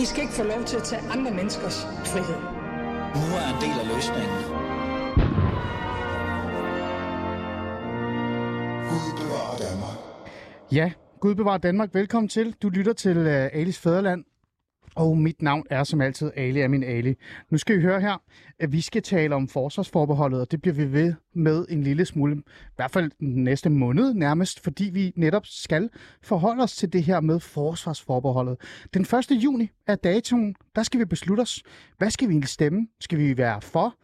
I 0.00 0.04
skal 0.04 0.22
ikke 0.22 0.34
få 0.34 0.42
lov 0.42 0.64
til 0.64 0.76
at 0.76 0.82
tage 0.82 1.02
andre 1.10 1.30
menneskers 1.30 1.84
frihed. 1.84 2.40
Nu 3.20 3.26
er 3.40 3.46
en 3.54 3.60
del 3.64 3.76
af 3.82 3.86
løsningen. 3.94 4.38
Gud 8.90 9.08
bevarer 9.20 9.56
Danmark. 9.66 9.96
Ja, 10.72 10.92
Gud 11.20 11.34
bevarer 11.34 11.58
Danmark. 11.58 11.94
Velkommen 11.94 12.28
til. 12.28 12.54
Du 12.62 12.68
lytter 12.68 12.92
til 12.92 13.18
uh, 13.18 13.60
Alis 13.60 13.78
Fæderland. 13.78 14.24
Og 14.98 15.18
mit 15.18 15.42
navn 15.42 15.64
er 15.70 15.84
som 15.84 16.00
altid 16.00 16.30
Ali 16.36 16.60
er 16.60 16.68
min 16.68 16.82
Ali. 16.82 17.14
Nu 17.50 17.58
skal 17.58 17.76
I 17.76 17.80
høre 17.80 18.00
her, 18.00 18.22
at 18.58 18.72
vi 18.72 18.80
skal 18.80 19.02
tale 19.02 19.34
om 19.34 19.48
forsvarsforbeholdet, 19.48 20.40
og 20.40 20.50
det 20.50 20.62
bliver 20.62 20.74
vi 20.74 20.92
ved 20.92 21.14
med 21.34 21.66
en 21.68 21.82
lille 21.82 22.04
smule, 22.04 22.36
i 22.36 22.76
hvert 22.76 22.90
fald 22.90 23.10
næste 23.20 23.70
måned 23.70 24.14
nærmest, 24.14 24.60
fordi 24.60 24.90
vi 24.92 25.12
netop 25.16 25.46
skal 25.46 25.90
forholde 26.22 26.62
os 26.62 26.76
til 26.76 26.92
det 26.92 27.02
her 27.02 27.20
med 27.20 27.40
forsvarsforbeholdet. 27.40 28.56
Den 28.94 29.02
1. 29.02 29.30
juni 29.30 29.70
er 29.86 29.94
datoen, 29.94 30.54
der 30.76 30.82
skal 30.82 31.00
vi 31.00 31.04
beslutte 31.04 31.40
os, 31.40 31.62
hvad 31.98 32.10
skal 32.10 32.28
vi 32.28 32.32
egentlig 32.32 32.48
stemme? 32.48 32.86
Skal 33.00 33.18
vi 33.18 33.36
være 33.36 33.60
for? 33.60 33.94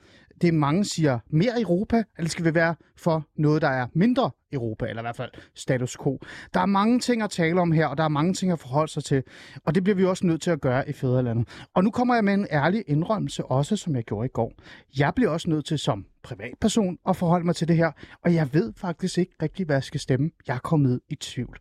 Det 0.40 0.54
mange 0.54 0.84
siger 0.84 1.18
mere 1.30 1.60
Europa, 1.60 2.02
eller 2.18 2.28
skal 2.28 2.44
vi 2.44 2.54
være 2.54 2.74
for 2.96 3.26
noget, 3.36 3.62
der 3.62 3.68
er 3.68 3.86
mindre 3.94 4.30
Europa, 4.52 4.86
eller 4.86 5.02
i 5.02 5.04
hvert 5.04 5.16
fald 5.16 5.30
status 5.54 5.96
quo. 6.02 6.18
Der 6.54 6.60
er 6.60 6.66
mange 6.66 7.00
ting 7.00 7.22
at 7.22 7.30
tale 7.30 7.60
om 7.60 7.72
her, 7.72 7.86
og 7.86 7.96
der 7.96 8.04
er 8.04 8.08
mange 8.08 8.34
ting 8.34 8.52
at 8.52 8.58
forholde 8.58 8.92
sig 8.92 9.04
til, 9.04 9.22
og 9.64 9.74
det 9.74 9.84
bliver 9.84 9.96
vi 9.96 10.04
også 10.04 10.26
nødt 10.26 10.42
til 10.42 10.50
at 10.50 10.60
gøre 10.60 10.88
i 10.88 10.92
Fæderlandet. 10.92 11.48
Og 11.74 11.84
nu 11.84 11.90
kommer 11.90 12.14
jeg 12.14 12.24
med 12.24 12.34
en 12.34 12.46
ærlig 12.50 12.84
indrømmelse, 12.86 13.44
også 13.44 13.76
som 13.76 13.96
jeg 13.96 14.04
gjorde 14.04 14.26
i 14.26 14.28
går. 14.28 14.52
Jeg 14.98 15.12
bliver 15.14 15.30
også 15.30 15.50
nødt 15.50 15.66
til 15.66 15.78
som 15.78 16.06
privatperson 16.22 16.98
at 17.08 17.16
forholde 17.16 17.46
mig 17.46 17.56
til 17.56 17.68
det 17.68 17.76
her, 17.76 17.92
og 18.24 18.34
jeg 18.34 18.48
ved 18.54 18.72
faktisk 18.76 19.18
ikke 19.18 19.32
rigtig, 19.42 19.66
hvad 19.66 19.76
jeg 19.76 19.84
skal 19.84 20.00
stemme. 20.00 20.30
Jeg 20.48 20.54
er 20.54 20.58
kommet 20.58 21.00
i 21.08 21.14
tvivl. 21.14 21.58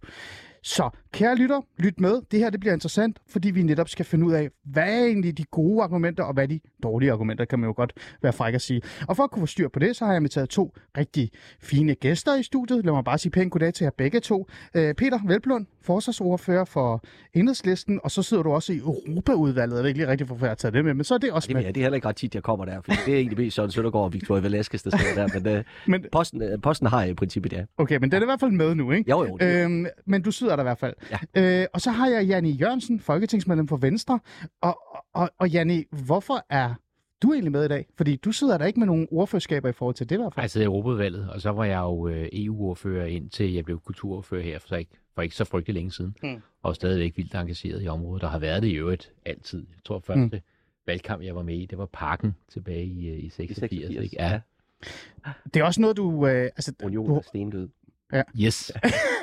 Så 0.64 0.90
kære 1.14 1.36
lytter, 1.36 1.62
lyt 1.78 2.00
med. 2.00 2.22
Det 2.32 2.40
her 2.40 2.50
det 2.50 2.60
bliver 2.60 2.74
interessant, 2.74 3.18
fordi 3.30 3.52
vi 3.52 3.64
netop 3.64 3.90
skal 3.90 4.06
finde 4.06 4.26
ud 4.26 4.34
af, 4.34 4.50
hvad 4.64 4.84
er 4.84 5.06
egentlig 5.06 5.38
de 5.38 5.44
gode 5.44 5.84
argumenter, 5.84 6.24
og 6.24 6.34
hvad 6.34 6.44
er 6.44 6.48
de 6.48 6.60
dårlige 6.84 7.12
argumenter, 7.12 7.46
kan 7.46 7.60
man 7.60 7.68
jo 7.68 7.74
godt 7.76 7.94
være 8.22 8.34
fræk 8.34 8.54
at 8.54 8.62
sige. 8.62 8.82
Og 9.08 9.16
for 9.16 9.24
at 9.24 9.32
kunne 9.32 9.42
få 9.42 9.46
styr 9.46 9.68
på 9.68 9.80
det, 9.80 9.96
så 9.96 10.06
har 10.06 10.14
jeg 10.14 10.32
taget 10.32 10.50
to 10.50 10.74
rigtig 10.98 11.32
fine 11.62 11.96
gæster 11.96 12.36
i 12.36 12.44
studiet. 12.44 12.86
Lad 12.86 12.94
mig 12.94 13.04
bare 13.04 13.18
sige 13.18 13.32
pænt 13.32 13.52
goddag 13.52 13.74
til 13.74 13.84
jer 13.84 13.92
begge 13.98 14.20
to. 14.20 14.48
Øh, 14.76 14.94
Peter 14.94 15.20
Velblund, 15.28 15.66
forsvarsordfører 15.82 16.66
for 16.66 17.04
Enhedslisten, 17.34 18.00
og 18.04 18.12
så 18.12 18.24
sidder 18.24 18.44
du 18.44 18.52
også 18.52 18.74
i 18.74 18.78
Europaudvalget. 18.78 19.76
Jeg 19.76 19.84
ved 19.84 19.90
ikke 19.90 20.00
lige 20.00 20.12
rigtigt, 20.12 20.30
hvorfor 20.30 20.46
jeg 20.46 20.50
har 20.50 20.56
taget 20.56 20.74
det 20.74 20.86
med, 20.86 20.94
men 20.94 21.04
så 21.04 21.14
er 21.14 21.18
det 21.18 21.32
også 21.32 21.50
med. 21.54 21.62
ja, 21.62 21.68
det 21.68 21.78
er 21.78 21.82
heller 21.82 21.96
ikke 21.96 22.08
ret 22.08 22.16
tit, 22.16 22.36
jeg 22.36 22.44
kommer 22.44 22.66
der, 22.66 22.82
for 22.82 22.92
det 23.06 23.14
er 23.14 23.18
egentlig 23.18 23.38
mest 23.38 23.56
Søren 23.56 23.72
Søndergaard 23.72 24.06
og 24.06 24.14
Victoria 24.14 24.42
Velasquez, 24.42 24.84
der 24.84 24.90
står 24.90 25.24
der, 25.24 25.40
men, 25.40 25.58
uh, 25.58 25.64
Men, 25.92 26.06
posten, 26.12 26.42
uh, 26.42 26.62
posten 26.62 26.88
har 26.88 27.02
jeg 27.02 27.10
i 27.10 27.14
princippet, 27.14 27.54
ja. 27.54 27.64
okay, 27.78 27.98
men 27.98 28.12
den 28.12 28.18
er 28.18 28.22
i 28.22 28.26
hvert 28.26 28.40
fald 28.40 28.52
med 28.52 28.76
nu, 28.76 28.92
ikke? 28.92 29.10
Jo, 29.10 29.26
jo. 29.26 29.38
Det, 29.38 29.46
øh, 29.46 29.64
Øhm, 29.64 29.86
men 30.06 30.22
du 30.22 30.32
sidder 30.32 30.56
der 30.56 30.64
i 30.64 30.66
hvert 30.66 30.78
fald. 30.78 30.94
Ja. 31.12 31.62
Øh, 31.62 31.68
og 31.74 31.82
så 31.82 31.92
har 31.92 32.08
jeg 32.08 32.26
Janni 32.28 32.52
Jørgensen, 32.52 33.00
folketingsmedlem 33.00 33.68
for 33.68 33.78
Venstre. 33.78 34.20
Og, 34.62 34.80
og, 35.14 35.30
og 35.38 35.50
Janni, 35.50 35.84
hvorfor 36.06 36.46
er 36.50 36.74
du 37.22 37.34
egentlig 37.34 37.52
med 37.52 37.66
i 37.66 37.68
dag? 37.68 37.86
Fordi 37.98 38.16
du 38.16 38.32
sidder 38.32 38.58
der 38.58 38.66
ikke 38.66 38.80
med 38.80 38.88
nogen 38.88 39.08
ordførerskaber 39.12 39.70
i 39.70 39.72
forhold 39.72 39.96
til 39.96 40.10
det 40.10 40.16
i 40.16 40.20
hvert 40.20 40.34
fald. 40.34 40.44
Jeg 40.44 40.52
sidder 40.52 40.66
i 40.66 40.68
Europaudvalget, 40.68 41.30
og 41.30 41.42
så 41.42 41.50
var 41.50 41.66
jeg 41.66 41.80
jo 41.80 42.08
øh, 42.08 42.30
EU-ordfører 42.34 43.06
indtil 43.06 43.54
jeg 43.54 43.66
blev 43.66 43.80
kulturordfører 43.80 44.44
her 44.44 44.60
for 44.60 44.76
ikke, 44.76 44.92
for 45.16 45.22
ikke 45.22 45.36
så 45.36 45.44
frygtelig 45.46 45.74
længe 45.74 45.92
siden. 45.92 46.16
Hmm. 46.22 46.42
Og 46.64 46.76
stadigvæk 46.76 47.18
vildt 47.18 47.36
engageret 47.36 47.84
i 47.84 47.88
området, 47.88 48.22
der 48.22 48.28
har 48.30 48.40
været 48.40 48.62
det 48.64 48.68
i 48.70 48.74
øvrigt 48.76 49.12
altid. 49.26 49.60
Jeg 49.60 49.84
tror 49.86 50.00
første 50.00 50.38
Hmm. 50.38 50.40
valgkamp, 50.88 51.24
jeg 51.24 51.36
var 51.36 51.44
med 51.44 51.56
i, 51.58 51.66
det 51.66 51.78
var 51.78 51.86
Parken 51.86 52.36
tilbage 52.48 52.86
i, 52.86 53.08
øh, 53.10 53.24
i 53.24 53.30
86. 53.30 53.60
86, 53.60 54.04
ikke? 54.04 54.16
Ja. 54.20 54.40
Det 55.54 55.60
er 55.60 55.64
også 55.64 55.82
noget, 55.82 55.98
du... 55.98 56.28
Øh, 56.28 56.44
altså, 56.44 56.74
Union 56.84 57.06
du 57.08 57.16
er 57.16 57.22
stendød. 57.22 57.70
Yes. 58.40 58.72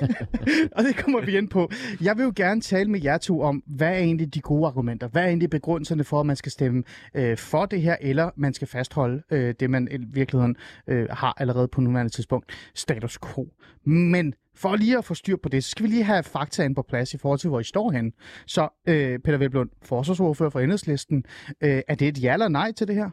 og 0.77 0.85
det 0.85 0.97
kommer 0.97 1.21
vi 1.21 1.37
ind 1.37 1.49
på. 1.49 1.71
Jeg 2.01 2.17
vil 2.17 2.25
jo 2.25 2.33
gerne 2.37 2.61
tale 2.61 2.91
med 2.91 3.01
jer 3.05 3.19
to 3.19 3.41
om, 3.41 3.63
hvad 3.67 3.89
er 3.89 3.99
egentlig 3.99 4.35
de 4.35 4.41
gode 4.41 4.67
argumenter? 4.67 5.09
Hvad 5.09 5.23
er 5.23 5.27
egentlig 5.27 5.51
begrundelserne 5.51 6.05
for, 6.05 6.21
at 6.21 6.27
man 6.27 6.37
skal 6.37 6.53
stemme 6.53 6.83
øh, 7.15 7.37
for 7.37 7.67
det 7.67 7.83
her, 7.83 7.97
eller 8.01 8.31
man 8.37 8.55
skal 8.55 8.69
fastholde 8.69 9.23
øh, 9.31 9.55
det, 9.61 9.71
man 9.71 9.89
i 9.91 9.97
virkeligheden 10.13 10.57
øh, 10.87 11.09
har 11.11 11.35
allerede 11.37 11.69
på 11.69 11.81
nuværende 11.81 12.13
tidspunkt, 12.13 12.53
status 12.75 13.19
quo. 13.19 13.49
Men 13.85 14.35
for 14.55 14.77
lige 14.77 14.99
at 14.99 15.05
få 15.05 15.15
styr 15.15 15.37
på 15.43 15.49
det, 15.49 15.65
så 15.65 15.71
skal 15.71 15.83
vi 15.83 15.89
lige 15.89 16.05
have 16.05 16.23
faktaen 16.23 16.75
på 16.75 16.83
plads 16.83 17.15
i 17.15 17.19
forhold 17.19 17.39
til, 17.39 17.49
hvor 17.49 17.61
I 17.61 17.65
står 17.65 17.91
henne. 17.91 18.13
Så 18.47 18.69
øh, 18.89 19.19
Peter 19.19 19.39
Velblund, 19.39 19.71
forsvarsordfører 19.83 20.51
for 20.51 20.61
Enhedslisten, 20.61 21.25
øh, 21.61 21.83
er 21.89 21.95
det 21.95 22.09
et 22.09 22.23
ja 22.23 22.33
eller 22.33 22.49
nej 22.49 22.73
til 22.73 22.89
det 22.89 22.97
her? 22.97 23.11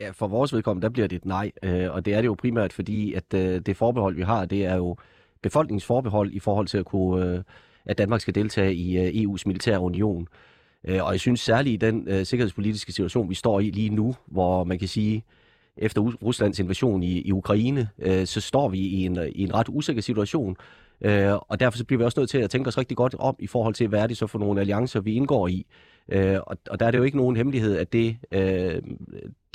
Ja, 0.00 0.10
for 0.10 0.26
vores 0.26 0.52
vedkommende, 0.52 0.84
der 0.84 0.92
bliver 0.92 1.08
det 1.08 1.16
et 1.16 1.24
nej, 1.24 1.52
øh, 1.62 1.92
og 1.92 2.04
det 2.04 2.14
er 2.14 2.20
det 2.20 2.26
jo 2.26 2.34
primært 2.34 2.72
fordi, 2.72 3.12
at 3.12 3.34
øh, 3.34 3.60
det 3.60 3.76
forbehold, 3.76 4.16
vi 4.16 4.22
har, 4.22 4.44
det 4.44 4.64
er 4.64 4.76
jo 4.76 4.96
befolkningsforbehold 5.42 6.32
i 6.32 6.38
forhold 6.38 6.66
til 6.66 6.78
at 6.78 6.84
kunne, 6.84 7.26
øh, 7.26 7.42
at 7.84 7.98
Danmark 7.98 8.20
skal 8.20 8.34
deltage 8.34 8.74
i 8.74 8.98
øh, 8.98 9.08
EU's 9.08 9.42
militære 9.46 9.80
union. 9.80 10.28
Øh, 10.84 11.04
og 11.04 11.12
jeg 11.12 11.20
synes 11.20 11.40
særligt 11.40 11.74
i 11.82 11.86
den 11.86 12.08
øh, 12.08 12.26
sikkerhedspolitiske 12.26 12.92
situation, 12.92 13.30
vi 13.30 13.34
står 13.34 13.60
i 13.60 13.70
lige 13.70 13.90
nu, 13.90 14.14
hvor 14.26 14.64
man 14.64 14.78
kan 14.78 14.88
sige, 14.88 15.24
efter 15.76 16.00
Ruslands 16.00 16.58
invasion 16.58 17.02
i, 17.02 17.20
i 17.20 17.32
Ukraine, 17.32 17.88
øh, 17.98 18.26
så 18.26 18.40
står 18.40 18.68
vi 18.68 18.78
i 18.78 19.04
en, 19.04 19.18
i 19.32 19.42
en 19.42 19.54
ret 19.54 19.66
usikker 19.68 20.02
situation. 20.02 20.56
Øh, 21.00 21.32
og 21.32 21.60
derfor 21.60 21.78
så 21.78 21.84
bliver 21.84 21.98
vi 21.98 22.04
også 22.04 22.20
nødt 22.20 22.30
til 22.30 22.38
at 22.38 22.50
tænke 22.50 22.68
os 22.68 22.78
rigtig 22.78 22.96
godt 22.96 23.14
om 23.18 23.36
i 23.38 23.46
forhold 23.46 23.74
til, 23.74 23.88
hvad 23.88 24.00
er 24.00 24.06
det 24.06 24.16
så 24.16 24.26
for 24.26 24.38
nogle 24.38 24.60
alliancer, 24.60 25.00
vi 25.00 25.14
indgår 25.14 25.48
i. 25.48 25.66
Øh, 26.08 26.38
og, 26.46 26.56
og 26.70 26.80
der 26.80 26.86
er 26.86 26.90
det 26.90 26.98
jo 26.98 27.02
ikke 27.02 27.16
nogen 27.16 27.36
hemmelighed, 27.36 27.76
at 27.76 27.92
det, 27.92 28.16
øh, 28.32 28.82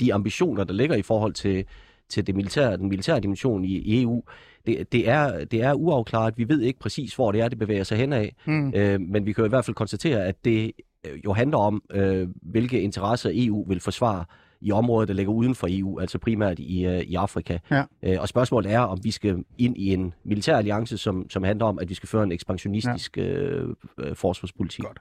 de 0.00 0.14
ambitioner, 0.14 0.64
der 0.64 0.74
ligger 0.74 0.96
i 0.96 1.02
forhold 1.02 1.32
til, 1.32 1.64
til 2.08 2.26
det 2.26 2.36
militære, 2.36 2.76
den 2.76 2.88
militære 2.88 3.20
dimension 3.20 3.64
i, 3.64 3.78
i 3.78 4.02
EU, 4.02 4.22
det, 4.66 4.92
det, 4.92 5.08
er, 5.08 5.44
det 5.44 5.62
er 5.62 5.72
uafklaret. 5.72 6.38
Vi 6.38 6.48
ved 6.48 6.60
ikke 6.60 6.78
præcis, 6.78 7.14
hvor 7.14 7.32
det 7.32 7.40
er, 7.40 7.48
det 7.48 7.58
bevæger 7.58 7.84
sig 7.84 7.98
henad. 7.98 8.28
Mm. 8.44 8.72
Øh, 8.74 9.00
men 9.00 9.26
vi 9.26 9.32
kan 9.32 9.42
jo 9.42 9.46
i 9.46 9.48
hvert 9.48 9.64
fald 9.64 9.74
konstatere, 9.74 10.24
at 10.24 10.44
det 10.44 10.72
øh, 11.06 11.24
jo 11.24 11.32
handler 11.32 11.58
om, 11.58 11.82
øh, 11.90 12.28
hvilke 12.42 12.80
interesser 12.80 13.30
EU 13.34 13.64
vil 13.68 13.80
forsvare 13.80 14.24
i 14.60 14.72
områder, 14.72 15.06
der 15.06 15.14
ligger 15.14 15.32
uden 15.32 15.54
for 15.54 15.66
EU, 15.70 16.00
altså 16.00 16.18
primært 16.18 16.58
i, 16.58 16.86
øh, 16.86 17.00
i 17.00 17.14
Afrika. 17.14 17.58
Ja. 17.70 17.82
Øh, 18.02 18.20
og 18.20 18.28
spørgsmålet 18.28 18.72
er, 18.72 18.80
om 18.80 18.98
vi 19.02 19.10
skal 19.10 19.44
ind 19.58 19.76
i 19.76 19.92
en 19.92 20.14
militær 20.24 20.56
alliance, 20.56 20.98
som, 20.98 21.30
som 21.30 21.42
handler 21.42 21.66
om, 21.66 21.78
at 21.78 21.88
vi 21.88 21.94
skal 21.94 22.08
føre 22.08 22.22
en 22.22 22.32
ekspansionistisk 22.32 23.16
ja. 23.16 23.22
øh, 23.22 23.74
øh, 23.98 24.16
forsvarspolitik. 24.16 24.84
Godt. 24.84 25.00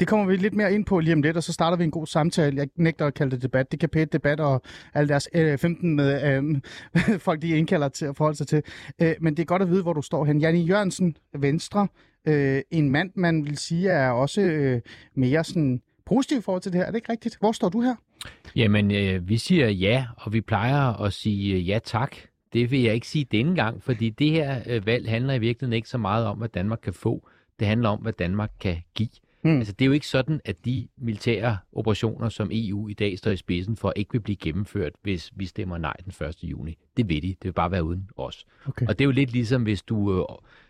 Det 0.00 0.08
kommer 0.08 0.26
vi 0.26 0.36
lidt 0.36 0.54
mere 0.54 0.74
ind 0.74 0.84
på 0.84 1.00
lige 1.00 1.14
om 1.14 1.22
lidt, 1.22 1.36
og 1.36 1.42
så 1.42 1.52
starter 1.52 1.76
vi 1.76 1.84
en 1.84 1.90
god 1.90 2.06
samtale. 2.06 2.56
Jeg 2.56 2.68
nægter 2.76 3.06
at 3.06 3.14
kalde 3.14 3.30
det 3.30 3.42
debat. 3.42 3.72
Det 3.72 3.80
kan 3.80 3.88
pæt 3.88 4.12
debat, 4.12 4.40
og 4.40 4.62
alle 4.94 5.08
deres 5.08 5.28
øh, 5.34 5.58
15 5.58 6.00
øh, 6.00 6.42
folk, 7.26 7.42
de 7.42 7.48
indkalder 7.48 7.88
til 7.88 8.06
at 8.06 8.16
forholde 8.16 8.36
sig 8.36 8.46
til. 8.46 8.62
Øh, 9.02 9.14
men 9.20 9.36
det 9.36 9.42
er 9.42 9.46
godt 9.46 9.62
at 9.62 9.70
vide, 9.70 9.82
hvor 9.82 9.92
du 9.92 10.02
står 10.02 10.24
hen. 10.24 10.40
Janne 10.40 10.60
Jørgensen, 10.60 11.16
Venstre. 11.34 11.88
Øh, 12.28 12.62
en 12.70 12.90
mand, 12.90 13.10
man 13.14 13.44
vil 13.44 13.58
sige, 13.58 13.90
er 13.90 14.10
også 14.10 14.40
øh, 14.40 14.80
mere 15.14 15.44
sådan 15.44 15.82
positiv 16.06 16.42
forhold 16.42 16.62
til 16.62 16.72
det 16.72 16.78
her. 16.78 16.86
Er 16.86 16.90
det 16.90 16.96
ikke 16.96 17.12
rigtigt? 17.12 17.36
Hvor 17.40 17.52
står 17.52 17.68
du 17.68 17.80
her? 17.80 17.94
Jamen, 18.56 18.90
øh, 18.90 19.28
vi 19.28 19.36
siger 19.36 19.68
ja, 19.68 20.06
og 20.16 20.32
vi 20.32 20.40
plejer 20.40 21.02
at 21.02 21.12
sige 21.12 21.54
øh, 21.54 21.68
ja 21.68 21.78
tak. 21.84 22.16
Det 22.52 22.70
vil 22.70 22.82
jeg 22.82 22.94
ikke 22.94 23.08
sige 23.08 23.26
denne 23.32 23.54
gang, 23.54 23.82
fordi 23.82 24.10
det 24.10 24.30
her 24.30 24.60
øh, 24.66 24.86
valg 24.86 25.08
handler 25.08 25.34
i 25.34 25.38
virkeligheden 25.38 25.76
ikke 25.76 25.88
så 25.88 25.98
meget 25.98 26.26
om, 26.26 26.38
hvad 26.38 26.48
Danmark 26.48 26.78
kan 26.82 26.92
få. 26.92 27.28
Det 27.58 27.66
handler 27.66 27.88
om, 27.88 27.98
hvad 27.98 28.12
Danmark 28.12 28.50
kan 28.60 28.76
give. 28.94 29.08
Hmm. 29.42 29.58
Altså, 29.58 29.72
det 29.72 29.84
er 29.84 29.86
jo 29.86 29.92
ikke 29.92 30.06
sådan, 30.06 30.40
at 30.44 30.64
de 30.64 30.88
militære 30.96 31.58
operationer, 31.72 32.28
som 32.28 32.50
EU 32.52 32.88
i 32.88 32.92
dag 32.92 33.18
står 33.18 33.30
i 33.30 33.36
spidsen 33.36 33.76
for, 33.76 33.92
ikke 33.96 34.12
vil 34.12 34.20
blive 34.20 34.36
gennemført, 34.36 34.92
hvis 35.02 35.32
vi 35.36 35.46
stemmer 35.46 35.78
nej 35.78 35.96
den 36.04 36.26
1. 36.28 36.36
juni. 36.42 36.78
Det 36.96 37.08
vil 37.08 37.22
de. 37.22 37.28
Det 37.28 37.44
vil 37.44 37.52
bare 37.52 37.70
være 37.70 37.84
uden 37.84 38.10
os. 38.16 38.46
Okay. 38.66 38.86
Og 38.86 38.98
det 38.98 39.04
er 39.04 39.06
jo 39.06 39.10
lidt 39.10 39.32
ligesom, 39.32 39.62
hvis 39.62 39.82
du 39.82 40.18
øh, 40.18 40.24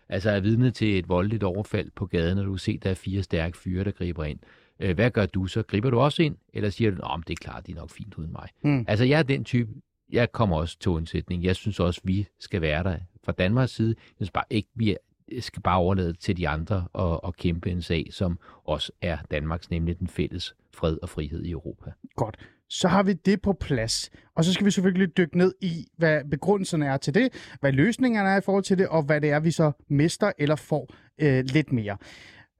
altså 0.09 0.29
er 0.29 0.39
vidne 0.39 0.71
til 0.71 0.99
et 0.99 1.09
voldeligt 1.09 1.43
overfald 1.43 1.91
på 1.95 2.05
gaden, 2.05 2.37
og 2.37 2.45
du 2.45 2.57
ser, 2.57 2.77
der 2.77 2.89
er 2.89 2.93
fire 2.93 3.23
stærke 3.23 3.57
fyre, 3.57 3.83
der 3.83 3.91
griber 3.91 4.23
ind. 4.23 4.39
Øh, 4.79 4.95
hvad 4.95 5.11
gør 5.11 5.25
du 5.25 5.47
så? 5.47 5.61
Griber 5.63 5.89
du 5.89 5.99
også 5.99 6.23
ind? 6.23 6.35
Eller 6.53 6.69
siger 6.69 6.91
du, 6.91 6.97
at 6.97 7.27
det 7.27 7.33
er 7.33 7.43
klart, 7.43 7.67
de 7.67 7.71
er 7.71 7.75
nok 7.75 7.89
fint 7.89 8.15
uden 8.15 8.31
mig? 8.31 8.49
Hmm. 8.61 8.85
Altså, 8.87 9.05
jeg 9.05 9.19
er 9.19 9.23
den 9.23 9.43
type, 9.43 9.69
jeg 10.11 10.31
kommer 10.31 10.57
også 10.57 10.79
til 10.79 10.91
undsætning. 10.91 11.43
Jeg 11.43 11.55
synes 11.55 11.79
også, 11.79 12.01
vi 12.03 12.27
skal 12.39 12.61
være 12.61 12.83
der 12.83 12.97
fra 13.23 13.31
Danmarks 13.31 13.71
side. 13.71 13.95
Jeg 13.97 14.15
synes 14.15 14.31
bare 14.31 14.43
ikke, 14.49 14.69
vi 14.75 14.95
skal 15.39 15.61
bare 15.61 15.77
overlade 15.77 16.13
til 16.13 16.37
de 16.37 16.47
andre 16.47 16.87
og, 16.93 17.23
og 17.23 17.35
kæmpe 17.35 17.71
en 17.71 17.81
sag, 17.81 18.07
som 18.11 18.39
også 18.63 18.91
er 19.01 19.17
Danmarks, 19.31 19.69
nemlig 19.69 19.99
den 19.99 20.07
fælles 20.07 20.55
fred 20.73 20.97
og 21.01 21.09
frihed 21.09 21.43
i 21.43 21.51
Europa. 21.51 21.91
Godt. 22.15 22.37
Så 22.69 22.87
har 22.87 23.03
vi 23.03 23.13
det 23.13 23.41
på 23.41 23.53
plads. 23.53 24.11
Og 24.35 24.45
så 24.45 24.53
skal 24.53 24.65
vi 24.65 24.71
selvfølgelig 24.71 25.17
dykke 25.17 25.37
ned 25.37 25.53
i, 25.61 25.87
hvad 25.97 26.29
begrundelserne 26.31 26.85
er 26.85 26.97
til 26.97 27.13
det, 27.13 27.55
hvad 27.59 27.71
løsningerne 27.71 28.29
er 28.29 28.37
i 28.37 28.41
forhold 28.41 28.63
til 28.63 28.77
det, 28.77 28.87
og 28.87 29.03
hvad 29.03 29.21
det 29.21 29.29
er, 29.29 29.39
vi 29.39 29.51
så 29.51 29.71
mister 29.87 30.31
eller 30.37 30.55
får 30.55 30.93
øh, 31.19 31.43
lidt 31.45 31.71
mere. 31.71 31.97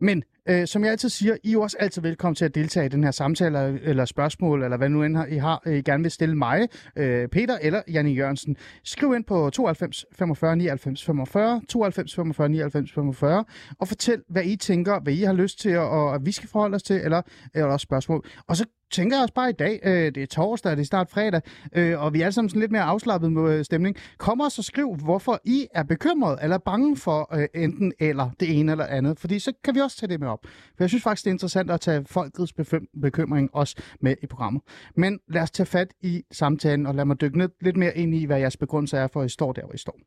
Men 0.01 0.23
øh, 0.49 0.67
som 0.67 0.83
jeg 0.83 0.91
altid 0.91 1.09
siger, 1.09 1.37
I 1.43 1.49
er 1.49 1.53
jo 1.53 1.61
også 1.61 1.77
altid 1.79 2.01
velkommen 2.01 2.35
til 2.35 2.45
at 2.45 2.55
deltage 2.55 2.85
i 2.85 2.89
den 2.89 3.03
her 3.03 3.11
samtale 3.11 3.59
eller, 3.59 3.79
eller 3.83 4.05
spørgsmål, 4.05 4.63
eller 4.63 4.77
hvad 4.77 4.89
nu 4.89 5.03
end 5.03 5.17
I 5.29 5.37
har, 5.37 5.67
I 5.67 5.81
gerne 5.81 6.03
vil 6.03 6.11
stille 6.11 6.35
mig, 6.35 6.67
øh, 6.95 7.27
Peter 7.27 7.57
eller 7.61 7.81
Janne 7.87 8.11
Jørgensen. 8.11 8.57
Skriv 8.83 9.15
ind 9.15 9.23
på 9.23 9.49
92 9.49 10.05
45 10.11 10.55
99 10.55 11.05
45, 11.05 11.61
92 11.69 12.15
45 12.15 12.49
99 12.49 12.91
45, 12.91 13.45
og 13.79 13.87
fortæl, 13.87 14.21
hvad 14.29 14.43
I 14.43 14.55
tænker, 14.55 14.99
hvad 14.99 15.13
I 15.13 15.23
har 15.23 15.33
lyst 15.33 15.59
til, 15.59 15.77
og, 15.77 15.89
og 15.89 16.15
at 16.15 16.25
vi 16.25 16.31
skal 16.31 16.49
forholde 16.49 16.75
os 16.75 16.83
til, 16.83 16.95
eller, 16.95 17.21
eller 17.53 17.67
også 17.67 17.83
spørgsmål. 17.83 18.25
Og 18.47 18.57
så 18.57 18.65
tænker 18.91 19.15
jeg 19.17 19.21
også 19.21 19.33
bare 19.33 19.49
i 19.49 19.53
dag, 19.53 19.79
øh, 19.83 20.15
det 20.15 20.17
er 20.17 20.27
torsdag, 20.27 20.71
det 20.71 20.79
er 20.79 20.83
snart 20.83 21.09
fredag, 21.09 21.41
øh, 21.75 22.01
og 22.03 22.13
vi 22.13 22.21
er 22.21 22.25
alle 22.25 22.33
sammen 22.33 22.49
sådan 22.49 22.59
lidt 22.59 22.71
mere 22.71 22.81
afslappet 22.81 23.31
med 23.31 23.57
øh, 23.57 23.65
stemning. 23.65 23.95
Kom 24.17 24.39
også 24.39 24.61
og 24.61 24.63
skriv, 24.63 24.95
hvorfor 24.95 25.39
I 25.43 25.67
er 25.73 25.83
bekymret 25.83 26.39
eller 26.43 26.57
bange 26.57 26.97
for 26.97 27.35
øh, 27.35 27.47
enten 27.63 27.93
eller 27.99 28.29
det 28.39 28.59
ene 28.59 28.71
eller 28.71 28.85
andet, 28.85 29.19
fordi 29.19 29.39
så 29.39 29.53
kan 29.63 29.75
vi 29.75 29.79
også 29.79 29.97
tage 29.97 30.09
det 30.09 30.19
med 30.19 30.27
op. 30.27 30.39
For 30.45 30.83
jeg 30.83 30.89
synes 30.89 31.03
faktisk, 31.03 31.25
det 31.25 31.29
er 31.29 31.33
interessant 31.33 31.71
at 31.71 31.81
tage 31.81 32.05
folkets 32.05 32.53
bekymring 33.01 33.49
også 33.53 33.75
med 34.01 34.15
i 34.21 34.25
programmet. 34.25 34.61
Men 34.95 35.19
lad 35.27 35.41
os 35.41 35.51
tage 35.51 35.67
fat 35.67 35.87
i 36.01 36.23
samtalen, 36.31 36.85
og 36.85 36.95
lad 36.95 37.05
mig 37.05 37.21
dykke 37.21 37.37
ned, 37.37 37.49
lidt 37.61 37.77
mere 37.77 37.97
ind 37.97 38.15
i, 38.15 38.25
hvad 38.25 38.39
jeres 38.39 38.57
begrundelse 38.57 38.97
er 38.97 39.07
for, 39.07 39.21
at 39.21 39.25
I 39.25 39.29
står 39.29 39.53
der, 39.53 39.61
hvor 39.65 39.73
I 39.73 39.77
står. 39.77 39.99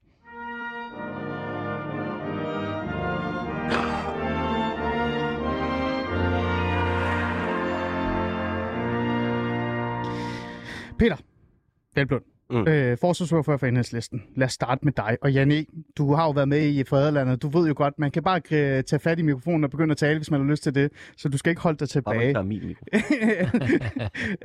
Peter 11.03 11.17
Velblund, 11.95 12.23
Mm. 12.51 12.69
øh, 12.69 12.99
forsvarsordfører 12.99 13.57
for 13.57 13.67
enhedslisten. 13.67 14.23
Lad 14.37 14.47
os 14.47 14.53
starte 14.53 14.85
med 14.85 14.93
dig. 14.93 15.19
Og 15.23 15.33
Janne, 15.33 15.65
du 15.99 16.15
har 16.15 16.25
jo 16.25 16.31
været 16.31 16.49
med 16.49 16.69
i 16.69 16.85
Fæderlandet. 16.85 17.43
Du 17.43 17.49
ved 17.49 17.69
jo 17.69 17.75
godt, 17.77 17.99
man 17.99 18.11
kan 18.11 18.23
bare 18.23 18.41
tage 18.83 19.01
fat 19.01 19.19
i 19.19 19.23
mikrofonen 19.23 19.65
og 19.65 19.71
begynde 19.71 19.93
at 19.93 19.97
tale, 19.97 20.19
hvis 20.19 20.31
man 20.31 20.41
har 20.41 20.49
lyst 20.49 20.63
til 20.63 20.75
det. 20.75 20.91
Så 21.17 21.29
du 21.29 21.39
skal 21.39 21.51
ikke 21.51 21.63
holde 21.63 21.87
dig 21.87 22.03
Bare 22.05 22.15
tilbage. 22.15 22.33
tager 22.35 22.43
min 22.45 22.77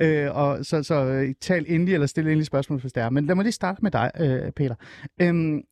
øh, 0.00 0.36
og 0.36 0.64
så, 0.66 0.82
så 0.82 0.94
øh, 1.04 1.34
tal 1.40 1.64
endelig, 1.68 1.94
eller 1.94 2.06
stil 2.06 2.24
endelig 2.24 2.46
spørgsmål, 2.46 2.80
hvis 2.80 2.92
det 2.92 3.02
er. 3.02 3.10
Men 3.10 3.26
lad 3.26 3.34
mig 3.34 3.42
lige 3.42 3.52
starte 3.52 3.78
med 3.82 3.90
dig, 3.90 4.10
øh, 4.20 4.52
Peter. 4.52 4.74
Øhm, 5.22 5.62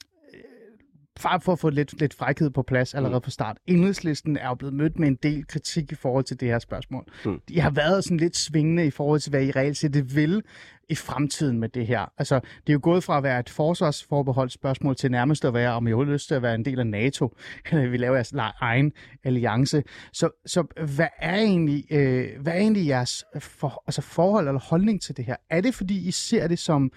Far 1.19 1.39
for 1.39 1.53
at 1.53 1.59
få 1.59 1.71
lidt, 1.71 2.01
lidt 2.01 2.15
frækhed 2.15 2.51
på 2.51 2.63
plads 2.63 2.95
allerede 2.95 3.21
fra 3.21 3.31
start. 3.31 3.57
Enhedslisten 3.67 4.37
er 4.37 4.49
jo 4.49 4.55
blevet 4.55 4.75
mødt 4.75 4.99
med 4.99 5.09
en 5.09 5.19
del 5.23 5.47
kritik 5.47 5.93
i 5.93 5.95
forhold 5.95 6.25
til 6.25 6.41
det 6.41 6.49
her 6.49 6.59
spørgsmål. 6.59 7.05
Mm. 7.25 7.41
De 7.49 7.61
har 7.61 7.71
været 7.71 8.05
sådan 8.05 8.17
lidt 8.17 8.37
svingende 8.37 8.87
i 8.87 8.91
forhold 8.91 9.21
til, 9.21 9.31
hvad 9.31 9.43
I 9.43 9.51
reelt 9.51 9.77
set 9.77 10.17
vil 10.17 10.43
i 10.89 10.95
fremtiden 10.95 11.61
med 11.61 11.69
det 11.69 11.87
her. 11.87 12.13
Altså, 12.19 12.35
det 12.35 12.69
er 12.69 12.73
jo 12.73 12.81
gået 12.83 13.05
fra 13.05 13.17
at 13.17 13.23
være 13.23 13.41
et 13.41 13.51
forsvarsforbeholdt 13.51 14.53
spørgsmål 14.53 14.97
til 14.97 15.11
nærmest 15.11 15.45
at 15.45 15.55
være, 15.55 15.73
om 15.73 15.87
I 15.87 15.91
har 15.91 16.05
lyst 16.05 16.29
til 16.29 16.35
at 16.35 16.43
være 16.43 16.55
en 16.55 16.65
del 16.65 16.79
af 16.79 16.87
NATO. 16.87 17.37
Eller 17.71 17.89
vi 17.89 17.97
laver 17.97 18.15
jeres 18.15 18.33
egen 18.61 18.93
alliance. 19.25 19.83
Så, 20.13 20.31
så 20.47 20.85
hvad 20.97 21.09
er 21.19 21.37
egentlig, 21.37 21.85
øh, 21.91 22.29
hvad 22.41 22.53
er 22.53 22.59
egentlig 22.59 22.87
jeres 22.87 23.25
for, 23.39 23.83
altså 23.87 24.03
forhold 24.03 24.49
eller 24.49 24.61
holdning 24.61 25.03
til 25.03 25.17
det 25.17 25.25
her? 25.25 25.37
Er 25.51 25.61
det, 25.61 25.75
fordi 25.75 26.09
I 26.09 26.11
ser 26.11 26.49
det 26.49 26.59
som, 26.59 26.91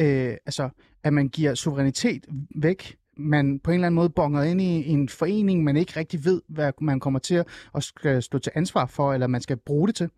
øh, 0.00 0.34
altså, 0.46 0.68
at 1.04 1.12
man 1.12 1.28
giver 1.28 1.54
suverænitet 1.54 2.26
væk 2.56 2.96
man 3.16 3.58
på 3.58 3.70
en 3.70 3.74
eller 3.74 3.86
anden 3.86 3.94
måde 3.94 4.10
bonger 4.10 4.42
ind 4.42 4.60
i 4.60 4.88
en 4.88 5.08
forening, 5.08 5.64
man 5.64 5.76
ikke 5.76 5.92
rigtig 5.96 6.24
ved, 6.24 6.42
hvad 6.48 6.72
man 6.80 7.00
kommer 7.00 7.18
til 7.18 7.44
at 7.74 7.82
skal 7.82 8.22
stå 8.22 8.38
til 8.38 8.52
ansvar 8.54 8.86
for, 8.86 9.12
eller 9.12 9.26
man 9.26 9.40
skal 9.40 9.56
bruge 9.56 9.86
det 9.86 9.94
til? 9.96 10.08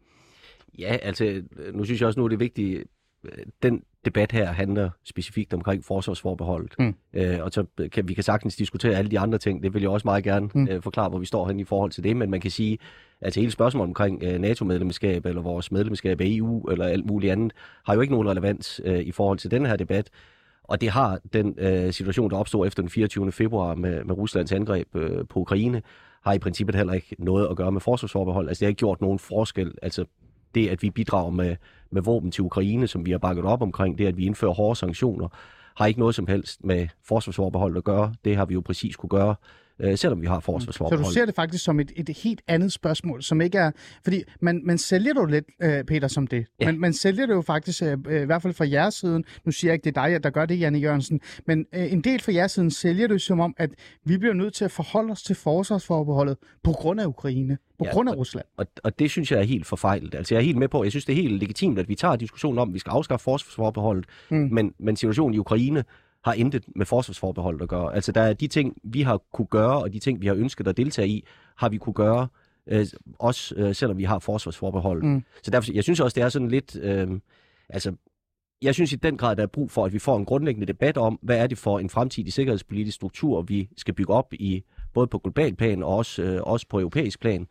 Ja, 0.79 0.97
altså, 1.03 1.43
nu 1.75 1.85
synes 1.85 2.01
jeg 2.01 2.07
også, 2.07 2.21
nu 2.21 2.25
er 2.25 2.29
det 2.29 2.41
vigtigt, 2.41 2.85
øh, 3.25 3.39
den 3.63 3.83
debat 4.05 4.33
her 4.33 4.47
handler 4.47 4.91
specifikt 5.05 5.55
omkring 5.55 5.85
forsvarsforbeholdet. 5.85 6.75
Mm. 6.79 6.95
Øh, 7.13 7.39
og 7.43 7.51
så 7.53 7.65
kan 7.93 8.09
vi 8.09 8.15
kan 8.15 8.25
sagtens 8.25 8.57
diskutere 8.57 8.95
alle 8.95 9.11
de 9.11 9.19
andre 9.19 9.39
ting. 9.39 9.63
Det 9.63 9.75
vil 9.75 9.83
jeg 9.83 9.91
også 9.91 10.09
meget 10.09 10.25
gerne 10.25 10.49
Mm. 10.55 10.69
øh, 10.71 10.83
forklare, 10.83 11.09
hvor 11.09 11.19
vi 11.19 11.27
står 11.27 11.49
hen 11.49 11.61
i 11.61 11.65
forhold 11.65 11.91
til 11.91 12.05
det. 12.05 12.17
Men 12.17 12.31
man 12.31 12.41
kan 12.41 12.51
sige, 12.51 12.79
at 13.21 13.35
hele 13.35 13.51
spørgsmålet 13.51 13.89
omkring 13.89 14.23
øh, 14.23 14.39
NATO-medlemskab, 14.39 15.27
eller 15.27 15.43
vores 15.43 15.73
medlemskab 15.73 16.21
af 16.21 16.25
EU, 16.29 16.69
eller 16.69 16.85
alt 16.85 17.07
muligt 17.07 17.33
andet, 17.33 17.53
har 17.87 17.95
jo 17.95 18.01
ikke 18.01 18.15
nogen 18.15 18.29
relevans 18.29 18.81
øh, 18.85 19.01
i 19.01 19.13
forhold 19.13 19.39
til 19.39 19.51
den 19.51 19.67
her 19.67 19.77
debat. 19.77 20.11
Og 20.69 20.81
det 20.81 20.91
har 20.91 21.19
den 21.33 21.55
øh, 21.59 21.93
situation, 21.93 22.31
der 22.31 22.37
opstod 22.37 22.67
efter 22.67 22.83
den 22.83 22.91
24. 22.91 23.33
februar 23.33 23.75
med, 23.75 24.05
med 24.05 24.17
Ruslands 24.17 24.53
angreb 24.53 24.97
øh, 24.97 25.27
på 25.29 25.41
Ukraine, 25.41 25.83
har 26.25 26.33
i 26.33 26.39
princippet 26.39 26.75
heller 26.75 26.93
ikke 26.93 27.17
noget 27.19 27.49
at 27.51 27.57
gøre 27.57 27.73
med 27.73 27.81
forsvarsforbehold. 27.81 28.49
Altså 28.49 28.61
det 28.61 28.67
har 28.67 28.69
ikke 28.69 28.79
gjort 28.79 29.01
nogen 29.01 29.19
forskel. 29.19 29.75
Altså 29.83 30.05
det, 30.55 30.69
at 30.69 30.83
vi 30.83 30.91
bidrager 30.91 31.31
med, 31.31 31.57
med 31.91 32.03
våben 32.03 32.31
til 32.31 32.45
Ukraine, 32.45 32.87
som 32.87 33.07
vi 33.07 33.11
har 33.11 33.19
bakket 33.19 33.45
op 33.45 33.63
omkring, 33.63 33.99
det, 33.99 34.07
at 34.07 34.17
vi 34.17 34.27
indfører 34.27 34.53
hårde 34.53 34.79
sanktioner, 34.79 35.29
har 35.77 35.87
ikke 35.87 36.01
noget 36.01 36.15
som 36.15 36.27
helst 36.27 36.65
med 36.65 36.89
forsvarsforbehold 37.05 37.77
at 37.77 37.85
gøre. 37.85 38.15
Det 38.25 38.37
har 38.37 38.45
vi 38.45 38.55
jo 38.55 38.61
præcis 38.61 38.97
kunne 38.97 39.11
gøre, 39.11 39.35
øh, 39.81 39.99
selvom 39.99 40.23
vi 40.23 40.26
har 40.26 40.40
Så 40.40 40.44
forsvarsforbehold. 40.44 41.05
du 41.05 41.11
ser 41.12 41.26
det 41.26 41.34
faktisk 41.34 41.64
som 41.64 41.81
et, 41.81 41.93
et 41.96 42.08
helt 42.08 42.43
andet 42.49 42.73
spørgsmål, 42.73 43.23
som 43.23 43.40
ikke 43.40 43.58
er... 43.58 43.70
Fordi 44.05 44.23
man, 44.40 44.61
man 44.64 44.78
sælger 44.78 45.12
det 45.12 45.20
jo 45.20 45.26
lidt, 45.26 45.44
øh, 45.62 45.84
Peter, 45.84 46.08
som 46.08 46.26
det. 46.26 46.46
Ja. 46.61 46.67
Man, 46.67 46.81
man 46.81 46.93
sælger 46.93 47.26
det 47.26 47.34
jo 47.34 47.43
faktisk, 47.43 47.82
øh, 47.82 47.99
øh, 48.08 48.23
i 48.23 48.25
hvert 48.25 48.43
fald 48.43 48.55
fra 48.55 48.69
jeres 48.69 48.94
siden, 48.94 49.25
nu 49.44 49.52
siger 49.52 49.69
jeg 49.70 49.75
ikke, 49.75 49.84
det 49.84 49.96
er 49.96 50.06
dig, 50.08 50.23
der 50.25 50.31
gør 50.31 50.46
det, 50.46 50.61
Janne 50.61 50.78
Jørgensen, 50.78 51.20
men 51.46 51.67
øh, 51.75 51.93
en 51.93 52.00
del 52.00 52.20
fra 52.20 52.32
jeres 52.32 52.52
siden 52.52 52.70
sælger 52.70 53.06
det 53.06 53.23
som 53.23 53.40
om, 53.40 53.55
at 53.56 53.70
vi 54.05 54.19
bliver 54.19 54.34
nødt 54.34 54.55
til 54.55 54.64
at 54.64 54.70
forholde 54.70 55.12
os 55.12 55.23
til 55.23 55.37
forsvarsforbeholdet 55.37 56.37
på 56.64 56.73
grund 56.73 57.00
af 57.00 57.06
Ukraine, 57.06 57.58
på 57.78 57.84
Ja, 57.84 57.90
grund 57.93 58.08
af 58.08 58.17
Rusland. 58.17 58.44
Og, 58.56 58.67
og 58.84 58.99
det 58.99 59.11
synes 59.11 59.32
jeg 59.32 59.38
er 59.38 59.44
helt 59.44 59.67
forfejlet. 59.67 60.14
Altså 60.14 60.34
jeg 60.34 60.40
er 60.40 60.44
helt 60.44 60.58
med 60.58 60.69
på, 60.69 60.82
jeg 60.84 60.93
synes 60.93 61.05
det 61.05 61.12
er 61.12 61.17
helt 61.23 61.38
legitimt, 61.40 61.78
at 61.78 61.88
vi 61.88 61.94
tager 61.94 62.17
diskussionen 62.17 62.58
om, 62.58 62.69
at 62.69 62.75
vi 62.75 62.78
skal 62.78 62.90
afskaffe 62.90 63.25
forsvarsforbeholdet, 63.25 64.05
Mm. 64.31 64.37
mm. 64.37 64.49
men, 64.55 64.73
men 64.78 64.96
situationen 64.96 65.34
i 65.34 65.38
Ukraine 65.38 65.84
har 66.26 66.32
intet 66.32 66.64
med 66.76 66.87
forsvarsforbeholdet 66.87 67.62
at 67.62 67.69
gøre. 67.69 67.94
Altså 67.94 68.12
der 68.12 68.20
er 68.20 68.32
de 68.32 68.46
ting, 68.46 68.76
vi 68.82 69.02
har 69.02 69.20
kunne 69.32 69.46
gøre, 69.46 69.82
og 69.82 69.93
de 69.93 69.99
ting, 69.99 70.20
vi 70.20 70.26
har 70.26 70.34
ønsket 70.34 70.69
at 70.69 70.76
deltage 70.76 71.08
i, 71.08 71.25
har 71.56 71.69
vi 71.69 71.78
kunne 71.78 71.94
gøre, 71.94 72.28
øh, 72.67 72.87
også 73.19 73.55
øh, 73.56 73.75
selvom 73.75 73.99
vi 73.99 74.05
har 74.05 74.19
forsvarsforbeholdet. 74.19 75.05
Mm. 75.05 75.25
Så 75.43 75.50
derfor, 75.50 75.73
jeg 75.73 75.82
synes 75.82 76.00
også, 76.00 76.14
det 76.14 76.23
er 76.23 76.28
sådan 76.28 76.49
lidt, 76.49 76.76
øh, 76.76 77.20
altså 77.69 77.93
jeg 78.62 78.75
synes 78.75 78.93
i 78.93 78.96
den 78.96 79.17
grad, 79.17 79.37
der 79.37 79.43
er 79.43 79.46
brug 79.46 79.70
for, 79.70 79.84
at 79.84 79.93
vi 79.93 79.99
får 79.99 80.17
en 80.17 80.25
grundlæggende 80.25 80.67
debat 80.67 80.96
om, 80.96 81.19
hvad 81.23 81.38
er 81.38 81.46
det 81.46 81.58
for 81.58 81.78
en 81.78 81.90
fremtidig 81.90 82.32
sikkerhedspolitisk 82.32 82.94
struktur, 82.94 83.43
vi 83.43 83.69
skal 83.76 83.94
bygge 83.94 84.12
op 84.12 84.34
i 84.34 84.64
både 84.94 85.06
på 85.06 85.19
global 85.19 85.56
plan 85.56 85.82
og 85.82 85.96
også, 85.96 86.23
øh, 86.23 86.40
også 86.43 86.67
på 86.69 86.81
europæisk 86.81 87.20
plan. 87.20 87.46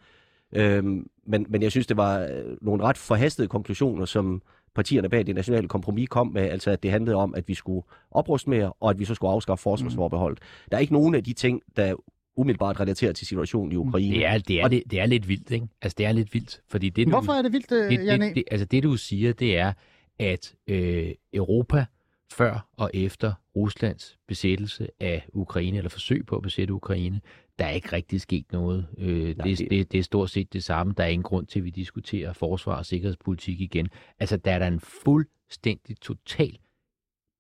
Øhm, 0.54 1.08
men, 1.28 1.46
men 1.50 1.62
jeg 1.62 1.72
synes, 1.72 1.88
det 1.88 1.98
var 1.98 2.20
øh, 2.20 2.58
nogle 2.62 2.84
ret 2.84 2.98
forhastede 2.98 3.48
konklusioner, 3.48 4.06
som 4.06 4.42
partierne 4.76 5.10
bag 5.10 5.26
det 5.26 5.36
nationale 5.36 5.68
kompromis 5.68 6.10
kom 6.10 6.28
med, 6.28 6.42
altså 6.42 6.72
at 6.72 6.84
det 6.84 6.92
handlede 6.92 7.16
om, 7.16 7.36
at 7.36 7.48
vi 7.48 7.54
skulle 7.54 7.86
opruste 8.12 8.50
mere, 8.50 8.74
og 8.80 8.90
at 8.90 9.00
vi 9.00 9.06
så 9.06 9.16
skulle 9.16 9.32
afskaffe 9.32 9.62
forsvarsforbeholdet. 9.64 10.40
Mm. 10.42 10.68
Der 10.72 10.78
er 10.78 10.82
ikke 10.82 10.94
nogen 10.94 11.16
af 11.16 11.24
de 11.24 11.34
ting, 11.34 11.62
der 11.78 11.96
umiddelbart 12.38 12.80
relaterer 12.80 13.12
til 13.14 13.28
situationen 13.28 13.72
i 13.72 13.76
Ukraine. 13.76 14.16
Det 14.16 14.26
er, 14.26 14.38
det, 14.38 14.60
er, 14.60 14.64
Og- 14.64 14.72
det, 14.72 14.84
det 14.92 15.00
er 15.00 15.06
lidt 15.06 15.28
vildt, 15.30 15.52
ikke? 15.52 15.68
Altså, 15.82 15.96
det 15.98 16.06
er 16.06 16.12
lidt 16.12 16.34
vildt, 16.34 16.62
fordi 16.70 16.90
det, 16.90 17.06
du, 17.08 17.10
Hvorfor 17.12 17.32
er 17.34 17.42
det 17.42 17.54
vildt, 17.54 17.72
øh, 17.72 17.90
det, 17.92 18.06
Janne? 18.06 18.26
det, 18.26 18.36
det, 18.36 18.44
altså 18.52 18.66
det, 18.66 18.84
du 18.84 18.96
siger, 18.98 19.34
det 19.34 19.58
er, 19.58 19.74
at 20.20 20.54
øh, 20.68 21.12
Europa 21.34 21.86
før 22.34 22.68
og 22.78 22.92
efter 22.94 23.34
Ruslands 23.56 24.18
besættelse 24.28 24.88
af 25.00 25.26
Ukraine, 25.34 25.78
eller 25.78 25.90
forsøg 25.90 26.26
på 26.26 26.36
at 26.36 26.42
besætte 26.42 26.74
Ukraine, 26.74 27.22
der 27.60 27.66
er 27.66 27.70
ikke 27.72 27.92
rigtig 27.92 28.22
sket 28.22 28.52
noget. 28.52 28.88
Øh, 28.98 29.38
Nej, 29.38 29.48
det, 29.48 29.58
det- 29.60 29.92
det, 29.92 29.98
er 30.00 30.04
stort 30.04 30.30
set 30.30 30.54
det 30.54 30.64
samme. 30.64 30.94
Der 30.98 31.04
er 31.04 31.08
ingen 31.08 31.24
grund 31.24 31.48
til, 31.48 31.60
at 31.60 31.66
vi 31.66 31.70
diskuterer 31.70 32.34
forsvar 32.34 32.76
og 32.76 32.86
sikkerhedspolitik 32.86 33.62
igen. 33.62 33.90
Altså, 34.20 34.38
der 34.38 34.52
er 34.52 34.60
der 34.60 34.68
en 34.68 34.80
fuldstændig, 34.80 35.98
total, 36.02 36.58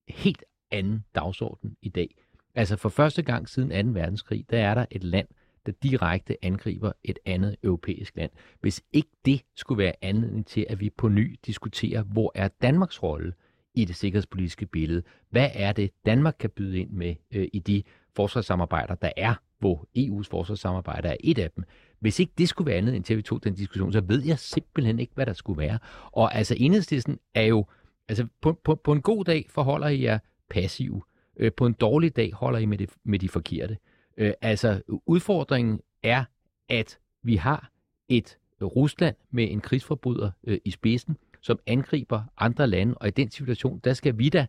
helt 0.10 0.44
anden 0.72 1.06
dagsorden 1.16 1.78
i 1.82 1.90
dag. 1.90 2.16
Altså, 2.56 2.76
for 2.78 2.90
første 2.90 3.22
gang 3.24 3.50
siden 3.50 3.86
2. 3.94 4.00
verdenskrig, 4.00 4.46
der 4.50 4.58
er 4.60 4.74
der 4.74 4.86
et 4.92 5.04
land, 5.04 5.28
der 5.66 5.72
direkte 5.84 6.46
angriber 6.46 6.92
et 7.04 7.20
andet 7.26 7.56
europæisk 7.64 8.16
land. 8.16 8.32
Hvis 8.62 8.82
ikke 8.94 9.10
det 9.26 9.42
skulle 9.56 9.78
være 9.84 9.94
anledning 10.02 10.48
til, 10.48 10.66
at 10.70 10.80
vi 10.80 10.90
på 10.90 11.10
ny 11.10 11.40
diskuterer, 11.46 12.04
hvor 12.04 12.32
er 12.36 12.48
Danmarks 12.48 13.04
rolle 13.04 13.34
i 13.74 13.86
det 13.86 13.96
sikkerhedspolitiske 13.96 14.66
billede? 14.66 15.04
Hvad 15.30 15.50
er 15.54 15.72
det, 15.74 15.92
Danmark 16.06 16.36
kan 16.40 16.50
byde 16.50 16.80
ind 16.80 16.90
med 16.90 17.16
øh, 17.32 17.48
i 17.54 17.60
de 17.60 17.84
forsvarssamarbejder, 18.16 18.96
der 18.96 19.12
er, 19.18 19.34
hvor 19.66 19.88
EU's 19.98 20.28
forsvarssamarbejde 20.30 21.08
er 21.08 21.16
et 21.20 21.40
af 21.40 21.52
dem? 21.52 21.64
Hvis 22.00 22.20
ikke 22.20 22.34
det 22.38 22.50
skulle 22.50 22.66
være 22.66 22.78
andet, 22.78 23.06
til, 23.06 23.18
vi 23.18 23.22
tog 23.22 23.44
den 23.44 23.56
diskussion, 23.56 23.92
så 23.92 24.02
ved 24.02 24.24
jeg 24.24 24.40
simpelthen 24.40 25.00
ikke, 25.00 25.14
hvad 25.16 25.26
der 25.26 25.34
skulle 25.34 25.58
være. 25.58 25.80
Og 26.12 26.36
altså, 26.36 26.56
enhedslisten 26.58 27.20
er 27.34 27.44
jo, 27.44 27.66
altså 28.10 28.28
på, 28.42 28.54
på, 28.64 28.76
på 28.76 28.92
en 28.92 29.02
god 29.02 29.26
dag 29.26 29.46
forholder 29.50 29.88
I 29.88 30.04
jer 30.04 30.20
passiv. 30.50 31.06
Øh, 31.38 31.52
på 31.58 31.66
en 31.66 31.74
dårlig 31.74 32.16
dag 32.16 32.34
holder 32.34 32.60
I 32.60 32.66
med, 32.66 32.78
det, 32.78 32.90
med 33.04 33.20
de 33.20 33.30
forkerte. 33.30 33.78
Øh, 34.18 34.34
altså, 34.42 34.82
udfordringen 35.06 35.80
er, 36.04 36.24
at 36.70 37.00
vi 37.24 37.36
har 37.36 37.72
et 38.10 38.38
Rusland 38.62 39.16
med 39.32 39.52
en 39.52 39.62
krigsforbryder 39.62 40.32
øh, 40.44 40.58
i 40.66 40.72
spidsen, 40.72 41.18
som 41.42 41.60
angriber 41.68 42.24
andre 42.38 42.68
lande, 42.68 42.96
og 42.98 43.08
i 43.08 43.12
den 43.12 43.32
situation, 43.32 43.82
der 43.84 43.94
skal 43.94 44.18
vi 44.18 44.30
da, 44.30 44.48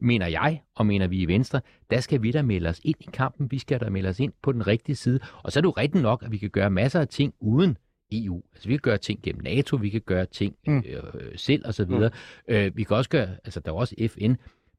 mener 0.00 0.26
jeg, 0.26 0.62
og 0.74 0.86
mener 0.86 1.06
vi 1.06 1.20
i 1.20 1.26
Venstre, 1.26 1.60
der 1.90 2.00
skal 2.00 2.22
vi 2.22 2.30
da 2.30 2.42
melde 2.42 2.68
os 2.68 2.80
ind 2.84 2.96
i 3.00 3.08
kampen, 3.12 3.50
vi 3.50 3.58
skal 3.58 3.80
da 3.80 3.90
melde 3.90 4.08
os 4.08 4.20
ind 4.20 4.32
på 4.42 4.52
den 4.52 4.66
rigtige 4.66 4.96
side, 4.96 5.20
og 5.42 5.52
så 5.52 5.58
er 5.58 5.60
det 5.60 5.66
jo 5.66 5.70
rigtigt 5.70 6.02
nok, 6.02 6.22
at 6.22 6.32
vi 6.32 6.38
kan 6.38 6.50
gøre 6.50 6.70
masser 6.70 7.00
af 7.00 7.08
ting 7.08 7.34
uden 7.40 7.76
EU. 8.12 8.42
Altså 8.54 8.68
vi 8.68 8.74
kan 8.74 8.80
gøre 8.82 8.98
ting 8.98 9.20
gennem 9.22 9.42
NATO, 9.44 9.76
vi 9.76 9.90
kan 9.90 10.00
gøre 10.00 10.26
ting 10.26 10.54
Mm. 10.66 10.78
øh, 10.88 11.02
selv 11.36 11.66
og 11.66 11.74
så 11.74 11.84
videre. 11.84 12.10
Mm. 12.48 12.54
Øh, 12.54 12.76
vi 12.76 12.82
kan 12.84 12.96
også 12.96 13.10
gøre, 13.10 13.28
altså 13.44 13.60
der 13.60 13.70
er 13.70 13.74
også 13.76 13.94
FN, 14.08 14.32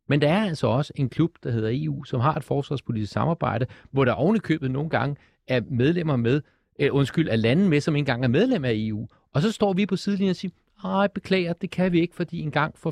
men 0.10 0.22
der 0.22 0.30
er 0.30 0.46
altså 0.46 0.68
også 0.68 0.94
en 0.96 1.10
klub, 1.10 1.32
der 1.44 1.51
hedder 1.51 1.70
EU, 1.74 2.04
som 2.04 2.20
har 2.20 2.34
et 2.36 2.44
forsvarspolitisk 2.44 3.12
samarbejde, 3.13 3.66
hvor 3.92 4.06
der 4.06 4.12
ovenikøbet 4.12 4.72
nogle 4.72 4.90
gange 4.90 5.16
er 5.48 5.62
medlemmer 5.70 6.16
med, 6.16 6.42
øh, 6.80 6.90
undskyld, 6.92 7.30
er 7.30 7.36
lande 7.36 7.70
med, 7.70 7.82
som 7.82 7.96
ikke 7.96 8.00
engang 8.01 8.24
er 8.24 8.28
medlem 8.28 8.66
af 8.66 8.72
EU. 8.75 9.08
Og 9.34 9.42
så 9.42 9.51
står 9.51 9.74
vi 9.74 9.86
på 9.86 9.96
sidelinjen 9.96 10.30
og 10.30 10.36
siger, 10.36 10.51
ej, 10.86 11.08
beklager, 11.08 11.54
det 11.54 11.70
kan 11.72 11.92
vi 11.92 12.02
ikke, 12.02 12.16
fordi 12.16 12.40
en 12.42 12.52
gang 12.52 12.78
for 12.78 12.92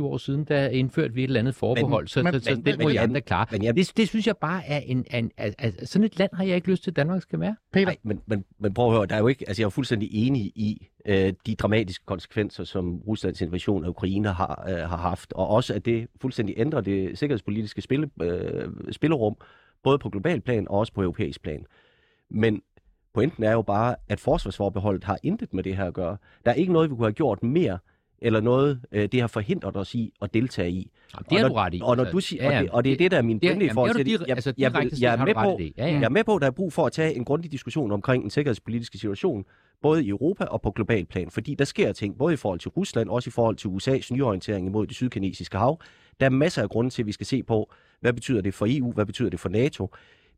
år 0.04 0.16
siden, 0.16 0.44
der 0.44 0.68
indførte 0.68 1.14
vi 1.14 1.20
et 1.20 1.24
eller 1.28 1.40
andet 1.40 1.54
forbehold, 1.54 2.02
Men- 2.02 2.08
så, 2.08 2.22
men- 2.22 2.32
så, 2.32 2.40
så 2.40 2.50
men- 2.54 2.64
det 2.64 2.78
må 2.78 2.86
men- 2.88 2.94
jeg 2.94 3.02
andre 3.02 3.20
klare. 3.20 3.46
men 3.50 3.64
jeg- 3.64 3.76
Det, 3.76 3.92
det 3.96 4.08
synes 4.08 4.26
jeg 4.26 4.36
bare 4.36 4.66
er 4.66 4.78
en, 4.78 5.04
en, 5.14 5.30
en, 5.38 5.54
en, 5.64 5.86
sådan 5.86 6.04
et 6.04 6.18
land 6.18 6.30
har 6.34 6.44
jeg 6.44 6.56
ikke 6.56 6.70
lyst 6.70 6.82
til, 6.82 6.90
at 6.90 6.96
Danmark 6.96 7.22
skal 7.22 7.40
være. 7.40 7.56
Peter, 7.72 7.86
Nej, 7.86 7.96
men, 8.02 8.20
men, 8.26 8.44
men 8.58 8.74
prøv 8.74 8.86
at 8.86 8.92
høre, 8.96 9.06
der 9.06 9.14
er 9.14 9.18
jo 9.18 9.26
ikke, 9.26 9.44
altså 9.48 9.62
jeg 9.62 9.66
er 9.66 9.70
fuldstændig 9.70 10.08
enig 10.12 10.42
i 10.42 10.88
øh, 11.06 11.32
de 11.46 11.54
dramatiske 11.54 12.04
konsekvenser, 12.06 12.64
som 12.64 12.96
Ruslands 12.98 13.40
invasion 13.40 13.84
af 13.84 13.88
Ukraine 13.88 14.28
har, 14.28 14.64
øh, 14.68 14.74
har 14.76 14.96
haft, 14.96 15.32
og 15.32 15.48
også 15.48 15.74
at 15.74 15.84
det 15.84 16.06
fuldstændig 16.20 16.54
ændrer 16.58 16.80
det 16.80 17.18
sikkerhedspolitiske 17.18 17.82
spille, 17.82 18.10
øh, 18.22 18.68
spillerum, 18.92 19.36
både 19.82 19.98
på 19.98 20.08
global 20.10 20.40
plan 20.40 20.68
og 20.68 20.78
også 20.78 20.92
på 20.92 21.02
europæisk 21.02 21.42
plan. 21.42 21.64
Men 22.30 22.62
pointen 23.14 23.44
er 23.44 23.52
jo 23.52 23.62
bare, 23.62 23.94
at 24.08 24.20
forsvarsforbeholdet 24.20 25.04
har 25.04 25.18
intet 25.22 25.54
med 25.54 25.62
det 25.62 25.76
her 25.76 25.84
at 25.84 25.94
gøre. 25.94 26.16
Der 26.44 26.50
er 26.50 26.54
ikke 26.54 26.72
noget, 26.72 26.90
vi 26.90 26.94
kunne 26.94 27.06
have 27.06 27.12
gjort 27.12 27.42
mere, 27.42 27.78
eller 28.22 28.40
noget, 28.40 28.80
øh, 28.92 29.08
det 29.12 29.20
har 29.20 29.26
forhindret 29.26 29.76
os 29.76 29.94
i 29.94 30.12
at 30.22 30.34
deltage 30.34 30.70
i. 30.70 30.90
Jamen, 31.14 31.26
det 31.30 31.38
er 31.38 31.44
og 31.44 31.50
du 31.50 31.54
når, 31.54 31.60
ret 31.60 31.74
i. 31.74 31.80
Og, 31.82 31.96
når 31.96 32.04
Altså, 32.04 32.12
du 32.12 32.20
siger, 32.20 32.44
ja, 32.44 32.50
ja, 32.50 32.58
og, 32.58 32.62
det, 32.62 32.70
og 32.70 32.84
det 32.84 32.92
er 32.92 32.96
det, 32.96 33.10
der 33.10 33.18
er 33.18 33.22
min 33.22 33.40
pointe 33.40 33.66
i 33.66 33.68
forhold 33.68 33.94
til 33.94 34.06
du 34.06 34.10
det. 34.10 34.20
Jeg, 34.28 34.36
altså, 34.36 34.52
jeg, 34.58 34.70
direkte 34.70 34.84
jeg, 34.84 34.96
set 34.96 35.02
jeg, 35.02 35.12
er 35.12 35.24
med 35.24 35.34
du 35.34 35.40
på. 35.40 35.58
Ja, 35.78 35.86
ja. 35.86 35.92
jeg 35.92 36.02
er 36.02 36.08
med 36.08 36.24
på, 36.24 36.34
at 36.34 36.40
der 36.40 36.46
er 36.46 36.50
brug 36.50 36.72
for 36.72 36.86
at 36.86 36.92
tage 36.92 37.14
en 37.14 37.24
grundig 37.24 37.52
diskussion 37.52 37.92
omkring 37.92 38.22
den 38.22 38.30
sikkerhedspolitiske 38.30 38.98
situation, 38.98 39.44
både 39.82 40.04
i 40.04 40.08
Europa 40.08 40.44
og 40.44 40.62
på 40.62 40.70
global 40.70 41.06
plan, 41.06 41.30
fordi 41.30 41.54
der 41.54 41.64
sker 41.64 41.92
ting, 41.92 42.18
både 42.18 42.34
i 42.34 42.36
forhold 42.36 42.60
til 42.60 42.70
Rusland, 42.70 43.08
også 43.08 43.30
i 43.30 43.32
forhold 43.32 43.56
til 43.56 43.68
USA's 43.68 44.14
nyorientering 44.14 44.66
imod 44.66 44.86
det 44.86 44.96
sydkinesiske 44.96 45.58
hav. 45.58 45.80
Der 46.20 46.26
er 46.26 46.30
masser 46.30 46.62
af 46.62 46.68
grunde 46.68 46.90
til, 46.90 47.02
at 47.02 47.06
vi 47.06 47.12
skal 47.12 47.26
se 47.26 47.42
på, 47.42 47.72
hvad 48.00 48.12
betyder 48.12 48.40
det 48.40 48.54
for 48.54 48.66
EU, 48.68 48.92
hvad 48.92 49.06
betyder 49.06 49.30
det 49.30 49.40
for 49.40 49.48
NATO. 49.48 49.90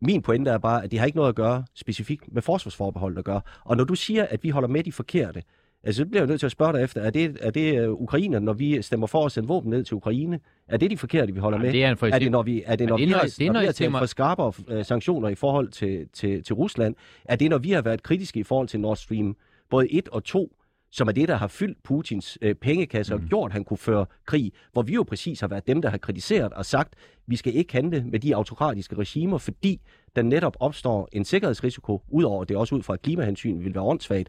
Min 0.02 0.22
pointe 0.22 0.50
er 0.50 0.58
bare, 0.58 0.84
at 0.84 0.90
det 0.90 0.98
har 0.98 1.06
ikke 1.06 1.16
noget 1.16 1.28
at 1.28 1.34
gøre 1.34 1.64
specifikt 1.74 2.34
med 2.34 2.42
forsvarsforbeholdet 2.42 3.18
at 3.18 3.24
gøre. 3.24 3.40
Og 3.64 3.76
når 3.76 3.84
du 3.84 3.94
siger, 3.94 4.26
at 4.30 4.44
vi 4.44 4.48
holder 4.48 4.68
med 4.68 4.82
de 4.84 4.92
forkerte, 4.92 5.42
altså 5.84 5.98
så 5.98 6.06
bliver 6.06 6.22
jeg 6.22 6.28
nødt 6.28 6.40
til 6.40 6.46
at 6.46 6.52
spørge 6.52 6.72
dig 6.72 6.82
efter, 6.82 7.00
er 7.00 7.10
det, 7.10 7.36
er 7.40 7.50
det 7.50 7.88
uh, 7.88 8.02
Ukraine, 8.02 8.40
når 8.40 8.52
vi 8.52 8.82
stemmer 8.82 9.06
for 9.06 9.26
at 9.26 9.32
sende 9.32 9.48
våben 9.48 9.70
ned 9.70 9.84
til 9.84 9.94
Ukraine? 9.94 10.40
Er 10.68 10.76
det 10.76 10.90
de 10.90 10.96
forkerte, 10.96 11.32
vi 11.32 11.40
holder 11.40 11.58
med? 11.58 11.66
Jamen, 11.66 11.80
det 11.80 11.84
er 11.84 11.94
for 11.94 12.06
Er 12.06 12.18
det, 12.18 12.30
når 12.30 12.42
vi, 12.42 12.62
er 12.66 12.76
det, 12.76 12.88
når 12.88 12.96
det 12.96 13.02
er 13.02 13.06
vi 13.06 13.12
har, 13.12 13.34
det 13.38 13.52
når 13.52 13.60
vi 13.60 13.66
har 13.66 13.72
talt 13.72 13.98
for 13.98 14.06
skarpere 14.06 14.52
øh, 14.68 14.84
sanktioner 14.84 15.28
i 15.28 15.34
forhold 15.34 15.68
til, 15.68 16.06
til, 16.12 16.44
til 16.44 16.54
Rusland? 16.54 16.94
Er 17.24 17.36
det, 17.36 17.50
når 17.50 17.58
vi 17.58 17.70
har 17.70 17.82
været 17.82 18.02
kritiske 18.02 18.40
i 18.40 18.42
forhold 18.42 18.68
til 18.68 18.80
Nord 18.80 18.96
Stream 18.96 19.36
både 19.70 19.92
1 19.92 20.08
og 20.08 20.24
2, 20.24 20.56
som 20.92 21.08
er 21.08 21.12
det, 21.12 21.28
der 21.28 21.36
har 21.36 21.46
fyldt 21.46 21.82
Putins 21.82 22.38
øh, 22.42 22.54
pengekasse 22.54 23.14
og 23.14 23.20
Mm. 23.20 23.28
gjort, 23.28 23.48
at 23.48 23.52
han 23.52 23.64
kunne 23.64 23.76
føre 23.78 24.06
krig, 24.26 24.52
hvor 24.72 24.82
vi 24.82 24.94
jo 24.94 25.02
præcis 25.02 25.40
har 25.40 25.48
været 25.48 25.66
dem, 25.66 25.82
der 25.82 25.90
har 25.90 25.98
kritiseret 25.98 26.52
og 26.52 26.66
sagt, 26.66 26.94
vi 27.26 27.36
skal 27.36 27.54
ikke 27.54 27.72
handle 27.72 28.04
med 28.04 28.20
de 28.20 28.36
autokratiske 28.36 28.96
regimer, 28.96 29.38
fordi 29.38 29.80
der 30.16 30.22
netop 30.22 30.56
opstår 30.60 31.08
en 31.12 31.24
sikkerhedsrisiko, 31.24 32.02
udover 32.08 32.44
det 32.44 32.56
også 32.56 32.74
ud 32.74 32.82
fra 32.82 32.94
et 32.94 33.02
klimahensyn 33.02 33.64
vil 33.64 33.74
være 33.74 33.84
åndssvagt. 33.84 34.28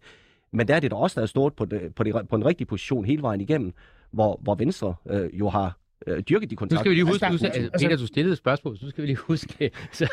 Men 0.54 0.68
der 0.68 0.76
er 0.76 0.80
det 0.80 0.92
da 0.92 0.96
også, 0.96 1.16
der 1.16 1.22
er 1.22 1.26
stået 1.28 1.54
på, 1.56 1.66
det, 1.66 1.96
på, 1.96 2.04
det, 2.04 2.30
på 2.30 2.36
en 2.36 2.46
rigtig 2.46 2.68
position 2.68 3.06
hele 3.06 3.22
vejen 3.22 3.42
igennem, 3.42 3.74
hvor, 4.12 4.40
hvor 4.44 4.56
Venstre 4.56 4.96
øh, 5.10 5.40
jo 5.40 5.50
har 5.50 5.78
øh, 6.08 6.20
dyrket 6.24 6.50
de 6.50 6.56
Nu 6.56 6.58
kontakter. 6.58 6.82
skal 6.82 6.90
vi 6.90 6.96
lige 6.96 7.06
huske, 7.06 7.26
Altså, 7.26 7.46
altså, 7.48 7.60
der- 7.62 7.70
altså, 7.74 7.88
Peter, 7.88 7.98
du 7.98 8.08
stillede 8.08 8.32
et 8.32 8.38
spørgsmål, 8.38 8.78
så 8.78 8.86
nu 8.86 8.90
skal 8.90 9.02
vi 9.02 9.08
lige 9.08 9.18
huske, 9.18 9.72
så, 9.92 10.08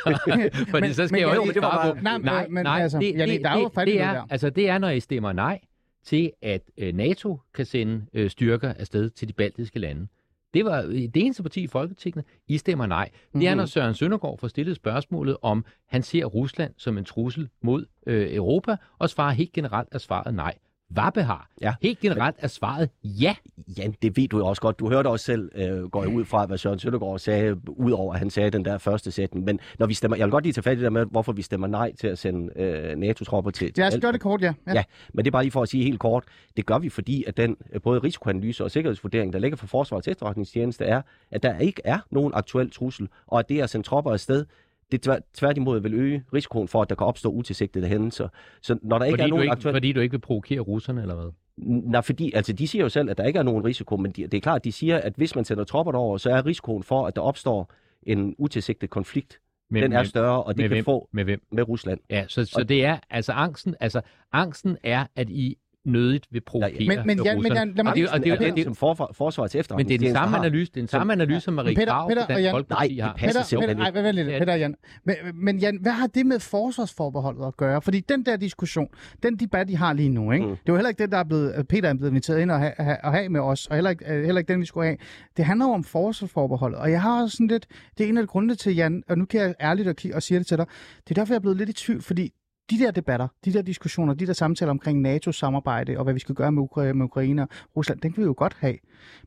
fordi 0.71 0.81
Men- 0.87 0.95
så 0.95 1.07
skal 1.07 1.17
men- 1.17 1.29
jeg 1.29 1.37
jo, 1.37 1.43
ikke 1.45 1.61
svare 1.61 1.95
på. 1.95 2.01
Nej, 2.03 2.19
nej, 2.19 2.49
men 2.49 2.63
nej, 2.65 2.81
altså, 2.83 2.99
det, 2.99 3.15
det, 3.15 3.41
der 3.45 3.51
er 3.51 3.59
jo 3.59 3.65
det, 3.65 3.77
det 3.77 3.87
noget 3.87 4.01
er, 4.01 4.13
der. 4.13 4.23
altså, 4.31 4.51
det 4.51 4.69
er, 4.69 4.79
når 4.79 4.89
I 4.91 5.01
stemmer 5.01 5.33
nej 5.33 5.61
til, 6.05 6.33
at 6.43 6.63
øh, 6.79 6.95
NATO 6.95 7.39
kan 7.55 7.67
sende 7.67 8.07
øh, 8.13 8.31
styrker 8.31 8.73
afsted 8.73 9.11
til 9.11 9.29
de 9.29 9.33
baltiske 9.33 9.79
lande. 9.79 10.07
Det 10.55 10.65
var 10.65 10.83
øh, 10.83 10.95
det 10.95 11.17
eneste 11.17 11.43
parti 11.43 11.61
i 11.63 11.67
Folketinget, 11.67 12.25
I 12.49 12.59
stemmer 12.59 12.87
nej. 12.87 13.11
Det 13.33 13.47
er, 13.47 13.51
Mhm. 13.55 13.57
når 13.59 13.67
Søren 13.67 13.95
Søndergaard 13.95 14.39
får 14.39 14.49
stillet 14.49 14.77
spørgsmålet 14.77 15.37
om, 15.43 15.65
han 15.89 16.03
ser 16.03 16.25
Rusland 16.25 16.75
som 16.77 16.99
en 16.99 17.05
trussel 17.05 17.49
mod 17.63 17.87
øh, 18.07 18.35
Europa, 18.35 18.77
og 18.99 19.11
svarer 19.11 19.33
helt 19.33 19.53
generelt 19.53 19.89
er 19.93 19.99
svaret 19.99 20.35
nej. 20.35 20.55
Vappe 20.91 21.23
har. 21.23 21.49
Ja. 21.61 21.75
Helt 21.83 22.01
generelt 22.01 22.37
er 22.39 22.49
svaret 22.49 22.91
ja. 23.05 23.35
Ja, 23.79 23.89
det 24.03 24.17
ved 24.17 24.29
du 24.29 24.39
jo 24.39 24.47
også 24.47 24.63
godt. 24.63 24.79
Du 24.79 24.89
hørte 24.89 25.09
også 25.09 25.25
selv, 25.25 25.51
øh, 25.55 25.83
går 25.83 26.03
jeg 26.03 26.15
ud 26.15 26.25
fra, 26.25 26.47
hvad 26.47 26.59
Søren 26.59 26.79
Søndergaard 26.79 27.19
sagde, 27.19 27.57
udover 27.69 28.13
at 28.13 28.19
han 28.19 28.31
sagde 28.31 28.51
den 28.51 28.65
der 28.65 28.79
første 28.79 29.11
sætning. 29.11 29.45
Men 29.45 29.61
når 29.79 29.87
vi 29.87 29.95
stemmer, 29.95 30.17
jeg 30.17 30.27
vil 30.27 30.31
godt 30.31 30.45
lige 30.45 30.53
tage 30.53 30.63
fat 30.63 30.73
i 30.73 30.77
det 30.77 30.85
der 30.85 30.91
med, 30.91 31.07
hvorfor 31.11 31.33
vi 31.33 31.43
stemmer 31.43 31.67
nej 31.67 31.93
til 32.01 32.07
at 32.07 32.19
sende 32.19 32.61
øh, 32.61 32.97
NATO-tropper 32.97 33.51
til, 33.51 33.69
os 33.69 33.73
Balkan. 33.77 34.01
gøre 34.01 34.13
det 34.13 34.21
kort, 34.21 34.43
ja. 34.43 34.53
ja. 34.67 34.73
Ja, 34.73 34.85
men 35.15 35.25
det 35.25 35.31
er 35.31 35.33
bare 35.33 35.43
lige 35.43 35.53
for 35.53 35.63
at 35.63 35.69
sige 35.69 35.85
helt 35.85 36.01
kort. 36.01 36.25
Det 36.57 36.67
gør 36.67 36.79
vi, 36.79 36.89
fordi 36.89 37.25
at 37.27 37.37
den 37.37 37.57
øh, 37.73 37.81
både 37.81 38.01
risikoanalyse 38.01 38.65
og 38.65 38.71
sikkerhedsvurdering, 38.71 39.33
der 39.33 39.39
ligger 39.39 39.57
fra 39.57 39.67
Forsvarets 39.67 40.09
efterretningstjeneste, 40.09 40.85
er, 40.85 41.03
at 41.31 41.43
der 41.43 41.59
ikke 41.59 41.83
er 41.85 41.99
nogen 42.11 42.33
aktuel 42.35 42.71
trussel, 42.71 43.09
og 43.27 43.39
at 43.39 43.49
det 43.49 43.61
at 43.61 43.71
sende 43.71 43.87
tropper 43.87 44.13
afsted, 44.13 44.47
det 44.93 45.03
tvær, 45.03 45.19
tværtimod 45.35 45.81
vil 45.81 45.95
øge 45.95 46.25
risikoen 46.35 46.69
for, 46.69 46.83
at 46.83 46.89
der 46.91 46.95
kan 46.97 47.07
opstå 47.07 47.31
utilsigtede 47.31 47.87
hændelser. 47.87 48.29
Så 48.63 48.79
når 48.83 48.99
der 48.99 49.05
ikke 49.07 49.13
Fordi 49.15 49.23
er 49.23 49.29
nogen 49.29 49.43
ikke, 49.43 49.53
aktuel... 49.53 49.75
fordi 49.75 49.93
du 49.93 50.01
ikke 50.01 50.13
vil 50.13 50.19
provokere 50.19 50.61
russerne, 50.61 51.03
eller 51.03 51.15
hvad? 51.15 51.31
Nej, 51.57 52.01
fordi 52.01 52.33
altså, 52.35 52.53
de 52.53 52.69
siger 52.69 52.83
jo 52.83 52.89
selv, 52.89 53.11
at 53.11 53.19
der 53.19 53.25
ikke 53.25 53.39
er 53.39 53.43
nogen 53.43 53.65
risiko, 53.65 53.97
men 53.97 54.11
de, 54.13 54.23
det 54.23 54.35
er 54.35 54.41
klart, 54.41 54.65
de 54.65 54.73
siger, 54.73 54.99
at 54.99 55.13
hvis 55.17 55.35
man 55.35 55.45
sender 55.45 55.65
tropper 55.65 55.93
over, 55.93 56.17
så 56.19 56.31
er 56.31 56.47
risikoen 56.47 56.83
for, 56.83 57.07
at 57.07 57.17
der 57.17 57.23
opstår 57.23 57.73
en 58.03 58.35
utilsigtet 58.39 58.91
konflikt, 58.91 59.41
Med, 59.71 59.83
den 59.83 59.93
er 59.93 60.03
større, 60.03 60.43
og 60.43 60.55
det 60.55 60.57
med 60.63 60.69
kan 60.69 60.75
hvem? 60.77 60.85
få 60.85 61.09
med 61.13 61.25
hvem? 61.25 61.43
med 61.53 61.69
Rusland. 61.69 62.01
Ja, 62.11 62.25
så, 62.29 62.45
så 62.45 62.61
Og- 62.61 62.69
det 62.69 62.85
er, 62.85 62.99
altså 63.11 63.33
angsten, 63.33 63.75
altså 63.81 64.01
angsten 64.33 64.77
er, 64.83 65.07
at 65.17 65.31
I 65.31 65.57
nødigt 65.85 66.27
vil 66.31 66.41
provokere 66.41 66.87
Men- 66.87 67.07
men 67.07 67.19
Jan- 67.27 67.43
men. 67.43 67.53
Jan, 67.53 67.73
lad 67.75 67.85
mig- 67.85 67.91
og 67.93 67.97
det, 67.97 68.09
og 68.09 68.19
det, 68.19 68.25
det, 68.25 68.33
og 68.51 68.57
det, 68.57 68.59
er 68.61 68.65
som 68.65 68.75
for, 68.75 69.11
Forsvarets 69.15 69.71
men 69.71 69.89
det 69.89 69.95
er 69.95 69.99
den 69.99 70.13
samme 70.13 70.37
analyse, 70.39 70.73
det 70.73 70.77
er 70.77 70.81
den 70.83 70.89
samme 70.89 71.13
analyse, 71.13 71.41
som 71.41 71.55
Marie 71.55 71.75
Peter- 71.75 71.87
Krav 71.93 72.09
Peter 72.09 72.27
og 72.35 72.41
Jan- 72.43 72.51
Folkeparti 72.53 72.95
Nej, 72.97 73.05
har. 73.07 73.13
det 73.13 73.21
passer 73.21 73.41
Peter, 73.41 73.47
simpelthen 73.47 73.77
Peter, 73.79 73.93
ej, 73.93 74.03
vent 74.03 74.15
lidt, 74.17 74.29
Ja. 74.29 74.39
Peter 74.39 74.55
Jan. 74.55 74.75
Men, 75.05 75.17
men 75.35 75.59
Jan, 75.59 75.79
hvad 75.83 75.93
har 75.93 76.07
det 76.07 76.27
med 76.27 76.41
forsvarsforbeholdet 76.41 77.47
at 77.47 77.57
gøre? 77.57 77.83
Fordi 77.83 78.01
den 78.01 78.27
der 78.27 78.37
diskussion, 78.37 78.87
den 79.23 79.37
debat, 79.37 79.69
de 79.69 79.77
har 79.77 79.93
lige 79.93 80.09
nu, 80.09 80.33
ikke? 80.33 80.45
Mm. 80.47 80.51
det 80.51 80.59
er 80.59 80.63
jo 80.69 80.77
heller 80.77 80.89
ikke 80.89 81.03
det, 81.03 81.13
der 81.13 81.19
er 81.19 81.25
blevet, 81.25 81.69
Peter 81.69 81.89
er 81.89 81.95
blevet 81.95 82.11
inviteret 82.11 82.41
ind 82.41 82.51
og 82.51 82.59
have, 82.59 82.73
have, 82.79 82.97
og 83.05 83.13
have 83.13 83.29
med 83.29 83.41
os, 83.41 83.67
og 83.67 83.75
heller 83.75 83.91
ikke, 83.91 84.05
øh, 84.15 84.25
heller 84.25 84.39
ikke 84.39 84.53
den, 84.53 84.61
vi 84.61 84.67
skulle 84.67 84.87
have. 84.87 84.97
Det 85.37 85.45
handler 85.45 85.67
jo 85.67 85.73
om 85.73 85.85
forsvarsforbeholdet, 85.85 86.79
og 86.79 86.91
jeg 86.91 87.03
har 87.03 87.23
også 87.23 87.37
sådan 87.37 87.47
lidt, 87.47 87.67
det 87.99 88.05
er 88.05 88.09
en 88.09 88.17
af 88.17 88.23
de 88.23 88.27
grunde 88.27 88.55
til, 88.55 88.75
Jan, 88.75 89.03
og 89.09 89.19
nu 89.19 89.25
kan 89.25 89.41
jeg 89.41 89.55
ærligt 89.61 89.89
og, 89.89 89.95
og 90.15 90.23
sige 90.23 90.39
det 90.39 90.47
til 90.47 90.57
dig, 90.57 90.67
det 91.05 91.11
er 91.11 91.15
derfor, 91.21 91.35
jeg 91.35 91.37
er 91.37 91.41
blevet 91.41 91.57
lidt 91.59 91.69
i 91.69 91.73
tvivl, 91.73 92.03
fordi 92.03 92.33
de 92.71 92.79
der 92.79 92.91
debatter, 92.91 93.29
de 93.45 93.53
der 93.53 93.63
diskussioner, 93.63 94.15
de 94.15 94.27
der 94.27 94.33
samtaler 94.33 94.71
omkring 94.71 95.01
NATO-samarbejde 95.01 95.99
og 95.99 96.05
hvad 96.05 96.15
vi 96.15 96.21
skal 96.21 96.35
gøre 96.35 96.53
med, 96.53 96.63
Ukra- 96.63 96.93
med 96.93 97.05
Ukraine 97.05 97.43
og 97.43 97.49
Rusland, 97.77 98.01
den 98.01 98.13
kan 98.13 98.23
vi 98.23 98.27
jo 98.27 98.35
godt 98.37 98.57
have. 98.61 98.79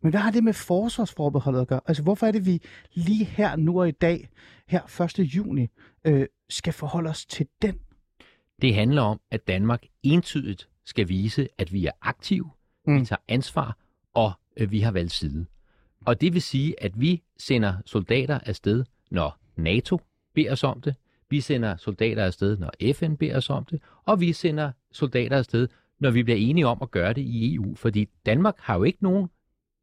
Men 0.01 0.11
hvad 0.11 0.21
har 0.21 0.31
det 0.31 0.43
med 0.43 0.53
forsvarsforbeholdet 0.53 1.61
at 1.61 1.67
gøre? 1.67 1.81
Altså, 1.85 2.03
hvorfor 2.03 2.27
er 2.27 2.31
det, 2.31 2.45
vi 2.45 2.61
lige 2.93 3.25
her, 3.25 3.55
nu 3.55 3.79
og 3.79 3.87
i 3.87 3.91
dag, 3.91 4.29
her 4.67 5.01
1. 5.19 5.19
juni, 5.19 5.67
øh, 6.05 6.27
skal 6.49 6.73
forholde 6.73 7.09
os 7.09 7.25
til 7.25 7.47
den? 7.61 7.79
Det 8.61 8.75
handler 8.75 9.01
om, 9.01 9.19
at 9.31 9.47
Danmark 9.47 9.83
entydigt 10.03 10.69
skal 10.85 11.09
vise, 11.09 11.47
at 11.57 11.73
vi 11.73 11.85
er 11.85 11.91
aktive, 12.01 12.49
mm. 12.85 12.93
Mm. 12.93 12.99
vi 12.99 13.05
tager 13.05 13.21
ansvar, 13.27 13.77
og 14.13 14.31
øh, 14.57 14.71
vi 14.71 14.79
har 14.79 14.91
valgt 14.91 15.11
side. 15.11 15.45
Og 16.05 16.21
det 16.21 16.33
vil 16.33 16.41
sige, 16.41 16.83
at 16.83 17.01
vi 17.01 17.23
sender 17.37 17.73
soldater 17.85 18.39
afsted, 18.45 18.83
når 19.11 19.39
NATO 19.55 19.99
beder 20.35 20.51
os 20.51 20.63
om 20.63 20.81
det. 20.81 20.95
Vi 21.33 21.41
sender 21.41 21.77
soldater 21.77 22.25
afsted, 22.25 22.57
når 22.57 22.93
FN 22.93 23.15
beder 23.15 23.37
os 23.37 23.49
om 23.49 23.65
det. 23.65 23.81
Og 24.05 24.21
vi 24.21 24.33
sender 24.33 24.71
soldater 24.91 25.37
afsted, 25.37 25.67
når 25.99 26.11
vi 26.11 26.23
bliver 26.23 26.37
enige 26.37 26.67
om 26.67 26.77
at 26.81 26.91
gøre 26.91 27.13
det 27.13 27.21
i 27.21 27.55
EU. 27.55 27.75
Fordi 27.75 28.09
Danmark 28.25 28.55
har 28.59 28.77
jo 28.77 28.83
ikke 28.83 29.03
nogen 29.03 29.27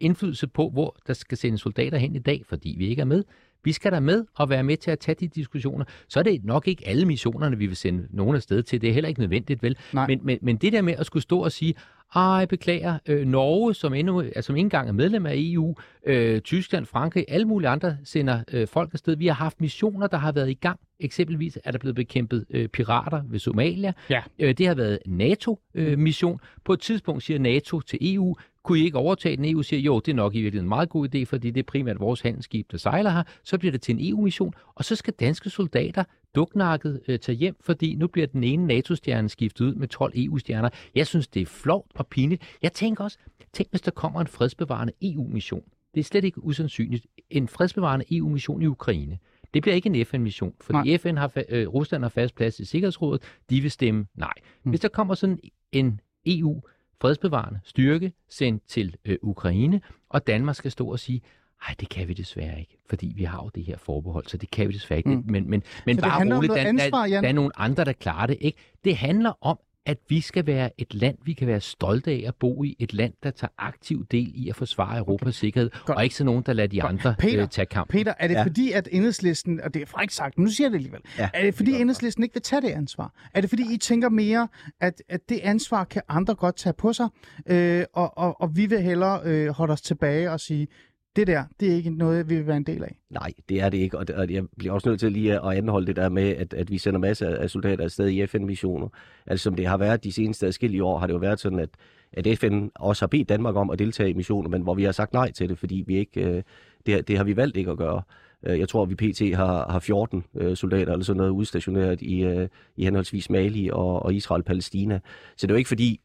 indflydelse 0.00 0.47
på, 0.47 0.71
hvor 0.71 0.97
der 1.07 1.12
skal 1.12 1.38
sendes 1.38 1.61
soldater 1.61 1.99
hen 1.99 2.14
i 2.14 2.19
dag, 2.19 2.42
fordi 2.49 2.75
vi 2.78 2.88
ikke 2.88 3.00
er 3.00 3.07
med. 3.07 3.25
Vi 3.64 3.73
skal 3.73 3.92
der 3.92 4.00
med 4.00 4.25
og 4.35 4.50
være 4.50 4.62
med 4.62 4.76
til 4.76 4.90
at 4.90 4.99
tage 4.99 5.14
de 5.14 5.28
diskussioner. 5.28 5.85
Så 6.09 6.19
er 6.19 6.23
det 6.23 6.45
nok 6.45 6.69
ikke 6.69 6.88
alle 6.88 7.07
missionerne, 7.07 7.59
vi 7.59 7.66
vil 7.66 7.76
sende 7.76 8.07
nogen 8.11 8.37
afsted 8.37 8.62
til. 8.62 8.80
Det 8.80 8.88
er 8.88 8.95
heller 8.95 9.09
ikke 9.09 9.21
nødvendigt, 9.21 9.62
vel? 9.62 9.76
Nej. 9.92 10.07
Men, 10.07 10.21
men, 10.23 10.38
men 10.42 10.57
det 10.57 10.73
der 10.73 10.83
med 10.83 10.95
at 10.99 11.07
skulle 11.07 11.23
stå 11.23 11.40
og 11.40 11.52
sige, 11.52 11.75
ej, 12.14 12.47
beklager, 12.47 12.99
øh, 13.07 13.26
Norge, 13.26 13.75
som, 13.75 13.95
endnu, 13.95 14.21
altså, 14.21 14.43
som 14.43 14.57
ikke 14.57 14.67
engang 14.67 14.88
er 14.88 14.93
medlem 14.93 15.26
af 15.26 15.35
EU, 15.37 15.75
øh, 16.07 16.40
Tyskland, 16.40 16.87
Frankrig, 16.87 17.25
alle 17.29 17.47
mulige 17.47 17.69
andre 17.69 17.97
sender 18.05 18.43
øh, 18.52 18.69
folk 18.69 18.95
afsted. 18.95 19.17
Vi 19.17 19.26
har 19.26 19.35
haft 19.35 19.61
missioner, 19.61 20.07
der 20.07 20.17
har 20.17 20.33
været 20.33 20.50
i 20.50 20.55
gang. 20.55 20.81
Eksempelvis 21.00 21.59
er 21.64 21.71
der 21.71 21.79
blevet 21.79 21.97
bekæmpet 21.97 22.45
øh, 22.50 22.69
pirater 22.69 23.23
ved 23.29 23.38
Somalia. 23.38 23.93
Ja. 24.11 24.23
Øh, 24.38 24.55
det 24.59 24.67
har 24.67 24.75
været 24.75 24.99
NATO-mission. 25.07 26.40
På 26.64 26.73
et 26.73 26.81
tidspunkt 26.81 27.23
siger 27.23 27.38
NATO 27.38 27.81
til 27.81 28.14
EU, 28.14 28.37
kunne 28.62 28.79
I 28.79 28.85
ikke 28.85 28.99
overtage 28.99 29.37
den? 29.37 29.45
EU 29.45 29.62
siger, 29.62 29.81
jo, 29.81 30.00
det 30.00 30.12
er 30.12 30.17
nok 30.17 30.35
i 30.35 30.40
virkeligheden 30.40 30.64
en 30.64 30.69
meget 30.69 30.88
god 30.88 31.14
idé, 31.14 31.25
fordi 31.25 31.50
det 31.50 31.61
er 31.61 31.64
primært 31.67 32.00
vores 32.00 32.21
handelsskib, 32.21 32.73
der 32.73 32.79
sejler 32.79 33.11
her. 33.11 33.23
Så 33.45 33.59
bliver 33.59 33.73
det 33.73 33.83
til 33.83 33.95
en 33.95 34.11
EU-mission, 34.11 34.55
og 34.75 34.85
så 34.85 34.97
skal 34.97 35.14
danske 35.21 35.50
soldater 35.50 36.05
duknakket 36.35 37.00
øh, 37.09 37.19
tage 37.19 37.37
hjem, 37.37 37.57
fordi 37.61 37.95
nu 37.95 38.07
bliver 38.07 38.26
den 38.26 38.45
ene 38.45 38.67
NATO-stjerne 38.67 39.29
skiftet 39.29 39.64
ud 39.64 39.75
med 39.75 39.88
12 39.88 40.12
EU-stjerner. 40.17 40.69
Jeg 40.95 41.07
synes, 41.07 41.29
det 41.29 41.43
er 41.43 41.47
flovt 41.47 41.90
og 41.95 42.07
pinligt. 42.07 42.43
Jeg 42.62 42.73
tænker 42.73 43.05
også, 43.05 43.19
tænk 43.52 43.71
hvis 43.71 43.81
der 43.81 43.90
kommer 43.90 44.21
en 44.21 44.26
fredsbevarende 44.26 44.93
EU-mission. 45.02 45.62
Det 45.95 46.00
er 46.00 46.05
slet 46.05 46.25
ikke 46.25 46.45
usandsynligt. 46.45 47.07
En 47.31 47.49
fredsbevarende 47.49 48.17
EU-mission 48.17 48.62
i 48.62 48.67
Ukraine. 48.67 49.19
Det 49.55 49.62
bliver 49.62 49.75
ikke 49.75 49.87
en 49.87 50.07
FN-mission, 50.07 50.55
fordi 50.61 50.99
FN 50.99 51.17
har, 51.17 51.33
øh, 51.49 51.69
Rusland 51.69 52.02
har 52.02 52.09
fast 52.09 52.35
plads 52.35 52.61
i 52.61 52.64
Sikkerhedsrådet. 52.64 53.23
De 53.50 53.61
vil 53.61 53.71
stemme 53.71 54.07
nej. 54.14 54.33
Mm. 54.64 54.71
Hvis 54.71 54.81
der 54.81 54.88
kommer 54.88 55.14
sådan 55.14 55.38
en 55.73 56.00
EU 56.26 56.61
fredsbevarende 57.00 57.61
styrke 57.64 58.12
sendt 58.28 58.62
til 58.69 58.97
øh, 59.04 59.16
Ukraine, 59.23 59.80
og 60.09 60.26
Danmark 60.26 60.57
skal 60.57 60.71
stå 60.71 60.87
og 60.87 60.99
sige, 60.99 61.23
nej, 61.69 61.75
det 61.80 61.88
kan 61.88 62.09
vi 62.09 62.12
desværre 62.12 62.61
ikke, 62.61 62.78
fordi 62.88 63.12
vi 63.16 63.25
har 63.25 63.42
jo 63.42 63.50
det 63.54 63.64
her 63.64 63.76
forbehold, 63.78 64.26
så 64.26 64.37
det 64.37 64.50
kan 64.50 64.69
vi 64.69 64.73
desværre 64.73 64.99
ikke. 64.99 65.11
Mm. 65.11 65.23
Men, 65.26 65.50
men, 65.50 65.62
men 65.87 65.97
Så 65.97 66.02
bare 66.02 66.37
roligt, 66.37 66.52
der, 66.52 66.61
ansvar, 66.61 67.07
der, 67.07 67.21
der 67.21 67.28
er 67.28 67.33
nogle 67.33 67.50
andre, 67.57 67.85
der 67.85 67.92
klarer 67.92 68.26
det. 68.26 68.37
ikke. 68.40 68.59
Det 68.85 68.97
handler 68.97 69.33
om, 69.40 69.59
at 69.87 69.99
vi 70.09 70.21
skal 70.21 70.47
være 70.47 70.71
et 70.79 70.95
land, 70.95 71.17
vi 71.25 71.33
kan 71.33 71.47
være 71.47 71.61
stolte 71.61 72.11
af 72.11 72.25
at 72.27 72.35
bo 72.35 72.65
i. 72.65 72.77
Et 72.79 72.95
land, 72.95 73.13
der 73.23 73.31
tager 73.31 73.51
aktiv 73.59 74.07
del 74.11 74.33
i 74.35 74.49
at 74.49 74.57
forsvare 74.57 74.99
Europas 74.99 75.23
okay. 75.23 75.33
sikkerhed. 75.33 75.71
Godt. 75.87 75.97
Og 75.97 76.05
ikke 76.05 76.17
sådan 76.17 76.27
nogen, 76.27 76.43
der 76.47 76.53
lader 76.53 76.69
de 76.69 76.81
Godt. 76.81 76.93
andre 76.93 77.15
Peter, 77.19 77.43
øh, 77.43 77.49
tage 77.49 77.67
kamp. 77.67 77.91
Peter, 77.91 78.15
er 78.19 78.29
det 78.29 78.35
ja. 78.35 78.39
Ja. 78.39 78.45
fordi, 78.47 78.73
at 78.73 78.89
enhedslisten, 78.93 79.61
og 79.61 79.75
det 79.75 79.83
er 79.83 79.87
frækt 79.87 80.13
sagt, 80.13 80.39
men 80.39 80.45
nu 80.45 80.51
siger 80.51 80.67
jeg 80.67 80.73
det 80.73 80.77
alligevel, 80.79 81.01
ja, 81.19 81.23
Ja, 81.23 81.29
er 81.35 81.43
det 81.43 81.55
fordi, 81.55 81.73
det 81.73 81.81
enhedslisten 81.81 82.23
ikke 82.23 82.35
vil 82.35 82.43
tage 82.43 82.63
det 82.63 82.69
ansvar? 82.71 83.13
Er 83.35 83.41
det 83.41 83.51
fordi, 83.51 83.75
I 83.75 83.77
tænker 83.77 84.09
mere, 84.09 84.49
at, 84.81 85.03
at 85.09 85.21
det 85.29 85.41
ansvar 85.43 85.85
kan 85.85 86.03
andre 86.09 86.35
godt 86.35 86.57
tage 86.57 86.73
på 86.73 86.93
sig, 86.93 87.09
øh, 87.47 87.85
og, 87.93 88.19
og, 88.19 88.41
og 88.41 88.57
vi 88.57 88.67
vil 88.67 88.83
hellere 88.83 89.21
øh, 89.25 89.49
holde 89.49 89.73
os 89.73 89.81
tilbage 89.81 90.31
og 90.31 90.41
sige, 90.41 90.69
det 91.17 91.26
der, 91.26 91.45
det 91.61 91.73
er 91.73 91.75
ikke 91.75 91.90
noget, 91.90 92.31
vi 92.31 92.37
vil 92.37 92.47
være 92.47 92.57
en 92.57 92.64
del 92.64 92.83
af? 92.83 92.97
Nej, 93.11 93.33
det 93.49 93.61
er 93.61 93.69
det 93.69 93.79
ikke, 93.79 93.99
og, 93.99 94.09
det, 94.09 94.17
og 94.17 94.31
jeg 94.31 94.45
bliver 94.59 94.75
også 94.75 94.88
nødt 94.88 95.00
til 95.00 95.12
lige 95.12 95.35
at 95.35 95.57
anholde 95.57 95.87
det 95.87 95.97
der 95.97 96.09
med, 96.09 96.37
at, 96.37 96.55
at 96.55 96.71
vi 96.71 96.79
sender 96.79 97.00
masser 97.00 97.37
af 97.37 97.50
soldater 97.50 97.85
afsted 97.85 98.09
i 98.09 98.26
FN-missioner. 98.26 98.88
Altså 99.26 99.43
som 99.43 99.55
det 99.55 99.67
har 99.67 99.76
været 99.76 100.05
de 100.05 100.12
seneste 100.12 100.47
adskillige 100.47 100.85
år, 100.85 100.99
har 100.99 101.07
det 101.07 101.14
jo 101.14 101.19
været 101.19 101.40
sådan, 101.40 101.59
at, 101.59 101.71
at 102.12 102.38
FN 102.38 102.69
også 102.75 103.02
har 103.02 103.09
bedt 103.09 103.29
Danmark 103.29 103.57
om 103.57 103.71
at 103.71 103.79
deltage 103.79 104.11
i 104.11 104.14
missioner, 104.14 104.49
men 104.49 104.62
hvor 104.62 104.75
vi 104.75 104.85
har 104.85 104.93
sagt 104.93 105.12
nej 105.12 105.33
til 105.33 105.49
det, 105.49 105.59
fordi 105.59 105.85
vi 105.87 105.97
ikke, 105.97 106.25
øh, 106.25 106.43
det, 106.87 107.09
det 107.09 107.17
har 107.17 107.25
vi 107.25 107.37
valgt 107.37 107.57
ikke 107.57 107.71
at 107.71 107.79
gøre. 107.79 108.02
Øh, 108.47 108.59
jeg 108.59 108.69
tror, 108.69 108.83
at 108.83 108.90
vi 108.90 108.95
pt. 108.95 109.37
har, 109.37 109.71
har 109.71 109.79
14 109.79 110.25
øh, 110.35 110.57
soldater 110.57 110.93
eller 110.93 111.05
sådan 111.05 111.17
noget 111.17 111.31
udstationeret 111.31 112.02
i, 112.02 112.23
øh, 112.23 112.49
i 112.76 112.85
henholdsvis 112.85 113.31
Mali 113.31 113.71
og, 113.73 114.02
og 114.02 114.14
Israel-Palæstina. 114.14 115.00
Så 115.37 115.47
det 115.47 115.50
er 115.50 115.55
jo 115.55 115.59
ikke 115.59 115.69
fordi, 115.69 116.00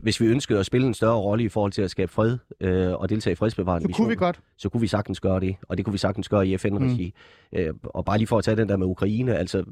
hvis 0.00 0.20
vi 0.20 0.26
ønskede 0.26 0.58
at 0.60 0.66
spille 0.66 0.86
en 0.86 0.94
større 0.94 1.16
rolle 1.16 1.44
i 1.44 1.48
forhold 1.48 1.72
til 1.72 1.82
at 1.82 1.90
skabe 1.90 2.12
fred 2.12 2.38
øh, 2.60 2.92
og 2.92 3.08
deltage 3.08 3.32
i 3.32 3.36
fredsbevarende 3.36 3.88
Så 3.88 3.96
kunne 3.96 4.06
vi 4.06 4.10
missioner, 4.10 4.26
godt. 4.26 4.40
så 4.56 4.68
kunne 4.68 4.80
vi 4.80 4.86
sagtens 4.86 5.20
gøre 5.20 5.40
det, 5.40 5.56
og 5.68 5.76
det 5.76 5.84
kunne 5.84 5.92
vi 5.92 5.98
sagtens 5.98 6.28
gøre 6.28 6.48
i 6.48 6.56
FN-regi. 6.58 7.14
Mm. 7.52 7.58
Øh, 7.58 7.74
og 7.84 8.04
bare 8.04 8.18
lige 8.18 8.26
for 8.26 8.38
at 8.38 8.44
tage 8.44 8.56
den 8.56 8.68
der 8.68 8.76
med 8.76 8.86
Ukraine, 8.86 9.36
altså, 9.36 9.64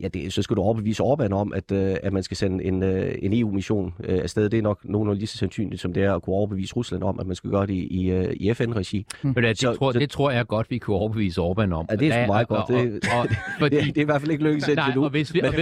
ja, 0.00 0.08
det, 0.08 0.32
så 0.32 0.42
skal 0.42 0.56
du 0.56 0.62
overbevise 0.62 1.02
Orbán 1.02 1.32
om, 1.32 1.52
at, 1.52 1.72
øh, 1.72 1.96
at 2.02 2.12
man 2.12 2.22
skal 2.22 2.36
sende 2.36 2.64
en, 2.64 2.82
øh, 2.82 3.14
en 3.22 3.32
EU-mission 3.40 3.94
øh, 4.04 4.18
afsted. 4.22 4.48
Det 4.50 4.58
er 4.58 4.62
nok 4.62 4.80
nogenlunde 4.84 5.18
lige 5.18 5.26
så 5.26 5.38
sandsynligt, 5.38 5.80
som 5.80 5.92
det 5.92 6.02
er 6.02 6.14
at 6.14 6.22
kunne 6.22 6.36
overbevise 6.36 6.74
Rusland 6.74 7.02
om, 7.02 7.20
at 7.20 7.26
man 7.26 7.36
skal 7.36 7.50
gøre 7.50 7.66
det 7.66 7.74
i, 7.74 8.10
øh, 8.10 8.32
i 8.36 8.54
FN-regi. 8.54 9.06
Men 9.22 9.34
det, 9.34 9.58
Så- 9.58 9.74
tror, 9.74 9.92
så- 9.92 9.98
det 9.98 10.10
tror 10.10 10.30
jeg 10.30 10.46
godt, 10.46 10.70
vi 10.70 10.78
kunne 10.78 10.96
overbevise 10.96 11.40
Orbán 11.40 11.72
om. 11.72 11.86
Ja, 11.90 11.96
det 11.96 12.08
er 12.08 12.22
sgu 12.22 12.26
meget 12.26 12.48
godt. 12.48 12.70
Og, 12.70 12.76
og, 12.76 12.82
Det- 12.84 13.04
og, 13.18 13.26
fordi, 13.60 13.76
Det, 13.76 13.84
det 13.84 13.96
er 13.98 14.00
i 14.00 14.04
hvert 14.04 14.20
fald 14.20 14.30
ikke 14.30 14.44
lykkedes 14.44 14.68
indtil 14.68 14.94
nu. 14.94 15.04
og 15.04 15.10
hvis 15.10 15.34
vi, 15.34 15.40
Det 15.40 15.46
er 15.46 15.52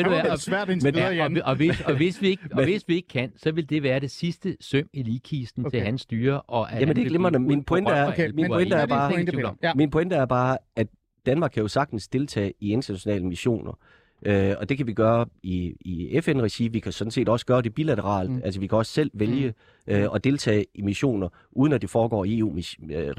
ikke, 2.31 2.43
og 2.55 2.65
hvis 2.65 2.85
vi 2.89 2.95
ikke 2.95 3.09
kan, 3.09 3.33
så 3.37 3.53
vil 3.53 3.71
det 3.71 3.83
være 3.83 4.01
det 4.01 4.11
sidste 4.11 4.57
søm 4.61 4.89
i 4.93 5.03
ligkisten 5.03 5.67
okay. 5.67 5.79
Til 5.79 5.85
hans 5.87 6.01
styre. 6.01 6.41
Og 6.41 6.73
at 6.73 6.81
Jamen, 6.81 6.97
det 6.97 7.05
er 7.05 7.09
glimrende. 7.09 7.39
blive 7.39 7.49
Min 7.49 7.63
pointe 7.65 7.91
er- 7.93 8.09
Okay, 8.09 8.31
min 8.35 8.47
pointe 8.49 8.75
er 8.77 8.81
Det 8.81 8.89
bare- 8.89 9.23
i. 9.23 9.77
Min 9.77 9.91
pointe 9.91 10.17
er 10.17 10.25
bare, 10.27 10.59
at 10.77 10.87
Danmark 11.27 11.51
kan 11.51 11.61
jo 11.63 11.69
sagtens 11.69 12.09
deltage 12.09 12.53
i 12.61 12.73
internationale 12.73 13.25
missioner. 13.27 13.79
Øh, 14.27 14.55
og 14.59 14.69
det 14.69 14.77
kan 14.77 14.87
vi 14.87 14.93
gøre 14.93 15.27
i, 15.43 15.75
i 15.81 16.21
FN-regi. 16.21 16.69
Vi 16.69 16.81
kan 16.81 16.93
sådan 16.93 17.11
set 17.11 17.29
også 17.29 17.47
gøre 17.47 17.63
det 17.63 17.75
bilateralt. 17.75 18.31
Mm. 18.31 18.41
Altså 18.45 18.61
vi 18.61 18.67
kan 18.67 18.79
også 18.79 18.93
selv 18.93 19.11
vælge 19.15 19.55
øh, 19.87 20.09
at 20.15 20.25
deltage 20.25 20.67
i 20.75 20.83
missioner, 20.83 21.29
uden 21.53 21.73
at 21.73 21.83
det 21.83 21.91
foregår 21.91 22.25
i 22.25 22.39
EU-regi. 22.39 22.77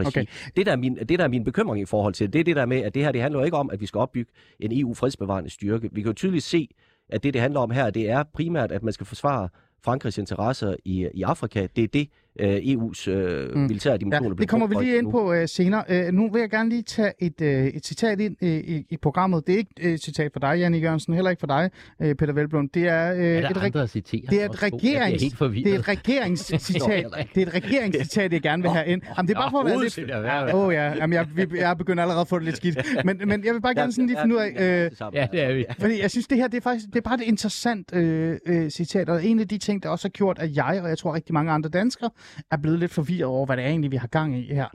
Okay. 0.07 0.25
Det, 0.55 0.65
der 0.65 0.71
er 0.71 0.75
min, 0.75 0.95
det, 0.95 1.19
der 1.19 1.23
er 1.23 1.27
min 1.27 1.43
bekymring 1.43 1.81
i 1.81 1.85
forhold 1.85 2.13
til, 2.13 2.33
det 2.33 2.39
er 2.39 2.43
det 2.43 2.55
der 2.55 2.65
med, 2.65 2.77
at 2.77 2.95
det 2.95 3.03
her 3.03 3.11
det 3.11 3.21
handler 3.21 3.39
jo 3.39 3.45
ikke 3.45 3.57
om, 3.57 3.69
at 3.69 3.81
vi 3.81 3.85
skal 3.85 3.99
opbygge 3.99 4.31
en 4.59 4.79
EU-fredsbevarende 4.79 5.49
styrke. 5.49 5.89
Vi 5.91 6.01
kan 6.01 6.09
jo 6.09 6.13
tydeligt 6.13 6.43
se, 6.43 6.69
at 7.09 7.23
det, 7.23 7.33
det 7.33 7.41
handler 7.41 7.59
om 7.59 7.71
her, 7.71 7.89
det 7.89 8.09
er 8.09 8.23
primært, 8.33 8.71
at 8.71 8.83
man 8.83 8.93
skal 8.93 9.05
forsvare 9.05 9.49
Frankrigs 9.83 10.17
interesser 10.17 10.75
i, 10.85 11.07
i 11.13 11.21
Afrika. 11.21 11.67
Det 11.75 11.83
er 11.83 11.87
det, 11.87 12.09
øh, 12.39 12.55
EU's 12.55 13.09
øh, 13.09 13.55
Mm. 13.55 13.59
militære 13.61 13.91
Ja, 13.93 13.97
dimensioner 13.97 14.35
det 14.35 14.49
kommer 14.49 14.67
vi 14.67 14.75
lige 14.83 14.97
ind 14.97 15.03
nu. 15.05 15.11
på 15.11 15.33
øh, 15.33 15.47
senere. 15.47 15.83
Øh, 15.89 16.13
nu 16.13 16.29
vil 16.31 16.39
jeg 16.39 16.49
gerne 16.49 16.69
lige 16.69 16.81
tage 16.83 17.11
et, 17.19 17.41
øh, 17.41 17.65
et 17.67 17.85
citat 17.85 18.19
ind 18.19 18.35
øh, 18.41 18.49
i, 18.49 18.85
i 18.89 18.97
programmet. 18.97 19.47
Det 19.47 19.53
er 19.53 19.57
ikke 19.57 19.71
øh, 19.81 19.93
et 19.93 20.03
citat 20.03 20.31
for 20.33 20.39
dig, 20.39 20.55
Janne 20.59 20.77
Jørgensen, 20.77 21.13
heller 21.13 21.29
ikke 21.29 21.39
for 21.39 21.47
dig, 21.47 21.69
øh, 22.01 22.15
Peter 22.15 22.33
Velblom. 22.33 22.69
Det 22.69 22.87
er, 22.87 23.13
øh, 23.13 23.19
Er 23.19 23.39
et, 23.39 23.45
andre 23.45 23.67
det 23.67 24.41
er 24.41 24.45
et 24.45 24.63
regerings- 24.63 25.63
det 25.63 25.73
er 25.73 25.79
et 25.79 25.87
regeringscitat. 25.87 27.05
det 27.35 27.43
er 27.43 27.47
et 27.47 27.53
regeringscitat, 27.53 28.33
jeg 28.33 28.41
gerne 28.41 28.63
vil 28.63 28.71
have 28.71 28.87
ind. 28.87 29.01
Jamen, 29.17 29.27
det 29.27 29.35
er 29.35 29.39
bare 29.39 29.51
for 29.51 29.59
at 29.59 29.65
være 29.65 29.83
lidt... 29.83 30.53
Åh 30.55 30.65
oh, 30.67 30.73
ja, 30.73 30.93
Jamen, 30.95 31.13
jeg, 31.13 31.27
vi- 31.35 31.59
jeg 31.59 31.77
begynder 31.77 32.03
allerede 32.03 32.21
at 32.21 32.27
få 32.27 32.35
det 32.39 32.45
lidt 32.45 32.57
skidt. 32.57 32.77
Men, 33.05 33.21
men 33.25 33.45
jeg 33.45 33.53
vil 33.53 33.61
bare 33.61 33.75
gerne 33.75 33.91
sådan 33.91 34.07
lige 34.07 34.17
finde 34.21 34.35
ud 34.35 34.39
af... 34.41 34.49
Øh, 34.85 34.91
Ja, 35.13 35.27
det 35.31 35.43
er 35.43 35.53
vi. 35.53 35.65
fordi 35.81 36.01
jeg 36.01 36.11
synes, 36.11 36.27
det 36.27 36.37
her 36.37 36.47
det 36.47 36.57
er 36.57 36.61
faktisk 36.61 36.85
det 36.87 36.95
er 36.95 37.01
bare 37.01 37.15
et 37.15 37.21
interessant 37.21 37.95
øh, 37.95 38.37
øh, 38.45 38.69
citat, 38.69 39.09
og 39.09 39.25
en 39.25 39.39
af 39.39 39.47
de 39.47 39.57
ting, 39.57 39.83
der 39.83 39.89
også 39.89 40.07
har 40.07 40.09
gjort, 40.09 40.39
at 40.39 40.55
jeg, 40.55 40.79
og 40.83 40.89
jeg 40.89 40.97
tror 40.97 41.15
rigtig 41.15 41.33
mange 41.33 41.51
andre 41.51 41.69
danskere, 41.69 42.09
er 42.51 42.57
blevet 42.57 42.79
lidt 42.79 42.91
forvirret 42.91 43.25
over, 43.25 43.45
hvad 43.45 43.57
det 43.57 43.65
er 43.65 43.69
egentlig, 43.69 43.91
vi 43.91 43.97
har 43.97 44.07
gang 44.07 44.37
i 44.37 44.53
her. 44.53 44.67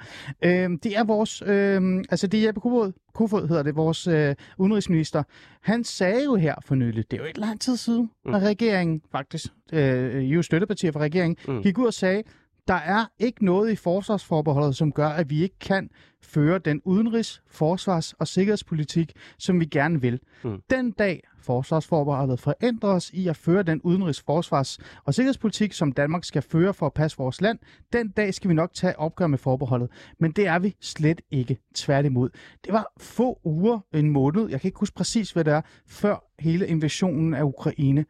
Øh, 0.44 0.70
det 0.82 0.96
er 0.96 1.04
vores, 1.04 1.42
øh, 1.42 2.04
altså 2.10 2.26
det 2.26 2.40
er 2.40 2.46
Jeppe 2.46 2.60
Kofod, 2.60 2.92
Kofod 3.14 3.48
hedder 3.48 3.62
det, 3.62 3.76
vores 3.76 4.06
øh, 4.06 4.34
udenrigsminister. 4.58 5.22
Han 5.62 5.84
sagde 5.84 6.24
jo 6.24 6.34
her 6.34 6.54
for 6.64 6.74
nylig, 6.74 7.10
det 7.10 7.16
er 7.16 7.22
jo 7.22 7.28
et 7.30 7.38
lang 7.38 7.60
tid 7.60 7.76
siden, 7.76 8.10
mm. 8.24 8.34
at 8.34 8.42
regeringen 8.42 9.02
faktisk, 9.12 9.46
øh, 9.72 9.80
er 10.14 10.20
jo 10.20 10.42
støttepartier 10.42 10.92
for 10.92 11.00
regeringen, 11.00 11.36
mm. 11.48 11.62
gik 11.62 11.78
ud 11.78 11.86
og 11.86 11.94
sagde, 11.94 12.22
der 12.68 12.74
er 12.74 13.06
ikke 13.18 13.44
noget 13.44 13.72
i 13.72 13.76
forsvarsforbeholdet, 13.76 14.76
som 14.76 14.92
gør, 14.92 15.08
at 15.08 15.30
vi 15.30 15.42
ikke 15.42 15.58
kan 15.58 15.90
føre 16.22 16.58
den 16.58 16.82
udenrigs-, 16.84 17.42
forsvars- 17.50 18.12
og 18.12 18.28
sikkerhedspolitik, 18.28 19.12
som 19.38 19.60
vi 19.60 19.64
gerne 19.64 20.00
vil. 20.00 20.20
Mm. 20.44 20.62
Den 20.70 20.90
dag 20.90 21.22
forsvarsforbeholdet 21.38 22.40
forændrer 22.40 22.90
os 22.90 23.10
i 23.10 23.28
at 23.28 23.36
føre 23.36 23.62
den 23.62 23.80
udenrigs-, 23.84 24.22
forsvars- 24.26 24.78
og 25.04 25.14
sikkerhedspolitik, 25.14 25.72
som 25.72 25.92
Danmark 25.92 26.24
skal 26.24 26.42
føre 26.42 26.74
for 26.74 26.86
at 26.86 26.92
passe 26.92 27.18
vores 27.18 27.40
land, 27.40 27.58
den 27.92 28.08
dag 28.08 28.34
skal 28.34 28.48
vi 28.48 28.54
nok 28.54 28.74
tage 28.74 28.98
opgør 28.98 29.26
med 29.26 29.38
forbeholdet. 29.38 29.90
Men 30.18 30.32
det 30.32 30.46
er 30.46 30.58
vi 30.58 30.76
slet 30.80 31.20
ikke 31.30 31.58
tværtimod. 31.74 32.30
Det 32.64 32.72
var 32.72 32.92
få 33.00 33.40
uger, 33.44 33.80
en 33.94 34.10
måned, 34.10 34.48
jeg 34.48 34.60
kan 34.60 34.68
ikke 34.68 34.80
huske 34.80 34.94
præcis, 34.94 35.30
hvad 35.30 35.44
det 35.44 35.52
er, 35.52 35.60
før 35.86 36.24
hele 36.38 36.66
invasionen 36.66 37.34
af 37.34 37.42
Ukraine 37.42 38.04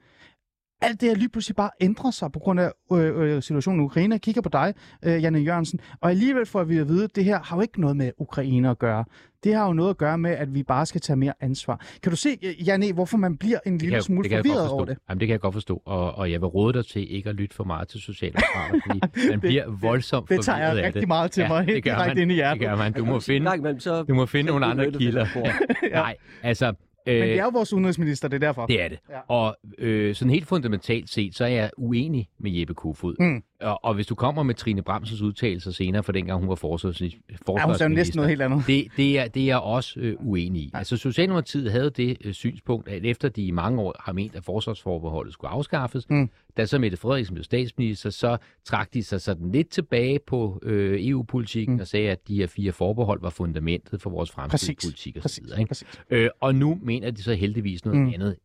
alt 0.83 1.01
det 1.01 1.09
her 1.09 1.17
lige 1.17 1.29
pludselig 1.29 1.57
bare 1.57 1.71
ændrer 1.81 2.11
sig 2.11 2.33
på 2.33 2.39
grund 2.39 2.61
af 2.61 2.71
øh, 2.93 3.37
øh, 3.37 3.43
situationen 3.43 3.81
i 3.81 3.85
Ukraine. 3.85 4.15
Jeg 4.15 4.21
kigger 4.21 4.41
på 4.43 4.49
dig, 4.49 4.75
øh, 5.05 5.23
Janne 5.23 5.39
Jørgensen, 5.39 5.81
og 6.01 6.11
alligevel 6.11 6.47
får 6.47 6.65
vi 6.65 6.77
at 6.79 6.89
vide, 6.89 7.05
at 7.05 7.17
det 7.17 7.25
her 7.25 7.39
har 7.43 7.57
jo 7.57 7.63
ikke 7.63 7.81
noget 7.81 7.97
med 7.97 8.11
Ukraine 8.19 8.71
at 8.71 8.79
gøre. 8.79 9.05
Det 9.45 9.55
har 9.55 9.67
jo 9.67 9.73
noget 9.73 9.91
at 9.91 9.97
gøre 9.99 10.19
med, 10.19 10.31
at 10.31 10.55
vi 10.55 10.63
bare 10.63 10.87
skal 10.87 11.01
tage 11.01 11.17
mere 11.17 11.33
ansvar. 11.41 11.81
Kan 12.03 12.11
du 12.11 12.17
se, 12.17 12.29
øh, 12.43 12.67
Janne, 12.69 12.93
hvorfor 12.93 13.17
man 13.19 13.37
bliver 13.37 13.59
en 13.67 13.73
Det 13.73 13.83
lille 13.83 14.03
smule 14.03 14.25
det 14.25 14.31
jeg 14.31 14.39
godt 14.39 14.47
forvirret 14.47 14.71
over 14.71 14.85
det? 14.85 14.97
Jamen, 15.09 15.21
det 15.21 15.29
kan 15.29 15.33
jeg 15.33 15.41
godt 15.41 15.55
forstå, 15.55 15.83
og, 15.85 16.15
og 16.15 16.31
jeg 16.31 16.41
vil 16.41 16.47
råde 16.47 16.73
dig 16.73 16.87
til 16.87 17.15
ikke 17.15 17.29
at 17.29 17.35
lytte 17.35 17.57
for 17.57 17.65
meget 17.65 17.89
til 17.89 18.01
Socialdemokrater, 18.01 18.81
fordi 18.87 19.01
man 19.31 19.41
bliver 19.41 19.65
voldsomt 19.81 20.29
Det 20.29 20.45
tager 20.45 20.59
jeg 20.59 20.69
forvirret 20.69 20.83
af 20.83 20.87
rigtig 20.87 21.01
det. 21.01 21.09
meget 21.09 21.31
til 21.31 21.49
mig, 21.49 21.65
helt 21.65 21.75
det 21.77 21.85
gør 21.85 21.91
direkte 21.95 22.15
man. 22.15 22.23
ind 22.23 22.31
i 22.31 22.35
hjertet. 22.35 22.61
Det 22.61 22.69
gør 22.69 22.77
man. 22.77 22.93
Du 22.93 23.05
må 23.05 23.21
finde, 23.21 23.45
Nej, 23.45 23.57
men 23.57 23.81
så, 23.81 24.03
du 24.03 24.15
må 24.15 24.27
finde 24.27 24.51
nogle 24.51 24.67
andre 24.67 24.85
det 24.87 24.99
kilder. 24.99 25.25
der 25.25 25.31
spor. 25.31 25.49
Nej, 25.93 26.17
altså... 26.43 26.73
Men 27.07 27.15
Øh, 27.15 27.21
det 27.29 27.39
er 27.39 27.43
jo 27.45 27.51
vores 27.53 27.73
udenrigsminister, 27.73 28.29
det 28.29 28.35
er 28.43 28.47
derfor. 28.47 28.67
det 28.67 28.83
er 28.83 28.89
det. 28.89 28.99
Ja. 29.11 29.19
Og 29.29 29.57
øh, 29.79 30.15
sådan 30.15 30.31
helt 30.31 30.47
fundamentalt 30.47 31.11
set, 31.11 31.35
så 31.35 31.45
er 31.45 31.49
jeg 31.49 31.71
uenig 31.79 32.29
med 32.39 32.51
Jeppe 32.51 32.75
Kofod. 32.75 33.15
Mm. 33.21 33.43
Og, 33.61 33.85
og 33.85 33.95
hvis 33.95 34.07
du 34.07 34.15
kommer 34.15 34.43
med 34.43 34.55
Trine 34.55 34.83
Bramsens 34.83 35.23
udtalelser 35.23 35.71
senere, 35.71 36.03
for 36.03 36.13
dengang 36.13 36.41
hun 36.41 36.49
var 36.49 36.55
forsvarsminister, 36.55 37.19
Ja, 37.59 37.67
hun 37.67 37.75
sagde 37.75 37.95
næsten 37.95 38.17
noget 38.17 38.29
helt 38.29 38.43
andet. 38.43 38.63
det, 38.67 38.87
det, 38.97 39.19
er, 39.19 39.29
det 39.29 39.43
er 39.43 39.47
jeg 39.47 39.59
også 39.59 40.01
øh, 40.01 40.17
uenig 40.21 40.63
i. 40.63 40.71
Altså 40.75 40.97
Socialdemokratiet 40.97 41.73
havde 41.73 41.91
det 41.91 42.17
øh, 42.25 42.33
synspunkt, 42.35 42.89
at 42.89 43.05
efter 43.05 43.29
de 43.29 43.43
i 43.47 43.51
mange 43.51 43.81
år 43.83 43.95
har 44.01 44.13
ment, 44.13 44.35
at 44.37 44.45
forsvarsforbeholdet 44.45 45.33
skulle 45.33 45.51
afskaffes, 45.51 46.07
Mm. 46.11 46.31
Da 46.57 46.67
så 46.67 46.79
Mette 46.79 46.97
Frederiksen 46.97 47.35
blev 47.35 47.45
statsminister, 47.45 48.11
så 48.11 48.37
trak 48.65 48.95
de 48.95 49.03
sig 49.05 49.21
sådan 49.21 49.53
lidt 49.53 49.69
tilbage 49.71 50.19
på 50.27 50.61
øh, 50.63 51.07
EU-politikken 51.09 51.75
Mm. 51.75 51.81
og 51.81 51.87
sagde, 51.87 52.11
at 52.11 52.29
de 52.29 52.37
her 52.37 52.47
fire 52.47 52.73
forbehold 52.73 53.21
var 53.21 53.31
fundamentet 53.31 54.03
for 54.03 54.11
vores 54.11 54.31
fremtidige 54.31 54.77
politik 54.87 55.17
og 55.17 55.31
så 55.31 55.41
videre. 55.43 55.59
Ikke? 55.61 55.69
præcis. 55.69 55.89
Øh, 56.11 56.31
og 56.41 56.55
nu 56.55 56.79
mener 56.83 57.11
de 57.11 57.23
så 57.23 57.35
heldigvis 57.35 57.85
noget 57.85 58.01
Mm. 58.01 58.09
andet 58.15 58.37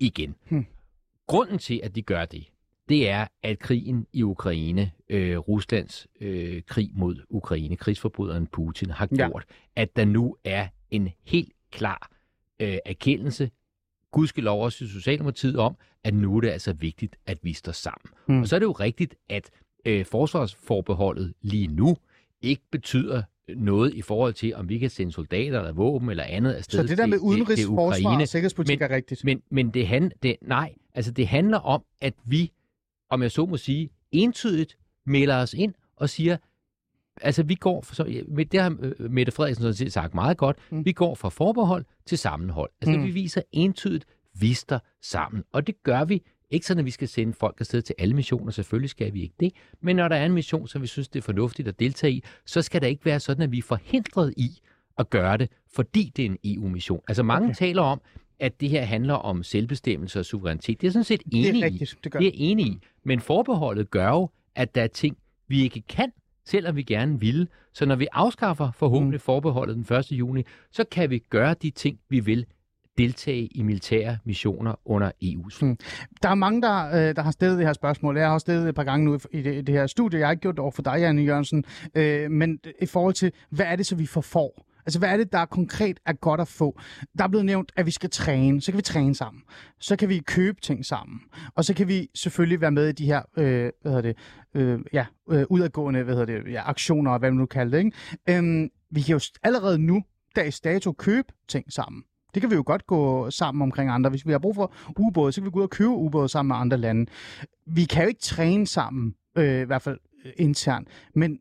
igen. 0.00 0.34
Mm. 0.48 0.66
Grunden 1.26 1.58
til, 1.58 1.80
at 1.82 1.94
de 1.94 2.02
gør 2.02 2.24
det, 2.24 2.44
det 2.88 3.08
er, 3.08 3.26
at 3.42 3.58
krigen 3.58 4.06
i 4.12 4.22
Ukraine, 4.22 4.90
øh, 5.08 5.38
Ruslands 5.38 6.06
øh, 6.20 6.62
krig 6.66 6.90
mod 6.94 7.16
Ukraine, 7.30 7.76
krigsforbryderen 7.76 8.46
Putin, 8.46 8.90
har 8.90 9.08
Ja. 9.18 9.28
gjort, 9.28 9.44
at 9.76 9.96
der 9.96 10.04
nu 10.04 10.36
er 10.44 10.68
en 10.90 11.08
helt 11.26 11.52
klar 11.72 12.10
øh, 12.60 12.76
erkendelse, 12.86 13.50
gudskelov 14.14 14.64
også 14.64 14.84
i 14.84 14.88
Socialdemokratiet, 14.88 15.56
om, 15.56 15.76
at 16.04 16.14
nu 16.14 16.36
er 16.36 16.40
det 16.40 16.48
altså 16.48 16.72
vigtigt, 16.72 17.16
at 17.26 17.38
vi 17.42 17.52
står 17.52 17.72
sammen. 17.72 18.10
Mm. 18.26 18.40
Og 18.40 18.48
så 18.48 18.54
er 18.56 18.58
det 18.58 18.66
jo 18.66 18.72
rigtigt, 18.72 19.14
at 19.28 19.50
øh, 19.84 20.04
forsvarsforbeholdet 20.06 21.34
lige 21.42 21.66
nu 21.66 21.96
ikke 22.42 22.62
betyder 22.70 23.22
noget 23.56 23.94
i 23.94 24.02
forhold 24.02 24.34
til, 24.34 24.54
om 24.54 24.68
vi 24.68 24.78
kan 24.78 24.90
sende 24.90 25.12
soldater 25.12 25.58
eller 25.58 25.72
våben 25.72 26.10
eller 26.10 26.24
andet 26.24 26.52
afsted 26.52 26.78
Så 26.78 26.86
det 26.86 26.98
der 26.98 27.06
med 27.06 27.18
udenrigs, 27.18 27.60
til 27.60 27.66
forsvar 27.66 28.00
Ukraine. 28.00 28.24
og 28.24 28.28
sikkerhedspolitik 28.28 28.82
er 28.82 28.90
rigtigt. 28.90 29.24
Men, 29.24 29.42
men 29.50 29.70
det, 29.70 29.86
han, 29.88 30.12
det, 30.22 30.36
nej, 30.42 30.74
altså 30.94 31.10
det 31.12 31.28
handler 31.28 31.58
om, 31.58 31.84
at 32.00 32.14
vi, 32.24 32.52
om 33.10 33.22
jeg 33.22 33.30
så 33.30 33.46
må 33.46 33.56
sige, 33.56 33.90
entydigt 34.12 34.76
melder 35.06 35.36
os 35.36 35.54
ind 35.54 35.74
og 35.96 36.08
siger, 36.10 36.36
altså 37.20 37.42
vi 37.42 37.54
går, 37.54 37.82
for, 37.82 37.94
så, 37.94 38.22
med 38.28 38.44
det 38.46 38.60
har 38.60 38.76
øh, 38.80 39.10
Mette 39.10 39.32
Frederiksen 39.32 39.62
sådan 39.62 39.74
set 39.74 39.92
sagt 39.92 40.14
meget 40.14 40.36
godt, 40.36 40.56
Mm. 40.70 40.84
vi 40.84 40.92
går 40.92 41.14
fra 41.14 41.28
forbehold 41.28 41.84
til 42.06 42.18
sammenhold. 42.18 42.70
Altså 42.82 42.98
Mm. 42.98 43.04
vi 43.06 43.10
viser 43.10 43.42
entydigt, 43.52 44.04
vi 44.34 44.52
står 44.54 44.80
sammen. 45.02 45.44
Og 45.52 45.66
det 45.66 45.82
gør 45.82 46.04
vi 46.04 46.22
ikke 46.50 46.66
sådan, 46.66 46.78
at 46.78 46.84
vi 46.84 46.90
skal 46.90 47.08
sende 47.08 47.32
folk 47.32 47.56
afsted 47.60 47.82
til 47.82 47.94
alle 47.98 48.14
missioner, 48.14 48.50
selvfølgelig 48.50 48.90
skal 48.90 49.14
vi 49.14 49.22
ikke 49.22 49.34
det, 49.40 49.52
men 49.80 49.96
når 49.96 50.08
der 50.08 50.16
er 50.16 50.26
en 50.26 50.32
mission, 50.32 50.68
som 50.68 50.82
vi 50.82 50.86
synes, 50.86 51.08
det 51.08 51.18
er 51.18 51.22
fornuftigt 51.22 51.68
at 51.68 51.80
deltage 51.80 52.12
i, 52.12 52.22
så 52.46 52.62
skal 52.62 52.80
det 52.80 52.86
ikke 52.88 53.04
være 53.04 53.20
sådan, 53.20 53.42
at 53.42 53.52
vi 53.52 53.58
er 53.58 53.62
forhindret 53.62 54.34
i 54.36 54.48
at 54.98 55.10
gøre 55.10 55.36
det, 55.36 55.50
fordi 55.74 56.12
det 56.16 56.24
er 56.24 56.26
en 56.30 56.38
EU-mission. 56.44 57.00
Altså 57.08 57.22
mange 57.22 57.46
Okay. 57.46 57.54
taler 57.54 57.82
om, 57.82 58.00
at 58.40 58.60
det 58.60 58.70
her 58.70 58.82
handler 58.82 59.14
om 59.14 59.42
selvbestemmelse 59.42 60.18
og 60.18 60.24
suverænitet. 60.24 60.80
Det 60.80 60.86
er 60.86 60.90
sådan 60.90 61.04
set 61.04 61.20
Det 61.24 61.48
enig 61.48 61.62
er 61.62 61.66
i. 61.66 61.70
rigtigt. 61.70 61.96
Det 62.04 62.12
gør 62.12 62.18
Det 62.18 62.28
er 62.28 62.32
enig 62.34 62.66
i. 62.66 62.78
Men 63.04 63.20
forbeholdet 63.20 63.90
gør 63.90 64.08
jo, 64.08 64.30
at 64.54 64.74
der 64.74 64.82
er 64.82 64.86
ting, 64.86 65.16
vi 65.48 65.62
ikke 65.62 65.80
kan, 65.80 66.12
selvom 66.46 66.76
vi 66.76 66.82
gerne 66.82 67.20
vil. 67.20 67.48
Så 67.72 67.86
når 67.86 67.96
vi 67.96 68.06
afskaffer 68.12 68.70
forhåbentlig 68.72 69.16
Mm. 69.16 69.20
forbeholdet 69.20 69.76
den 69.88 69.96
1. 69.96 70.12
juni, 70.12 70.42
så 70.70 70.84
kan 70.90 71.10
vi 71.10 71.18
gøre 71.18 71.54
de 71.62 71.70
ting, 71.70 71.98
vi 72.10 72.20
vil 72.20 72.46
deltage 72.98 73.46
i 73.46 73.62
militære 73.62 74.18
missioner 74.24 74.74
under 74.84 75.10
EU's 75.24 75.58
flag. 75.58 75.70
Mm. 75.70 75.76
Der 76.22 76.28
er 76.28 76.34
mange, 76.34 76.62
der, 76.62 76.86
øh, 76.86 77.16
der 77.16 77.22
har 77.22 77.30
stillet 77.30 77.58
det 77.58 77.66
her 77.66 77.72
spørgsmål. 77.72 78.16
Jeg 78.16 78.26
har 78.26 78.34
også 78.34 78.44
stillet 78.44 78.62
det 78.62 78.68
et 78.68 78.74
par 78.74 78.84
gange 78.84 79.04
nu 79.04 79.18
i 79.32 79.42
det, 79.42 79.54
i 79.54 79.60
det 79.60 79.74
her 79.74 79.86
studie. 79.86 80.18
Jeg 80.18 80.26
har 80.26 80.32
ikke 80.32 80.40
gjort 80.42 80.54
det 80.54 80.58
over 80.60 80.70
for 80.70 80.82
dig, 80.82 80.96
Janne 80.98 81.22
Jørgensen. 81.22 81.64
Øh, 81.94 82.30
men 82.30 82.58
i 82.82 82.86
forhold 82.86 83.14
til, 83.14 83.32
hvad 83.50 83.66
er 83.66 83.76
det 83.76 83.86
så, 83.86 83.96
vi 83.96 84.06
får 84.06 84.20
får? 84.20 84.66
Altså, 84.86 84.98
hvad 84.98 85.08
er 85.08 85.16
det, 85.16 85.32
der 85.32 85.44
konkret 85.44 86.00
er 86.06 86.12
godt 86.12 86.40
at 86.40 86.48
få? 86.48 86.80
Der 87.18 87.24
er 87.24 87.28
blevet 87.28 87.46
nævnt, 87.46 87.72
at 87.76 87.86
vi 87.86 87.90
skal 87.90 88.10
træne. 88.10 88.60
Så 88.60 88.72
kan 88.72 88.76
vi 88.76 88.82
træne 88.82 89.14
sammen. 89.14 89.42
Så 89.80 89.96
kan 89.96 90.08
vi 90.08 90.18
købe 90.18 90.60
ting 90.60 90.84
sammen. 90.86 91.20
Og 91.54 91.64
så 91.64 91.74
kan 91.74 91.88
vi 91.88 92.08
selvfølgelig 92.14 92.60
være 92.60 92.70
med 92.70 92.88
i 92.88 92.92
de 92.92 93.06
her, 93.06 93.22
øh, 93.36 93.72
hvad 93.82 93.92
hedder 93.92 94.00
det, 94.00 94.16
øh, 94.54 94.80
ja, 94.92 95.06
øh, 95.30 95.44
udadgående, 95.50 96.02
hvad 96.02 96.14
hedder 96.14 96.40
det, 96.40 96.52
ja, 96.52 96.68
aktioner, 96.68 97.10
og 97.10 97.18
hvad 97.18 97.30
man 97.30 97.38
nu 97.38 97.46
kalder 97.46 97.78
det, 97.78 97.84
ikke? 97.84 98.38
Øhm, 98.38 98.70
vi 98.90 99.00
kan 99.00 99.12
jo 99.12 99.20
allerede 99.42 99.78
nu, 99.78 100.02
dags 100.36 100.60
dato, 100.60 100.92
købe 100.92 101.32
ting 101.48 101.72
sammen. 101.72 102.02
Det 102.34 102.40
kan 102.42 102.50
vi 102.50 102.54
jo 102.54 102.62
godt 102.66 102.86
gå 102.86 103.30
sammen 103.30 103.62
omkring 103.62 103.90
andre. 103.90 104.10
Hvis 104.10 104.26
vi 104.26 104.32
har 104.32 104.38
brug 104.38 104.54
for 104.54 104.72
ubåde, 104.98 105.32
så 105.32 105.40
kan 105.40 105.46
vi 105.46 105.50
gå 105.50 105.58
ud 105.58 105.64
og 105.64 105.70
købe 105.70 105.90
ubåde 105.90 106.28
sammen 106.28 106.48
med 106.48 106.56
andre 106.56 106.76
lande. 106.76 107.06
Vi 107.66 107.84
kan 107.84 108.02
jo 108.02 108.08
ikke 108.08 108.20
træne 108.20 108.66
sammen, 108.66 109.14
øh, 109.36 109.60
i 109.60 109.64
hvert 109.64 109.82
fald 109.82 109.98
øh, 110.24 110.32
internt, 110.36 110.88
men 111.14 111.38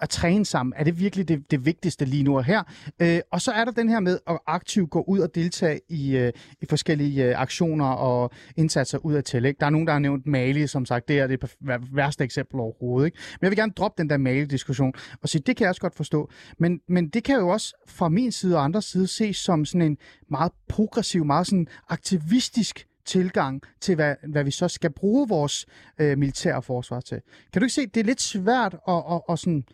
at 0.00 0.08
træne 0.08 0.44
sammen, 0.44 0.72
er 0.76 0.84
det 0.84 1.00
virkelig 1.00 1.28
det, 1.28 1.50
det 1.50 1.66
vigtigste 1.66 2.04
lige 2.04 2.22
nu 2.22 2.36
og 2.36 2.44
her? 2.44 2.62
Øh, 3.02 3.20
og 3.32 3.40
så 3.40 3.52
er 3.52 3.64
der 3.64 3.72
den 3.72 3.88
her 3.88 4.00
med 4.00 4.18
at 4.26 4.38
aktivt 4.46 4.90
gå 4.90 5.04
ud 5.08 5.18
og 5.18 5.34
deltage 5.34 5.80
i, 5.88 6.16
øh, 6.16 6.32
i 6.62 6.66
forskellige 6.66 7.24
øh, 7.24 7.40
aktioner 7.40 7.86
og 7.86 8.30
indsatser 8.56 8.98
ud 8.98 9.14
af 9.14 9.24
til. 9.24 9.44
Ikke? 9.44 9.58
Der 9.60 9.66
er 9.66 9.70
nogen, 9.70 9.86
der 9.86 9.92
har 9.92 10.00
nævnt 10.00 10.26
Mali, 10.26 10.66
som 10.66 10.86
sagt, 10.86 11.08
det 11.08 11.18
er 11.18 11.26
det 11.26 11.56
værste 11.92 12.24
eksempel 12.24 12.60
overhovedet. 12.60 13.06
Ikke? 13.06 13.18
Men 13.40 13.44
jeg 13.44 13.50
vil 13.50 13.58
gerne 13.58 13.72
droppe 13.76 14.02
den 14.02 14.10
der 14.10 14.16
Mali-diskussion 14.16 14.92
og 15.22 15.28
sige, 15.28 15.42
det 15.46 15.56
kan 15.56 15.64
jeg 15.64 15.68
også 15.68 15.80
godt 15.80 15.94
forstå. 15.94 16.30
Men, 16.58 16.80
men 16.88 17.08
det 17.08 17.24
kan 17.24 17.36
jo 17.36 17.48
også 17.48 17.74
fra 17.86 18.08
min 18.08 18.32
side 18.32 18.56
og 18.56 18.64
andres 18.64 18.84
side 18.84 19.06
ses 19.06 19.36
som 19.36 19.64
sådan 19.64 19.82
en 19.82 19.98
meget 20.30 20.52
progressiv, 20.68 21.24
meget 21.24 21.46
sådan 21.46 21.66
aktivistisk 21.88 22.86
tilgang 23.04 23.62
til, 23.80 23.94
hvad, 23.94 24.14
hvad 24.28 24.44
vi 24.44 24.50
så 24.50 24.68
skal 24.68 24.90
bruge 24.90 25.28
vores 25.28 25.66
øh, 25.98 26.18
militære 26.18 26.62
forsvar 26.62 27.00
til. 27.00 27.20
Kan 27.52 27.60
du 27.60 27.64
ikke 27.64 27.74
se, 27.74 27.86
det 27.86 28.00
er 28.00 28.04
lidt 28.04 28.20
svært 28.20 28.76
at, 28.88 29.02
at, 29.10 29.20
at 29.28 29.38
sådan 29.38 29.64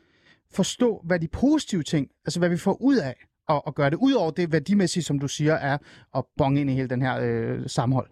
forstå, 0.55 1.03
hvad 1.05 1.21
de 1.21 1.29
positive 1.29 1.83
ting, 1.83 2.11
altså 2.25 2.39
hvad 2.39 2.49
vi 2.49 2.57
får 2.57 2.83
ud 2.83 2.97
af 2.97 3.15
at, 3.49 3.63
at 3.67 3.75
gøre 3.75 3.91
det, 3.91 3.97
udover 3.97 4.31
det 4.31 4.53
værdimæssige, 4.53 5.03
som 5.03 5.19
du 5.19 5.29
siger, 5.29 5.55
er 5.55 5.79
at 6.15 6.25
bonge 6.37 6.61
ind 6.61 6.71
i 6.71 6.75
hele 6.75 6.89
den 6.89 7.03
her 7.03 7.19
øh, 7.21 7.69
sammenhold. 7.69 8.11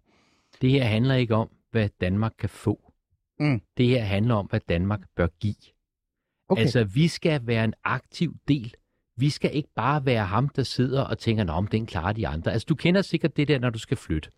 Det 0.61 0.71
her 0.71 0.85
handler 0.85 1.15
ikke 1.15 1.35
om, 1.35 1.51
hvad 1.71 1.89
Danmark 2.01 2.33
kan 2.39 2.49
få. 2.49 2.93
Mm. 3.41 3.61
Det 3.77 3.87
her 3.89 4.03
handler 4.03 4.35
om, 4.35 4.47
hvad 4.47 4.61
Danmark 4.69 5.01
bør 5.17 5.27
give. 5.41 5.55
Okay. 6.49 6.63
Altså, 6.63 6.85
vi 6.85 7.09
skal 7.09 7.47
være 7.47 7.65
en 7.65 7.75
aktiv 7.85 8.35
del. 8.49 8.75
Vi 9.17 9.31
skal 9.31 9.57
ikke 9.57 9.69
bare 9.77 10.07
være 10.07 10.25
ham, 10.25 10.49
der 10.49 10.63
sidder 10.63 11.03
og 11.03 11.19
tænker, 11.19 11.53
om 11.53 11.67
den 11.67 11.87
klarer 11.87 12.13
de 12.13 12.29
andre. 12.29 12.53
Altså, 12.53 12.67
du 12.69 12.75
kender 12.75 13.03
sikkert 13.03 13.37
det 13.37 13.49
der, 13.49 13.59
når 13.59 13.71
du 13.71 13.79
skal 13.79 13.97
flytte 13.97 14.31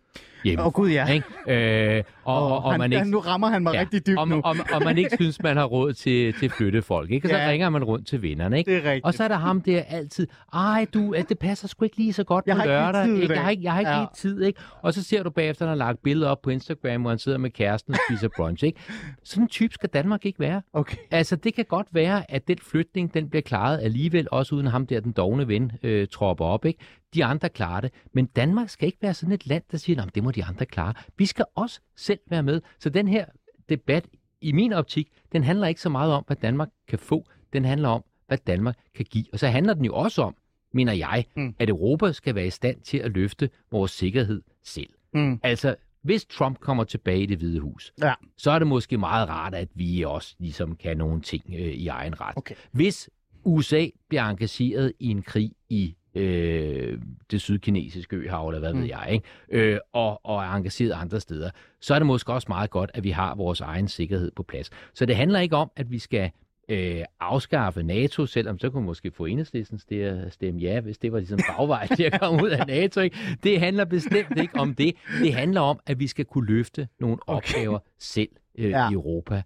hjemme. 0.44 0.62
Åh 0.62 0.66
oh, 0.66 0.72
gud, 0.72 0.90
ja. 0.90 1.06
Ikke? 1.12 1.96
Øh, 1.96 2.04
og, 2.24 2.42
og, 2.52 2.64
og, 2.64 2.70
han, 2.72 2.78
man 2.78 2.92
ikke, 2.92 2.98
han, 2.98 3.06
nu 3.08 3.18
rammer 3.18 3.48
han 3.48 3.62
mig 3.62 3.74
ja, 3.74 3.80
rigtig 3.80 4.06
dybt 4.06 4.18
og, 4.18 4.28
nu. 4.28 4.40
og, 4.44 4.56
og 4.72 4.82
man 4.84 4.98
ikke 4.98 5.10
synes, 5.20 5.42
man 5.42 5.56
har 5.56 5.64
råd 5.64 5.92
til, 5.92 6.32
til 6.32 6.50
flyttefolk. 6.50 7.10
Ikke? 7.10 7.26
Og 7.26 7.30
så 7.30 7.36
Ja. 7.36 7.48
ringer 7.48 7.70
man 7.70 7.84
rundt 7.84 8.06
til 8.06 8.22
vennerne. 8.22 8.58
Ikke? 8.58 8.70
Det 8.70 8.78
er 8.86 8.90
rigtigt. 8.90 9.04
Og 9.04 9.14
så 9.14 9.24
er 9.24 9.28
der 9.28 9.34
ham 9.36 9.60
der 9.60 9.82
altid, 9.82 10.26
ej 10.54 10.86
du, 10.94 11.12
at 11.14 11.28
det 11.28 11.38
passer 11.38 11.68
sgu 11.68 11.84
ikke 11.84 11.96
lige 11.96 12.12
så 12.12 12.24
godt 12.24 12.44
Jeg 12.46 12.54
på 12.54 12.56
har 12.56 12.64
ikke 12.64 12.72
lørdag. 12.74 13.04
tid 13.06 13.14
ikke? 13.16 13.28
dag." 13.28 13.34
Jeg 13.36 13.42
har 13.44 13.50
ikke, 13.50 13.62
jeg 13.64 13.72
har 13.72 13.78
ikke 13.80 13.90
Ja. 13.90 13.98
lige 13.98 14.08
tid, 14.14 14.42
ikke? 14.42 14.60
Og 14.82 14.94
så 14.94 15.02
ser 15.02 15.22
du 15.22 15.30
bagefter, 15.30 15.64
han 15.64 15.68
har 15.68 15.76
lagt 15.86 16.02
billeder 16.02 16.28
op 16.30 16.42
på 16.42 16.50
Instagram, 16.50 17.00
hvor 17.00 17.10
han 17.10 17.18
sidder 17.18 17.38
med 17.38 17.50
kæresten 17.50 17.94
og 17.94 18.00
spiser 18.10 18.28
brunch, 18.36 18.64
ikke? 18.64 18.80
Sådan 19.24 19.44
en 19.44 19.48
type 19.48 19.74
skal 19.74 19.88
Danmark 19.88 20.26
ikke 20.26 20.40
være. 20.40 20.62
Okay. 20.72 20.96
Altså, 21.10 21.36
det 21.36 21.54
kan 21.54 21.64
godt 21.68 21.86
være, 21.92 22.30
at 22.30 22.48
den 22.48 22.58
flytning, 22.70 23.14
den 23.14 23.30
bliver 23.30 23.42
klaret 23.42 23.80
alligevel, 23.82 24.28
også 24.32 24.54
uden 24.54 24.66
ham 24.66 24.86
der, 24.86 25.00
den 25.00 25.12
dogne 25.12 25.48
ven, 25.48 25.72
øh, 25.82 26.06
tropper 26.12 26.44
op, 26.44 26.64
ikke? 26.64 26.78
De 27.14 27.24
andre 27.24 27.48
klarer 27.48 27.80
det. 27.80 27.92
Men 28.12 28.26
Danmark 28.26 28.68
skal 28.68 28.86
ikke 28.86 28.98
være 29.02 29.14
sådan 29.14 29.32
et 29.32 29.46
land, 29.46 29.62
der 29.72 29.78
siger, 29.78 30.02
at 30.02 30.14
det 30.14 30.22
må 30.24 30.30
de 30.30 30.44
andre 30.44 30.66
klare. 30.66 30.94
Vi 31.18 31.26
skal 31.26 31.44
også 31.54 31.80
selv 31.96 32.20
være 32.30 32.42
med. 32.42 32.60
Så 32.78 32.90
den 32.90 33.08
her 33.08 33.24
debat, 33.68 34.08
i 34.40 34.52
min 34.52 34.72
optik, 34.72 35.08
den 35.32 35.44
handler 35.44 35.66
ikke 35.66 35.80
så 35.80 35.88
meget 35.88 36.12
om, 36.12 36.24
hvad 36.26 36.36
Danmark 36.36 36.68
kan 36.88 36.98
få. 36.98 37.26
Den 37.52 37.64
handler 37.64 37.88
om, 37.88 38.04
hvad 38.26 38.38
Danmark 38.46 38.76
kan 38.94 39.04
give. 39.10 39.24
Og 39.32 39.38
så 39.38 39.48
handler 39.48 39.74
den 39.74 39.84
jo 39.84 39.94
også 39.94 40.22
om, 40.22 40.34
mener 40.72 40.92
jeg, 40.92 41.24
Mm. 41.36 41.54
at 41.58 41.68
Europa 41.68 42.12
skal 42.12 42.34
være 42.34 42.46
i 42.46 42.50
stand 42.50 42.80
til 42.80 42.98
at 42.98 43.10
løfte 43.10 43.50
vores 43.70 43.90
sikkerhed 43.90 44.42
selv. 44.64 44.88
Mm. 45.14 45.40
Altså, 45.42 45.76
hvis 46.02 46.24
Trump 46.24 46.58
kommer 46.60 46.84
tilbage 46.84 47.20
i 47.22 47.26
det 47.26 47.38
hvide 47.38 47.60
hus, 47.60 47.92
Ja. 48.02 48.14
så 48.36 48.50
er 48.50 48.58
det 48.58 48.68
måske 48.68 48.98
meget 48.98 49.28
rart, 49.28 49.54
at 49.54 49.68
vi 49.74 50.02
også 50.02 50.34
ligesom 50.38 50.76
kan 50.76 50.96
nogle 50.96 51.20
ting 51.22 51.44
øh, 51.48 51.58
i 51.60 51.88
egen 51.88 52.20
ret. 52.20 52.36
Okay. 52.36 52.54
Hvis 52.72 53.10
USA 53.44 53.86
bliver 54.08 54.22
engageret 54.22 54.92
i 55.00 55.06
en 55.08 55.22
krig 55.22 55.52
i 55.68 55.96
øh, 56.16 56.98
det 57.30 57.40
sydkinesiske 57.40 58.16
øhav, 58.16 58.48
eller 58.48 58.60
hvad 58.60 58.72
Mm. 58.74 58.80
ved 58.80 58.86
jeg, 58.86 59.08
ikke? 59.12 59.24
Øh, 59.72 59.78
og, 59.92 60.20
og 60.26 60.42
er 60.44 60.48
engageret 60.52 60.92
andre 60.92 61.20
steder, 61.20 61.50
så 61.80 61.94
er 61.94 61.98
det 61.98 62.06
måske 62.06 62.32
også 62.32 62.46
meget 62.48 62.70
godt, 62.70 62.90
at 62.94 63.04
vi 63.04 63.10
har 63.10 63.34
vores 63.34 63.60
egen 63.60 63.88
sikkerhed 63.88 64.30
på 64.36 64.42
plads. 64.42 64.70
Så 64.94 65.06
det 65.06 65.16
handler 65.16 65.40
ikke 65.40 65.56
om, 65.56 65.70
at 65.76 65.90
vi 65.90 65.98
skal 65.98 66.30
øh, 66.68 67.00
afskaffe 67.20 67.82
NATO, 67.82 68.26
selvom 68.26 68.58
så 68.58 68.70
kunne 68.70 68.80
man 68.80 68.86
måske 68.86 69.10
få 69.10 69.24
enhedslisten 69.24 69.78
til 69.88 69.94
at 69.94 70.32
stemme 70.32 70.60
ja, 70.60 70.80
hvis 70.80 70.98
det 70.98 71.12
var 71.12 71.18
ligesom 71.18 71.38
bagvej 71.58 71.86
til 71.96 72.02
at 72.02 72.20
komme 72.20 72.42
ud 72.44 72.50
af 72.50 72.66
NATO. 72.66 73.00
Ikke? 73.00 73.16
Det 73.42 73.60
handler 73.60 73.84
bestemt 73.84 74.40
ikke 74.40 74.58
om 74.60 74.74
det. 74.74 74.94
Det 75.22 75.34
handler 75.34 75.60
om, 75.60 75.80
at 75.86 76.00
vi 76.00 76.06
skal 76.06 76.24
kunne 76.24 76.46
løfte 76.46 76.88
nogle 77.00 77.16
Okay. 77.26 77.36
opgaver 77.54 77.78
selv 77.98 78.28
øh, 78.58 78.70
Ja. 78.70 78.90
i 78.90 78.92
Europa. 78.92 79.42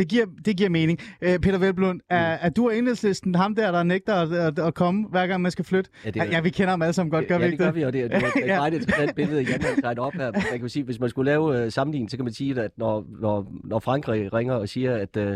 Det 0.00 0.08
giver, 0.08 0.26
det 0.44 0.56
giver 0.56 0.68
mening. 0.70 0.98
Øh, 1.22 1.38
Peter 1.38 1.58
Velblund, 1.58 2.00
er, 2.10 2.18
er 2.18 2.48
du 2.50 2.66
og 2.68 2.76
enhedslisten 2.78 3.34
ham 3.34 3.54
der, 3.54 3.72
der 3.72 3.82
nægter 3.82 4.14
at, 4.14 4.32
at, 4.32 4.58
at 4.58 4.74
komme, 4.74 5.06
hver 5.10 5.26
gang 5.26 5.42
man 5.42 5.50
skal 5.50 5.64
flytte? 5.64 5.90
Ja, 6.04 6.10
Ja, 6.16 6.24
ja, 6.24 6.40
vi 6.40 6.50
kender 6.50 6.70
ham 6.70 6.82
alle 6.82 6.92
sammen 6.92 7.10
godt, 7.10 7.26
gør 7.28 7.38
vi 7.38 7.42
ja, 7.42 7.46
det 7.46 7.52
ikke 7.52 7.64
gør 7.64 7.70
det? 7.70 7.76
vi, 7.80 7.84
og 7.84 7.92
det, 7.92 8.00
er- 8.00 8.08
det, 8.08 8.22
det 8.34 8.50
er 8.50 8.54
Ja. 8.62 8.66
et 8.66 8.74
interessant 8.74 9.14
billede, 9.16 9.42
Jan 9.42 9.62
har 9.62 9.80
tegnet 9.80 9.98
op 9.98 10.12
her. 10.12 10.32
Man 10.50 10.60
kan 10.60 10.68
sige, 10.68 10.84
hvis 10.84 11.00
man 11.00 11.08
skulle 11.10 11.30
lave 11.30 11.64
uh, 11.64 11.72
sammenligning, 11.72 12.10
så 12.10 12.16
kan 12.16 12.24
man 12.24 12.32
sige, 12.34 12.60
at 12.62 12.70
når, 12.76 13.04
når, 13.20 13.52
når 13.64 13.78
Frankrig 13.78 14.32
ringer 14.34 14.54
og 14.54 14.68
siger, 14.68 14.96
at 14.96 15.16
uh, 15.16 15.34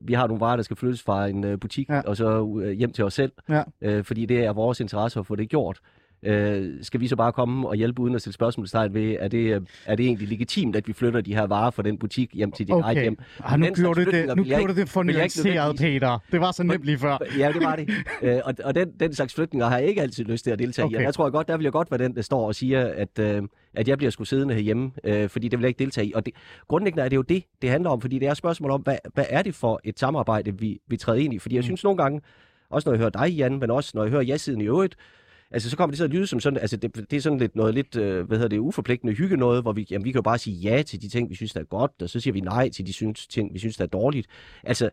vi 0.00 0.12
har 0.12 0.26
nogle 0.26 0.40
varer, 0.40 0.56
der 0.56 0.62
skal 0.62 0.76
flyttes 0.76 1.02
fra 1.02 1.26
en 1.26 1.44
uh, 1.44 1.58
butik, 1.60 1.88
Ja. 1.88 1.94
ja. 1.94 2.00
og 2.06 2.16
så 2.16 2.40
uh, 2.40 2.68
hjem 2.70 2.92
til 2.92 3.04
os 3.04 3.14
selv, 3.14 3.32
Ja. 3.48 3.62
uh, 3.98 4.04
fordi 4.04 4.26
det 4.26 4.44
er 4.44 4.52
vores 4.52 4.80
interesse 4.80 5.20
at 5.20 5.26
få 5.26 5.36
det 5.36 5.48
gjort. 5.48 5.78
Uh, 6.26 6.66
skal 6.82 7.00
vi 7.00 7.08
så 7.08 7.16
bare 7.16 7.32
komme 7.32 7.68
og 7.68 7.74
hjælpe 7.74 8.02
uden 8.02 8.14
at 8.14 8.20
stille 8.20 8.34
spørgsmålstegn 8.34 8.94
ved, 8.94 9.16
er 9.20 9.28
det, 9.28 9.54
øh, 9.54 9.60
er 9.86 9.94
det 9.94 10.06
egentlig 10.06 10.28
legitimt, 10.28 10.76
at 10.76 10.88
vi 10.88 10.92
flytter 10.92 11.20
de 11.20 11.34
her 11.34 11.46
varer 11.46 11.70
fra 11.70 11.82
den 11.82 11.98
butik 11.98 12.30
hjem 12.34 12.52
til 12.52 12.66
dit 12.66 12.72
eget 12.72 12.84
Okay. 12.84 13.02
hjem? 13.02 13.18
Ah, 13.44 13.60
nu 13.60 13.66
gjorde 13.66 14.04
du 14.04 14.10
det, 14.10 14.36
nu 14.36 14.44
jeg 14.44 14.58
gjorde 14.58 14.74
du 14.74 14.80
det 14.80 14.88
for 14.88 15.02
jeg 15.02 15.10
ikke 15.10 15.18
nuanceret, 15.18 15.76
Peter. 15.76 16.18
Det 16.32 16.40
var 16.40 16.52
så 16.52 16.62
nemt 16.62 16.84
lige 16.84 16.98
før. 16.98 17.18
Ja, 17.38 17.52
det 17.52 17.62
var 17.62 17.76
det. 17.76 17.90
øh, 18.22 18.40
og 18.44 18.54
og 18.64 18.74
den, 18.74 18.92
den 19.00 19.14
slags 19.14 19.34
flytninger 19.34 19.66
har 19.68 19.78
jeg 19.78 19.88
ikke 19.88 20.02
altid 20.02 20.24
lyst 20.24 20.44
til 20.44 20.50
at 20.50 20.58
deltage 20.58 20.86
okay. 20.86 21.00
I. 21.00 21.04
Der 21.04 21.10
tror 21.10 21.26
jeg 21.26 21.32
godt, 21.32 21.48
der 21.48 21.56
vil 21.56 21.64
jeg 21.64 21.72
godt 21.72 21.90
være 21.90 21.98
den, 21.98 22.16
der 22.16 22.22
står 22.22 22.46
og 22.46 22.54
siger, 22.54 22.86
at, 22.86 23.18
øh, 23.18 23.42
at 23.74 23.88
jeg 23.88 23.98
bliver 23.98 24.10
sgu 24.10 24.24
siddende 24.24 24.54
herhjemme, 24.54 24.90
øh, 25.04 25.28
fordi 25.28 25.48
det 25.48 25.58
vil 25.58 25.62
jeg 25.62 25.68
ikke 25.68 25.78
deltage 25.78 26.06
i. 26.06 26.12
Og 26.14 26.26
det, 26.26 26.34
grundlæggende 26.68 27.04
er 27.04 27.08
det 27.08 27.16
jo 27.16 27.22
det, 27.22 27.44
det 27.62 27.70
handler 27.70 27.90
om, 27.90 28.00
fordi 28.00 28.18
det 28.18 28.26
er 28.26 28.30
et 28.30 28.36
spørgsmål 28.36 28.70
om, 28.70 28.80
hvad, 28.80 28.96
hvad 29.14 29.24
er 29.28 29.42
det 29.42 29.54
for 29.54 29.80
et 29.84 29.98
samarbejde, 29.98 30.58
vi, 30.58 30.80
vi 30.88 30.96
træder 30.96 31.20
ind 31.20 31.34
i? 31.34 31.38
Fordi 31.38 31.54
jeg 31.56 31.64
synes 31.64 31.84
nogle 31.84 31.96
gange, 32.02 32.20
også 32.70 32.88
når 32.88 32.92
jeg 32.94 32.98
hører 32.98 33.10
dig, 33.10 33.32
Jan, 33.32 33.58
men 33.58 33.70
også 33.70 33.92
når 33.94 34.02
jeg 34.02 34.10
hører 34.10 34.22
ja-siden 34.22 34.60
i 34.60 34.64
øvrigt, 34.64 34.96
Altså, 35.50 35.70
så 35.70 35.76
kommer 35.76 35.90
det 35.90 35.96
til 35.96 36.04
at 36.04 36.10
lyde 36.10 36.26
som 36.26 36.40
sådan, 36.40 36.58
altså 36.58 36.76
det, 36.76 37.10
det 37.10 37.16
er 37.16 37.20
sådan 37.20 37.38
lidt 37.38 37.56
noget 37.56 37.74
lidt, 37.74 37.96
øh, 37.96 38.26
hvad 38.26 38.38
hedder 38.38 38.48
det, 38.48 38.58
uforpligtende 38.58 39.14
hygge 39.14 39.36
noget, 39.36 39.62
hvor 39.62 39.72
vi, 39.72 39.86
jamen, 39.90 40.04
vi 40.04 40.12
kan 40.12 40.18
jo 40.18 40.22
bare 40.22 40.38
sige 40.38 40.56
ja 40.56 40.82
til 40.82 41.02
de 41.02 41.08
ting, 41.08 41.30
vi 41.30 41.34
synes, 41.34 41.52
der 41.52 41.60
er 41.60 41.64
godt, 41.64 41.92
og 42.02 42.08
så 42.10 42.20
siger 42.20 42.32
vi 42.32 42.40
nej 42.40 42.68
til 42.68 42.86
de 42.86 42.92
synes, 42.92 43.26
ting, 43.26 43.54
vi 43.54 43.58
synes, 43.58 43.76
der 43.76 43.84
er 43.84 43.88
dårligt. 43.88 44.26
Altså, 44.64 44.90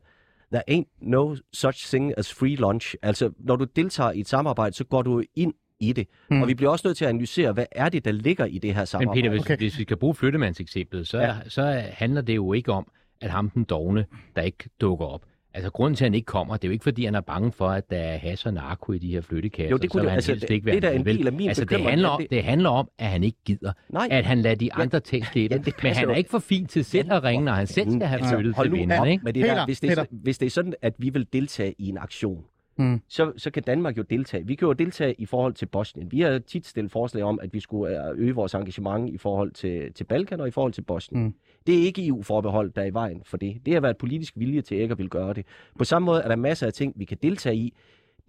there 0.52 0.64
ain't 0.72 0.98
no 1.02 1.36
such 1.54 1.88
thing 1.88 2.14
as 2.18 2.34
free 2.34 2.56
lunch. 2.56 2.96
Altså, 3.02 3.32
når 3.40 3.56
du 3.56 3.66
deltager 3.76 4.12
i 4.12 4.20
et 4.20 4.28
samarbejde, 4.28 4.76
så 4.76 4.84
går 4.84 5.02
du 5.02 5.24
ind 5.36 5.54
i 5.80 5.94
det. 5.94 6.08
Mm. 6.30 6.42
Og 6.42 6.48
vi 6.48 6.54
bliver 6.54 6.72
også 6.72 6.88
nødt 6.88 6.98
til 6.98 7.06
at 7.06 7.10
analysere, 7.10 7.52
hvad 7.54 7.66
er 7.72 7.90
det, 7.90 8.06
der 8.06 8.12
ligger 8.12 8.46
i 8.46 8.58
det 8.58 8.74
her 8.74 8.82
Men 8.82 8.88
samarbejde. 8.88 9.22
Peter, 9.22 9.30
hvis, 9.30 9.42
Okay. 9.42 9.58
hvis 9.58 9.78
vi 9.78 9.84
skal 9.84 9.98
bruge 9.98 10.16
flyttemandseksemplet, 10.16 11.08
så, 11.08 11.20
ja. 11.20 11.36
så 11.48 11.84
handler 11.90 12.22
det 12.22 12.36
jo 12.36 12.54
ikke 12.54 12.72
om, 12.72 12.88
at 13.22 13.30
ham 13.30 13.50
den 13.50 13.64
dogne, 13.64 14.06
der 14.36 14.42
ikke 14.42 14.70
dukker 14.82 15.06
op. 15.06 15.26
Altså, 15.56 15.72
grunden 15.72 15.96
til, 15.96 16.04
at 16.04 16.10
han 16.10 16.14
ikke 16.14 16.26
kommer, 16.26 16.58
det 16.58 16.64
er 16.64 16.68
jo 16.68 16.72
ikke, 16.72 16.84
fordi 16.84 17.06
han 17.06 17.16
er 17.16 17.22
bange 17.22 17.52
for, 17.52 17.68
at 17.68 17.90
der 17.90 17.98
er 17.98 18.18
hash 18.18 18.48
og 18.48 18.54
narko 18.54 18.92
i 18.92 18.98
de 18.98 19.12
her 19.12 19.22
flyttekasser. 19.22 19.70
Jo, 19.70 19.78
det 19.78 19.90
kunne 19.90 20.02
det- 20.02 20.10
han 20.10 20.16
altså, 20.18 20.32
helst 20.32 20.48
det- 20.48 20.54
ikke 20.54 20.72
det 20.72 20.84
være 20.84 20.94
er 20.94 21.00
en 21.00 21.06
del 21.06 21.28
af 21.28 21.34
min 21.34 21.48
altså, 21.48 21.66
det 21.66 21.82
handler, 21.82 22.10
om, 22.10 22.22
det- 22.22 22.30
det 22.30 22.44
handler 22.44 22.70
om, 22.70 22.90
at 23.00 23.08
han 23.08 23.24
ikke 23.24 23.38
gider. 23.46 23.74
Nej. 23.90 24.08
At 24.12 24.26
han 24.26 24.38
lader 24.42 24.56
de 24.56 24.74
andre 24.74 25.00
tage 25.00 25.26
skæbnen. 25.26 25.60
Ja, 25.60 25.64
det 25.66 25.74
men 25.84 25.94
han 25.94 26.06
er 26.10 26.12
jo. 26.14 26.18
ikke 26.18 26.30
for 26.30 26.40
fin 26.40 26.66
til 26.66 26.86
selv 26.86 27.12
at 27.14 27.24
ringe, 27.24 27.46
når 27.46 27.52
han 27.52 27.68
selv 27.68 27.92
skal 27.92 28.08
have 28.08 28.20
Altså, 28.20 28.36
flyttet 28.36 28.56
hold 28.56 28.70
til 28.70 28.78
vinderne. 28.80 29.12
Ikke? 29.12 29.24
med 29.24 29.34
det 29.34 29.44
der. 29.44 29.66
Hvis 29.66 29.80
det, 29.80 29.92
er, 29.98 30.06
hvis 30.12 30.38
det 30.38 30.46
er 30.46 30.50
sådan, 30.50 30.74
at 30.82 30.94
vi 30.98 31.10
vil 31.10 31.28
deltage 31.34 31.76
i 31.78 31.90
en 31.90 31.98
aktion, 31.98 32.44
Mm. 32.78 33.02
så, 33.10 33.32
så 33.38 33.52
kan 33.52 33.64
Danmark 33.64 33.98
jo 33.98 34.02
deltage. 34.10 34.48
Vi 34.48 34.56
kan 34.56 34.66
jo 34.66 34.74
deltage 34.74 35.14
i 35.18 35.26
forhold 35.26 35.54
til 35.54 35.66
Bosnien. 35.66 36.12
Vi 36.12 36.22
har 36.22 36.40
tit 36.40 36.68
stillet 36.68 36.92
forslag 36.92 37.24
om, 37.24 37.40
at 37.42 37.54
vi 37.54 37.60
skulle 37.60 38.10
øh, 38.10 38.18
øge 38.20 38.36
vores 38.36 38.54
engagement 38.54 39.14
i 39.14 39.18
forhold 39.18 39.52
til, 39.52 39.94
til 39.94 40.04
Balkan 40.04 40.40
og 40.40 40.48
i 40.48 40.52
forhold 40.52 40.74
til 40.74 40.82
Bosnien. 40.82 41.24
Mm. 41.24 41.34
Det 41.68 41.80
er 41.80 41.84
ikke 41.84 42.08
EU-forbehold, 42.08 42.72
der 42.72 42.82
er 42.82 42.86
i 42.86 42.94
vejen 42.94 43.22
for 43.26 43.38
det. 43.38 43.62
Det 43.66 43.74
har 43.74 43.82
været 43.82 43.98
politisk 43.98 44.34
vilje 44.38 44.62
til 44.62 44.78
ikke 44.78 44.92
at 44.92 44.98
vil 44.98 45.10
gøre 45.10 45.34
det. 45.34 45.46
På 45.78 45.84
samme 45.84 46.06
måde 46.06 46.22
er 46.22 46.28
der 46.28 46.36
masser 46.36 46.68
af 46.68 46.74
ting, 46.74 46.94
vi 46.96 47.06
kan 47.06 47.18
deltage 47.24 47.56
i. 47.56 47.74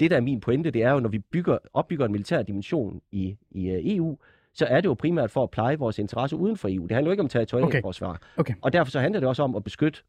Det, 0.01 0.11
der 0.11 0.17
er 0.17 0.21
min 0.21 0.41
pointe, 0.41 0.71
det 0.71 0.83
er 0.83 0.93
jo, 0.93 1.01
når 1.01 1.09
vi 1.09 1.19
bygger, 1.19 1.59
opbygger 1.75 2.07
en 2.07 2.13
militær 2.13 2.43
dimension 2.43 3.01
i, 3.13 3.37
i 3.51 3.69
øh, 3.69 3.97
EU, 3.97 4.17
så 4.55 4.67
er 4.67 4.81
det 4.81 4.89
jo 4.89 4.95
primært 4.95 5.31
for 5.31 5.43
at 5.43 5.51
pleje 5.51 5.79
vores 5.79 5.99
interesser 5.99 6.37
uden 6.37 6.57
for 6.57 6.69
EU. 6.73 6.83
Det 6.83 6.93
handler 6.93 7.11
jo 7.11 7.13
ikke 7.13 7.23
om 7.23 7.29
territorialforsvar. 7.29 8.09
Okay. 8.11 8.21
Okay. 8.37 8.55
Og 8.63 8.73
derfor 8.73 8.91
så 8.91 9.01
handler 9.01 9.21
det 9.21 9.29
også 9.29 9.43
om 9.43 9.57
at 9.57 9.65
beskytte 9.65 10.01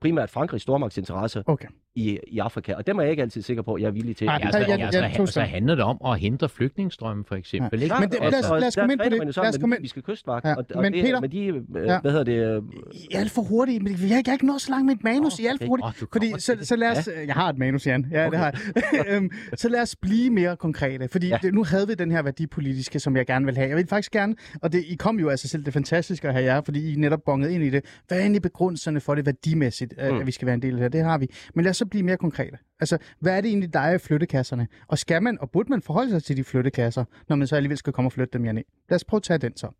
primært 0.00 0.30
Frankrigs 0.30 0.62
stormagtsinteresser 0.62 1.42
Okay. 1.46 1.68
I, 1.96 2.18
i 2.28 2.38
Afrika. 2.38 2.74
Og 2.74 2.86
dem 2.86 2.98
er 2.98 3.02
jeg 3.02 3.10
ikke 3.10 3.22
altid 3.22 3.42
sikker 3.42 3.62
på, 3.62 3.74
at 3.74 3.82
jeg 3.82 3.88
er 3.88 3.92
villig 3.92 4.16
til. 4.16 4.26
Ej, 4.26 4.34
Ja, 4.34 4.46
Ja, 4.46 4.52
så, 4.52 4.58
ja, 4.58 4.64
ja, 4.76 5.08
ja, 5.18 5.26
så, 5.26 5.40
handler 5.40 5.74
det 5.74 5.84
om 5.84 5.98
at 6.06 6.18
hindre 6.18 6.48
flygtningestrømmen, 6.48 7.24
for 7.24 7.34
eksempel. 7.34 7.82
Ikke? 7.82 7.94
Men 8.00 8.08
det- 8.10 8.18
lad 8.20 8.28
os- 8.44 8.60
lad 8.60 8.66
os 8.68 8.74
komme 8.76 8.92
ind 8.92 9.00
på 9.00 9.04
det. 9.04 9.36
Lad 9.36 9.48
os 9.48 9.58
komme 9.58 9.76
ind. 9.76 9.82
libyske 9.82 10.02
kystvagt, 10.02 10.44
Ja, 10.44 10.54
og, 10.54 10.64
og 10.74 10.82
men 10.82 10.92
det, 10.92 11.04
Peter- 11.04 11.20
med 11.20 11.28
de, 11.28 11.46
øh, 11.46 11.54
Ja. 11.86 12.00
hvad 12.00 12.10
hedder 12.10 12.24
det, 12.24 12.32
øh, 12.56 12.62
I 12.92 13.06
er 13.14 13.20
alt 13.20 13.30
for 13.30 13.42
hurtigt, 13.42 13.82
men 13.82 13.92
jeg 14.08 14.22
har 14.26 14.32
ikke 14.32 14.46
nået 14.46 14.60
så 14.60 14.70
langt 14.70 14.86
med 14.86 14.94
et 14.94 15.04
manus. 15.04 15.38
I 15.38 15.46
er 15.46 15.50
alt 15.50 15.64
for 15.64 15.72
okay. 15.72 15.82
hurtigt. 15.82 16.00
Du 16.00 16.06
Fordi, 16.12 16.32
så, 16.38 16.56
så 16.62 16.76
lad 16.76 16.90
os, 16.98 17.08
jeg 17.26 17.34
har 17.34 17.48
et 17.48 17.58
manus, 17.58 17.86
Jan. 17.86 18.06
Ja, 18.12 18.30
det 18.30 18.38
har 18.38 18.54
jeg. 18.74 18.82
Øhm, 19.16 19.30
så 19.56 19.68
lad 19.68 19.82
os 19.82 19.96
blive 19.96 20.30
mere 20.30 20.56
konkrete, 20.56 21.08
fordi 21.08 21.28
Ja. 21.28 21.38
det, 21.42 21.54
nu 21.54 21.64
havde 21.64 21.86
vi 21.88 21.94
den 21.94 22.10
her 22.10 22.22
værdipolitiske, 22.22 23.00
som 23.00 23.16
jeg 23.16 23.26
gerne 23.26 23.44
vil 23.46 23.56
have. 23.56 23.68
Jeg 23.68 23.76
vil 23.76 23.86
faktisk 23.88 24.12
gerne, 24.12 24.34
og 24.62 24.72
det, 24.72 24.84
I 24.88 24.94
kom 24.94 25.18
jo 25.20 25.36
sig 25.36 25.50
selv, 25.50 25.62
det 25.62 25.68
er 25.68 25.72
fantastisk 25.72 26.24
at 26.24 26.32
have 26.32 26.44
jer, 26.44 26.60
fordi 26.64 26.92
I 26.92 26.96
netop 26.96 27.20
bongede 27.26 27.54
ind 27.54 27.64
i 27.64 27.70
det. 27.70 27.84
Hvad 28.08 28.18
er 28.18 28.22
egentlig 28.22 28.42
begrundelserne 28.42 29.00
for 29.00 29.14
det 29.14 29.26
værdimæssigt, 29.26 29.94
mm. 29.98 30.14
Mm. 30.14 30.20
at 30.20 30.26
vi 30.26 30.32
skal 30.32 30.46
være 30.46 30.54
en 30.54 30.62
del 30.62 30.74
af 30.74 30.80
det? 30.80 30.92
Det 30.92 31.02
har 31.04 31.18
vi. 31.18 31.26
Men 31.54 31.62
lad 31.64 31.70
os 31.70 31.76
blive 31.90 32.02
mere 32.02 32.16
konkrete. 32.16 32.58
Altså, 32.80 32.98
hvad 33.20 33.36
er 33.36 33.40
det 33.40 33.48
egentlig, 33.48 33.72
der 33.72 33.80
er 33.80 33.94
i 33.94 33.98
flyttekasserne? 33.98 34.68
Og 34.86 34.98
skal 34.98 35.22
man, 35.22 35.38
og 35.40 35.50
burde 35.50 35.70
man 35.70 35.82
forholde 35.82 36.10
sig 36.10 36.22
til 36.22 36.36
de 36.36 36.44
flyttekasser, 36.44 37.04
når 37.28 37.36
man 37.36 37.46
så 37.46 37.56
alligevel 37.56 37.78
skal 37.78 37.92
komme 37.92 38.08
og 38.08 38.12
flytte 38.12 38.32
dem, 38.32 38.44
Jan? 38.44 38.54
Lad 38.56 38.64
os 38.96 39.04
prøve 39.04 39.18
at 39.18 39.22
tage 39.22 39.38
den 39.38 39.56
så. 39.56 39.70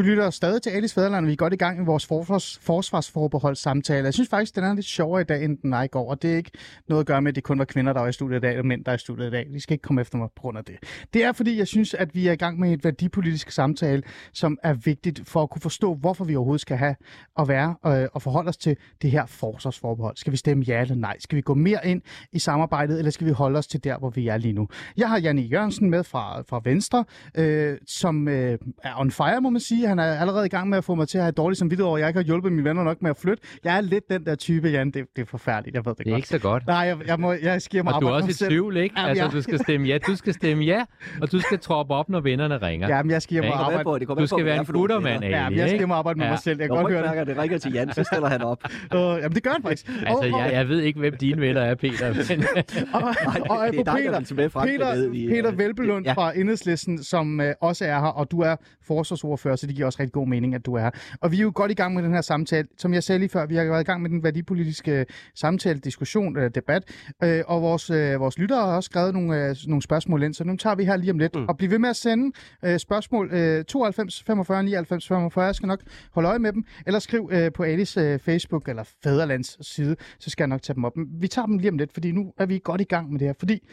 Du 0.00 0.04
lytter 0.04 0.30
stadig 0.30 0.62
til 0.62 0.70
Alice 0.70 0.94
Fæderland, 0.94 1.24
og 1.24 1.26
vi 1.26 1.32
er 1.32 1.36
godt 1.36 1.52
i 1.52 1.56
gang 1.56 1.78
med 1.78 1.86
vores 1.86 2.06
forsvars, 2.06 2.58
forsvarsforbeholdssamtale. 2.62 4.04
Jeg 4.04 4.14
synes 4.14 4.28
faktisk, 4.28 4.56
den 4.56 4.64
er 4.64 4.74
lidt 4.74 4.86
sjovere 4.86 5.20
i 5.20 5.24
dag, 5.24 5.44
end 5.44 5.58
den 5.58 5.72
er 5.72 5.82
i 5.82 5.86
går, 5.86 6.10
og 6.10 6.22
det 6.22 6.32
er 6.32 6.36
ikke 6.36 6.50
noget 6.88 7.00
at 7.00 7.06
gøre 7.06 7.22
med, 7.22 7.28
at 7.32 7.34
det 7.34 7.44
kun 7.44 7.58
var 7.58 7.64
kvinder, 7.64 7.92
der 7.92 8.00
var 8.00 8.08
i 8.08 8.12
studiet 8.12 8.36
i 8.36 8.40
dag, 8.40 8.58
og 8.58 8.66
mænd, 8.66 8.84
der 8.84 8.92
er 8.92 8.96
i 8.96 8.98
studiet 8.98 9.26
i 9.26 9.30
dag. 9.30 9.46
De 9.52 9.60
skal 9.60 9.74
ikke 9.74 9.82
komme 9.82 10.00
efter 10.00 10.18
mig 10.18 10.28
på 10.36 10.40
grund 10.40 10.58
af 10.58 10.64
det. 10.64 10.76
Det 11.14 11.24
er, 11.24 11.32
fordi 11.32 11.58
jeg 11.58 11.66
synes, 11.66 11.94
at 11.94 12.14
vi 12.14 12.28
er 12.28 12.32
i 12.32 12.36
gang 12.36 12.58
med 12.58 12.72
et 12.72 12.84
værdipolitisk 12.84 13.50
samtale, 13.50 14.02
som 14.32 14.58
er 14.62 14.72
vigtigt 14.72 15.28
for 15.28 15.42
at 15.42 15.50
kunne 15.50 15.62
forstå, 15.62 15.94
hvorfor 15.94 16.24
vi 16.24 16.36
overhovedet 16.36 16.60
skal 16.60 16.76
have 16.76 16.94
at 17.38 17.48
være 17.48 17.74
øh, 17.86 18.08
og 18.12 18.22
forholde 18.22 18.48
os 18.48 18.56
til 18.56 18.76
det 19.02 19.10
her 19.10 19.26
forsvarsforbehold. 19.26 20.16
Skal 20.16 20.32
vi 20.32 20.36
stemme 20.36 20.64
ja 20.64 20.80
eller 20.80 20.94
nej? 20.94 21.16
Skal 21.18 21.36
vi 21.36 21.42
gå 21.42 21.54
mere 21.54 21.86
ind 21.86 22.02
i 22.32 22.38
samarbejdet, 22.38 22.98
eller 22.98 23.10
skal 23.10 23.26
vi 23.26 23.32
holde 23.32 23.58
os 23.58 23.66
til 23.66 23.84
der, 23.84 23.98
hvor 23.98 24.10
vi 24.10 24.28
er 24.28 24.36
lige 24.36 24.54
nu? 24.54 24.68
Jeg 24.96 25.08
har 25.08 25.18
Janne 25.18 25.42
Jørgensen 25.42 25.90
med 25.90 26.04
fra, 26.04 26.40
fra 26.40 26.60
Venstre, 26.64 27.04
øh, 27.34 27.78
som 27.86 28.28
øh, 28.28 28.58
er 28.82 29.00
on 29.00 29.10
fire, 29.10 29.40
må 29.40 29.50
man 29.50 29.60
sige. 29.60 29.89
Han 29.90 29.98
er 29.98 30.04
allerede 30.20 30.46
i 30.46 30.48
gang 30.48 30.68
med 30.68 30.78
at 30.78 30.84
få 30.84 30.94
mig 30.94 31.08
til 31.08 31.18
at 31.18 31.24
have 31.24 31.32
dårligt 31.32 31.58
som 31.58 31.70
videre 31.70 31.86
over, 31.86 31.96
at 31.96 32.00
jeg 32.00 32.08
ikke 32.08 32.18
har 32.18 32.24
hjulpet 32.24 32.52
mine 32.52 32.64
venner 32.68 32.84
nok 32.84 33.02
med 33.02 33.10
at 33.10 33.16
flytte. 33.16 33.42
Jeg 33.64 33.76
er 33.76 33.80
lidt 33.80 34.04
den 34.10 34.24
der 34.24 34.34
type, 34.34 34.68
Jan. 34.68 34.86
Det, 34.90 35.04
det 35.16 35.22
er 35.22 35.26
forfærdeligt, 35.26 35.74
jeg 35.74 35.84
ved 35.86 35.90
det, 35.94 35.98
Det 35.98 36.06
er 36.06 36.10
godt. 36.10 36.18
ikke 36.18 36.28
så 36.28 36.38
godt. 36.38 36.66
Nej, 36.66 36.76
jeg, 36.76 36.96
jeg, 37.06 37.20
må, 37.20 37.32
jeg 37.32 37.62
skiver 37.62 37.84
mig 37.84 37.94
Og 37.94 38.00
du 38.02 38.06
er 38.06 38.10
arbejde 38.10 38.24
også 38.30 38.44
mig 38.44 38.48
i 38.48 38.50
tvivl, 38.50 38.76
ikke? 38.76 38.94
Jamen, 38.98 39.08
Altså, 39.08 39.24
jeg- 39.24 39.32
du 39.32 39.42
skal 39.42 39.58
stemme 39.58 39.86
ja, 39.86 39.98
du 39.98 40.16
skal 40.16 40.34
stemme 40.34 40.64
ja, 40.64 40.84
og 41.22 41.32
du 41.32 41.40
skal 41.40 41.58
troppe 41.58 41.94
op, 41.94 42.08
når 42.08 42.20
vennerne 42.20 42.58
ringer. 42.58 42.88
Ja, 42.96 43.02
men 43.02 43.10
jeg 43.10 43.22
skiver 43.22 43.42
mig 43.42 43.52
arbejde. 43.52 43.84
på, 43.84 43.98
det 43.98 44.08
Du 44.08 44.14
på, 44.14 44.26
skal 44.26 44.42
hvad 44.42 44.52
være 44.52 44.60
en 44.60 44.66
guttermand. 44.66 45.24
Ja, 45.24 45.44
jeg 45.46 45.68
skal 45.70 45.88
mig 45.88 45.96
arbejde 45.96 46.18
med 46.18 46.26
Ja. 46.26 46.32
mig 46.32 46.38
selv. 46.38 46.60
Jeg 46.60 46.68
kan 46.68 46.76
godt 46.76 46.92
høre 46.92 47.18
det. 47.18 47.26
det 47.26 47.38
ringer 47.38 47.58
til 47.58 47.72
Jan, 47.72 47.92
så 47.92 48.04
stiller 48.04 48.28
han 48.28 48.42
op. 48.42 48.58
Uh, 48.94 49.00
jamen, 49.00 49.32
det 49.34 49.42
gør 49.42 49.50
han 49.50 49.62
faktisk. 49.62 49.88
Altså, 50.06 50.12
Og- 50.12 50.18
og- 50.18 50.40
jeg, 50.40 50.52
jeg 50.52 50.68
ved 50.68 50.80
ikke, 50.80 50.98
hvem 51.00 51.16
dine 51.16 51.40
venner 51.40 51.60
er, 51.62 51.74
Peter. 51.74 52.08
Men, 52.14 52.44
Og, 52.94 53.00
Nej, 53.02 53.40
og 53.50 53.66
det 53.72 53.80
er 53.80 53.84
dig, 53.84 53.94
Peter, 54.36 54.48
fra 54.48 54.64
Peter, 54.64 55.10
Peter 55.28 55.52
øh, 55.52 55.58
Velbelund 55.58 56.06
fra 56.14 56.38
Enhedslisten, 56.38 57.02
som 57.04 57.40
øh, 57.40 57.54
også 57.60 57.84
er 57.84 58.00
her, 58.00 58.06
og 58.06 58.30
du 58.30 58.40
er 58.40 58.56
forsvarsordfører, 58.86 59.56
så 59.56 59.66
det 59.70 59.76
giver 59.76 59.86
også 59.86 60.00
rigtig 60.00 60.12
god 60.12 60.28
mening, 60.28 60.54
at 60.54 60.66
du 60.66 60.74
er 60.74 60.80
her. 60.80 60.90
Og 61.20 61.32
vi 61.32 61.36
er 61.36 61.42
jo 61.42 61.52
godt 61.54 61.70
i 61.70 61.74
gang 61.74 61.94
med 61.94 62.02
den 62.02 62.12
her 62.12 62.20
samtale. 62.20 62.68
Som 62.78 62.94
jeg 62.94 63.02
sagde 63.02 63.18
lige 63.18 63.28
før, 63.28 63.46
vi 63.46 63.56
har 63.56 63.64
været 63.64 63.80
i 63.80 63.84
gang 63.84 64.02
med 64.02 64.10
den 64.10 64.22
værdipolitiske 64.22 65.06
samtale, 65.34 65.78
diskussion, 65.78 66.36
øh, 66.36 66.50
debat, 66.54 66.82
øh, 67.22 67.42
og 67.46 67.62
vores, 67.62 67.90
øh, 67.90 68.20
vores 68.20 68.38
lyttere 68.38 68.66
har 68.66 68.76
også 68.76 68.86
skrevet 68.86 69.14
nogle, 69.14 69.48
øh, 69.48 69.56
nogle 69.66 69.82
spørgsmål 69.82 70.22
ind, 70.22 70.34
så 70.34 70.44
nu 70.44 70.56
tager 70.56 70.76
vi 70.76 70.84
her 70.84 70.96
lige 70.96 71.10
om 71.10 71.18
lidt. 71.18 71.36
Mm. 71.36 71.44
Og 71.48 71.56
bliv 71.56 71.70
ved 71.70 71.78
med 71.78 71.88
at 71.88 71.96
sende 71.96 72.36
øh, 72.64 72.78
spørgsmål 72.78 73.30
øh, 73.32 73.64
92 73.64 74.22
45 74.22 74.62
99 74.62 75.08
45. 75.08 75.44
Jeg 75.44 75.54
skal 75.54 75.66
nok 75.66 75.80
holde 76.12 76.28
øje 76.28 76.38
med 76.38 76.52
dem, 76.52 76.64
eller 76.86 76.98
skriv 76.98 77.30
øh, 77.32 77.52
på 77.52 77.64
øh, 77.64 78.18
Facebook 78.18 78.68
eller 78.68 78.84
Fæderlands 79.04 79.66
side, 79.66 79.96
så 80.18 80.30
skal 80.30 80.44
jeg 80.44 80.48
nok 80.48 80.62
tage 80.62 80.74
dem 80.74 80.84
op. 80.84 80.96
Men 80.96 81.06
Vi 81.20 81.28
tager 81.28 81.46
dem 81.46 81.58
lige 81.58 81.70
om 81.70 81.78
lidt, 81.78 81.92
fordi 81.92 82.12
nu 82.12 82.32
er 82.38 82.46
vi 82.46 82.60
godt 82.64 82.80
i 82.80 82.84
gang 82.84 83.12
med 83.12 83.18
det 83.18 83.28
her, 83.28 83.34
fordi 83.38 83.68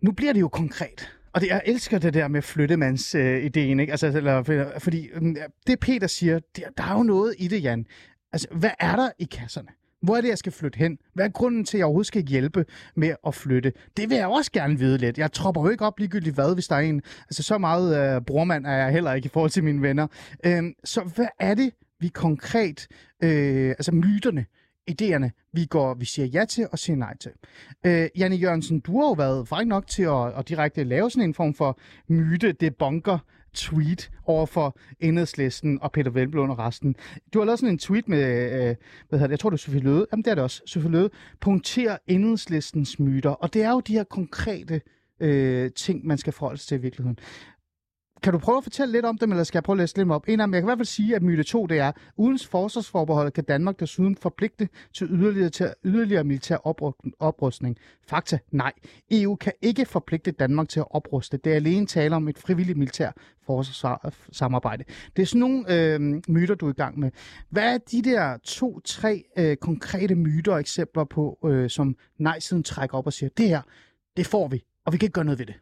nu 0.00 0.12
bliver 0.12 0.32
det 0.32 0.40
jo 0.40 0.48
konkret. 0.48 1.16
Og 1.36 1.42
det, 1.42 1.48
jeg 1.48 1.62
elsker 1.66 1.98
det 1.98 2.14
der 2.14 2.28
med 2.28 2.42
flyttemands 2.42 3.14
øh, 3.14 3.44
ideen, 3.44 3.80
ikke? 3.80 3.90
Altså, 3.90 4.06
eller, 4.06 4.72
fordi 4.78 5.08
øh, 5.08 5.22
det 5.66 5.80
Peter 5.80 6.06
siger, 6.06 6.38
det, 6.56 6.64
der 6.76 6.84
er 6.84 6.96
jo 6.96 7.02
noget 7.02 7.34
i 7.38 7.48
det, 7.48 7.62
Jan. 7.62 7.86
Altså, 8.32 8.48
hvad 8.50 8.70
er 8.80 8.96
der 8.96 9.10
i 9.18 9.24
kasserne? 9.24 9.68
Hvor 10.02 10.16
er 10.16 10.20
det, 10.20 10.28
jeg 10.28 10.38
skal 10.38 10.52
flytte 10.52 10.76
hen? 10.76 10.98
Hvad 11.14 11.24
er 11.24 11.28
grunden 11.28 11.64
til, 11.64 11.76
at 11.76 11.78
jeg 11.78 11.84
overhovedet 11.84 12.06
skal 12.06 12.22
hjælpe 12.22 12.64
med 12.94 13.14
at 13.26 13.34
flytte? 13.34 13.72
Det 13.96 14.10
vil 14.10 14.16
jeg 14.16 14.26
også 14.26 14.52
gerne 14.52 14.78
vide 14.78 14.98
lidt. 14.98 15.18
Jeg 15.18 15.32
tropper 15.32 15.62
jo 15.62 15.68
ikke 15.68 15.86
op 15.86 15.98
ligegyldigt 15.98 16.34
hvad, 16.34 16.54
hvis 16.54 16.68
der 16.68 16.76
er 16.76 16.80
en... 16.80 17.02
Altså, 17.20 17.42
så 17.42 17.58
meget 17.58 18.16
øh, 18.16 18.22
brormand 18.22 18.66
er 18.66 18.76
jeg 18.76 18.92
heller 18.92 19.12
ikke 19.12 19.26
i 19.26 19.30
forhold 19.32 19.50
til 19.50 19.64
mine 19.64 19.82
venner. 19.82 20.06
Øhm, 20.46 20.72
så 20.84 21.00
hvad 21.14 21.28
er 21.40 21.54
det, 21.54 21.70
vi 22.00 22.08
konkret... 22.08 22.86
Øh, 23.22 23.68
altså, 23.68 23.92
myterne, 23.92 24.46
idéerne, 24.90 25.30
vi 25.52 25.64
går, 25.64 25.94
vi 25.94 26.04
siger 26.04 26.26
ja 26.26 26.44
til 26.44 26.66
og 26.72 26.78
siger 26.78 26.96
nej 26.96 27.16
til. 27.16 27.30
Øh, 27.86 28.08
Janne 28.18 28.36
Jørgensen, 28.36 28.80
du 28.80 29.00
har 29.00 29.06
jo 29.06 29.12
været 29.12 29.48
fræk 29.48 29.66
nok 29.66 29.86
til 29.86 30.02
at, 30.02 30.38
at 30.38 30.48
direkte 30.48 30.84
lave 30.84 31.10
sådan 31.10 31.28
en 31.28 31.34
form 31.34 31.54
for 31.54 31.78
myte, 32.08 32.52
debunker, 32.52 33.18
tweet 33.54 34.10
over 34.24 34.46
for 34.46 34.78
enhedslisten 35.00 35.78
og 35.82 35.92
Peter 35.92 36.10
Velblom 36.10 36.50
og 36.50 36.58
resten. 36.58 36.96
Du 37.34 37.38
har 37.38 37.46
lavet 37.46 37.58
sådan 37.58 37.74
en 37.74 37.78
tweet 37.78 38.08
med, 38.08 38.52
øh, 38.52 38.76
hvad 39.08 39.18
hedder 39.18 39.26
det, 39.26 39.30
jeg 39.30 39.38
tror 39.38 39.50
det 39.50 39.56
er 39.56 39.58
Sofie 39.58 39.80
Løde, 39.80 40.06
jamen 40.12 40.24
det 40.24 40.30
er 40.30 40.34
det 40.34 40.44
også, 40.44 40.62
Sofie 40.66 40.90
Løde, 40.90 41.10
punkterer 41.40 41.98
enhedslistens 42.06 42.98
myter, 42.98 43.30
og 43.30 43.54
det 43.54 43.62
er 43.62 43.70
jo 43.70 43.80
de 43.80 43.92
her 43.92 44.04
konkrete 44.04 44.80
øh, 45.20 45.70
ting, 45.70 46.06
man 46.06 46.18
skal 46.18 46.32
forholde 46.32 46.60
sig 46.60 46.68
til 46.68 46.78
i 46.78 46.80
virkeligheden. 46.80 47.18
Kan 48.22 48.32
du 48.32 48.38
prøve 48.38 48.58
at 48.58 48.62
fortælle 48.64 48.92
lidt 48.92 49.04
om 49.04 49.18
dem, 49.18 49.30
eller 49.30 49.44
skal 49.44 49.58
jeg 49.58 49.62
prøve 49.62 49.74
at 49.74 49.78
læse 49.78 49.96
lidt 49.96 50.10
op? 50.10 50.28
En 50.28 50.40
af 50.40 50.46
dem, 50.46 50.54
jeg 50.54 50.62
kan 50.62 50.66
i 50.66 50.68
hvert 50.68 50.78
fald 50.78 50.86
sige, 50.86 51.16
at 51.16 51.22
myte 51.22 51.42
2, 51.42 51.66
det 51.66 51.78
er, 51.78 51.92
uden 52.16 52.38
forsvarsforbeholdet 52.38 53.32
kan 53.32 53.44
Danmark 53.44 53.80
desuden 53.80 54.16
forpligte 54.16 54.68
til 54.94 55.06
yderligere, 55.10 55.50
til 55.50 55.74
yderligere 55.84 56.24
militær 56.24 56.56
oprustning. 57.20 57.76
Fakta, 58.08 58.38
nej. 58.50 58.72
EU 59.10 59.36
kan 59.36 59.52
ikke 59.62 59.86
forpligte 59.86 60.30
Danmark 60.30 60.68
til 60.68 60.80
at 60.80 60.86
opruste. 60.90 61.36
Det 61.36 61.52
er 61.52 61.56
alene 61.56 61.86
tale 61.86 62.16
om 62.16 62.28
et 62.28 62.38
frivilligt 62.38 62.78
militær 62.78 63.10
forsvarssamarbejde. 63.46 64.84
Det 65.16 65.22
er 65.22 65.26
sådan 65.26 65.40
nogle 65.40 65.74
øh, 65.74 66.00
myter, 66.28 66.54
du 66.54 66.66
er 66.66 66.70
i 66.70 66.76
gang 66.76 66.98
med. 66.98 67.10
Hvad 67.50 67.74
er 67.74 67.78
de 67.78 68.02
der 68.02 68.36
to-tre 68.44 69.24
øh, 69.38 69.56
konkrete 69.56 70.14
myter 70.14 70.52
og 70.52 70.60
eksempler 70.60 71.04
på, 71.04 71.38
øh, 71.44 71.70
som 71.70 71.96
nej-siden 72.18 72.62
trækker 72.62 72.98
op 72.98 73.06
og 73.06 73.12
siger, 73.12 73.30
det 73.36 73.48
her, 73.48 73.62
det 74.16 74.26
får 74.26 74.48
vi, 74.48 74.64
og 74.84 74.92
vi 74.92 74.98
kan 74.98 75.06
ikke 75.06 75.14
gøre 75.14 75.24
noget 75.24 75.38
ved 75.38 75.46
det? 75.46 75.54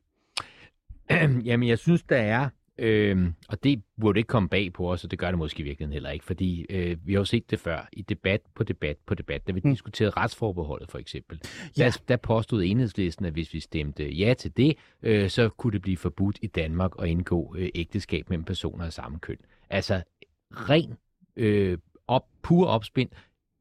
Jamen, 1.48 1.68
jeg 1.68 1.78
synes, 1.78 2.02
der 2.02 2.16
er, 2.16 2.48
øh, 2.78 3.30
og 3.48 3.64
det 3.64 3.82
burde 4.00 4.18
ikke 4.18 4.28
komme 4.28 4.48
bag 4.48 4.72
på 4.72 4.92
os, 4.92 5.04
og 5.04 5.10
det 5.10 5.18
gør 5.18 5.28
det 5.28 5.38
måske 5.38 5.60
i 5.60 5.62
virkeligheden 5.62 5.92
heller 5.92 6.10
ikke, 6.10 6.24
fordi 6.24 6.66
øh, 6.70 6.96
vi 7.06 7.12
har 7.12 7.20
jo 7.20 7.24
set 7.24 7.50
det 7.50 7.60
før 7.60 7.88
i 7.92 8.02
debat 8.02 8.40
på 8.54 8.64
debat 8.64 8.96
på 9.06 9.14
debat, 9.14 9.46
da 9.46 9.52
vi 9.52 9.60
mm. 9.64 9.70
diskuterede 9.70 10.10
retsforbeholdet 10.10 10.90
for 10.90 10.98
eksempel. 10.98 11.40
Ja. 11.78 11.84
Der, 11.84 12.02
der 12.08 12.16
påstod 12.16 12.62
enhedslisten, 12.62 13.24
at 13.24 13.32
hvis 13.32 13.54
vi 13.54 13.60
stemte 13.60 14.14
ja 14.14 14.34
til 14.34 14.56
det, 14.56 14.76
øh, 15.02 15.30
så 15.30 15.48
kunne 15.48 15.72
det 15.72 15.82
blive 15.82 15.96
forbudt 15.96 16.38
i 16.42 16.46
Danmark 16.46 16.92
at 16.98 17.08
indgå 17.08 17.54
øh, 17.58 17.68
ægteskab 17.74 18.30
mellem 18.30 18.44
personer 18.44 18.84
af 18.84 18.92
samme 18.92 19.18
køn. 19.18 19.38
Altså 19.70 20.02
ren, 20.50 20.96
øh, 21.36 21.78
op, 22.06 22.26
pur 22.42 22.66
opspind, 22.66 23.10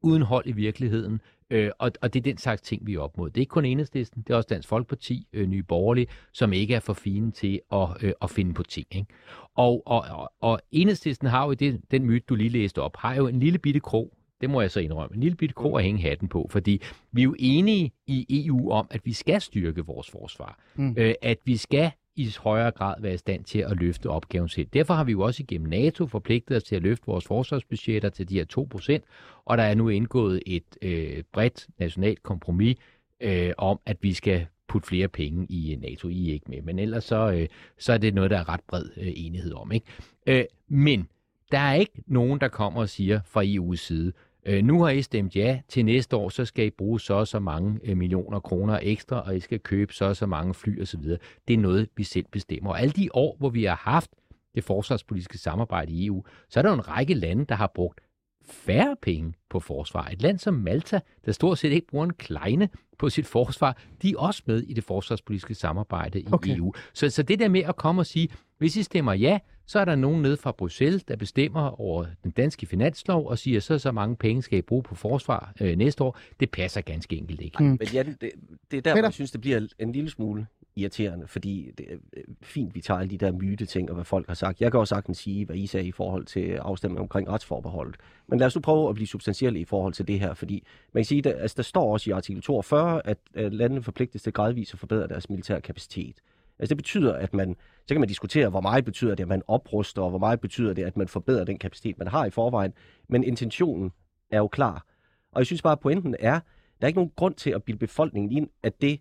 uden 0.02 0.22
hold 0.22 0.46
i 0.46 0.52
virkeligheden, 0.52 1.20
Øh, 1.54 1.70
og, 1.78 1.92
og 2.02 2.14
det 2.14 2.20
er 2.20 2.22
den 2.22 2.38
slags 2.38 2.62
ting, 2.62 2.86
vi 2.86 2.94
er 2.94 3.00
op 3.00 3.18
mod. 3.18 3.30
Det 3.30 3.36
er 3.36 3.40
ikke 3.42 3.50
kun 3.50 3.64
enhedslisten, 3.64 4.22
det 4.22 4.32
er 4.32 4.36
også 4.36 4.46
Dansk 4.50 4.68
Folkeparti, 4.68 5.26
øh, 5.32 5.46
Nye 5.48 5.62
Borgerlige, 5.62 6.06
som 6.32 6.52
ikke 6.52 6.74
er 6.74 6.80
for 6.80 6.92
fine 6.92 7.30
til 7.30 7.60
at, 7.72 7.88
øh, 8.02 8.12
at 8.22 8.30
finde 8.30 8.54
på 8.54 8.62
ting. 8.62 8.86
Ikke? 8.90 9.06
Og, 9.54 9.82
og, 9.86 10.04
og, 10.10 10.32
og 10.40 10.60
enhedslisten 10.72 11.28
har 11.28 11.46
jo 11.46 11.54
det, 11.54 11.80
den 11.90 12.04
myte, 12.04 12.24
du 12.28 12.34
lige 12.34 12.50
læste 12.50 12.82
op, 12.82 12.96
har 12.96 13.14
jo 13.14 13.26
en 13.26 13.40
lille 13.40 13.58
bitte 13.58 13.80
krog, 13.80 14.12
det 14.40 14.50
må 14.50 14.60
jeg 14.60 14.70
så 14.70 14.80
indrømme, 14.80 15.14
en 15.14 15.20
lille 15.20 15.36
bitte 15.36 15.54
krog 15.54 15.78
at 15.78 15.84
hænge 15.84 16.02
hatten 16.02 16.28
på, 16.28 16.46
fordi 16.50 16.82
vi 17.12 17.20
er 17.20 17.24
jo 17.24 17.34
enige 17.38 17.92
i 18.06 18.46
EU 18.46 18.70
om, 18.70 18.86
at 18.90 19.00
vi 19.04 19.12
skal 19.12 19.40
styrke 19.40 19.86
vores 19.86 20.10
forsvar. 20.10 20.58
Mm. 20.74 20.94
Øh, 20.98 21.14
at 21.22 21.38
vi 21.44 21.56
skal 21.56 21.90
i 22.16 22.34
højere 22.40 22.70
grad 22.70 22.94
være 23.00 23.14
i 23.14 23.16
stand 23.16 23.44
til 23.44 23.58
at 23.58 23.76
løfte 23.76 24.10
opgaven 24.10 24.48
selv. 24.48 24.66
Derfor 24.72 24.94
har 24.94 25.04
vi 25.04 25.12
jo 25.12 25.20
også 25.20 25.42
igennem 25.42 25.68
NATO 25.68 26.06
forpligtet 26.06 26.56
os 26.56 26.64
til 26.64 26.76
at 26.76 26.82
løfte 26.82 27.06
vores 27.06 27.24
forsvarsbudgetter 27.24 28.08
til 28.08 28.28
de 28.28 28.34
her 28.34 28.98
2%, 28.98 29.42
og 29.44 29.58
der 29.58 29.64
er 29.64 29.74
nu 29.74 29.88
indgået 29.88 30.42
et 30.46 30.76
øh, 30.82 31.22
bredt 31.32 31.66
nationalt 31.78 32.22
kompromis 32.22 32.76
øh, 33.20 33.52
om, 33.58 33.80
at 33.86 33.96
vi 34.00 34.12
skal 34.12 34.46
putte 34.68 34.88
flere 34.88 35.08
penge 35.08 35.46
i 35.48 35.74
øh, 35.74 35.80
NATO. 35.80 36.08
I 36.08 36.28
er 36.28 36.32
ikke 36.32 36.50
med, 36.50 36.62
men 36.62 36.78
ellers 36.78 37.04
så, 37.04 37.32
øh, 37.32 37.48
så 37.78 37.92
er 37.92 37.98
det 37.98 38.14
noget, 38.14 38.30
der 38.30 38.38
er 38.38 38.48
ret 38.48 38.60
bred 38.68 38.84
øh, 38.96 39.12
enighed 39.16 39.52
om. 39.52 39.72
Ikke? 39.72 39.86
Øh, 40.26 40.44
men 40.68 41.08
der 41.52 41.58
er 41.58 41.74
ikke 41.74 42.02
nogen, 42.06 42.40
der 42.40 42.48
kommer 42.48 42.80
og 42.80 42.88
siger 42.88 43.20
fra 43.24 43.44
EU's 43.44 43.76
side, 43.76 44.12
Øh, 44.46 44.64
nu 44.64 44.82
har 44.82 44.90
I 44.90 45.02
stemt 45.02 45.36
ja 45.36 45.60
til 45.68 45.84
næste 45.84 46.16
år, 46.16 46.28
så 46.28 46.44
skal 46.44 46.66
I 46.66 46.70
bruge 46.70 47.00
så 47.00 47.14
og 47.14 47.28
så 47.28 47.38
mange 47.38 47.80
øh, 47.84 47.96
millioner 47.96 48.40
kroner 48.40 48.78
ekstra, 48.82 49.20
og 49.20 49.36
I 49.36 49.40
skal 49.40 49.60
købe 49.60 49.92
så 49.94 50.04
og 50.04 50.16
så 50.16 50.26
mange 50.26 50.54
fly 50.54 50.82
osv. 50.82 51.02
Det 51.48 51.54
er 51.54 51.58
noget, 51.58 51.88
vi 51.96 52.04
selv 52.04 52.26
bestemmer. 52.32 52.70
Og 52.70 52.80
alle 52.80 52.92
de 52.92 53.08
år, 53.12 53.36
hvor 53.38 53.48
vi 53.48 53.64
har 53.64 53.76
haft 53.76 54.10
det 54.54 54.64
forsvarspolitiske 54.64 55.38
samarbejde 55.38 55.92
i 55.92 56.06
EU, 56.06 56.24
så 56.48 56.60
er 56.60 56.62
der 56.62 56.70
jo 56.70 56.74
en 56.74 56.88
række 56.88 57.14
lande, 57.14 57.44
der 57.44 57.54
har 57.54 57.70
brugt 57.74 58.00
færre 58.44 58.96
penge 59.02 59.34
på 59.50 59.60
forsvar. 59.60 60.08
Et 60.12 60.22
land 60.22 60.38
som 60.38 60.54
Malta, 60.54 61.00
der 61.24 61.32
stort 61.32 61.58
set 61.58 61.72
ikke 61.72 61.86
bruger 61.86 62.04
en 62.04 62.14
kleine 62.14 62.68
på 62.98 63.10
sit 63.10 63.26
forsvar, 63.26 63.76
de 64.02 64.10
er 64.10 64.18
også 64.18 64.42
med 64.46 64.62
i 64.62 64.72
det 64.72 64.84
forsvarspolitiske 64.84 65.54
samarbejde 65.54 66.20
i 66.20 66.26
okay. 66.32 66.56
EU. 66.56 66.72
Så, 66.94 67.10
så 67.10 67.22
det 67.22 67.38
der 67.38 67.48
med 67.48 67.60
at 67.60 67.76
komme 67.76 68.02
og 68.02 68.06
sige, 68.06 68.28
hvis 68.58 68.76
I 68.76 68.82
stemmer 68.82 69.12
ja, 69.12 69.38
så 69.66 69.78
er 69.78 69.84
der 69.84 69.94
nogen 69.94 70.22
nede 70.22 70.36
fra 70.36 70.52
Bruxelles, 70.52 71.04
der 71.04 71.16
bestemmer 71.16 71.80
over 71.80 72.06
den 72.24 72.30
danske 72.30 72.66
finanslov 72.66 73.26
og 73.26 73.38
siger, 73.38 73.60
så 73.60 73.78
så 73.78 73.92
mange 73.92 74.16
penge 74.16 74.42
skal 74.42 74.58
I 74.58 74.62
bruge 74.62 74.82
på 74.82 74.94
forsvar 74.94 75.52
øh, 75.60 75.76
næste 75.76 76.04
år. 76.04 76.18
Det 76.40 76.50
passer 76.50 76.80
ganske 76.80 77.16
enkelt 77.16 77.40
ikke. 77.40 77.62
Mm. 77.62 77.68
Men 77.68 77.88
ja, 77.92 78.02
det, 78.02 78.20
det 78.20 78.30
er 78.30 78.30
der, 78.70 78.80
Peter? 78.80 78.92
hvor 78.92 79.02
jeg 79.02 79.12
synes, 79.12 79.30
det 79.30 79.40
bliver 79.40 79.66
en 79.78 79.92
lille 79.92 80.10
smule 80.10 80.46
irriterende, 80.76 81.26
fordi 81.26 81.70
det 81.78 81.86
er 81.92 81.96
øh, 82.16 82.24
fint, 82.42 82.74
vi 82.74 82.80
tager 82.80 83.00
alle 83.00 83.10
de 83.10 83.18
der 83.18 83.32
myte-ting 83.32 83.90
og 83.90 83.94
hvad 83.94 84.04
folk 84.04 84.26
har 84.26 84.34
sagt. 84.34 84.60
Jeg 84.60 84.70
kan 84.70 84.80
også 84.80 84.94
sagtens 84.94 85.18
sige, 85.18 85.44
hvad 85.44 85.56
I 85.56 85.66
sagde 85.66 85.86
i 85.86 85.92
forhold 85.92 86.24
til 86.24 86.52
afstemningen 86.52 87.02
omkring 87.02 87.28
retsforbeholdet. 87.28 87.96
Men 88.26 88.38
lad 88.38 88.46
os 88.46 88.54
nu 88.54 88.60
prøve 88.60 88.88
at 88.88 88.94
blive 88.94 89.06
substantielle 89.06 89.60
i 89.60 89.64
forhold 89.64 89.92
til 89.92 90.08
det 90.08 90.20
her, 90.20 90.34
fordi 90.34 90.66
man 90.92 91.00
kan 91.00 91.04
sige, 91.04 91.28
at 91.28 91.40
altså, 91.40 91.54
der 91.56 91.62
står 91.62 91.92
også 91.92 92.10
i 92.10 92.12
artikel 92.12 92.42
42, 92.42 93.06
at 93.06 93.18
øh, 93.34 93.52
landene 93.52 93.82
forpligtes 93.82 94.22
til 94.22 94.32
gradvist 94.32 94.72
at 94.72 94.78
forbedre 94.78 95.08
deres 95.08 95.30
militære 95.30 95.60
kapacitet. 95.60 96.16
Altså 96.58 96.68
det 96.68 96.76
betyder, 96.76 97.14
at 97.14 97.34
man, 97.34 97.56
så 97.86 97.94
kan 97.94 98.00
man 98.00 98.08
diskutere, 98.08 98.48
hvor 98.48 98.60
meget 98.60 98.84
betyder 98.84 99.14
det, 99.14 99.22
at 99.22 99.28
man 99.28 99.42
opruster, 99.46 100.02
og 100.02 100.10
hvor 100.10 100.18
meget 100.18 100.40
betyder 100.40 100.72
det, 100.72 100.84
at 100.84 100.96
man 100.96 101.08
forbedrer 101.08 101.44
den 101.44 101.58
kapacitet, 101.58 101.98
man 101.98 102.08
har 102.08 102.24
i 102.24 102.30
forvejen. 102.30 102.72
Men 103.08 103.24
intentionen 103.24 103.92
er 104.30 104.38
jo 104.38 104.48
klar. 104.48 104.86
Og 105.32 105.40
jeg 105.40 105.46
synes 105.46 105.62
bare, 105.62 105.72
at 105.72 105.80
pointen 105.80 106.16
er, 106.18 106.40
der 106.80 106.86
er 106.86 106.86
ikke 106.86 106.98
nogen 106.98 107.12
grund 107.16 107.34
til 107.34 107.50
at 107.50 107.62
bilde 107.62 107.78
befolkningen 107.78 108.32
ind, 108.32 108.48
at 108.62 108.82
det, 108.82 109.00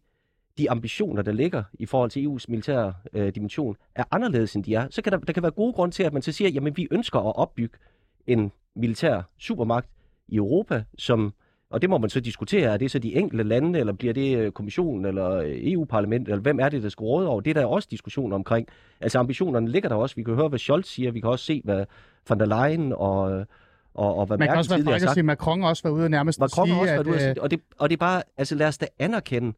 de 0.58 0.72
ambitioner, 0.72 1.22
der 1.22 1.32
ligger 1.32 1.64
i 1.74 1.86
forhold 1.86 2.10
til 2.10 2.28
EU's 2.28 2.46
militære 2.48 2.94
øh, 3.14 3.36
dimension, 3.36 3.78
er 3.96 4.04
anderledes, 4.12 4.56
end 4.56 4.64
de 4.64 4.76
er. 4.76 4.88
Så 4.90 5.02
kan 5.02 5.12
der, 5.12 5.20
der 5.20 5.34
kan 5.34 5.44
være 5.44 5.52
gode 5.52 5.74
grunde 5.74 5.96
til, 5.96 6.04
at 6.04 6.14
man 6.14 6.22
så 6.22 6.32
siger, 6.32 6.50
jamen 6.50 6.78
vi 6.78 6.88
ønsker 6.92 7.20
at 7.20 7.36
opbygge 7.36 7.78
en 8.28 8.52
militær 8.76 9.22
supermagt 9.38 9.90
i 10.28 10.36
Europa, 10.36 10.84
som, 10.98 11.34
og 11.74 11.82
det 11.82 11.90
må 11.90 11.98
man 11.98 12.10
så 12.10 12.20
diskutere, 12.20 12.74
er 12.74 12.78
det 12.78 12.92
så 12.92 13.00
de 13.00 13.16
enkelte 13.16 13.44
lande, 13.44 13.80
eller 13.80 13.94
bliver 13.94 14.14
det 14.14 14.38
øh, 14.38 14.52
kommissionen, 14.52 15.06
eller 15.06 15.30
øh, 15.32 15.52
EU-parlamentet, 15.54 16.32
eller 16.32 16.42
hvem 16.42 16.60
er 16.60 16.70
det, 16.70 16.84
der 16.84 16.90
skal 16.90 17.04
råde 17.04 17.28
over? 17.28 17.42
Det 17.42 17.50
er 17.58 17.62
der 17.62 17.66
også 17.66 17.88
diskussion 17.92 18.34
omkring. 18.34 18.68
Altså 19.02 19.20
ambitionerne 19.20 19.70
ligger 19.70 19.90
der 19.90 19.96
også. 19.96 20.16
Vi 20.16 20.24
kan 20.24 20.36
høre, 20.36 20.48
hvad 20.48 20.60
Scholz 20.60 20.88
siger, 20.88 21.12
vi 21.12 21.20
kan 21.20 21.30
også 21.30 21.46
se, 21.46 21.62
hvad 21.64 21.86
von 22.30 22.40
der 22.40 22.46
Leyen 22.46 22.94
og, 22.94 23.46
og, 23.94 24.16
og 24.16 24.26
hvad 24.26 24.38
Man 24.38 24.48
kan 24.48 24.56
Merkel 24.56 24.58
også 24.58 24.84
være 24.84 24.96
at 24.96 25.02
sagt. 25.02 25.14
sige, 25.14 25.24
Macron 25.24 25.64
også 25.64 25.84
været 25.84 25.94
ude 25.94 26.10
nærmest 26.10 26.38
at 26.38 26.42
Macron 26.42 26.70
har 26.70 26.76
sige, 26.76 26.82
også 26.82 26.94
været 26.94 27.08
ude 27.08 27.16
at 27.16 27.22
sige 27.22 27.32
at, 27.32 27.40
og 27.40 27.52
det, 27.52 27.60
og 27.78 27.90
det 27.90 27.96
er 27.96 28.00
bare, 28.00 28.24
altså 28.38 28.56
lad 28.56 28.68
os 28.68 28.78
da 28.78 28.88
anerkende, 29.00 29.54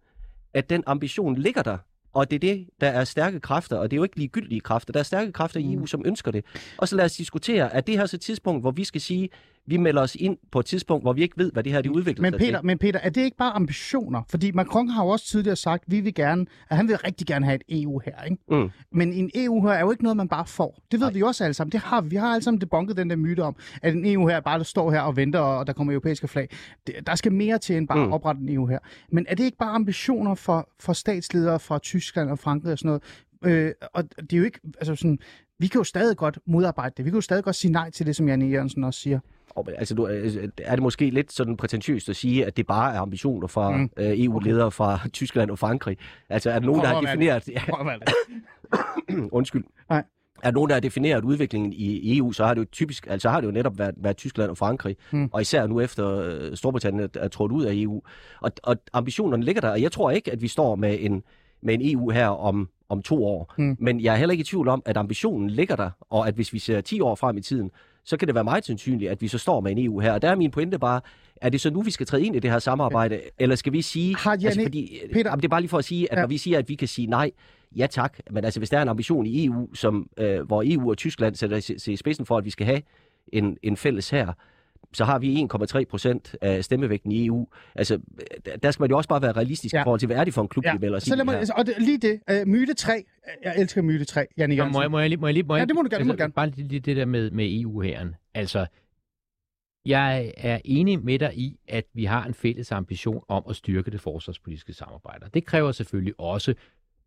at 0.54 0.70
den 0.70 0.84
ambition 0.86 1.36
ligger 1.36 1.62
der, 1.62 1.78
og 2.14 2.32
det 2.32 2.36
er 2.36 2.40
det, 2.40 2.68
der 2.82 2.88
er 2.88 3.04
stærke 3.04 3.40
kræfter, 3.40 3.78
og 3.78 3.92
det 3.92 3.96
er 3.96 3.98
jo 3.98 4.04
ikke 4.04 4.18
ligegyldige 4.18 4.62
kræfter, 4.62 4.94
der 4.94 5.00
er 5.00 5.04
stærke 5.04 5.32
kræfter 5.32 5.60
i 5.60 5.74
EU, 5.74 5.86
som 5.86 6.02
ønsker 6.06 6.32
det. 6.32 6.46
Og 6.78 6.88
så 6.88 6.96
lad 6.96 7.06
os 7.06 7.14
diskutere, 7.14 7.74
at 7.74 7.88
det 7.88 7.98
her 7.98 8.06
så 8.06 8.16
et 8.16 8.22
tidspunkt, 8.22 8.64
hvor 8.64 8.72
vi 8.72 8.84
skal 8.84 9.02
sige, 9.02 9.30
vi 9.68 9.78
melder 9.78 10.02
os 10.02 10.16
ind 10.20 10.38
på 10.52 10.60
et 10.60 10.66
tidspunkt, 10.66 11.04
hvor 11.04 11.14
vi 11.14 11.22
ikke 11.22 11.38
ved, 11.38 11.52
hvad 11.52 11.64
det 11.64 11.72
her 11.72 11.82
det 11.82 11.90
udvikler 11.90 12.22
men 12.22 12.32
sig 12.34 12.40
Peter, 12.40 12.60
til. 12.60 12.66
men 12.66 12.78
Peter, 12.78 13.00
er 13.00 13.10
det 13.10 13.22
ikke 13.22 13.38
bare 13.38 13.52
ambitioner? 13.52 14.22
Fordi 14.30 14.52
Macron 14.52 14.88
har 14.90 15.04
jo 15.04 15.10
også 15.10 15.26
tidligere 15.28 15.56
sagt, 15.56 15.84
at 15.86 15.92
vi 15.92 16.00
vil 16.00 16.14
gerne, 16.14 16.46
at 16.70 16.78
han 16.78 16.88
vil 16.88 16.98
rigtig 16.98 17.28
gerne 17.28 17.46
have 17.46 17.56
et 17.56 17.82
EU 17.84 18.00
her, 18.06 18.24
ikke? 18.24 18.38
Mm. 18.50 18.70
Men 18.92 19.14
en 19.14 19.32
EU 19.36 19.62
her 19.68 19.74
er 19.74 19.80
jo 19.80 19.92
ikke 19.92 20.04
noget, 20.04 20.18
man 20.18 20.28
bare 20.28 20.46
får. 20.46 20.80
Det 20.92 21.00
ved 21.00 21.08
Nej. 21.08 21.14
vi 21.14 21.22
også 21.22 21.44
alle 21.44 21.54
sammen. 21.54 21.72
Det 21.72 21.80
har 21.80 22.02
vi. 22.02 22.10
Vi 22.10 22.16
har 22.16 22.28
alle 22.34 22.44
sammen 22.44 22.62
debunket 22.62 22.98
den 22.98 23.10
der 23.10 23.16
myte 23.16 23.40
om, 23.44 23.56
at 23.82 23.94
en 23.94 24.06
EU 24.06 24.28
her 24.28 24.40
bare 24.40 24.64
står 24.64 24.92
her 24.92 25.00
og 25.02 25.16
venter, 25.16 25.40
og 25.40 25.68
der 25.68 25.74
kommer 25.74 25.94
europæiske 25.94 26.28
flag. 26.28 26.50
Der 27.08 27.16
skal 27.16 27.32
mere 27.34 27.58
til 27.58 27.78
end 27.78 27.88
bare 27.88 28.06
Mm. 28.06 28.14
oprette 28.14 28.42
en 28.42 28.50
EU 28.50 28.66
her. 28.68 28.80
Men 29.12 29.26
er 29.30 29.36
det 29.36 29.44
ikke 29.44 29.58
bare 29.58 29.72
ambitioner 29.72 30.36
for, 30.36 30.70
for 30.80 30.94
statsledere 30.94 31.60
fra 31.60 31.80
Tyskland 31.80 32.30
og 32.30 32.40
Frankrig 32.40 32.72
og 32.72 32.78
sådan 32.80 32.88
noget? 32.90 33.04
Øh, 33.56 33.72
og 33.94 34.04
det 34.18 34.34
er 34.34 34.38
jo 34.38 34.44
ikke, 34.44 34.60
altså 34.78 34.96
sådan, 34.96 35.20
vi 35.60 35.68
kan 35.68 35.80
jo 35.80 35.84
stadig 35.84 36.18
godt 36.18 36.40
modarbejde 36.48 36.94
det. 36.98 37.06
Vi 37.06 37.10
kan 37.10 37.18
jo 37.18 37.22
stadig 37.22 37.44
godt 37.44 37.56
sige 37.56 37.72
nej 37.72 37.90
til 37.90 38.06
det, 38.06 38.16
som 38.16 38.28
Jan 38.28 38.42
E. 38.42 38.46
Jørgensen 38.46 38.84
også 38.84 39.00
siger. 39.00 39.20
Altså, 39.78 39.96
du, 39.96 40.08
øh, 40.08 40.50
er 40.58 40.76
det 40.76 40.84
måske 40.84 41.10
lidt 41.10 41.32
sådan 41.34 41.58
prætentiøst 41.58 42.10
at 42.10 42.16
sige, 42.16 42.46
at 42.46 42.58
det 42.58 42.68
bare 42.68 42.96
er 42.96 43.00
ambitioner 43.00 43.48
fra 43.48 43.72
Mm. 43.72 43.78
mm. 43.78 43.90
øh, 43.98 44.20
EU-ledere 44.20 44.72
fra 44.72 45.00
Tyskland 45.14 45.52
og 45.52 45.60
Frankrig? 45.60 45.98
Altså, 46.30 46.50
er 46.50 46.60
der 46.60 46.66
nogen, 46.66 46.82
der 46.82 46.88
har 46.88 47.02
defineret... 47.02 47.50
Undskyld. 49.32 49.64
Nej. 49.90 50.04
Er 50.44 50.52
nogen, 50.52 50.70
der 50.70 50.76
har 50.76 50.80
defineret 50.80 51.24
udviklingen 51.24 51.74
i 51.74 52.18
EU, 52.18 52.32
så 52.32 52.46
har 52.46 52.54
det 52.54 52.62
jo 52.62 52.66
typisk, 52.72 53.08
altså 53.10 53.30
har 53.30 53.42
det 53.42 53.48
jo 53.48 53.52
netop 53.52 53.78
været, 53.78 53.96
været 53.98 54.18
Tyskland 54.18 54.50
og 54.52 54.58
Frankrig, 54.58 54.96
Hmm. 55.12 55.30
og 55.34 55.42
især 55.42 55.68
nu 55.68 55.80
efter 55.82 56.20
øh, 56.20 56.56
Storbritannien 56.56 57.04
er, 57.16 57.20
er 57.20 57.28
trådt 57.28 57.52
ud 57.52 57.66
af 57.66 57.72
EU. 57.76 58.02
Og, 58.42 58.52
og 58.64 58.76
ambitionerne 58.94 59.44
ligger 59.44 59.62
der, 59.62 59.70
og 59.70 59.82
jeg 59.82 59.92
tror 59.92 60.12
ikke, 60.12 60.32
at 60.32 60.42
vi 60.42 60.48
står 60.48 60.76
med 60.76 60.98
en, 61.00 61.24
med 61.66 61.74
en 61.74 61.82
EU 61.96 62.10
her 62.10 62.28
om, 62.28 62.70
om 62.90 63.02
to 63.02 63.26
år. 63.26 63.54
Hmm. 63.58 63.76
Men 63.80 64.02
jeg 64.02 64.14
er 64.14 64.18
heller 64.18 64.32
ikke 64.32 64.42
i 64.42 64.46
tvivl 64.46 64.68
om, 64.68 64.82
at 64.86 64.98
ambitionen 64.98 65.50
ligger 65.50 65.76
der, 65.76 65.90
og 66.10 66.28
at 66.28 66.34
hvis 66.34 66.54
vi 66.54 66.60
ser 66.60 66.82
10 66.82 67.00
år 67.02 67.16
frem 67.16 67.38
i 67.38 67.42
tiden, 67.42 67.72
så 68.04 68.18
kan 68.18 68.28
det 68.28 68.36
være 68.36 68.44
meget 68.44 68.66
sandsynligt, 68.66 69.12
at 69.12 69.22
vi 69.22 69.28
så 69.28 69.38
står 69.38 69.62
med 69.62 69.72
en 69.72 69.86
EU 69.86 70.00
her. 70.00 70.12
Og 70.14 70.22
der 70.22 70.30
er 70.30 70.36
min 70.36 70.52
pointe 70.52 70.80
bare, 70.80 71.02
er 71.42 71.50
det 71.50 71.62
så 71.62 71.70
nu, 71.70 71.82
vi 71.82 71.92
skal 71.92 72.06
træde 72.06 72.26
ind 72.26 72.36
i 72.36 72.40
det 72.40 72.52
her 72.52 72.60
samarbejde, 72.60 73.22
eller 73.40 73.56
skal 73.56 73.74
vi 73.74 73.82
sige... 73.82 74.16
Har 74.16 74.32
altså, 74.32 74.62
fordi, 74.64 75.00
Peter- 75.14 75.30
Jamen, 75.30 75.40
det 75.42 75.46
er 75.46 75.50
bare 75.50 75.62
lige 75.62 75.70
for 75.70 75.78
at 75.78 75.86
sige, 75.86 76.12
at 76.12 76.18
Ja. 76.18 76.22
når 76.22 76.28
vi 76.28 76.38
siger, 76.38 76.58
at 76.60 76.70
vi 76.70 76.76
kan 76.76 76.88
sige 76.88 77.08
nej, 77.08 77.32
ja 77.76 77.88
tak, 77.88 78.18
men 78.32 78.46
altså 78.46 78.60
hvis 78.60 78.70
der 78.70 78.78
er 78.78 78.82
en 78.82 78.90
ambition 78.90 79.26
i 79.26 79.46
EU, 79.46 79.74
som, 79.76 80.10
øh, 80.18 80.42
hvor 80.42 80.64
EU 80.66 80.90
og 80.90 80.98
Tyskland 80.98 81.36
sætter 81.36 81.60
sig 81.78 81.94
i 81.94 81.96
spidsen 81.96 82.26
for, 82.26 82.38
at 82.38 82.46
vi 82.46 82.50
skal 82.50 82.66
have 82.66 82.82
en, 83.34 83.58
en 83.64 83.78
fælles 83.78 84.10
her, 84.10 84.34
så 84.96 85.06
har 85.06 85.20
vi 85.20 85.48
1,3 85.54 85.84
procent 85.90 86.36
af 86.42 86.64
stemmevægten 86.66 87.12
i 87.12 87.26
EU. 87.26 87.48
Altså, 87.76 88.00
der 88.64 88.72
skal 88.72 88.84
man 88.84 88.90
jo 88.90 88.98
også 88.98 89.10
bare 89.10 89.22
være 89.22 89.32
realistisk 89.32 89.74
Ja. 89.74 89.82
i 89.82 89.84
forhold 89.84 90.00
til, 90.00 90.06
hvad 90.08 90.18
er 90.18 90.24
det 90.24 90.34
for 90.34 90.42
en 90.42 90.48
klub, 90.48 90.66
vi 90.74 90.78
melder 90.80 90.98
os 90.98 91.04
så 91.04 91.16
lad 91.16 91.26
mig, 91.26 91.48
og 91.58 91.66
det, 91.66 91.74
lige 91.80 91.98
det, 91.98 92.42
uh, 92.42 92.48
myte 92.48 92.74
3, 92.74 93.04
jeg 93.44 93.56
elsker 93.58 93.82
myte 93.82 94.06
3, 94.06 94.26
Jan 94.38 94.52
E. 94.52 94.56
Nå, 94.56 94.58
Jørgensen. 94.58 94.78
må, 94.78 94.82
jeg, 94.82 94.92
må, 94.92 95.00
jeg 95.00 95.10
lige, 95.10 95.20
må 95.20 95.28
jeg 95.28 95.34
lige... 95.34 95.44
Må 95.44 95.56
Ja, 95.56 95.60
jeg, 95.60 95.68
det 95.68 95.76
må 95.76 95.82
du 95.82 95.88
gerne, 95.92 96.00
det 96.00 96.08
må 96.08 96.14
du 96.14 96.18
gerne. 96.18 96.34
Bare 96.34 96.50
lige 96.50 96.80
det 96.80 96.96
der 96.98 97.06
med, 97.06 97.32
med 97.32 97.62
EU-hæren. 97.62 98.16
Altså, 98.34 98.66
jeg 99.86 100.34
er 100.38 100.60
enig 100.66 101.04
med 101.04 101.20
dig 101.20 101.38
i, 101.38 101.60
at 101.68 101.86
vi 101.94 102.06
har 102.06 102.26
en 102.26 102.34
fælles 102.34 102.72
ambition 102.72 103.24
om 103.28 103.44
at 103.50 103.56
styrke 103.56 103.92
det 103.92 104.02
forsvarspolitiske 104.02 104.74
samarbejde. 104.74 105.26
Det 105.34 105.46
kræver 105.46 105.72
selvfølgelig 105.72 106.14
også 106.20 106.54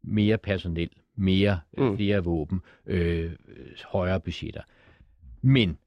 mere 0.03 0.38
personel, 0.38 0.90
mere 1.16 1.61
Mm. 1.79 1.96
flere 1.96 2.24
våben, 2.24 2.61
øh, 2.87 3.33
højere 3.85 4.20
budgetter. 4.20 4.62
Men 5.42 5.79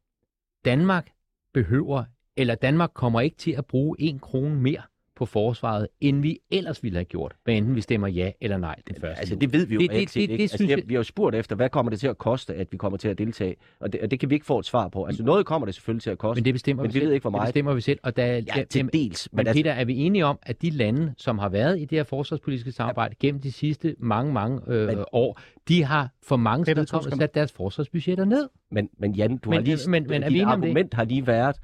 Danmark 0.65 1.07
behøver, 1.53 2.03
eller 2.37 2.55
Danmark 2.55 2.91
kommer 2.93 3.21
ikke 3.21 3.37
til 3.37 3.51
at 3.51 3.65
bruge 3.65 3.95
en 3.99 4.19
krone 4.19 4.55
mere 4.55 4.81
på 5.21 5.25
forsvaret, 5.25 5.87
end 6.01 6.21
vi 6.21 6.39
ellers 6.51 6.83
ville 6.83 6.95
have 6.97 7.05
gjort, 7.05 7.35
hvad 7.43 7.53
enten 7.55 7.75
vi 7.75 7.81
stemmer 7.81 8.07
ja 8.07 8.31
eller 8.41 8.57
nej 8.57 8.75
den 8.87 8.95
første. 9.01 9.19
Altså, 9.19 9.35
det 9.35 9.53
ved 9.53 9.65
vi 9.65 9.73
jo 9.75 9.79
Det- 9.81 9.89
det- 9.91 10.13
det- 10.13 10.15
ikke. 10.21 10.33
det 10.33 10.41
altså, 10.41 10.57
synes 10.57 10.69
det, 10.69 10.77
jeg- 10.77 10.83
Vi 10.89 10.93
har 10.93 10.99
jo 10.99 11.03
spurgt 11.03 11.35
efter, 11.35 11.55
hvad 11.55 11.69
kommer 11.69 11.89
det 11.89 11.99
til 11.99 12.07
at 12.07 12.17
koste, 12.17 12.53
at 12.55 12.67
vi 12.71 12.77
kommer 12.77 12.97
til 12.97 13.07
at 13.07 13.17
deltage? 13.17 13.55
Og 13.79 13.93
det, 13.93 14.01
og 14.01 14.11
det 14.11 14.19
kan 14.19 14.29
vi 14.29 14.35
ikke 14.35 14.45
få 14.45 14.59
et 14.59 14.65
svar 14.65 14.87
på. 14.87 15.03
Altså, 15.05 15.23
noget 15.23 15.45
kommer 15.45 15.65
det 15.65 15.75
selvfølgelig 15.75 16.03
til 16.03 16.09
at 16.09 16.17
koste, 16.17 16.39
Men 16.39 16.45
det 16.45 16.53
bestemmer 16.53 16.83
men 16.83 16.89
vi 16.89 16.93
vi 16.93 16.99
selv. 16.99 17.07
ved 17.07 17.13
ikke, 17.13 17.23
hvor 17.23 17.29
Det 17.29 17.35
meget. 17.37 17.47
bestemmer 17.47 17.73
vi 17.73 17.81
selv. 17.81 17.99
Og 18.03 18.15
der, 18.17 18.25
Ja, 18.25 18.63
til 18.69 18.89
dels. 18.93 19.29
Men, 19.31 19.37
Men, 19.37 19.47
altså, 19.47 19.59
Peter, 19.63 19.71
er 19.73 19.85
vi 19.85 19.95
enige 19.97 20.25
om, 20.25 20.39
at 20.43 20.61
de 20.61 20.69
lande, 20.69 21.13
som 21.17 21.39
har 21.39 21.49
været 21.49 21.77
i 21.79 21.85
det 21.85 21.97
her 21.97 22.03
forsvarspolitiske 22.03 22.71
samarbejde 22.71 23.15
gennem 23.19 23.41
de 23.41 23.51
sidste 23.51 23.95
mange, 23.99 24.33
mange 24.33 24.61
øh, 24.67 24.87
Men- 24.87 24.97
år, 25.11 25.39
de 25.67 25.83
har 25.83 26.09
for 26.23 26.35
mange 26.37 26.65
sekunder. 26.65 27.15
sat 27.17 27.35
deres 27.35 27.51
forsvarsbudgetter 27.51 28.25
ned. 28.25 28.49
men, 28.71 28.89
men 28.99 29.15
Jan, 29.15 29.37
du 29.37 29.49
Men- 29.49 29.57
har 29.57 29.63
lige, 29.63 29.89
men- 29.89 30.05
men 30.09 30.23
er 30.23 30.27
vi 30.29 30.33
dit 30.33 30.41
det? 30.47 30.47
argument 30.51 30.93
har 30.93 31.03
lige 31.03 31.27
været, 31.27 31.55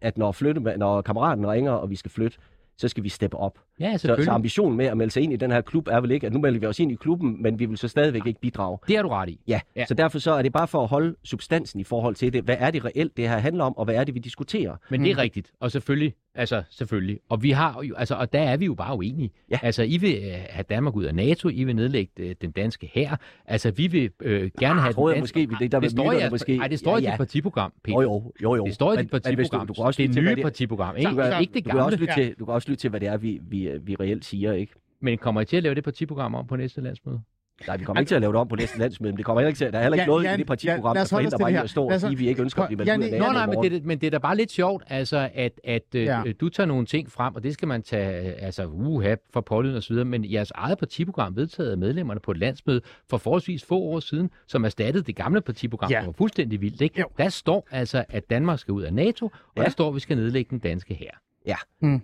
at 0.00 0.18
når, 0.18 0.32
flytte, 0.32 0.60
når 0.76 1.02
kammeraten 1.02 1.46
ringer, 1.46 1.72
og 1.72 1.90
vi 1.90 1.96
skal 1.96 2.10
flytte, 2.10 2.38
så 2.80 2.88
skal 2.88 3.04
vi 3.04 3.08
steppe 3.08 3.36
op. 3.36 3.58
Ja, 3.80 3.92
Så, 3.92 3.98
selvfølgelig. 3.98 4.24
så 4.24 4.30
ambitionen 4.30 4.76
med 4.76 4.86
at 4.86 4.96
melde 4.96 5.12
sig 5.12 5.22
ind 5.22 5.32
i 5.32 5.36
den 5.36 5.50
her 5.50 5.60
klub 5.60 5.88
er 5.88 6.00
vel 6.00 6.10
ikke, 6.10 6.26
at 6.26 6.32
nu 6.32 6.38
melder 6.40 6.60
vi 6.60 6.66
os 6.66 6.78
ind 6.80 6.92
i 6.92 6.94
klubben, 6.94 7.42
men 7.42 7.58
vi 7.58 7.66
vil 7.66 7.78
så 7.78 7.88
stadigvæk 7.88 8.26
ikke 8.26 8.40
bidrage. 8.40 8.78
Det 8.88 8.96
har 8.96 9.02
du 9.02 9.08
ret 9.08 9.28
i. 9.28 9.40
Ja, 9.48 9.60
Ja. 9.76 9.84
så 9.86 9.94
derfor 9.94 10.18
så 10.18 10.32
er 10.32 10.42
det 10.42 10.52
bare 10.52 10.68
for 10.68 10.82
at 10.82 10.88
holde 10.88 11.14
substansen 11.24 11.80
i 11.80 11.84
forhold 11.84 12.14
til 12.14 12.32
det. 12.32 12.44
Hvad 12.44 12.56
er 12.58 12.70
det 12.70 12.84
reelt, 12.84 13.16
det 13.16 13.28
her 13.28 13.38
handler 13.38 13.64
om, 13.64 13.76
og 13.76 13.84
hvad 13.84 13.94
er 13.94 14.04
det, 14.04 14.14
vi 14.14 14.18
diskuterer? 14.20 14.76
Men 14.90 15.04
det 15.04 15.10
er 15.10 15.18
rigtigt. 15.18 15.50
Og 15.60 15.70
selvfølgelig, 15.70 16.14
altså 16.34 16.62
selvfølgelig. 16.70 17.18
Og 17.28 17.42
vi 17.42 17.50
har 17.50 17.82
jo, 17.88 17.94
altså, 17.94 18.14
og 18.14 18.32
der 18.32 18.40
er 18.40 18.56
vi 18.56 18.64
jo 18.64 18.74
bare 18.74 18.96
uenige. 18.96 19.30
Ja. 19.50 19.58
Altså, 19.62 19.82
I 19.82 19.96
vil 19.96 20.14
øh, 20.24 20.32
have 20.50 20.64
Danmark 20.70 20.96
ud 20.96 21.04
af 21.04 21.14
NATO, 21.14 21.48
I 21.48 21.64
vil 21.64 21.76
nedlægge 21.76 22.12
øh, 22.18 22.34
den 22.42 22.50
danske 22.50 22.90
hær. 22.94 23.16
Altså, 23.46 23.70
vi 23.70 23.86
vil 23.86 24.10
øh, 24.22 24.50
gerne 24.60 24.80
have 24.80 24.92
tror 24.92 25.08
den 25.08 25.14
jeg 25.14 25.20
danske... 25.20 25.38
måske, 25.46 25.64
det- 25.64 25.72
der 25.72 25.78
det 25.78 25.82
vil 25.82 25.90
står 25.90 26.12
jeres, 26.12 26.30
måske- 26.30 26.56
Nej, 26.56 26.68
det 26.68 26.78
står 26.78 26.90
Ja, 26.90 26.96
i 26.98 27.02
ja. 27.02 27.10
dit 27.10 27.18
partiprogram, 27.18 27.72
Peter. 27.84 28.02
Jo, 28.02 28.02
jo, 28.02 28.32
jo, 28.42 28.54
jo. 28.56 28.64
Det 28.64 28.74
står 28.74 28.92
i 28.92 28.96
Men- 28.96 29.04
dit 29.06 29.12
men 29.12 29.34
hvis 29.34 29.48
du- 29.48 29.58
partiprogram. 29.58 29.66
du 29.66 29.72
kan 29.74 29.84
også 29.84 30.02
det 30.02 30.14
nye 30.36 30.42
partiprogram, 30.42 30.96
ikke? 30.96 31.10
Så- 31.10 31.16
så- 31.32 31.38
ikke 31.38 31.54
det 31.54 31.64
Du 31.64 31.70
kan, 31.70 31.78
også 31.78 31.96
gamle. 31.98 32.06
lytte 32.06 32.14
til, 32.14 32.34
du 32.38 32.44
kan 32.44 32.54
også 32.54 32.68
lytte 32.70 32.80
til, 32.80 32.90
hvad 32.90 33.00
det 33.00 33.08
er, 33.08 33.16
vi, 33.16 33.40
vi, 33.42 33.69
vi 33.82 33.94
reelt 34.00 34.24
siger, 34.24 34.52
ikke? 34.52 34.72
Men 35.00 35.18
kommer 35.18 35.40
I 35.40 35.44
til 35.44 35.56
at 35.56 35.62
lave 35.62 35.74
det 35.74 35.84
partiprogram 35.84 36.34
om 36.34 36.46
på 36.46 36.56
næste 36.56 36.80
landsmøde? 36.80 37.20
Nej, 37.66 37.76
vi 37.76 37.84
kommer 37.84 38.00
ikke 38.00 38.08
til 38.10 38.14
at 38.14 38.20
lave 38.20 38.32
det 38.32 38.40
om 38.40 38.48
på 38.48 38.56
næste 38.56 38.78
landsmøde, 38.78 39.12
men 39.12 39.16
det 39.16 39.24
kommer 39.24 39.40
heller 39.40 39.48
ikke 39.48 39.58
til, 39.58 39.72
der 39.72 39.78
er 39.78 39.82
heller 39.82 39.94
ikke 39.94 40.02
Ja, 40.02 40.06
noget 40.06 40.24
Jan- 40.24 40.34
i 40.34 40.36
det 40.38 40.46
partiprogram, 40.46 40.96
Jan, 40.96 41.02
der 41.04 41.08
forhindrer 41.08 41.38
mig 41.38 41.52
i 41.52 41.54
at 41.56 41.70
stå 41.70 41.84
og 41.88 42.00
sige, 42.00 42.12
at 42.12 42.18
vi 42.18 42.28
ikke 42.28 42.42
ønsker 42.42 42.62
at 42.62 42.68
blive 42.68 42.78
valgt 42.78 42.90
Jan- 42.90 43.00
ud 43.00 43.04
af 43.04 43.10
nej, 43.32 43.44
i 43.44 43.48
men 43.48 43.62
det, 43.62 43.72
er- 43.76 43.80
men 43.84 43.98
det 44.00 44.06
er 44.06 44.10
da 44.10 44.18
bare 44.18 44.36
lidt 44.36 44.50
sjovt, 44.52 44.84
altså, 44.86 45.28
at, 45.34 45.60
at 45.64 45.82
Ja. 45.94 46.00
ja. 46.26 46.32
du 46.32 46.48
tager 46.48 46.66
nogle 46.66 46.86
ting 46.86 47.10
frem, 47.12 47.34
og 47.34 47.42
det 47.42 47.52
skal 47.54 47.68
man 47.68 47.82
tage 47.82 48.02
altså, 48.32 48.66
uha, 48.66 49.14
for 49.32 49.40
pålydende 49.40 49.76
og 49.78 49.82
så 49.82 49.88
videre, 49.92 50.04
men 50.04 50.32
jeres 50.32 50.50
eget 50.54 50.78
partiprogram 50.78 51.36
vedtaget 51.36 51.70
af 51.70 51.78
medlemmerne 51.78 52.20
på 52.20 52.30
et 52.30 52.36
landsmøde 52.38 52.80
for 53.10 53.16
forholdsvis 53.18 53.64
få 53.64 53.78
år 53.78 54.00
siden, 54.00 54.30
som 54.46 54.64
erstattede 54.64 55.04
det 55.04 55.16
gamle 55.16 55.40
partiprogram, 55.40 55.90
Ja. 55.90 56.00
som 56.00 56.06
var 56.06 56.12
fuldstændig 56.12 56.60
vildt. 56.60 56.80
Ikke? 56.80 57.00
Jo. 57.00 57.06
Der 57.18 57.28
står 57.28 57.68
altså, 57.70 58.04
at 58.08 58.30
Danmark 58.30 58.58
skal 58.58 58.72
ud 58.72 58.82
af 58.82 58.94
NATO, 58.94 59.26
og 59.26 59.32
Ja. 59.56 59.60
ja. 59.60 59.64
der 59.64 59.70
står, 59.70 59.88
at 59.88 59.94
vi 59.94 60.00
skal 60.00 60.16
nedlægge 60.16 60.50
den 60.50 60.58
danske 60.58 60.94
hær. 60.94 61.20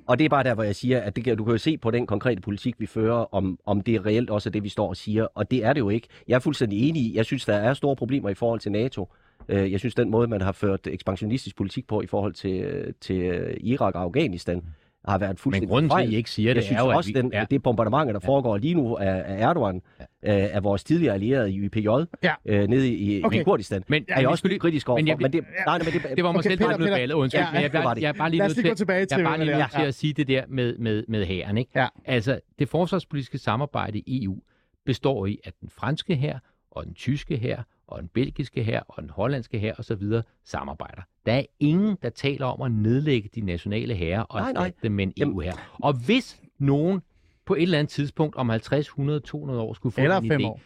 Og 0.06 0.18
det 0.18 0.24
er 0.24 0.28
bare 0.28 0.44
der, 0.44 0.54
hvor 0.54 0.62
jeg 0.62 0.76
siger, 0.76 1.00
at 1.00 1.16
det 1.16 1.24
kan, 1.24 1.36
du 1.36 1.44
kan 1.44 1.52
jo 1.52 1.58
se 1.58 1.78
på 1.78 1.90
den 1.90 2.06
konkrete 2.06 2.42
politik, 2.42 2.74
vi 2.78 2.86
fører, 2.86 3.34
om, 3.34 3.58
om 3.66 3.80
det 3.80 4.06
reelt 4.06 4.30
også 4.30 4.48
er 4.48 4.50
det, 4.50 4.62
vi 4.62 4.68
står 4.68 4.88
og 4.88 4.96
siger. 4.96 5.26
Og 5.34 5.50
det 5.50 5.64
er 5.64 5.72
det 5.72 5.80
jo 5.80 5.88
ikke. 5.88 6.08
Jeg 6.28 6.34
er 6.34 6.38
fuldstændig 6.38 6.88
enig 6.88 7.02
i. 7.02 7.16
Jeg 7.16 7.24
synes, 7.24 7.44
der 7.44 7.54
er 7.54 7.74
store 7.74 7.96
problemer 7.96 8.28
i 8.28 8.34
forhold 8.34 8.60
til 8.60 8.72
NATO. 8.72 9.08
Øh, 9.48 9.72
jeg 9.72 9.80
synes, 9.80 9.94
den 9.94 10.10
måde, 10.10 10.28
man 10.28 10.40
har 10.40 10.52
ført 10.52 10.86
ekspansionistisk 10.86 11.56
politik 11.56 11.86
på 11.86 12.02
i 12.02 12.06
forhold 12.06 12.32
til, 12.32 12.60
øh, 12.60 12.92
til 13.00 13.20
øh, 13.20 13.56
Irak 13.60 13.94
og 13.94 14.02
Afghanistan, 14.02 14.62
har 15.06 15.18
været 15.18 15.30
Men 15.30 15.36
fuldstændig 15.36 15.68
grunden 15.68 15.90
til, 15.90 15.96
at. 16.02 16.08
I 16.12 16.16
ikke 16.16 16.30
siger 16.30 16.48
Jeg 16.48 16.56
det, 16.56 16.64
synes 16.64 16.80
er 16.80 16.84
jo, 16.84 16.90
at 16.90 16.96
også, 16.96 17.10
vi, 17.14 17.20
den, 17.20 17.32
ja, 17.32 17.44
det 17.50 17.62
bombardement, 17.62 18.14
der 18.14 18.20
foregår 18.20 18.56
lige 18.56 18.74
nu 18.74 18.96
af, 18.96 19.22
af 19.26 19.40
Erdogan, 19.48 19.82
ja. 20.00 20.04
af 20.22 20.64
vores 20.64 20.84
tidligere 20.84 21.14
allierede 21.14 21.52
i 21.52 21.58
YPJ, 21.58 21.88
Ja. 22.22 22.32
øh, 22.46 22.68
nede 22.68 22.88
i, 22.90 23.24
Okay. 23.24 23.40
i 23.40 23.42
Kurdistan, 23.42 23.82
Men- 23.88 24.02
er 24.02 24.14
jeg 24.14 24.16
men 24.22 24.26
også 24.26 24.40
skulle- 24.40 24.58
kritisk 24.58 24.88
over 24.88 24.98
men 24.98 25.04
men, 25.04 25.08
jeg 25.08 25.12
jeg, 25.20 25.22
men 25.22 25.32
det, 25.32 25.40
nej, 25.66 25.78
nej, 25.78 25.78
men 25.78 25.86
det, 26.02 26.16
det 26.16 26.24
var 26.24 26.28
Okay, 26.30 26.36
måske 26.38 26.48
lidt 26.48 26.60
meget 26.60 26.76
blevet 26.76 26.88
Peter. 26.90 26.98
ballet, 27.00 27.14
undskyld, 27.14 27.40
Ja, 27.40 27.52
men 27.52 27.62
jeg, 27.62 27.72
det 27.72 27.78
var 27.84 27.94
jeg, 27.94 28.02
jeg 28.02 28.08
er 28.08 28.12
bare 28.12 28.30
lige 28.30 28.42
nødt 28.42 28.56
lige 28.56 28.68
til, 28.68 28.76
tilbage 28.76 28.98
jeg 28.98 29.08
til, 29.08 29.20
er 29.20 29.24
bare 29.24 29.38
lige 29.44 29.56
nødt 29.58 29.70
til 29.70 29.82
at 29.82 29.94
sige 29.94 30.12
det 30.12 30.28
der 30.28 30.44
med, 30.48 30.78
med, 30.78 31.04
med 31.08 31.26
hæren. 31.26 31.58
Ikke? 31.58 31.70
Ja. 31.80 31.86
Altså, 32.04 32.40
det 32.58 32.68
forsvarspolitiske 32.68 33.38
samarbejde 33.38 33.98
i 33.98 34.24
EU 34.24 34.38
består 34.86 35.26
i, 35.26 35.38
at 35.44 35.52
den 35.60 35.70
franske 35.70 36.14
her 36.14 36.38
og 36.70 36.84
den 36.86 36.94
tyske 36.94 37.36
her 37.36 37.62
og 37.88 38.00
den 38.00 38.08
belgiske 38.08 38.62
her 38.62 38.80
og 38.88 39.02
den 39.02 39.10
hollandske 39.10 39.58
her 39.58 39.74
osv. 39.78 40.02
samarbejder. 40.44 41.02
Der 41.26 41.32
er 41.32 41.42
ingen, 41.60 41.96
der 42.02 42.10
taler 42.10 42.46
om 42.46 42.62
at 42.62 42.72
nedlægge 42.72 43.30
de 43.34 43.40
nationale 43.40 43.94
herrer 43.94 44.22
og 44.22 44.40
Nej, 44.40 44.50
erstatte 44.50 44.78
dem 44.82 44.92
med 44.92 45.06
en 45.06 45.12
EU 45.16 45.40
her. 45.40 45.52
Og 45.72 45.92
hvis 46.06 46.40
nogen 46.58 47.00
på 47.44 47.54
et 47.54 47.62
eller 47.62 47.78
andet 47.78 47.90
tidspunkt 47.90 48.36
om 48.36 48.48
50, 48.48 48.86
100, 48.86 49.20
200 49.20 49.60
år 49.60 49.74
skulle 49.74 49.92
få 49.92 50.00
Eller 50.00 50.16
en 50.16 50.28
fem 50.28 50.40
idé, 50.40 50.44
år. 50.44 50.60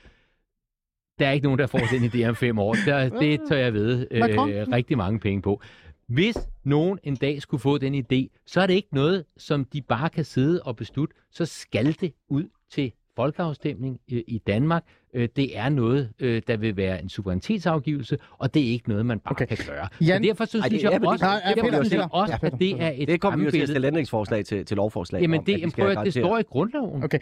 der 1.18 1.26
er 1.28 1.32
ikke 1.32 1.44
nogen, 1.44 1.58
der 1.58 1.66
får 1.66 1.78
den 1.78 2.04
idé 2.04 2.28
om 2.28 2.36
fem 2.36 2.58
år. 2.58 2.74
Der, 2.86 3.08
det 3.20 3.40
tør 3.48 3.56
jeg 3.56 3.74
ved 3.74 4.06
øh, 4.10 4.22
rigtig 4.72 4.96
mange 4.96 5.20
penge 5.20 5.42
på. 5.42 5.62
Hvis 6.06 6.36
nogen 6.64 6.98
en 7.02 7.16
dag 7.16 7.42
skulle 7.42 7.60
få 7.60 7.78
den 7.78 7.94
idé, 7.94 8.42
så 8.46 8.60
er 8.60 8.66
det 8.66 8.74
ikke 8.74 8.94
noget, 8.94 9.24
som 9.36 9.64
de 9.64 9.82
bare 9.82 10.08
kan 10.10 10.24
sidde 10.24 10.62
og 10.62 10.76
beslutte. 10.76 11.14
Så 11.30 11.44
skal 11.46 11.86
det 12.00 12.12
ud 12.28 12.44
til 12.70 12.92
folkeafstemning 13.16 14.00
i 14.08 14.42
Danmark. 14.46 14.84
Øh, 15.14 15.28
det 15.36 15.58
er 15.58 15.68
noget, 15.68 16.10
øh, 16.20 16.42
der 16.46 16.56
vil 16.56 16.76
være 16.76 17.02
en 17.02 17.08
suverænitetsafgivelse, 17.08 18.18
og 18.38 18.54
det 18.54 18.62
er 18.68 18.72
ikke 18.72 18.88
noget, 18.88 19.06
man 19.06 19.18
bare 19.20 19.30
Okay. 19.32 19.46
kan 19.46 19.56
gøre. 19.68 19.88
Jan- 20.00 20.22
så 20.22 20.28
derfor 20.28 20.44
så 20.44 20.58
Ej, 20.58 20.68
synes 20.68 20.82
jeg 20.82 20.92
også, 21.06 21.24
Nej, 21.24 21.40
ja, 21.44 21.50
derfor 21.54 21.70
Peter, 21.70 21.82
synes 21.82 21.92
jeg 21.92 21.98
Peter. 22.00 22.08
også, 22.14 22.38
Ja, 22.42 22.46
at 22.46 22.54
det 22.58 22.82
er 22.82 22.92
et 22.94 23.08
det 23.08 23.20
kommer 23.20 23.38
vi 23.38 23.44
jo 23.44 23.50
til 23.50 23.58
at 23.60 23.68
stille 23.68 23.86
ændringsforslag 23.86 24.44
til, 24.44 24.64
til 24.64 24.76
lovforslag 24.76 25.22
Jamen 25.22 25.38
om, 25.38 25.44
det, 25.44 25.58
skal 25.72 25.84
prøv, 25.84 25.90
at- 25.90 26.04
det 26.04 26.12
står 26.12 26.38
i 26.38 26.42
grundloven. 26.42 27.04
Okay, 27.04 27.18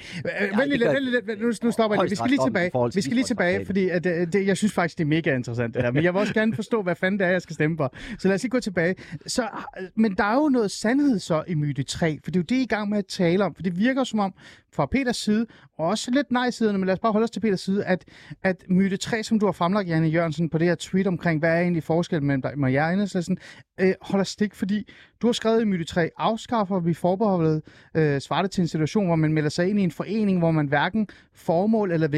vent 0.58 0.70
lidt, 0.70 0.84
vent 0.84 1.04
lidt, 1.28 1.40
nu, 1.40 1.52
nu 1.62 1.70
stopper 1.70 1.96
jeg. 2.02 2.10
Vi 2.10 2.14
skal 2.16 2.30
lige 2.30 2.40
tilbage, 2.46 2.70
vi 2.94 3.00
skal 3.00 3.14
lige 3.14 3.24
tilbage, 3.24 3.66
fordi 3.66 3.88
at, 3.88 4.06
øh, 4.06 4.12
det, 4.32 4.46
jeg 4.46 4.56
synes 4.56 4.72
faktisk, 4.72 4.98
det 4.98 5.04
er 5.04 5.08
mega 5.08 5.34
interessant 5.36 5.74
det 5.74 5.82
her, 5.82 5.90
men 5.90 6.04
jeg 6.04 6.14
vil 6.14 6.20
også 6.20 6.34
gerne 6.34 6.54
forstå, 6.54 6.82
hvad 6.82 6.94
fanden 6.96 7.18
det 7.20 7.26
er, 7.26 7.30
jeg 7.30 7.42
skal 7.42 7.54
stemme 7.54 7.76
for. 7.76 7.94
Så 8.18 8.28
lad 8.28 8.34
os 8.34 8.42
lige 8.42 8.50
gå 8.50 8.60
tilbage. 8.60 8.94
Så, 9.26 9.42
øh, 9.80 9.86
men 9.94 10.14
der 10.16 10.24
er 10.24 10.34
jo 10.34 10.48
noget 10.48 10.70
sandhed 10.70 11.18
så 11.18 11.44
i 11.48 11.54
myte 11.54 11.82
3, 11.82 12.18
for 12.24 12.30
det 12.30 12.36
er 12.36 12.40
jo 12.40 12.44
det, 12.48 12.54
I 12.56 12.58
er 12.58 12.62
i 12.62 12.66
gang 12.66 12.88
med 12.90 12.98
at 12.98 13.06
tale 13.06 13.44
om, 13.44 13.54
for 13.54 13.62
det 13.62 13.78
virker 13.78 14.04
som 14.04 14.18
om, 14.18 14.34
fra 14.72 14.86
Peters 14.86 15.16
side, 15.16 15.46
og 15.78 15.86
også 15.86 16.10
lidt 16.10 16.30
nej-siderne, 16.30 16.78
men 16.78 16.86
lad 16.86 16.92
os 16.94 16.98
bare 17.00 17.12
holde 17.12 17.24
os 17.24 17.30
til 17.30 17.40
Peters 17.40 17.60
side, 17.60 17.77
at, 17.86 18.04
at 18.42 18.64
myte 18.68 18.96
3, 18.96 19.22
som 19.22 19.38
du 19.38 19.46
har 19.46 19.52
fremlagt, 19.52 19.88
Janne 19.88 20.08
Jørgensen, 20.08 20.50
på 20.50 20.58
det 20.58 20.66
her 20.66 20.74
tweet 20.74 21.06
omkring, 21.06 21.38
hvad 21.38 21.50
er 21.50 21.60
egentlig 21.60 21.82
forskellen 21.82 22.26
mellem 22.26 22.42
dig 22.42 22.52
og 22.62 22.72
jer 22.72 22.86
og 22.86 22.92
Enhedslisten, 22.92 23.38
øh, 23.80 23.94
holder 24.00 24.24
stik, 24.24 24.54
fordi 24.54 24.90
du 25.22 25.26
har 25.26 25.32
skrevet 25.32 25.62
i 25.62 25.64
myte 25.64 25.84
3, 25.84 26.10
afskaffer 26.16 26.80
vi 26.80 26.94
forbeholdet 26.94 27.62
øh, 27.94 28.20
svarte 28.20 28.48
til 28.48 28.62
en 28.62 28.68
situation, 28.68 29.06
hvor 29.06 29.16
man 29.16 29.32
melder 29.32 29.50
sig 29.50 29.68
ind 29.68 29.80
i 29.80 29.82
en 29.82 29.90
forening, 29.90 30.38
hvor 30.38 30.50
man 30.50 30.66
hverken 30.66 31.08
formål 31.34 31.92
eller 31.92 32.08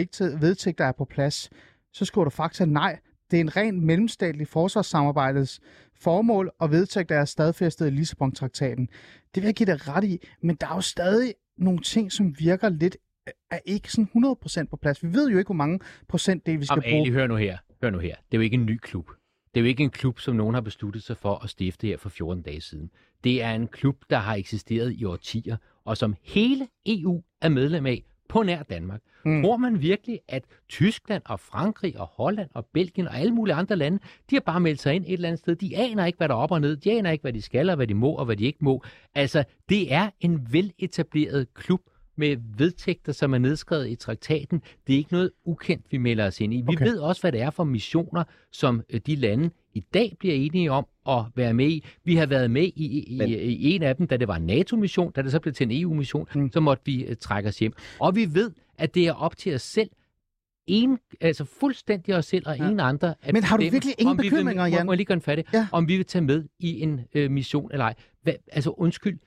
vedtægter 0.40 0.84
er 0.84 0.92
på 0.92 1.04
plads. 1.04 1.50
Så 1.92 2.04
skriver 2.04 2.24
du 2.24 2.30
faktisk 2.30 2.66
nej. 2.66 2.98
Det 3.30 3.36
er 3.36 3.40
en 3.40 3.56
ren 3.56 3.86
mellemstatlig 3.86 4.48
forsvarssamarbejdets 4.48 5.60
formål 5.94 6.50
og 6.58 6.70
vedtægter 6.70 7.16
er 7.16 7.24
stadfæstet 7.24 7.86
i 7.86 7.90
Lissabon-traktaten. 7.90 8.88
Det 9.34 9.42
vil 9.42 9.44
jeg 9.44 9.54
give 9.54 9.66
dig 9.66 9.88
ret 9.88 10.04
i, 10.04 10.28
men 10.42 10.56
der 10.56 10.66
er 10.66 10.74
jo 10.74 10.80
stadig 10.80 11.34
nogle 11.58 11.80
ting, 11.80 12.12
som 12.12 12.34
virker 12.38 12.68
lidt 12.68 12.96
er 13.50 13.58
ikke 13.64 13.92
sådan 13.92 14.08
100% 14.16 14.64
på 14.64 14.76
plads. 14.76 15.02
Vi 15.02 15.12
ved 15.12 15.30
jo 15.30 15.38
ikke, 15.38 15.48
hvor 15.48 15.54
mange 15.54 15.80
procentdel 16.08 16.60
vi 16.60 16.64
skal 16.64 16.82
Jamen, 16.84 16.96
bruge. 16.96 17.06
Ali, 17.06 17.10
hør 17.10 17.26
nu 17.26 17.36
her. 17.36 17.58
Hør 17.82 17.90
nu 17.90 17.98
her. 17.98 18.14
Det 18.14 18.36
er 18.36 18.38
jo 18.38 18.42
ikke 18.42 18.54
en 18.54 18.66
ny 18.66 18.76
klub. 18.76 19.10
Det 19.54 19.60
er 19.60 19.64
jo 19.64 19.66
ikke 19.66 19.82
en 19.82 19.90
klub, 19.90 20.20
som 20.20 20.36
nogen 20.36 20.54
har 20.54 20.60
besluttet 20.60 21.02
sig 21.02 21.16
for 21.16 21.44
at 21.44 21.50
stifte 21.50 21.86
her 21.86 21.96
for 21.96 22.08
14 22.08 22.42
dage 22.42 22.60
siden. 22.60 22.90
Det 23.24 23.42
er 23.42 23.50
en 23.50 23.68
klub, 23.68 23.96
der 24.10 24.18
har 24.18 24.34
eksisteret 24.34 24.92
i 24.92 25.04
årtier, 25.04 25.56
og 25.84 25.96
som 25.96 26.14
hele 26.22 26.68
EU 26.86 27.22
er 27.40 27.48
medlem 27.48 27.86
af 27.86 28.04
på 28.28 28.42
nær 28.42 28.62
Danmark. 28.62 29.00
Mm. 29.24 29.42
Tror 29.42 29.56
man 29.56 29.82
virkelig, 29.82 30.20
at 30.28 30.44
Tyskland 30.68 31.22
og 31.26 31.40
Frankrig 31.40 32.00
og 32.00 32.06
Holland 32.06 32.50
og 32.54 32.66
Belgien 32.72 33.08
og 33.08 33.18
alle 33.18 33.34
mulige 33.34 33.54
andre 33.54 33.76
lande, 33.76 33.98
de 34.30 34.36
har 34.36 34.40
bare 34.40 34.60
meldt 34.60 34.80
sig 34.80 34.94
ind 34.94 35.04
et 35.04 35.12
eller 35.12 35.28
andet 35.28 35.38
sted. 35.38 35.56
De 35.56 35.76
aner 35.76 36.06
ikke, 36.06 36.16
hvad 36.16 36.28
der 36.28 36.34
er 36.34 36.38
op 36.38 36.50
og 36.50 36.60
ned. 36.60 36.76
De 36.76 36.92
aner 36.92 37.10
ikke, 37.10 37.22
hvad 37.22 37.32
de 37.32 37.42
skal 37.42 37.70
og 37.70 37.76
hvad 37.76 37.86
de 37.86 37.94
må 37.94 38.12
og 38.12 38.24
hvad 38.24 38.36
de 38.36 38.44
ikke 38.44 38.64
må. 38.64 38.82
Altså, 39.14 39.44
det 39.68 39.92
er 39.92 40.10
en 40.20 40.52
veletableret 40.52 41.54
klub 41.54 41.80
med 42.20 42.36
vedtægter, 42.58 43.12
som 43.12 43.34
er 43.34 43.38
nedskrevet 43.38 43.88
i 43.90 43.94
traktaten. 43.94 44.62
Det 44.86 44.92
er 44.92 44.96
ikke 44.98 45.12
noget 45.12 45.30
ukendt, 45.44 45.86
vi 45.92 45.98
melder 45.98 46.26
os 46.26 46.40
ind 46.40 46.54
i. 46.54 46.56
Vi 46.56 46.62
Okay. 46.68 46.84
ved 46.86 46.98
også, 46.98 47.20
hvad 47.22 47.32
det 47.32 47.40
er 47.40 47.50
for 47.50 47.64
missioner, 47.64 48.24
som 48.52 48.82
øh, 48.90 49.00
de 49.06 49.16
lande 49.16 49.50
i 49.74 49.80
dag 49.94 50.16
bliver 50.18 50.34
enige 50.34 50.70
om 50.72 50.86
at 51.08 51.22
være 51.36 51.54
med 51.54 51.68
i. 51.68 51.84
Vi 52.04 52.16
har 52.16 52.26
været 52.26 52.50
med 52.50 52.62
i, 52.76 53.14
i, 53.14 53.18
Men- 53.18 53.28
i 53.28 53.74
en 53.74 53.82
af 53.82 53.96
dem, 53.96 54.06
da 54.06 54.16
det 54.16 54.28
var 54.28 54.36
en 54.36 54.46
NATO-mission, 54.46 55.12
da 55.12 55.22
det 55.22 55.32
så 55.32 55.40
blev 55.40 55.54
til 55.54 55.64
en 55.72 55.82
EU-mission, 55.82 56.26
Mm. 56.34 56.52
så 56.52 56.60
måtte 56.60 56.82
vi 56.86 57.06
uh, 57.10 57.14
trække 57.20 57.48
os 57.48 57.58
hjem. 57.58 57.72
Og 58.00 58.16
vi 58.16 58.34
ved, 58.34 58.50
at 58.78 58.94
det 58.94 59.06
er 59.06 59.12
op 59.12 59.36
til 59.36 59.54
os 59.54 59.62
selv, 59.62 59.90
en, 60.66 60.98
altså 61.20 61.44
fuldstændig 61.44 62.14
os 62.16 62.26
selv 62.26 62.48
og 62.48 62.56
Ja. 62.56 62.64
ingen 62.64 62.80
andre. 62.80 63.14
At 63.22 63.32
Men 63.34 63.42
har 63.42 63.56
du 63.56 63.62
virkelig 63.62 63.94
ingen 63.98 64.10
om 64.10 64.18
vi 64.18 64.22
vil- 64.22 64.30
bekymringer, 64.30 64.62
må- 64.62 64.76
Jan? 64.76 64.86
Må 64.86 64.92
jeg 64.92 64.96
lige 64.96 65.04
gøre 65.06 65.14
en 65.14 65.22
færdig? 65.22 65.44
Ja. 65.54 65.66
Om 65.72 65.88
vi 65.88 65.96
vil 65.96 66.06
tage 66.06 66.22
med 66.24 66.44
i 66.58 66.80
en 66.80 67.00
øh, 67.14 67.30
mission 67.30 67.70
eller 67.72 67.84
ej. 67.84 67.94
Hvad, 68.22 68.34
altså 68.52 68.70
undskyld, 68.70 69.18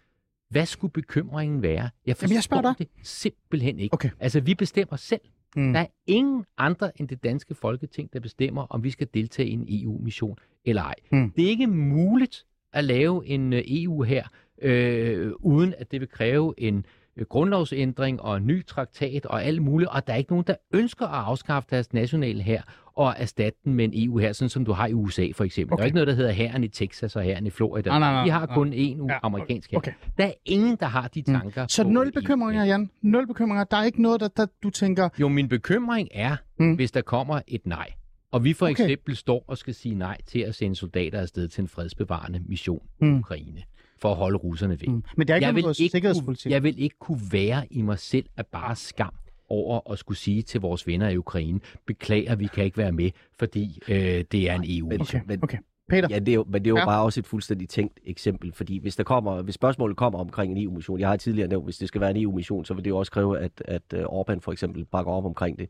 hvad 0.54 0.66
skulle 0.66 0.92
bekymringen 0.92 1.62
være? 1.62 1.90
Jeg 2.06 2.18
forstår 2.18 2.28
Jamen, 2.28 2.36
jeg 2.36 2.44
spørger 2.44 2.74
det 2.74 2.88
simpelthen 3.04 3.80
ikke. 3.80 3.94
Okay. 3.94 4.10
Altså, 4.20 4.40
vi 4.40 4.56
bestemmer 4.56 4.98
selv. 4.98 5.22
Mm. 5.56 5.62
Mm. 5.62 5.74
Der 5.74 5.80
er 5.80 5.86
ingen 6.08 6.46
andre 6.58 7.02
end 7.02 7.08
det 7.08 7.24
danske 7.24 7.56
folketing, 7.56 8.14
der 8.14 8.20
bestemmer, 8.20 8.62
om 8.70 8.84
vi 8.84 8.90
skal 8.90 9.08
deltage 9.14 9.50
i 9.50 9.52
en 9.52 9.66
EU-mission 9.70 10.38
eller 10.66 10.82
ej. 10.82 10.96
Mm. 11.12 11.32
Det 11.32 11.46
er 11.46 11.50
ikke 11.50 11.68
muligt 11.68 12.46
at 12.74 12.84
lave 12.84 13.28
en 13.28 13.54
øh, 13.54 13.64
EU 13.68 14.04
her, 14.04 14.28
øh, 14.62 15.32
uden 15.40 15.74
at 15.78 15.92
det 15.92 16.00
vil 16.00 16.10
kræve 16.10 16.54
en 16.58 16.78
øh, 16.78 16.84
grundlovsændring 17.30 18.22
og 18.22 18.38
en 18.38 18.48
ny 18.48 18.66
traktat 18.66 19.26
og 19.26 19.44
alt 19.44 19.62
muligt, 19.62 19.90
og 19.90 20.08
der 20.08 20.14
er 20.14 20.18
ikke 20.18 20.32
nogen, 20.32 20.46
der 20.48 20.56
ønsker 20.74 21.06
at 21.08 21.26
afskaffe 21.26 21.68
deres 21.72 21.94
nationale 21.94 22.42
her 22.44 22.62
og 22.96 23.14
erstatte 23.18 23.60
den 23.66 23.74
med 23.74 23.86
en 23.86 23.92
EU 24.08 24.18
her, 24.18 24.34
sådan 24.34 24.50
som 24.50 24.66
du 24.66 24.72
har 24.72 24.88
i 24.88 24.94
USA 24.94 25.28
for 25.36 25.44
eksempel. 25.44 25.74
Okay. 25.74 25.80
Der 25.80 25.84
er 25.84 25.86
ikke 25.86 25.96
noget, 25.96 26.08
der 26.08 26.14
hedder 26.14 26.32
hæren 26.32 26.64
i 26.64 26.68
Texas 26.68 27.16
og 27.16 27.24
hæren 27.24 27.48
i 27.48 27.50
Florida. 27.50 27.90
Nej, 27.90 28.00
nej, 28.00 28.12
nej, 28.12 28.24
Vi 28.24 28.30
har 28.30 28.46
nej. 28.46 28.56
kun 28.56 28.74
en 28.74 29.10
Ja, 29.10 29.18
amerikansk 29.24 29.72
her. 29.72 29.78
okay. 29.78 29.92
Der 30.18 30.26
er 30.26 30.32
ingen, 30.46 30.78
der 30.80 30.86
har 30.86 31.08
de 31.08 31.22
tanker. 31.22 31.66
Så 31.68 31.84
på, 31.84 31.90
nul 31.90 32.08
øh, 32.08 32.14
bekymringer, 32.14 32.66
Jan. 32.66 32.90
Nul 33.02 33.28
bekymringer. 33.28 33.64
Der 33.64 33.78
er 33.78 33.84
ikke 33.84 34.02
noget, 34.02 34.22
der, 34.22 34.28
der 34.28 34.46
du 34.64 34.70
tænker, 34.70 35.10
jo, 35.20 35.28
min 35.28 35.50
bekymring 35.50 36.08
er, 36.12 36.36
Mm. 36.60 36.66
mm. 36.66 36.76
hvis 36.76 36.92
der 36.92 37.02
kommer 37.02 37.42
et 37.48 37.66
nej. 37.66 37.88
Og 38.32 38.44
vi 38.44 38.54
for 38.54 38.66
Okay. 38.66 38.72
eksempel 38.84 39.16
står 39.16 39.46
og 39.48 39.58
skal 39.58 39.74
sige 39.74 39.96
nej 39.96 40.18
til 40.28 40.40
at 40.40 40.56
sende 40.56 40.76
soldater 40.76 41.20
afsted 41.22 41.48
til 41.48 41.62
en 41.62 41.68
fredsbevarende 41.68 42.42
mission 42.50 42.82
i 43.02 43.06
Mm. 43.06 43.20
Ukraine, 43.20 43.62
for 44.02 44.12
at 44.12 44.16
holde 44.16 44.38
russerne 44.38 44.82
væk. 44.82 44.88
mm. 44.90 45.04
men 45.18 45.28
det 45.28 45.34
er 45.34 45.36
ikke 45.38 45.46
jeg, 45.46 45.54
noget 45.54 45.56
vil 45.56 45.60
ikke 45.60 45.68
kunne, 45.68 45.90
sikkerhedspolitik. 45.90 46.52
jeg 46.52 46.64
vil 46.64 46.82
ikke 46.84 46.96
kunne 47.00 47.20
være 47.32 47.64
i 47.72 47.82
mig 47.82 48.00
selv 48.00 48.26
af 48.38 48.46
bare 48.48 48.76
skam 48.76 49.14
over 49.50 49.92
at 49.92 50.00
skulle 50.00 50.18
sige 50.18 50.42
til 50.42 50.62
vores 50.62 50.88
venner 50.88 51.10
i 51.10 51.18
Ukraine, 51.18 51.60
beklager, 51.86 52.36
vi 52.36 52.48
kan 52.48 52.64
ikke 52.64 52.78
være 52.78 52.92
med, 52.92 53.12
fordi 53.40 53.80
øh, 53.88 54.24
det 54.32 54.50
er 54.50 54.56
en 54.56 54.64
EU. 54.68 54.90
Men- 54.90 55.02
Okay, 55.02 55.20
men- 55.28 55.40
okay. 55.44 55.58
Peter, 55.90 56.08
Ja, 56.12 56.20
det 56.20 56.28
er 56.30 56.34
jo, 56.34 56.44
men 56.50 56.54
det 56.54 56.68
er 56.68 56.70
jo 56.70 56.78
Ja. 56.78 56.86
bare 56.86 57.04
også 57.04 57.20
et 57.20 57.26
fuldstændig 57.28 57.70
tænkt 57.70 58.00
eksempel, 58.06 58.52
fordi 58.54 58.78
hvis 58.80 58.96
der 58.96 59.04
kommer, 59.04 59.42
hvis 59.42 59.56
spørgsmålet 59.56 59.98
kommer 59.98 60.20
omkring 60.20 60.52
en 60.52 60.64
EU-mission, 60.64 61.00
jeg 61.00 61.10
har 61.10 61.16
tidligere 61.16 61.48
nævnt, 61.48 61.66
hvis 61.66 61.78
det 61.78 61.88
skal 61.88 62.02
være 62.02 62.10
en 62.12 62.18
EU-mission, 62.18 62.66
så 62.66 62.74
vil 62.74 62.84
det 62.84 62.90
jo 62.90 62.98
også 62.98 63.12
kræve, 63.12 63.40
at, 63.40 63.52
at 63.66 63.82
øh, 63.94 64.04
Orbán 64.04 64.40
for 64.40 64.52
eksempel 64.52 64.86
bakker 64.86 65.12
op 65.12 65.26
omkring 65.26 65.60
det. 65.60 65.70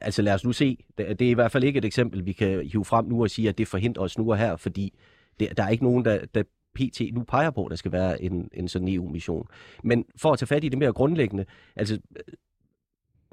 Altså 0.00 0.22
lad 0.22 0.34
os 0.34 0.44
nu 0.44 0.52
se, 0.52 0.78
det 0.98 1.18
det 1.18 1.26
er 1.26 1.30
i 1.30 1.34
hvert 1.34 1.52
fald 1.52 1.64
ikke 1.64 1.78
et 1.78 1.84
eksempel, 1.84 2.26
vi 2.26 2.32
kan 2.32 2.66
hive 2.72 2.84
frem 2.84 3.04
nu 3.04 3.22
og 3.22 3.30
sige, 3.30 3.48
at 3.48 3.58
det 3.58 3.68
forhindrer 3.68 4.02
os 4.02 4.18
nu 4.18 4.30
og 4.30 4.38
her, 4.38 4.56
fordi 4.56 4.92
det, 5.40 5.48
der 5.56 5.62
er 5.62 5.68
ikke 5.68 5.84
nogen, 5.84 6.04
der, 6.04 6.18
der 6.34 6.42
PT 6.74 7.00
nu 7.12 7.22
peger 7.22 7.50
på, 7.50 7.64
at 7.64 7.70
der 7.70 7.76
skal 7.76 7.92
være 7.92 8.22
en, 8.22 8.48
en 8.54 8.68
sådan 8.68 8.88
EU-mission. 8.88 9.46
Men 9.84 10.04
for 10.16 10.32
at 10.32 10.38
tage 10.38 10.46
fat 10.46 10.64
i 10.64 10.68
det 10.68 10.78
mere 10.78 10.92
grundlæggende, 10.92 11.44
altså 11.76 11.94
øh, 11.94 12.34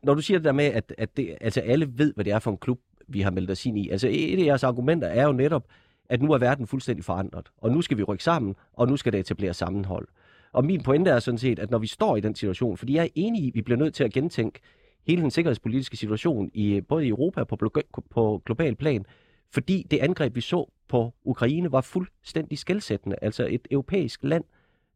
når 0.03 0.13
du 0.13 0.21
siger 0.21 0.37
det 0.37 0.45
der 0.45 0.51
med, 0.51 0.65
at, 0.65 0.93
at 0.97 1.17
det, 1.17 1.37
altså 1.41 1.59
alle 1.59 1.89
ved, 1.97 2.13
hvad 2.13 2.25
det 2.25 2.33
er 2.33 2.39
for 2.39 2.51
en 2.51 2.57
klub, 2.57 2.79
vi 3.07 3.21
har 3.21 3.31
meldt 3.31 3.51
os 3.51 3.65
ind 3.65 3.79
i. 3.79 3.89
Altså 3.89 4.07
et 4.11 4.39
af 4.39 4.45
jeres 4.45 4.63
argumenter 4.63 5.07
er 5.07 5.25
jo 5.25 5.31
netop, 5.31 5.65
at 6.09 6.21
nu 6.21 6.31
er 6.31 6.37
verden 6.37 6.67
fuldstændig 6.67 7.05
forandret, 7.05 7.51
og 7.57 7.71
nu 7.71 7.81
skal 7.81 7.97
vi 7.97 8.03
rykke 8.03 8.23
sammen, 8.23 8.55
og 8.73 8.87
nu 8.87 8.97
skal 8.97 9.13
der 9.13 9.19
etablere 9.19 9.53
sammenhold. 9.53 10.07
Og 10.51 10.65
min 10.65 10.83
pointe 10.83 11.11
er 11.11 11.19
sådan 11.19 11.37
set, 11.37 11.59
at 11.59 11.71
når 11.71 11.77
vi 11.77 11.87
står 11.87 12.15
i 12.15 12.19
den 12.21 12.35
situation, 12.35 12.77
fordi 12.77 12.95
jeg 12.95 13.03
er 13.03 13.09
enig 13.15 13.43
i, 13.43 13.47
at 13.47 13.55
vi 13.55 13.61
bliver 13.61 13.77
nødt 13.77 13.93
til 13.93 14.03
at 14.03 14.13
gentænke 14.13 14.59
hele 15.07 15.21
den 15.21 15.31
sikkerhedspolitiske 15.31 15.97
situation, 15.97 16.51
i 16.53 16.81
både 16.81 17.05
i 17.05 17.09
Europa 17.09 17.41
og 17.41 17.47
på, 17.47 17.71
på 18.09 18.41
global 18.45 18.75
plan, 18.75 19.05
fordi 19.51 19.87
det 19.91 19.99
angreb, 19.99 20.35
vi 20.35 20.41
så 20.41 20.69
på 20.87 21.13
Ukraine, 21.23 21.71
var 21.71 21.81
fuldstændig 21.81 22.57
skældsættende. 22.57 23.15
Altså 23.21 23.47
et 23.49 23.67
europæisk 23.71 24.23
land, 24.23 24.43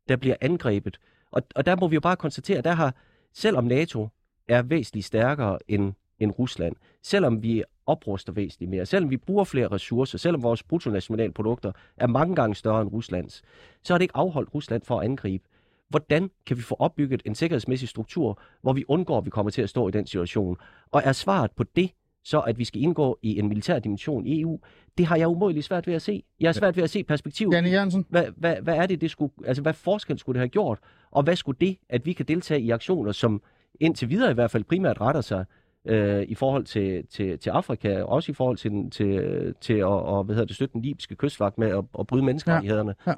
der 0.09 0.15
bliver 0.15 0.35
angrebet. 0.41 0.99
Og, 1.31 1.41
og 1.55 1.65
der 1.65 1.75
må 1.75 1.87
vi 1.87 1.93
jo 1.93 2.01
bare 2.01 2.15
konstatere, 2.15 2.57
at 2.57 2.63
der 2.63 2.71
har, 2.71 2.95
selvom 3.33 3.63
NATO 3.63 4.07
er 4.47 4.61
væsentligt 4.61 5.05
stærkere 5.05 5.59
end, 5.67 5.93
end 6.19 6.31
Rusland, 6.39 6.75
selvom 7.01 7.43
vi 7.43 7.63
opruster 7.85 8.33
væsentligt 8.33 8.69
mere, 8.69 8.85
selvom 8.85 9.09
vi 9.09 9.17
bruger 9.17 9.43
flere 9.43 9.67
ressourcer, 9.67 10.17
selvom 10.17 10.43
vores 10.43 10.63
bruttonationalprodukter 10.63 11.71
er 11.97 12.07
mange 12.07 12.35
gange 12.35 12.55
større 12.55 12.81
end 12.81 12.89
Ruslands, 12.93 13.41
så 13.83 13.93
har 13.93 13.97
det 13.97 14.03
ikke 14.03 14.17
afholdt 14.17 14.53
Rusland 14.53 14.81
for 14.83 14.99
at 14.99 15.05
angribe. 15.05 15.43
Hvordan 15.89 16.31
kan 16.45 16.57
vi 16.57 16.61
få 16.61 16.75
opbygget 16.79 17.21
en 17.25 17.35
sikkerhedsmæssig 17.35 17.89
struktur, 17.89 18.39
hvor 18.61 18.73
vi 18.73 18.85
undgår, 18.87 19.17
at 19.17 19.25
vi 19.25 19.29
kommer 19.29 19.49
til 19.49 19.61
at 19.61 19.69
stå 19.69 19.87
i 19.87 19.91
den 19.91 20.07
situation? 20.07 20.57
Og 20.91 21.01
er 21.05 21.11
svaret 21.11 21.51
på 21.51 21.63
det, 21.63 21.91
så 22.23 22.39
at 22.39 22.59
vi 22.59 22.63
skal 22.63 22.81
indgå 22.81 23.19
i 23.21 23.39
en 23.39 23.47
militær 23.47 23.79
dimension 23.79 24.27
i 24.27 24.41
EU, 24.41 24.59
det 24.97 25.05
har 25.05 25.15
jeg 25.15 25.27
umådeligt 25.27 25.65
svært 25.65 25.87
ved 25.87 25.93
at 25.93 26.01
se. 26.01 26.23
Jeg 26.39 26.47
har 26.47 26.53
svært 26.53 26.75
ved 26.75 26.83
at 26.83 26.89
se 26.89 27.03
perspektivet. 27.03 27.53
Janne 27.53 27.69
Jørgensen? 27.69 28.05
Hvad, 28.09 28.25
hvad, 28.37 28.55
hvad 28.61 28.75
er 28.75 28.85
det, 28.85 29.01
det 29.01 29.11
skulle, 29.11 29.33
altså 29.45 29.61
hvad 29.61 29.73
forskel 29.73 30.19
skulle 30.19 30.33
det 30.33 30.39
have 30.41 30.49
gjort? 30.49 30.79
Og 31.11 31.23
hvad 31.23 31.35
skulle 31.35 31.57
det, 31.61 31.77
at 31.89 32.05
vi 32.05 32.13
kan 32.13 32.25
deltage 32.25 32.61
i 32.61 32.69
aktioner, 32.69 33.11
som 33.11 33.41
indtil 33.79 34.09
videre 34.09 34.31
i 34.31 34.33
hvert 34.33 34.51
fald 34.51 34.63
primært 34.63 35.01
retter 35.01 35.21
sig 35.21 35.45
øh, 35.87 36.23
i 36.27 36.35
forhold 36.35 36.63
til, 36.63 37.07
til, 37.07 37.39
til 37.39 37.49
Afrika, 37.49 38.01
og 38.01 38.09
også 38.09 38.31
i 38.31 38.35
forhold 38.35 38.57
til, 38.57 38.89
til, 38.91 39.53
til 39.61 39.73
at 39.73 39.83
og, 39.83 40.23
hvad 40.23 40.35
hedder 40.35 40.45
det, 40.47 40.55
støtte 40.55 40.73
den 40.73 40.81
libyske 40.81 41.15
kystvagt 41.15 41.57
med 41.57 41.67
at, 41.67 41.83
at 41.99 42.07
bryde 42.07 42.23
menneskerettighederne. 42.23 42.95
Ja. 43.07 43.13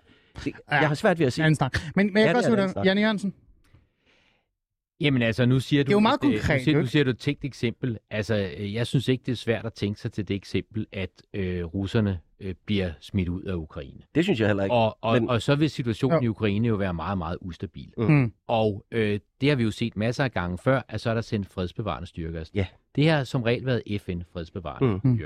Det, 0.45 0.53
jeg 0.71 0.87
har 0.87 0.95
svært 0.95 1.19
ved 1.19 1.25
at 1.25 1.33
se. 1.33 1.43
Anden 1.43 1.55
snak. 1.55 1.77
Men, 1.95 2.13
men 2.13 2.17
jeg 2.17 2.35
Ja, 2.35 2.41
kan 2.41 2.59
også. 2.59 2.81
Janne 2.85 3.01
Jørgensen. 3.01 3.33
Jamen 5.01 5.21
altså, 5.21 5.45
nu 5.45 5.59
siger 5.59 5.83
du... 5.83 5.87
Det 5.87 5.91
er 5.91 5.95
jo 5.95 5.99
meget 5.99 6.15
et, 6.15 6.19
konkret, 6.21 6.57
Nu 6.59 6.63
siger, 6.63 6.79
nu 6.79 6.85
siger 6.85 7.03
du 7.03 7.09
et 7.09 7.17
tænkt 7.19 7.45
eksempel. 7.45 7.97
Altså, 8.09 8.49
øh, 8.57 8.73
jeg 8.73 8.87
synes 8.87 9.07
ikke, 9.07 9.23
det 9.25 9.31
er 9.31 9.35
svært 9.35 9.65
at 9.65 9.73
tænke 9.73 9.99
sig 9.99 10.11
til 10.11 10.27
det 10.27 10.35
eksempel, 10.35 10.85
at 10.91 11.09
øh, 11.33 11.63
russerne 11.65 12.19
øh, 12.39 12.55
bliver 12.65 12.91
smidt 12.99 13.29
ud 13.29 13.41
af 13.43 13.53
Ukraine. 13.53 14.01
Det 14.15 14.23
synes 14.23 14.39
jeg 14.39 14.47
heller 14.47 14.63
ikke. 14.63 14.73
Og, 14.73 14.97
og, 15.01 15.13
Men- 15.21 15.29
og 15.29 15.41
så 15.41 15.55
vil 15.55 15.69
situationen 15.69 16.23
Jo. 16.23 16.25
i 16.25 16.27
Ukraine 16.27 16.67
jo 16.67 16.75
være 16.75 16.93
meget, 16.93 17.17
meget 17.17 17.37
ustabil. 17.41 17.93
Mm. 17.97 18.33
Og 18.47 18.85
øh, 18.91 19.19
det 19.41 19.49
har 19.49 19.55
vi 19.55 19.63
jo 19.63 19.71
set 19.71 19.97
masser 19.97 20.23
af 20.23 20.31
gange 20.31 20.57
før, 20.57 20.81
at 20.89 21.01
så 21.01 21.09
er 21.09 21.13
der 21.13 21.21
sendt 21.21 21.47
fredsbevarende 21.47 22.07
styrker. 22.07 22.43
Ja. 22.53 22.65
Det 22.95 23.09
har 23.09 23.23
som 23.23 23.43
regel 23.43 23.65
været 23.65 23.81
FN-fredsbevarende 24.01 24.87
Mm. 25.03 25.11
mm. 25.11 25.19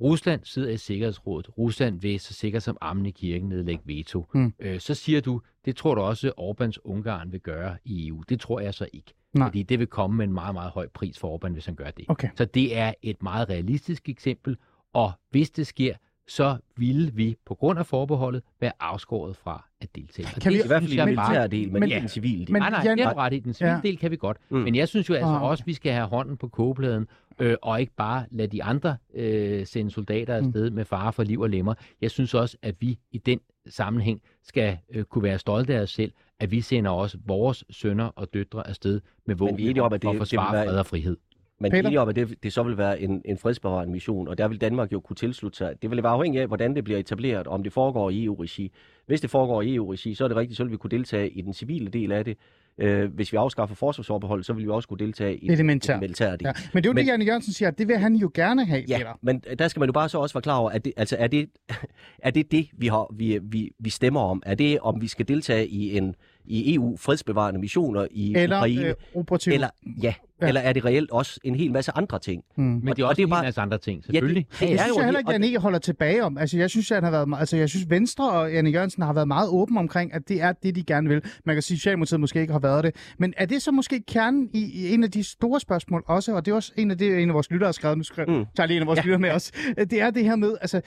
Rusland 0.00 0.40
sidder 0.44 0.70
i 0.70 0.76
Sikkerhedsrådet. 0.76 1.58
Rusland 1.58 2.00
vil 2.00 2.20
så 2.20 2.34
sikkert 2.34 2.62
som 2.62 2.76
ammen 2.80 3.06
i 3.06 3.10
kirken 3.10 3.48
nedlægge 3.48 3.82
veto. 3.86 4.26
Mm. 4.34 4.54
Øh, 4.60 4.80
så 4.80 4.94
siger 4.94 5.20
du, 5.20 5.40
det 5.64 5.76
tror 5.76 5.94
du 5.94 6.00
også, 6.00 6.32
Orbans 6.36 6.84
Ungarn 6.84 7.32
vil 7.32 7.40
gøre 7.40 7.76
i 7.84 8.08
EU. 8.08 8.22
Det 8.28 8.40
tror 8.40 8.60
jeg 8.60 8.74
så 8.74 8.88
ikke. 8.92 9.14
Nej. 9.32 9.48
Fordi 9.48 9.62
det 9.62 9.78
vil 9.78 9.86
komme 9.86 10.16
med 10.16 10.24
en 10.24 10.32
meget, 10.32 10.54
meget 10.54 10.70
høj 10.70 10.88
pris 10.88 11.18
for 11.18 11.38
Orbán, 11.38 11.52
hvis 11.52 11.66
han 11.66 11.74
gør 11.74 11.90
det. 11.90 12.04
Okay. 12.08 12.28
Så 12.34 12.44
det 12.44 12.76
er 12.76 12.94
et 13.02 13.22
meget 13.22 13.48
realistisk 13.48 14.08
eksempel, 14.08 14.56
og 14.92 15.12
hvis 15.30 15.50
det 15.50 15.66
sker, 15.66 15.94
så 16.30 16.56
ville 16.76 17.10
vi 17.14 17.36
på 17.46 17.54
grund 17.54 17.78
af 17.78 17.86
forbeholdet 17.86 18.42
være 18.60 18.72
afskåret 18.80 19.36
fra 19.36 19.64
at 19.80 19.94
deltage. 19.96 20.28
Kan 20.40 20.52
det 20.52 20.58
vi- 20.58 20.64
I 20.64 20.66
hvert 20.66 20.82
fald 20.82 20.92
i 20.92 20.96
jeg 20.96 21.06
den 21.06 21.14
militære 21.16 21.48
del, 21.48 21.72
men, 21.72 21.80
men- 21.80 21.88
ikke 21.88 22.00
den 22.00 22.08
civile 22.08 22.44
del. 22.44 22.52
men- 22.52 22.62
Nej, 22.62 22.70
nej, 22.70 22.80
Jan- 22.84 22.98
du 22.98 23.14
ret 23.16 23.32
i. 23.32 23.38
Den 23.38 23.54
civile 23.54 23.72
Ja. 23.74 23.80
del 23.82 23.96
kan 23.98 24.10
vi 24.10 24.16
godt. 24.16 24.36
Mm. 24.50 24.58
Men 24.58 24.74
jeg 24.74 24.88
synes 24.88 25.08
jo 25.08 25.14
altså 25.14 25.28
okay. 25.28 25.46
også, 25.46 25.64
vi 25.64 25.72
skal 25.74 25.92
have 25.92 26.06
hånden 26.06 26.36
på 26.36 26.48
kogepladen, 26.48 27.06
øh, 27.38 27.56
og 27.62 27.80
ikke 27.80 27.92
bare 27.96 28.24
lade 28.30 28.48
de 28.48 28.62
andre 28.64 28.96
øh, 29.14 29.66
sende 29.66 29.90
soldater 29.90 30.40
Mm. 30.40 30.46
afsted 30.46 30.70
mm. 30.70 30.76
med 30.76 30.84
fare 30.84 31.12
for 31.12 31.22
liv 31.22 31.40
og 31.40 31.50
lemmer. 31.50 31.74
Jeg 32.00 32.10
synes 32.10 32.34
også, 32.34 32.56
at 32.62 32.74
vi 32.80 32.98
i 33.12 33.18
den 33.18 33.40
sammenhæng 33.68 34.20
skal 34.44 34.78
øh, 34.90 35.04
kunne 35.04 35.22
være 35.24 35.38
stolte 35.38 35.74
af 35.74 35.80
os 35.82 35.90
selv, 35.90 36.12
at 36.40 36.50
vi 36.50 36.60
sender 36.60 36.90
også 36.90 37.18
vores 37.26 37.64
sønner 37.70 38.04
og 38.04 38.34
døtre 38.34 38.68
afsted 38.68 39.00
med 39.26 39.34
våben 39.34 39.54
at 39.78 40.02
for 40.02 40.10
at 40.10 40.16
forsvare 40.16 40.64
fred 40.66 40.78
og 40.78 40.86
frihed. 40.86 41.16
Men 41.60 41.70
Peter? 41.70 41.82
Enige 41.88 42.00
om, 42.00 42.08
at 42.08 42.16
det, 42.16 42.42
det 42.42 42.52
så 42.52 42.62
vil 42.62 42.78
være 42.78 43.00
en, 43.00 43.22
en 43.24 43.38
fredsbevarende 43.38 43.92
mission, 43.92 44.28
og 44.28 44.38
der 44.38 44.48
vil 44.48 44.60
Danmark 44.60 44.92
jo 44.92 45.00
kunne 45.00 45.16
tilslutte 45.16 45.58
sig. 45.58 45.74
Det 45.82 45.90
vil 45.90 46.02
være 46.02 46.12
afhængigt 46.12 46.40
af, 46.42 46.46
hvordan 46.48 46.74
det 46.76 46.84
bliver 46.84 46.98
etableret, 46.98 47.46
om 47.46 47.62
det 47.62 47.72
foregår 47.72 48.10
i 48.10 48.24
EU-regi. 48.24 48.72
Hvis 49.06 49.20
det 49.20 49.30
foregår 49.30 49.62
i 49.62 49.74
EU-regi, 49.74 50.14
så 50.14 50.24
er 50.24 50.28
det 50.28 50.36
rigtigt, 50.36 50.56
så 50.56 50.64
vil 50.64 50.72
vi 50.72 50.76
kunne 50.76 50.90
deltage 50.90 51.30
i 51.30 51.40
den 51.40 51.52
civile 51.52 51.88
del 51.88 52.12
af 52.12 52.24
det. 52.24 52.36
Øh, 52.78 53.14
hvis 53.14 53.32
vi 53.32 53.36
afskaffer 53.36 53.74
forsvarsforbeholdet, 53.76 54.46
så 54.46 54.52
vil 54.52 54.64
vi 54.64 54.70
også 54.70 54.88
kunne 54.88 54.98
deltage 54.98 55.36
i, 55.36 55.52
I 55.52 55.56
det 55.56 55.66
militære. 55.66 56.00
del. 56.00 56.40
Ja. 56.44 56.52
Men 56.72 56.82
det 56.82 56.88
er 56.88 56.90
jo 56.90 56.94
Men- 56.94 57.04
det, 57.04 57.10
Janne 57.10 57.24
Jørgensen 57.24 57.52
siger, 57.52 57.68
at 57.68 57.78
det 57.78 57.88
vil 57.88 57.96
han 57.98 58.14
jo 58.14 58.30
gerne 58.34 58.64
have, 58.64 58.84
Ja, 58.88 58.96
Peter. 58.98 59.18
men 59.22 59.42
der 59.58 59.68
skal 59.68 59.80
man 59.80 59.86
jo 59.88 59.92
bare 59.92 60.08
så 60.08 60.18
også 60.18 60.34
være 60.34 60.42
klar 60.42 60.56
over, 60.58 60.70
at 60.70 60.84
det, 60.84 60.92
altså 60.96 61.16
er 61.18 61.26
det, 61.26 61.48
er 62.18 62.30
det 62.30 62.52
det, 62.52 62.66
vi, 62.72 62.86
har, 62.86 63.14
vi, 63.14 63.38
vi, 63.42 63.70
vi 63.78 63.90
stemmer 63.90 64.20
om? 64.20 64.42
Er 64.46 64.54
det, 64.54 64.78
om 64.80 65.00
vi 65.02 65.08
skal 65.08 65.28
deltage 65.28 65.68
i 65.68 65.96
en 65.96 66.14
i 66.44 66.74
EU 66.74 66.96
fredsbevarende 66.96 67.60
missioner 67.60 68.06
i 68.10 68.34
Eller 68.36 68.56
Ukraine? 68.58 68.86
øh, 68.86 68.94
operativ. 69.14 69.52
eller, 69.52 69.68
ja, 70.02 70.14
Ja. 70.42 70.48
eller 70.48 70.60
er 70.60 70.72
det 70.72 70.84
reelt 70.84 71.10
også 71.10 71.40
en 71.44 71.54
hel 71.54 71.72
masse 71.72 71.92
andre 71.94 72.18
ting? 72.18 72.42
Mm. 72.56 72.64
Men 72.64 72.86
det 72.86 72.98
er 72.98 73.04
og 73.04 73.08
også 73.08 73.16
det 73.16 73.22
er 73.22 73.26
en 73.26 73.30
bare- 73.30 73.40
hel 73.40 73.46
masse 73.46 73.60
andre 73.60 73.78
ting, 73.78 73.96
Ja, 73.96 74.00
det, 74.00 74.04
selvfølgelig. 74.14 74.46
det 74.50 74.60
Det 74.60 74.72
er 74.72 74.76
synes 74.78 74.88
jo 74.88 74.94
jeg 74.96 75.04
heller 75.04 75.18
ikke, 75.18 75.30
Janne 75.30 75.46
ikke 75.46 75.58
holder 75.58 75.78
tilbage 75.78 76.24
om. 76.24 76.38
Altså, 76.38 76.58
jeg 76.58 76.70
synes, 76.70 76.90
at 76.90 76.96
han 76.96 77.04
har 77.04 77.10
været, 77.10 77.40
altså, 77.40 77.56
jeg 77.56 77.68
synes, 77.68 77.90
Venstre 77.90 78.30
og 78.30 78.52
Janne 78.52 78.70
Jørgensen 78.70 79.02
har 79.02 79.12
været 79.12 79.28
meget 79.28 79.48
åben 79.48 79.78
omkring, 79.78 80.14
at 80.14 80.28
det 80.28 80.42
er 80.42 80.52
det, 80.52 80.74
de 80.76 80.82
gerne 80.82 81.08
vil. 81.08 81.22
Man 81.46 81.54
kan 81.56 81.62
sige, 81.62 81.74
at 81.74 81.78
Socialdemokratiet 81.78 82.20
måske 82.20 82.40
ikke 82.40 82.52
har 82.52 82.60
været 82.60 82.84
det. 82.84 82.94
Men 83.18 83.34
er 83.36 83.46
det 83.46 83.62
så 83.62 83.70
måske 83.72 84.02
kernen 84.08 84.48
i, 84.52 84.60
i 84.74 84.94
en 84.94 85.04
af 85.04 85.10
de 85.10 85.22
store 85.24 85.60
spørgsmål 85.60 86.02
også? 86.06 86.34
Og 86.34 86.44
det 86.44 86.50
er 86.50 86.54
også 86.54 86.72
en 86.76 86.90
af 86.90 86.98
det, 86.98 87.22
en 87.22 87.28
af 87.28 87.34
vores 87.34 87.50
lyttere 87.50 87.66
har 87.68 87.72
skrevet. 87.72 87.98
Nu 87.98 88.04
skrev, 88.04 88.28
mm. 88.28 88.44
Tager 88.56 88.66
lige 88.66 88.76
en 88.76 88.82
af 88.82 88.86
vores 88.86 88.96
ja. 88.96 89.02
lyttere 89.02 89.18
med 89.18 89.30
os. 89.30 89.50
Det 89.90 90.00
er 90.00 90.10
det 90.10 90.24
her 90.24 90.36
med, 90.36 90.56
altså, 90.60 90.80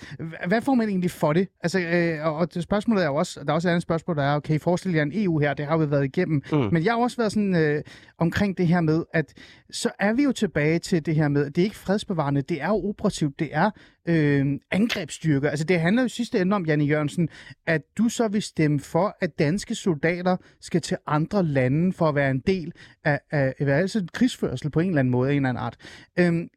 hvad 0.48 0.62
får 0.62 0.74
man 0.76 0.90
egentlig 0.90 1.12
for 1.12 1.34
det? 1.34 1.48
Altså, 1.64 1.80
øh, 1.80 2.26
og- 2.28 2.36
og 2.36 2.54
det 2.54 2.64
spørgsmålet 2.64 3.04
er 3.04 3.08
jo 3.08 3.16
også, 3.16 3.40
der 3.44 3.50
er 3.50 3.54
også 3.54 3.68
et 3.68 3.72
andet 3.72 3.82
spørgsmål, 3.82 4.16
der 4.18 4.24
er, 4.24 4.36
okay, 4.36 4.60
forestil 4.60 4.94
jer 4.94 5.02
en 5.04 5.12
EU 5.16 5.40
her, 5.40 5.54
det 5.54 5.66
har 5.66 5.78
vi 5.78 5.92
været 5.92 6.04
igennem. 6.06 6.42
Mm. 6.52 6.58
Men 6.58 6.84
jeg 6.86 6.94
har 6.94 7.00
også 7.00 7.18
været 7.18 7.32
sådan 7.32 7.56
øh, 7.56 7.82
omkring 8.18 8.58
det 8.58 8.68
her 8.68 8.82
med, 8.82 9.04
at 9.14 9.34
så 9.72 9.92
er 10.00 10.14
vi 10.14 10.24
jo 10.24 10.32
tilbage 10.32 10.80
til 10.80 11.06
det 11.06 11.16
her 11.16 11.28
med, 11.28 11.46
at 11.46 11.56
det 11.56 11.62
er 11.62 11.66
ikke 11.66 11.76
fredsbevarende, 11.76 12.42
det 12.42 12.62
er 12.62 12.68
jo 12.68 12.90
operativt, 12.90 13.40
det 13.40 13.50
er 13.52 13.72
øh, 14.08 14.60
angrebsstyrker. 14.72 15.50
Altså 15.50 15.66
det 15.66 15.80
handler 15.80 16.02
jo 16.02 16.08
sidste 16.08 16.40
ende 16.42 16.56
om, 16.56 16.66
Janne 16.66 16.86
Jørgensen, 16.86 17.30
at 17.68 17.82
du 17.98 18.10
så 18.10 18.28
vil 18.28 18.42
stemme 18.42 18.80
for, 18.80 19.18
at 19.22 19.40
danske 19.40 19.76
soldater 19.76 20.38
skal 20.62 20.82
til 20.82 20.98
andre 21.08 21.44
lande 21.44 21.94
for 21.94 22.10
at 22.10 22.16
være 22.16 22.32
en 22.32 22.40
del 22.40 22.72
af, 23.04 23.20
af, 23.32 23.54
af 23.60 23.68
altså 23.68 24.00
en 24.00 24.08
krigsførsel 24.14 24.72
på 24.72 24.80
en 24.80 24.88
eller 24.88 25.00
anden 25.00 25.12
måde, 25.12 25.32
en 25.32 25.36
eller 25.36 25.50
anden 25.50 25.64
art. 25.64 25.78
Øhm, 26.20 26.48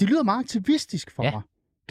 det 0.00 0.08
lyder 0.08 0.22
meget 0.22 0.40
aktivistisk 0.40 1.10
for 1.10 1.22
Ja. 1.24 1.30
mig. 1.30 1.42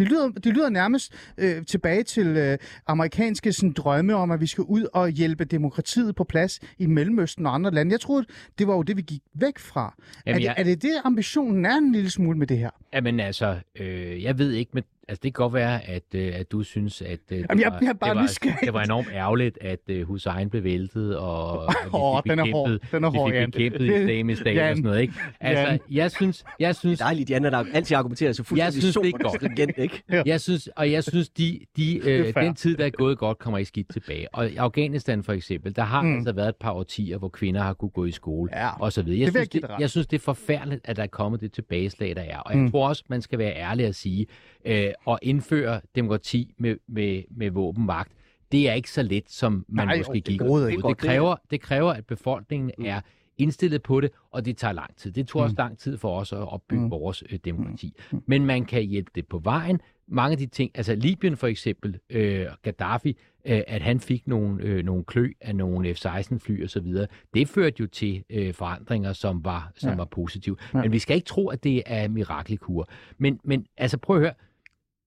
Det 0.02 0.10
lyder, 0.10 0.30
det 0.30 0.54
lyder 0.54 0.70
nærmest 0.70 1.14
øh, 1.38 1.66
tilbage 1.66 2.04
til 2.04 2.28
øh, 2.28 2.58
amerikanske 2.88 3.54
sådan, 3.54 3.72
drømme 3.74 4.16
om, 4.16 4.32
at 4.32 4.41
vi 4.41 4.47
skal 4.47 4.64
ud 4.64 4.86
og 4.93 5.10
hjælpe 5.10 5.45
demokratiet 5.45 6.16
på 6.16 6.24
plads 6.24 6.60
i 6.80 6.86
Mellemøsten 6.86 7.45
og 7.45 7.54
andre 7.56 7.72
lande. 7.72 7.91
Jeg 7.91 7.99
troede, 7.99 8.26
det 8.60 8.68
var 8.68 8.74
jo 8.76 8.82
det, 8.82 8.97
vi 8.97 9.02
gik 9.02 9.22
væk 9.34 9.60
fra. 9.60 9.95
Jamen, 10.26 10.36
er, 10.36 10.39
det, 10.39 10.45
jeg- 10.45 10.56
er 10.58 10.64
det 10.64 10.82
det, 10.82 10.91
ambitionen 11.04 11.66
er 11.66 11.76
en 11.76 11.91
lille 11.91 12.10
smule 12.10 12.38
med 12.38 12.47
det 12.47 12.58
her? 12.58 12.70
Jamen 12.93 13.20
altså, 13.20 13.56
øh, 13.80 14.24
jeg 14.24 14.38
ved 14.38 14.52
ikke, 14.52 14.72
men 14.74 14.84
altså, 15.12 15.20
det 15.24 15.34
kan 15.34 15.43
godt 15.43 15.53
være, 15.53 15.88
at, 15.89 16.03
øh, 16.16 16.32
at 16.36 16.51
du 16.51 16.64
synes, 16.64 17.01
at 17.01 17.09
øh, 17.12 17.18
det, 17.38 17.45
Jamen, 17.49 17.62
jeg 17.64 17.72
var, 17.72 17.78
bliver 17.78 17.93
bare 17.93 18.09
det, 18.09 18.16
var, 18.18 18.24
nysgerrig. 18.24 18.57
det 18.64 18.74
var 18.74 18.84
enormt 18.84 19.07
ærgerligt, 19.14 19.57
at 19.62 19.80
øh, 19.89 20.07
Hussein 20.07 20.49
blev 20.49 20.64
væltet, 20.64 21.18
og, 21.18 21.51
og 21.59 21.74
vi 21.86 21.89
Åh, 21.93 22.22
fik 22.24 22.30
den 22.32 22.39
er 22.39 22.51
hård. 22.51 22.70
Den 22.91 23.03
er 23.03 23.09
vi 23.12 23.18
hård, 23.18 23.30
fik 23.30 23.36
Jan. 23.36 23.51
bekæmpet 23.51 23.80
Det- 23.82 24.01
islamisk 24.01 24.41
stat 24.41 24.55
Jan. 24.55 24.70
og 24.72 24.76
sådan 24.78 24.84
noget. 24.89 25.01
Ikke? 25.01 25.14
Altså, 25.39 25.66
Jan. 25.66 25.80
jeg 25.91 26.12
synes, 26.12 26.43
jeg 26.59 26.76
synes, 26.76 26.99
dejligt, 26.99 27.30
Janne, 27.30 27.51
der 27.51 27.64
altid 27.74 27.97
argumenterer 27.97 28.32
så 28.32 28.43
fuldstændig 28.43 28.82
synes, 28.82 28.95
det 28.95 29.05
er 29.14 29.18
godt. 29.24 29.36
stringent, 29.36 29.78
ikke? 29.78 30.03
jeg 30.26 30.41
synes, 30.41 30.68
og 30.76 30.91
jeg 30.91 31.03
synes, 31.03 31.30
de, 31.30 31.59
de, 31.78 31.97
er 31.97 32.26
øh, 32.38 32.43
den 32.45 32.55
tid, 32.55 32.78
der 32.78 32.86
er 32.86 32.89
gået 32.89 33.18
godt, 33.18 33.39
kommer 33.39 33.57
ikke 33.57 33.68
skidt 33.68 33.93
tilbage. 33.93 34.36
Og 34.36 34.49
i 34.49 34.55
Afghanistan 34.55 35.24
for 35.24 35.34
eksempel, 35.34 35.76
der 35.76 35.82
har 35.84 36.01
Mm. 36.01 36.07
mm. 36.07 36.16
altså 36.16 36.32
været 36.34 36.49
et 36.49 36.55
par 36.55 36.72
årtier, 36.72 37.18
hvor 37.18 37.30
kvinder 37.30 37.62
har 37.62 37.74
kunne 37.74 37.89
gå 37.89 38.05
i 38.05 38.12
skole 38.12 38.49
Ja. 38.53 38.70
og 38.82 38.93
så 38.93 39.01
videre. 39.01 39.20
Jeg, 39.20 39.28
Det 39.28 39.36
jeg 39.39 39.47
synes, 39.51 39.64
det, 39.70 39.80
jeg 39.80 39.89
synes, 39.89 40.07
det 40.07 40.18
er 40.18 40.22
forfærdeligt, 40.22 40.82
at 40.84 40.95
der 40.95 41.03
er 41.03 41.07
kommet 41.07 41.41
det 41.41 41.51
tilbageslag, 41.51 42.16
der 42.16 42.22
er. 42.22 42.38
Og 42.38 42.57
Mm. 42.57 42.64
jeg 42.64 42.72
tror 42.72 42.88
også, 42.88 43.03
man 43.07 43.22
skal 43.22 43.39
være 43.39 43.55
ærlig 43.55 43.86
at 43.86 43.95
sige, 43.95 44.26
øh, 44.66 44.86
at 45.08 45.20
indføre 45.22 45.82
demokrati 45.95 46.54
med, 46.58 46.76
med, 46.88 47.24
med 47.32 47.52
våbenmagt, 47.52 48.12
det 48.52 48.70
er 48.70 48.74
ikke 48.74 48.91
så 48.91 49.04
let, 49.04 49.30
som 49.32 49.66
man 49.70 49.88
Nej, 49.88 49.97
måske 49.97 50.14
det 50.14 50.24
gik 50.26 50.41
ud. 50.41 50.68
ikke. 50.68 50.84
Det 50.88 50.97
kræver, 50.97 51.36
det 51.52 51.62
kræver, 51.62 51.91
at 51.93 52.06
befolkningen 52.06 52.72
Mm. 52.78 52.86
er 52.86 53.02
indstillet 53.38 53.84
på 53.84 54.02
det, 54.02 54.12
og 54.32 54.45
det 54.45 54.58
tager 54.58 54.72
lang 54.72 54.95
tid. 54.95 55.12
Det 55.12 55.28
tog 55.28 55.39
Mm. 55.41 55.43
også 55.43 55.56
lang 55.58 55.78
tid 55.78 55.97
for 55.97 56.20
os 56.20 56.34
at 56.34 56.38
opbygge 56.54 56.80
Mm. 56.82 56.86
mm. 56.86 56.91
vores 56.91 57.24
øh, 57.30 57.39
demokrati. 57.45 57.93
Mm. 58.12 58.24
Men 58.28 58.45
man 58.45 58.66
kan 58.66 58.84
hjælpe 58.84 59.12
det 59.16 59.28
på 59.28 59.39
vejen. 59.39 59.80
Mange 60.08 60.32
af 60.32 60.38
de 60.38 60.45
ting, 60.45 60.72
altså 60.76 60.95
Libyen 60.95 61.38
for 61.38 61.47
eksempel, 61.47 61.99
øh, 62.10 62.45
Gaddafi, 62.62 63.18
øh, 63.45 63.62
at 63.68 63.82
han 63.82 63.99
fik 63.99 64.28
nogle, 64.28 64.64
øh, 64.64 64.86
nogle 64.86 65.04
klø 65.04 65.30
af 65.41 65.56
nogle 65.56 65.93
F-16-fly 65.93 66.64
osv., 66.66 66.88
det 67.34 67.47
førte 67.47 67.76
jo 67.80 67.88
til 67.88 68.24
øh, 68.30 68.54
forandringer, 68.54 69.14
som 69.14 69.45
var, 69.45 69.72
som 69.76 69.89
Ja. 69.89 69.95
var 69.95 70.06
positive. 70.06 70.56
Ja. 70.74 70.82
Men 70.82 70.91
vi 70.91 70.99
skal 70.99 71.16
ikke 71.16 71.26
tro, 71.26 71.47
at 71.47 71.64
det 71.64 71.84
er 71.86 72.08
mirakelkur. 72.08 72.89
Men, 73.18 73.39
men 73.43 73.66
altså 73.78 73.97
prøv 73.97 74.16
at 74.16 74.22
høre, 74.22 74.34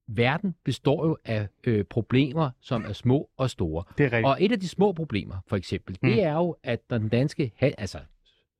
verden 0.08 0.54
består 0.64 1.06
jo 1.06 1.16
af 1.24 1.48
øh, 1.64 1.84
problemer, 1.84 2.50
som 2.60 2.84
er 2.88 2.92
små 2.92 3.28
og 3.36 3.50
store. 3.50 3.84
Det 3.98 4.04
er 4.06 4.12
rigtigt. 4.12 4.26
Og 4.26 4.36
et 4.40 4.52
af 4.52 4.60
de 4.60 4.68
små 4.68 4.92
problemer, 4.92 5.34
for 5.46 5.56
eksempel, 5.56 5.96
Mm. 6.02 6.08
det 6.10 6.22
er 6.22 6.32
jo, 6.34 6.56
at 6.62 6.80
når 6.90 6.98
den 6.98 7.08
danske, 7.08 7.52
altså 7.60 7.98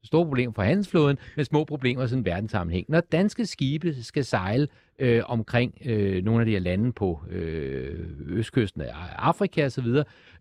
store 0.05 0.27
problemer 0.27 0.53
for 0.55 0.63
handelsflåden, 0.63 1.19
med 1.37 1.45
små 1.45 1.65
problemer 1.65 2.05
i 2.05 2.09
sådan 2.09 2.21
en 2.21 2.25
verdenssammenhæng. 2.25 2.87
Når 2.89 3.01
danske 3.01 3.47
skibe 3.47 4.03
skal 4.03 4.25
sejle 4.25 4.69
øh, 4.99 5.23
omkring 5.27 5.75
øh, 5.85 6.25
nogle 6.25 6.41
af 6.41 6.47
de 6.47 6.53
her 6.53 6.59
lande 6.59 6.93
på 6.93 7.21
øh, 7.31 8.09
østkysten 8.27 8.81
af 8.81 8.89
Afrika 9.17 9.67
osv., 9.67 9.87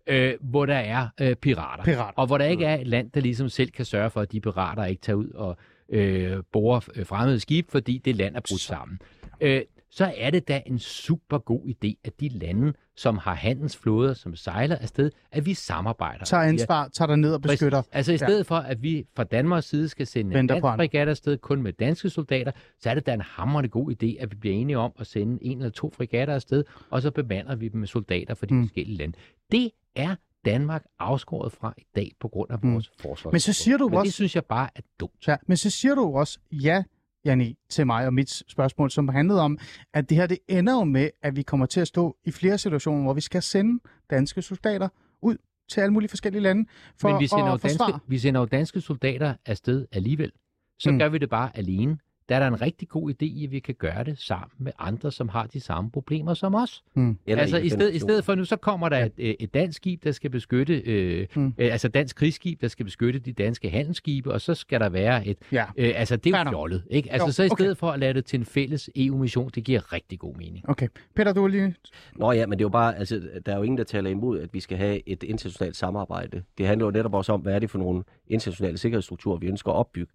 øh, 0.06 0.34
hvor 0.40 0.66
der 0.66 0.74
er 0.74 1.08
øh, 1.20 1.34
pirater. 1.36 1.84
Pirater. 1.84 2.12
Og 2.16 2.26
hvor 2.26 2.38
der 2.38 2.44
ikke 2.44 2.64
er 2.64 2.74
et 2.80 2.86
land, 2.86 3.10
der 3.10 3.20
ligesom 3.20 3.48
selv 3.48 3.70
kan 3.70 3.84
sørge 3.84 4.10
for, 4.10 4.20
at 4.20 4.32
de 4.32 4.40
pirater 4.40 4.84
ikke 4.84 5.02
tager 5.02 5.16
ud 5.16 5.28
og 5.28 5.56
øh, 5.88 6.36
borer 6.52 6.88
øh, 6.94 7.06
fremmede 7.06 7.40
skib, 7.40 7.70
fordi 7.70 7.98
det 7.98 8.16
land 8.16 8.36
er 8.36 8.40
brudt 8.48 8.60
sammen. 8.60 8.98
Øh, 9.40 9.62
så 9.96 10.12
er 10.16 10.30
det 10.30 10.48
da 10.48 10.62
en 10.66 10.78
super 10.78 11.38
god 11.38 11.60
idé, 11.66 11.94
at 12.04 12.20
de 12.20 12.28
lande, 12.28 12.72
som 12.96 13.18
har 13.18 13.34
handelsflåder, 13.34 14.14
som 14.14 14.36
sejler 14.36 14.76
afsted, 14.78 15.10
at 15.32 15.46
vi 15.46 15.54
samarbejder. 15.54 16.24
Tager 16.24 16.42
ansvar, 16.42 16.88
tager 16.88 17.06
dig 17.06 17.16
ned 17.16 17.34
og 17.34 17.40
beskytter. 17.42 17.80
Præcis. 17.82 17.92
Altså 17.94 18.12
i 18.12 18.18
stedet 18.18 18.46
for, 18.46 18.54
at 18.56 18.82
vi 18.82 19.06
fra 19.16 19.24
Danmarks 19.24 19.66
side 19.68 19.88
skal 19.88 20.06
sende 20.06 20.30
en 20.30 20.34
Venter 20.38 20.54
dansk 20.54 20.64
fregat 20.76 21.08
afsted 21.08 21.38
kun 21.38 21.62
med 21.62 21.72
danske 21.72 22.10
soldater, 22.10 22.52
så 22.80 22.90
er 22.90 22.94
det 22.94 23.06
da 23.06 23.14
en 23.14 23.20
hammerende 23.20 23.68
god 23.68 23.90
idé, 23.92 24.22
at 24.22 24.30
vi 24.30 24.36
bliver 24.36 24.54
enige 24.56 24.78
om 24.78 24.92
at 24.98 25.06
sende 25.06 25.38
en 25.44 25.58
eller 25.58 25.70
to 25.70 25.90
fregatter 25.96 26.34
afsted, 26.34 26.64
og 26.90 27.02
så 27.02 27.10
bemander 27.10 27.54
vi 27.56 27.68
dem 27.68 27.80
med 27.80 27.88
soldater 27.88 28.34
fra 28.34 28.46
de 28.46 28.54
Mm. 28.54 28.62
forskellige 28.62 28.96
lande. 28.98 29.14
Det 29.52 29.70
er 29.96 30.14
Danmark 30.44 30.84
afskåret 30.98 31.52
fra 31.52 31.74
i 31.78 31.84
dag 31.96 32.10
på 32.20 32.28
grund 32.28 32.50
af 32.50 32.58
Mm. 32.62 32.72
vores 32.72 32.90
mm. 32.98 33.02
forsvar. 33.02 33.30
Men 33.30 33.40
så 33.40 33.52
siger 33.52 33.76
du 33.76 33.88
Men 33.88 33.98
også- 33.98 34.04
det 34.06 34.14
synes 34.14 34.34
jeg 34.34 34.44
bare 34.44 34.68
er 34.74 34.80
dumt. 35.00 35.28
Ja, 35.28 35.36
men 35.46 35.56
så 35.56 35.70
siger 35.70 35.94
du 35.94 36.16
også, 36.16 36.38
ja, 36.52 36.82
Janni, 37.24 37.58
til 37.68 37.86
mig 37.86 38.06
og 38.06 38.14
mit 38.14 38.42
spørgsmål, 38.48 38.90
som 38.90 39.08
handlede 39.08 39.40
om, 39.40 39.58
at 39.94 40.08
det 40.08 40.16
her 40.16 40.26
det 40.26 40.38
ender 40.48 40.72
jo 40.72 40.84
med, 40.84 41.10
at 41.22 41.36
vi 41.36 41.42
kommer 41.42 41.66
til 41.66 41.80
at 41.80 41.88
stå 41.88 42.16
i 42.24 42.30
flere 42.30 42.58
situationer, 42.58 43.02
hvor 43.02 43.12
vi 43.14 43.20
skal 43.20 43.42
sende 43.42 43.80
danske 44.10 44.42
soldater 44.42 44.88
ud 45.22 45.36
til 45.68 45.80
alle 45.80 45.92
mulige 45.92 46.08
forskellige 46.08 46.42
lande 46.42 46.66
for 47.00 47.08
Men 47.08 47.20
vi 47.20 47.26
sender, 47.26 47.46
jo 47.46 47.52
at 47.52 47.60
forsvare. 47.60 47.92
danske, 47.92 48.08
vi 48.10 48.18
sender 48.18 48.40
jo 48.40 48.46
danske 48.46 48.80
soldater 48.80 49.34
afsted 49.46 49.86
alligevel. 49.92 50.32
Så 50.78 50.90
mm. 50.90 50.98
gør 50.98 51.08
vi 51.08 51.18
det 51.18 51.30
bare 51.30 51.56
alene. 51.56 51.98
Der 52.28 52.34
er 52.36 52.40
der 52.40 52.46
en 52.46 52.60
rigtig 52.62 52.88
god 52.88 53.10
idé 53.10 53.24
i, 53.24 53.44
at 53.44 53.50
vi 53.50 53.58
kan 53.58 53.74
gøre 53.74 54.04
det 54.04 54.18
sammen 54.18 54.50
med 54.58 54.72
andre, 54.78 55.12
som 55.12 55.28
har 55.28 55.46
de 55.46 55.60
samme 55.60 55.90
problemer 55.90 56.34
som 56.34 56.54
os. 56.54 56.84
Eller 57.26 57.42
altså 57.42 57.56
i, 57.58 57.68
sted, 57.68 57.92
i 57.92 57.98
stedet 57.98 58.24
for 58.24 58.34
nu, 58.34 58.44
så 58.44 58.56
kommer 58.56 58.88
der 58.88 59.04
et, 59.04 59.12
øh, 59.18 59.34
et 59.40 59.54
dansk 59.54 59.76
skib, 59.76 60.04
der 60.04 60.12
skal 60.12 60.30
beskytte, 60.30 60.74
øh, 60.80 61.26
Mm. 61.36 61.46
øh, 61.58 61.72
altså 61.72 61.88
dansk 61.88 62.16
krigsskib, 62.16 62.60
der 62.60 62.68
skal 62.68 62.84
beskytte 62.84 63.18
de 63.18 63.32
danske 63.32 63.70
handelsskibe, 63.70 64.32
og 64.32 64.40
så 64.40 64.54
skal 64.54 64.80
der 64.80 64.88
være 64.88 65.26
et, 65.26 65.38
Ja. 65.52 65.64
øh, 65.76 65.92
altså 65.96 66.16
det 66.16 66.34
er 66.34 66.44
jo 66.44 66.50
fjollet, 66.50 66.82
ikke? 66.90 67.12
Altså 67.12 67.26
Jo, 67.26 67.32
så 67.32 67.42
i 67.42 67.46
okay. 67.50 67.62
stedet 67.64 67.78
for 67.78 67.90
at 67.90 68.00
lade 68.00 68.14
det 68.14 68.24
til 68.24 68.38
en 68.38 68.44
fælles 68.46 68.90
EU-mission, 68.96 69.50
det 69.54 69.64
giver 69.64 69.92
rigtig 69.92 70.18
god 70.18 70.34
mening. 70.36 70.68
Okay. 70.68 70.88
Peter, 71.16 71.32
du 71.32 71.44
er 71.44 71.48
lige... 71.48 71.74
Nå 72.16 72.32
ja, 72.32 72.46
men 72.46 72.58
det 72.58 72.62
er 72.62 72.64
jo 72.64 72.68
bare, 72.68 72.98
altså, 72.98 73.20
der 73.46 73.52
er 73.52 73.56
jo 73.56 73.62
ingen, 73.62 73.78
der 73.78 73.84
taler 73.84 74.10
imod, 74.10 74.40
at 74.40 74.48
vi 74.54 74.60
skal 74.60 74.78
have 74.78 75.08
et 75.08 75.22
internationalt 75.22 75.76
samarbejde. 75.76 76.42
Det 76.58 76.66
handler 76.66 76.86
jo 76.86 76.90
netop 76.90 77.14
også 77.14 77.32
om, 77.32 77.40
hvad 77.40 77.54
er 77.54 77.58
det 77.58 77.70
for 77.70 77.78
nogle 77.78 78.04
internationale 78.28 78.78
sikkerhedsstrukturer, 78.78 79.38
vi 79.38 79.46
ønsker 79.46 79.72
at 79.72 79.76
opbygge. 79.76 80.12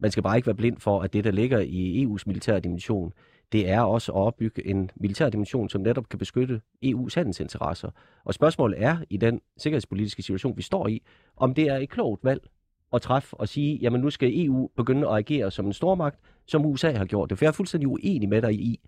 Man 0.00 0.10
skal 0.10 0.22
bare 0.22 0.36
ikke 0.36 0.46
være 0.46 0.56
blind 0.56 0.78
for, 0.78 1.00
at 1.00 1.12
det, 1.12 1.24
der 1.24 1.30
ligger 1.30 1.58
i 1.58 2.04
EU's 2.04 2.22
militære 2.26 2.60
dimension, 2.60 3.12
det 3.52 3.70
er 3.70 3.80
også 3.80 4.12
at 4.12 4.16
opbygge 4.16 4.66
en 4.66 4.90
militær 4.96 5.28
dimension, 5.28 5.68
som 5.68 5.80
netop 5.80 6.08
kan 6.08 6.18
beskytte 6.18 6.60
EU's 6.84 7.14
handelsinteresser. 7.14 7.90
Og 8.24 8.34
spørgsmålet 8.34 8.82
er, 8.82 8.96
i 9.10 9.16
den 9.16 9.40
sikkerhedspolitiske 9.56 10.22
situation, 10.22 10.56
vi 10.56 10.62
står 10.62 10.88
i, 10.88 11.02
om 11.36 11.54
det 11.54 11.64
er 11.68 11.76
et 11.76 11.90
klogt 11.90 12.24
valg 12.24 12.42
at 12.92 13.02
træffe 13.02 13.36
og 13.36 13.48
sige, 13.48 13.78
jamen 13.82 14.00
nu 14.00 14.10
skal 14.10 14.46
EU 14.46 14.70
begynde 14.76 15.08
at 15.08 15.16
agere 15.16 15.50
som 15.50 15.66
en 15.66 15.72
stormagt, 15.72 16.18
som 16.46 16.66
USA 16.66 16.92
har 16.92 17.04
gjort 17.04 17.30
det. 17.30 17.38
For 17.38 17.44
jeg 17.44 17.48
er 17.48 17.52
fuldstændig 17.52 17.88
uenig 17.88 18.28
med 18.28 18.42
dig 18.42 18.52
i, 18.52 18.80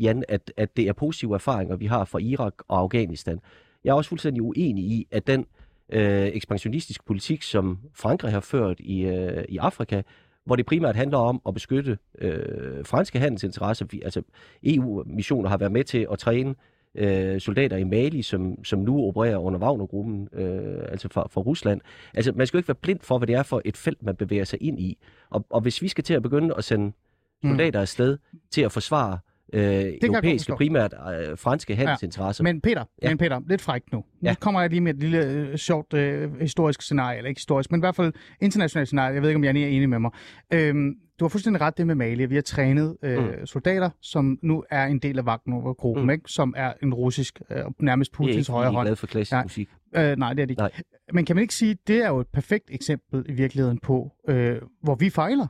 Jan, 0.00 0.24
at, 0.28 0.52
at 0.56 0.76
det 0.76 0.88
er 0.88 0.92
positive 0.92 1.34
erfaringer, 1.34 1.76
vi 1.76 1.86
har 1.86 2.04
fra 2.04 2.18
Irak 2.18 2.54
og 2.68 2.78
Afghanistan. 2.78 3.40
Jeg 3.84 3.90
er 3.90 3.94
også 3.94 4.08
fuldstændig 4.08 4.42
uenig 4.42 4.84
i, 4.84 5.06
at 5.10 5.26
den 5.26 5.46
øh, 5.92 6.26
ekspansionistiske 6.26 7.04
politik, 7.04 7.42
som 7.42 7.78
Frankrig 7.94 8.32
har 8.32 8.40
ført 8.40 8.80
i, 8.80 9.00
øh, 9.00 9.44
i 9.48 9.56
Afrika, 9.56 10.02
hvor 10.46 10.56
det 10.56 10.66
primært 10.66 10.96
handler 10.96 11.18
om 11.18 11.42
at 11.48 11.54
beskytte 11.54 11.98
øh, 12.18 12.84
franske 12.84 13.18
handelsinteresser. 13.18 13.86
Vi- 13.90 14.02
Altså 14.04 14.22
EU-missioner 14.64 15.48
har 15.48 15.56
været 15.56 15.72
med 15.72 15.84
til 15.84 16.06
at 16.12 16.18
træne 16.18 16.54
øh, 16.94 17.40
soldater 17.40 17.76
i 17.76 17.84
Mali, 17.84 18.22
som, 18.22 18.64
som 18.64 18.78
nu 18.78 19.06
opererer 19.08 19.36
under 19.36 19.60
Wagner-gruppen, 19.60 20.28
øh, 20.32 20.84
altså 20.88 21.08
fra, 21.08 21.26
fra 21.30 21.40
Rusland. 21.40 21.80
Altså 22.14 22.32
man 22.32 22.46
skal 22.46 22.58
jo 22.58 22.60
ikke 22.60 22.68
være 22.68 22.74
blind 22.74 23.00
for, 23.02 23.18
hvad 23.18 23.26
det 23.26 23.34
er 23.34 23.42
for 23.42 23.62
et 23.64 23.76
felt, 23.76 24.02
man 24.02 24.16
bevæger 24.16 24.44
sig 24.44 24.62
ind 24.62 24.80
i. 24.80 24.98
Og, 25.30 25.46
og 25.50 25.60
hvis 25.60 25.82
vi 25.82 25.88
skal 25.88 26.04
til 26.04 26.14
at 26.14 26.22
begynde 26.22 26.54
at 26.58 26.64
sende 26.64 26.92
soldater 27.44 27.80
afsted 27.80 28.18
til 28.50 28.62
at 28.62 28.72
forsvare 28.72 29.18
øh, 29.52 29.62
jeg 29.62 29.98
europæiske, 30.02 30.52
primært 30.52 30.94
øh, 31.30 31.38
franske 31.38 31.76
handelsinteresser, 31.76 32.44
Men 32.44 32.60
Peter, 32.60 32.80
ja. 32.80 32.84
Ja. 33.06 33.10
men 33.10 33.18
Peter, 33.18 33.40
lidt 33.48 33.60
frækt 33.60 33.92
nu. 33.92 33.98
Nu 33.98 34.04
Ja. 34.22 34.34
kommer 34.40 34.60
jeg 34.60 34.70
lige 34.70 34.80
med 34.80 34.94
et 34.94 35.00
lille 35.00 35.24
øh, 35.24 35.56
sjovt 35.56 35.94
øh, 35.94 36.40
historisk 36.40 36.82
scenarie, 36.82 37.16
eller 37.16 37.28
ikke 37.28 37.38
historisk, 37.38 37.70
men 37.70 37.80
i 37.80 37.82
hvert 37.82 37.96
fald 37.96 38.12
internationalt 38.40 38.88
scenarie. 38.88 39.14
Jeg 39.14 39.22
ved 39.22 39.28
ikke, 39.28 39.36
om 39.36 39.44
Janne 39.44 39.62
er 39.62 39.66
enig 39.68 39.88
med 39.88 39.98
mig. 39.98 40.10
Øhm, 40.52 40.94
du 41.20 41.24
har 41.24 41.28
fuldstændig 41.28 41.60
ret 41.60 41.78
det 41.78 41.86
med 41.86 41.94
Mali. 41.94 42.26
Vi 42.26 42.34
har 42.34 42.42
trænet 42.42 42.96
øh, 43.02 43.18
mm. 43.40 43.46
soldater, 43.46 43.90
som 44.00 44.38
nu 44.42 44.64
er 44.70 44.86
en 44.86 44.98
del 44.98 45.18
af 45.18 45.22
Wagner-gruppen, 45.24 46.04
mm. 46.04 46.10
Ikke? 46.10 46.24
som 46.26 46.54
er 46.56 46.72
en 46.82 46.94
russisk, 46.94 47.40
øh, 47.50 47.58
nærmest 47.78 48.10
det 48.12 48.16
Putins 48.16 48.36
ikke, 48.36 48.52
højre 48.52 48.66
I 48.66 48.68
er 48.68 48.72
hånd. 48.72 48.86
glad 48.86 48.96
for 48.96 49.06
klassisk 49.06 49.32
Nej. 49.32 49.42
musik. 49.42 49.68
Øh, 49.96 50.16
nej, 50.16 50.32
det 50.34 50.42
er 50.42 50.46
det 50.46 50.50
ikke. 50.50 50.60
Nej. 50.62 50.70
Men 51.12 51.24
kan 51.24 51.36
man 51.36 51.42
ikke 51.42 51.54
sige, 51.54 51.70
at 51.70 51.78
det 51.86 52.04
er 52.04 52.08
jo 52.08 52.20
et 52.20 52.26
perfekt 52.32 52.64
eksempel 52.70 53.24
i 53.28 53.32
virkeligheden 53.32 53.78
på, 53.78 54.12
øh, 54.28 54.56
hvor 54.82 54.94
vi 54.94 55.10
fejler? 55.10 55.46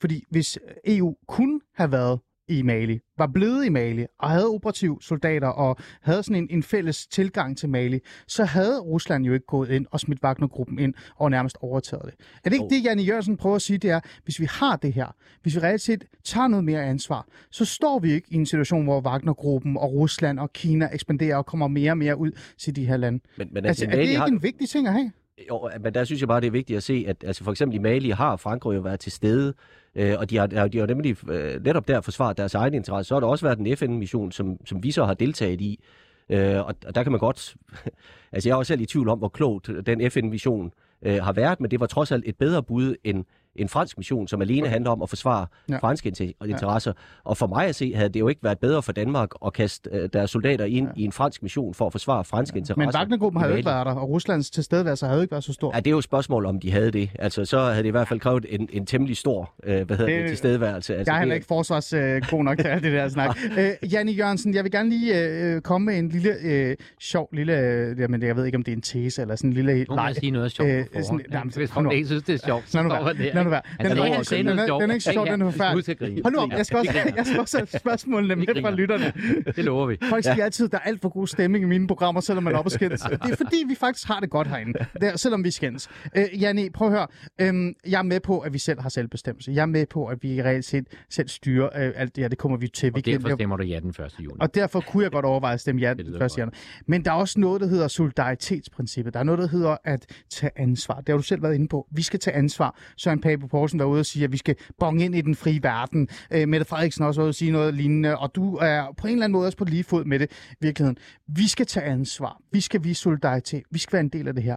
Fordi 0.00 0.24
hvis 0.30 0.58
EU 0.86 1.16
kunne 1.28 1.60
have 1.74 1.92
været 1.92 2.20
i 2.48 2.62
Mali, 2.62 3.00
var 3.18 3.26
blevet 3.26 3.66
i 3.66 3.68
Mali, 3.68 4.06
og 4.18 4.30
havde 4.30 4.46
operative 4.46 4.98
soldater, 5.00 5.48
og 5.48 5.76
havde 6.02 6.22
sådan 6.22 6.42
en, 6.42 6.46
en 6.50 6.62
fælles 6.62 7.06
tilgang 7.06 7.58
til 7.58 7.68
Mali, 7.68 8.00
så 8.26 8.44
havde 8.44 8.80
Rusland 8.80 9.24
jo 9.24 9.32
ikke 9.32 9.46
gået 9.46 9.70
ind 9.70 9.86
og 9.90 10.00
smidt 10.00 10.24
Wagner-gruppen 10.24 10.78
ind 10.78 10.94
og 11.16 11.30
nærmest 11.30 11.56
overtaget 11.60 12.04
det. 12.04 12.14
Er 12.44 12.50
det 12.50 12.52
ikke 12.52 12.64
Jo. 12.64 12.68
det, 12.68 12.84
Janne 12.84 13.02
Jørgensen 13.02 13.36
prøver 13.36 13.56
at 13.56 13.62
sige, 13.62 13.78
det 13.78 13.90
er, 13.90 14.00
hvis 14.24 14.40
vi 14.40 14.46
har 14.50 14.76
det 14.76 14.92
her, 14.92 15.06
hvis 15.42 15.54
vi 15.54 15.60
reelt 15.60 15.80
set 15.80 16.04
tager 16.24 16.48
noget 16.48 16.64
mere 16.64 16.84
ansvar, 16.84 17.26
så 17.50 17.64
står 17.64 17.98
vi 17.98 18.12
ikke 18.12 18.28
i 18.30 18.34
en 18.34 18.46
situation, 18.46 18.84
hvor 18.84 19.00
Wagner-gruppen 19.00 19.76
og 19.76 19.92
Rusland 19.92 20.38
og 20.38 20.52
Kina 20.52 20.88
ekspanderer 20.92 21.36
og 21.36 21.46
kommer 21.46 21.68
mere 21.68 21.90
og 21.90 21.98
mere 21.98 22.16
ud 22.16 22.30
til 22.58 22.76
de 22.76 22.86
her 22.86 22.96
lande. 22.96 23.20
Men, 23.38 23.48
men 23.52 23.66
Altså, 23.66 23.84
altså, 23.84 23.96
er 23.96 24.00
det 24.00 24.08
ikke 24.08 24.20
har, 24.20 24.26
en 24.26 24.42
vigtig 24.42 24.68
ting 24.68 24.86
at 24.86 24.92
have? 24.92 25.12
Jo, 25.50 25.70
men 25.80 25.94
der 25.94 26.04
synes 26.04 26.20
jeg 26.20 26.28
bare, 26.28 26.40
det 26.40 26.46
er 26.46 26.50
vigtigt 26.50 26.76
at 26.76 26.82
se, 26.82 27.04
at 27.08 27.24
altså 27.26 27.44
for 27.44 27.50
eksempel 27.50 27.76
i 27.76 27.78
Mali 27.78 28.10
har 28.10 28.36
Frankrig 28.36 28.76
jo 28.76 28.80
været 28.80 29.00
til 29.00 29.12
stede, 29.12 29.54
øh, 29.96 30.14
og 30.18 30.30
de 30.30 30.36
har, 30.36 30.46
de 30.46 30.78
har 30.78 30.86
nemlig 30.86 31.30
øh, 31.30 31.64
netop 31.64 31.88
der 31.88 32.00
forsvaret 32.00 32.36
deres 32.36 32.54
egen 32.54 32.74
interesse. 32.74 33.08
Så 33.08 33.14
har 33.14 33.20
der 33.20 33.26
også 33.26 33.46
været 33.46 33.58
en 33.58 33.76
FN-mission, 33.76 34.32
som, 34.32 34.66
som 34.66 34.82
vi 34.82 34.90
så 34.90 35.04
har 35.04 35.14
deltaget 35.14 35.60
i, 35.60 35.80
øh, 36.28 36.56
og, 36.56 36.74
og 36.86 36.94
der 36.94 37.02
kan 37.02 37.12
man 37.12 37.20
godt... 37.20 37.56
altså 38.32 38.48
jeg 38.48 38.54
er 38.54 38.58
også 38.58 38.68
selv 38.68 38.80
i 38.80 38.86
tvivl 38.86 39.08
om, 39.08 39.18
hvor 39.18 39.28
klogt 39.28 39.70
den 39.86 40.10
FN-mission 40.10 40.72
øh, 41.02 41.22
har 41.22 41.32
været, 41.32 41.60
men 41.60 41.70
det 41.70 41.80
var 41.80 41.86
trods 41.86 42.12
alt 42.12 42.24
et 42.26 42.36
bedre 42.36 42.62
bud 42.62 42.94
end 43.04 43.24
en 43.56 43.68
fransk 43.68 43.96
mission, 43.98 44.28
som 44.28 44.42
alene 44.42 44.68
handler 44.68 44.90
om 44.90 45.02
at 45.02 45.08
forsvare 45.08 45.46
Ja. 45.68 45.74
ja. 45.74 45.78
franske 45.78 46.08
inter- 46.08 46.46
interesser. 46.46 46.92
Og 47.24 47.36
for 47.36 47.46
mig 47.46 47.66
at 47.66 47.74
se, 47.74 47.94
havde 47.94 48.08
det 48.08 48.20
jo 48.20 48.28
ikke 48.28 48.44
været 48.44 48.58
bedre 48.58 48.82
for 48.82 48.92
Danmark 48.92 49.28
at 49.46 49.52
kaste 49.52 49.90
øh, 49.92 50.08
deres 50.12 50.30
soldater 50.30 50.64
ind 50.64 50.86
ja. 50.86 50.92
i 50.96 51.04
en 51.04 51.12
fransk 51.12 51.42
mission 51.42 51.74
for 51.74 51.86
at 51.86 51.92
forsvare 51.92 52.24
franske 52.24 52.58
interesser. 52.58 52.78
Men 52.86 52.94
Wagner-gruppen 52.94 53.40
har 53.40 53.48
i 53.48 53.50
jo 53.50 53.56
ikke 53.56 53.66
været 53.66 53.86
der, 53.86 53.92
og 53.92 54.08
Ruslands 54.08 54.50
tilstedeværelse 54.50 55.06
jo 55.06 55.20
ikke 55.20 55.30
været 55.32 55.44
så 55.44 55.52
stor. 55.52 55.70
Ja, 55.74 55.78
det 55.80 55.86
er 55.86 55.90
jo 55.90 55.98
et 55.98 56.04
spørgsmål, 56.04 56.46
om 56.46 56.60
de 56.60 56.70
havde 56.70 56.90
det. 56.90 57.10
Altså, 57.18 57.44
så 57.44 57.58
havde 57.60 57.76
det 57.82 57.86
i 57.86 57.90
hvert 57.90 58.08
fald 58.08 58.20
krævet 58.20 58.46
en, 58.48 58.68
en 58.72 58.86
temmelig 58.86 59.16
stor 59.16 59.54
øh, 59.64 59.86
hvad 59.86 59.96
hedder 59.96 60.12
Det- 60.12 60.20
det, 60.22 60.28
tilstedeværelse. 60.28 60.96
Altså, 60.96 61.12
Jeg 61.12 61.16
er 61.16 61.20
heller 61.20 61.34
ikke 61.34 61.46
forsvars 61.46 61.92
øh, 61.92 62.22
god 62.30 62.44
nok 62.44 62.58
til 62.58 62.66
alt 62.66 62.82
det 62.82 62.92
der 62.92 63.08
snak. 63.08 63.38
øh, 63.58 63.92
Janne 63.92 64.12
Jørgensen, 64.12 64.54
jeg 64.54 64.64
vil 64.64 64.72
gerne 64.72 64.88
lige 64.90 65.28
øh, 65.28 65.60
komme 65.60 65.84
med 65.84 65.98
en 65.98 66.08
lille 66.08 66.34
øh, 66.44 66.76
sjov 67.00 67.28
lille, 67.32 67.58
øh, 67.58 68.00
jamen 68.00 68.22
jeg 68.22 68.36
ved 68.36 68.44
ikke 68.44 68.56
om 68.56 68.62
det 68.62 68.72
er 68.72 68.76
en 68.76 68.82
tese 68.82 69.22
eller 69.22 69.36
sådan 69.36 69.50
en 69.50 69.54
lille 69.54 69.84
Nu 69.88 69.94
må 69.96 70.02
jeg 70.06 70.14
sige 70.14 70.30
noget 70.30 70.52
sjovt 70.52 70.68
Øh, 70.70 70.84
sådan- 71.02 71.20
jamen, 71.32 71.52
Hvis 71.56 71.70
hold 71.70 71.84
nu 71.84 71.88
folk 71.90 71.96
ikke 71.96 72.06
synes, 72.06 72.22
det 72.22 72.34
er 72.34 72.46
sjovt, 72.46 72.64
så 72.70 72.82
være. 72.82 73.14
det. 73.14 73.34
Han 73.52 73.62
Den 73.78 73.86
er 73.86 73.88
den 73.88 73.96
noget 73.96 74.10
er- 74.18 74.22
sjovt. 74.66 74.80
den 74.82 74.90
er 74.90 74.94
ikke 74.94 75.04
sjov, 75.12 75.26
den 75.26 75.42
er 75.42 75.50
forfærdelig. 75.50 76.20
Hold 76.24 76.34
nu 76.34 76.40
op, 76.40 76.50
jeg 76.50 76.66
skal 76.66 76.78
også, 76.78 76.92
jeg 77.16 77.26
skal 77.26 77.40
også 77.40 77.58
have 77.58 77.78
spørgsmålene 77.80 78.36
med 78.36 78.46
fra 78.62 78.70
lytterne. 78.70 79.12
Det 79.56 79.64
lover 79.64 79.86
vi. 79.86 79.96
Folk 80.08 80.24
siger 80.24 80.44
altid, 80.44 80.68
der 80.68 80.76
er 80.78 80.82
alt 80.82 81.00
for 81.02 81.08
god 81.08 81.26
stemning 81.26 81.64
i 81.64 81.68
mine 81.68 81.86
programmer, 81.86 82.20
selvom 82.20 82.44
man 82.44 82.54
er 82.54 82.58
oppe 82.58 82.66
og 82.66 82.72
skændes. 82.72 83.00
Det 83.24 83.32
er 83.32 83.36
fordi, 83.36 83.56
vi 83.68 83.74
faktisk 83.74 84.08
har 84.08 84.20
det 84.20 84.30
godt 84.30 84.46
herinde, 84.48 84.72
der, 85.00 85.16
selvom 85.16 85.44
vi 85.44 85.50
skændes. 85.50 85.88
Øh, 86.16 86.24
Janne, 86.42 86.70
prøv 86.74 86.88
at 86.88 86.94
høre. 86.94 87.06
Øhm, 87.40 87.74
jeg 87.88 87.98
er 87.98 88.02
med 88.02 88.20
på, 88.20 88.38
at 88.38 88.52
vi 88.52 88.58
selv 88.58 88.80
har 88.80 88.88
selvbestemmelse. 88.88 89.52
Jeg 89.52 89.62
er 89.62 89.66
med 89.66 89.86
på, 89.86 90.06
at 90.06 90.18
vi 90.22 90.42
reelt 90.42 90.64
set 90.64 90.84
selv 91.10 91.28
styrer 91.28 91.66
øh, 91.86 91.92
alt 91.96 92.16
det 92.16 92.24
her. 92.24 92.28
Det 92.28 92.38
kommer 92.38 92.58
vi 92.58 92.68
til. 92.68 92.86
Vi 92.94 92.98
Og 93.00 93.04
derfor 93.06 93.34
stemmer 93.34 93.56
du 93.56 93.62
ja 93.62 93.80
den 93.80 93.88
1. 93.90 93.96
juni. 94.20 94.36
og 94.40 94.54
derfor 94.54 94.80
kunne 94.80 95.02
jeg 95.02 95.10
godt 95.12 95.24
overveje 95.24 95.54
at 95.54 95.60
stemme 95.60 95.80
ja 95.80 95.94
den 95.98 96.06
lyder 96.06 96.18
første 96.18 96.38
januar. 96.40 96.52
Men 96.86 97.04
der 97.04 97.10
er 97.10 97.14
også 97.14 97.40
noget, 97.40 97.60
der 97.60 97.66
hedder 97.66 97.88
solidaritetsprincippet. 97.88 99.14
Der 99.14 99.20
er 99.20 99.24
noget, 99.24 99.38
der 99.38 99.48
hedder 99.48 99.76
at 99.84 100.06
tage 100.30 100.50
ansvar. 100.56 100.94
Det 101.00 101.08
har 101.08 101.16
du 101.16 101.22
selv 101.22 101.42
været 101.42 101.54
inde 101.54 101.68
på. 101.68 101.86
Vi 101.90 102.02
skal 102.02 102.20
tage 102.20 102.36
ansvar. 102.36 102.78
Søren 102.96 103.20
Pape 103.36 103.48
Poulsen 103.48 103.78
var 103.78 103.84
ude 103.84 104.00
og 104.00 104.06
sige, 104.06 104.24
at 104.24 104.32
vi 104.32 104.36
skal 104.36 104.56
bonge 104.78 105.04
ind 105.04 105.14
i 105.14 105.20
den 105.20 105.34
frie 105.34 105.62
verden. 105.62 106.08
Øh, 106.30 106.48
Mette 106.48 106.66
Frederiksen 106.66 107.04
også 107.04 107.20
været 107.20 107.26
ude 107.26 107.30
og 107.30 107.34
sige 107.34 107.50
noget 107.50 107.74
lignende. 107.74 108.18
Og 108.18 108.34
du 108.34 108.56
er 108.56 108.92
på 108.96 109.06
en 109.06 109.12
eller 109.12 109.24
anden 109.24 109.32
måde 109.32 109.46
også 109.46 109.58
på 109.58 109.64
lige 109.64 109.84
fod 109.84 110.04
med 110.04 110.18
det 110.18 110.30
i 110.52 110.56
virkeligheden. 110.60 110.98
Vi 111.26 111.48
skal 111.48 111.66
tage 111.66 111.86
ansvar. 111.86 112.40
Vi 112.52 112.60
skal 112.60 112.84
vise 112.84 113.00
solidaritet. 113.00 113.62
Vi 113.70 113.78
skal 113.78 113.92
være 113.92 114.00
en 114.00 114.08
del 114.08 114.28
af 114.28 114.34
det 114.34 114.42
her. 114.42 114.56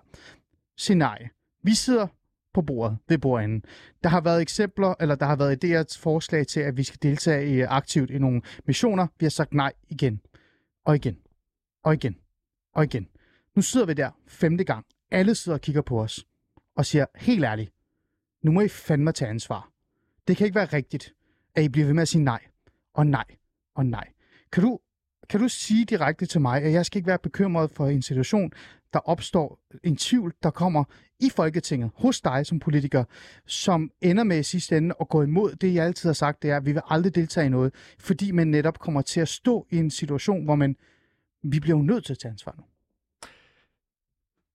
Scenarie. 0.77 1.29
Vi 1.63 1.73
sidder 1.73 2.07
på 2.53 2.61
bordet, 2.61 2.97
ved 3.09 3.17
bordenden. 3.17 3.63
Der 4.03 4.09
har 4.09 4.21
været 4.21 4.41
eksempler, 4.41 4.93
eller 4.99 5.15
der 5.15 5.25
har 5.25 5.35
været 5.35 5.63
idéer 5.63 5.99
forslag 5.99 6.47
til, 6.47 6.59
at 6.59 6.77
vi 6.77 6.83
skal 6.83 6.99
deltage 7.01 7.49
i, 7.49 7.53
øh, 7.53 7.67
aktivt 7.69 8.09
i 8.11 8.17
nogle 8.17 8.41
missioner. 8.67 9.07
Vi 9.19 9.25
har 9.25 9.29
sagt 9.29 9.53
nej 9.53 9.73
igen, 9.89 10.21
og 10.85 10.95
igen, 10.95 11.17
og 11.83 11.93
igen, 11.93 12.15
og 12.75 12.83
igen. 12.83 13.07
Nu 13.55 13.61
sidder 13.61 13.85
vi 13.85 13.93
der 13.93 14.11
femte 14.27 14.63
gang. 14.63 14.85
Alle 15.11 15.35
sidder 15.35 15.57
og 15.57 15.61
kigger 15.61 15.81
på 15.81 16.01
os 16.01 16.25
og 16.77 16.85
siger, 16.85 17.05
helt 17.15 17.43
ærligt, 17.43 17.71
nu 18.41 18.51
må 18.51 18.61
I 18.61 18.67
fandme 18.67 19.11
tage 19.11 19.29
ansvar. 19.29 19.71
Det 20.27 20.37
kan 20.37 20.45
ikke 20.45 20.55
være 20.55 20.65
rigtigt, 20.65 21.13
at 21.55 21.63
I 21.63 21.69
bliver 21.69 21.85
ved 21.85 21.93
med 21.93 22.01
at 22.01 22.07
sige 22.07 22.23
nej, 22.23 22.39
og 22.93 23.07
nej, 23.07 23.25
og 23.75 23.85
nej. 23.85 24.07
Kan 24.51 24.63
du, 24.63 24.79
kan 25.29 25.39
du 25.39 25.47
sige 25.47 25.85
direkte 25.85 26.25
til 26.25 26.41
mig, 26.41 26.61
at 26.63 26.73
jeg 26.73 26.85
skal 26.85 26.99
ikke 26.99 27.07
være 27.07 27.19
bekymret 27.19 27.71
for 27.71 27.87
en 27.87 28.01
situation, 28.01 28.51
der 28.93 28.99
opstår 28.99 29.59
en 29.83 29.97
tvivl, 29.97 30.33
der 30.43 30.49
kommer 30.49 30.83
i 31.19 31.29
Folketinget, 31.35 31.91
hos 31.95 32.21
dig 32.21 32.45
som 32.45 32.59
politiker, 32.59 33.03
som 33.45 33.91
ender 34.01 34.23
med 34.23 34.39
i 34.39 34.43
sidste 34.43 34.77
ende 34.77 34.95
at 35.01 35.09
gå 35.09 35.21
imod 35.21 35.55
det, 35.55 35.73
jeg 35.73 35.85
altid 35.85 36.09
har 36.09 36.13
sagt, 36.13 36.41
det 36.41 36.51
er, 36.51 36.57
at 36.57 36.65
vi 36.65 36.71
vil 36.71 36.81
aldrig 36.85 37.15
deltage 37.15 37.45
i 37.45 37.49
noget, 37.49 37.73
fordi 37.99 38.31
man 38.31 38.47
netop 38.47 38.79
kommer 38.79 39.01
til 39.01 39.21
at 39.21 39.27
stå 39.27 39.67
i 39.71 39.77
en 39.77 39.91
situation, 39.91 40.43
hvor 40.43 40.55
man, 40.55 40.75
vi 41.43 41.59
bliver 41.59 41.77
jo 41.77 41.83
nødt 41.83 42.05
til 42.05 42.13
at 42.13 42.19
tage 42.19 42.31
ansvar 42.31 42.55
nu. 42.57 42.63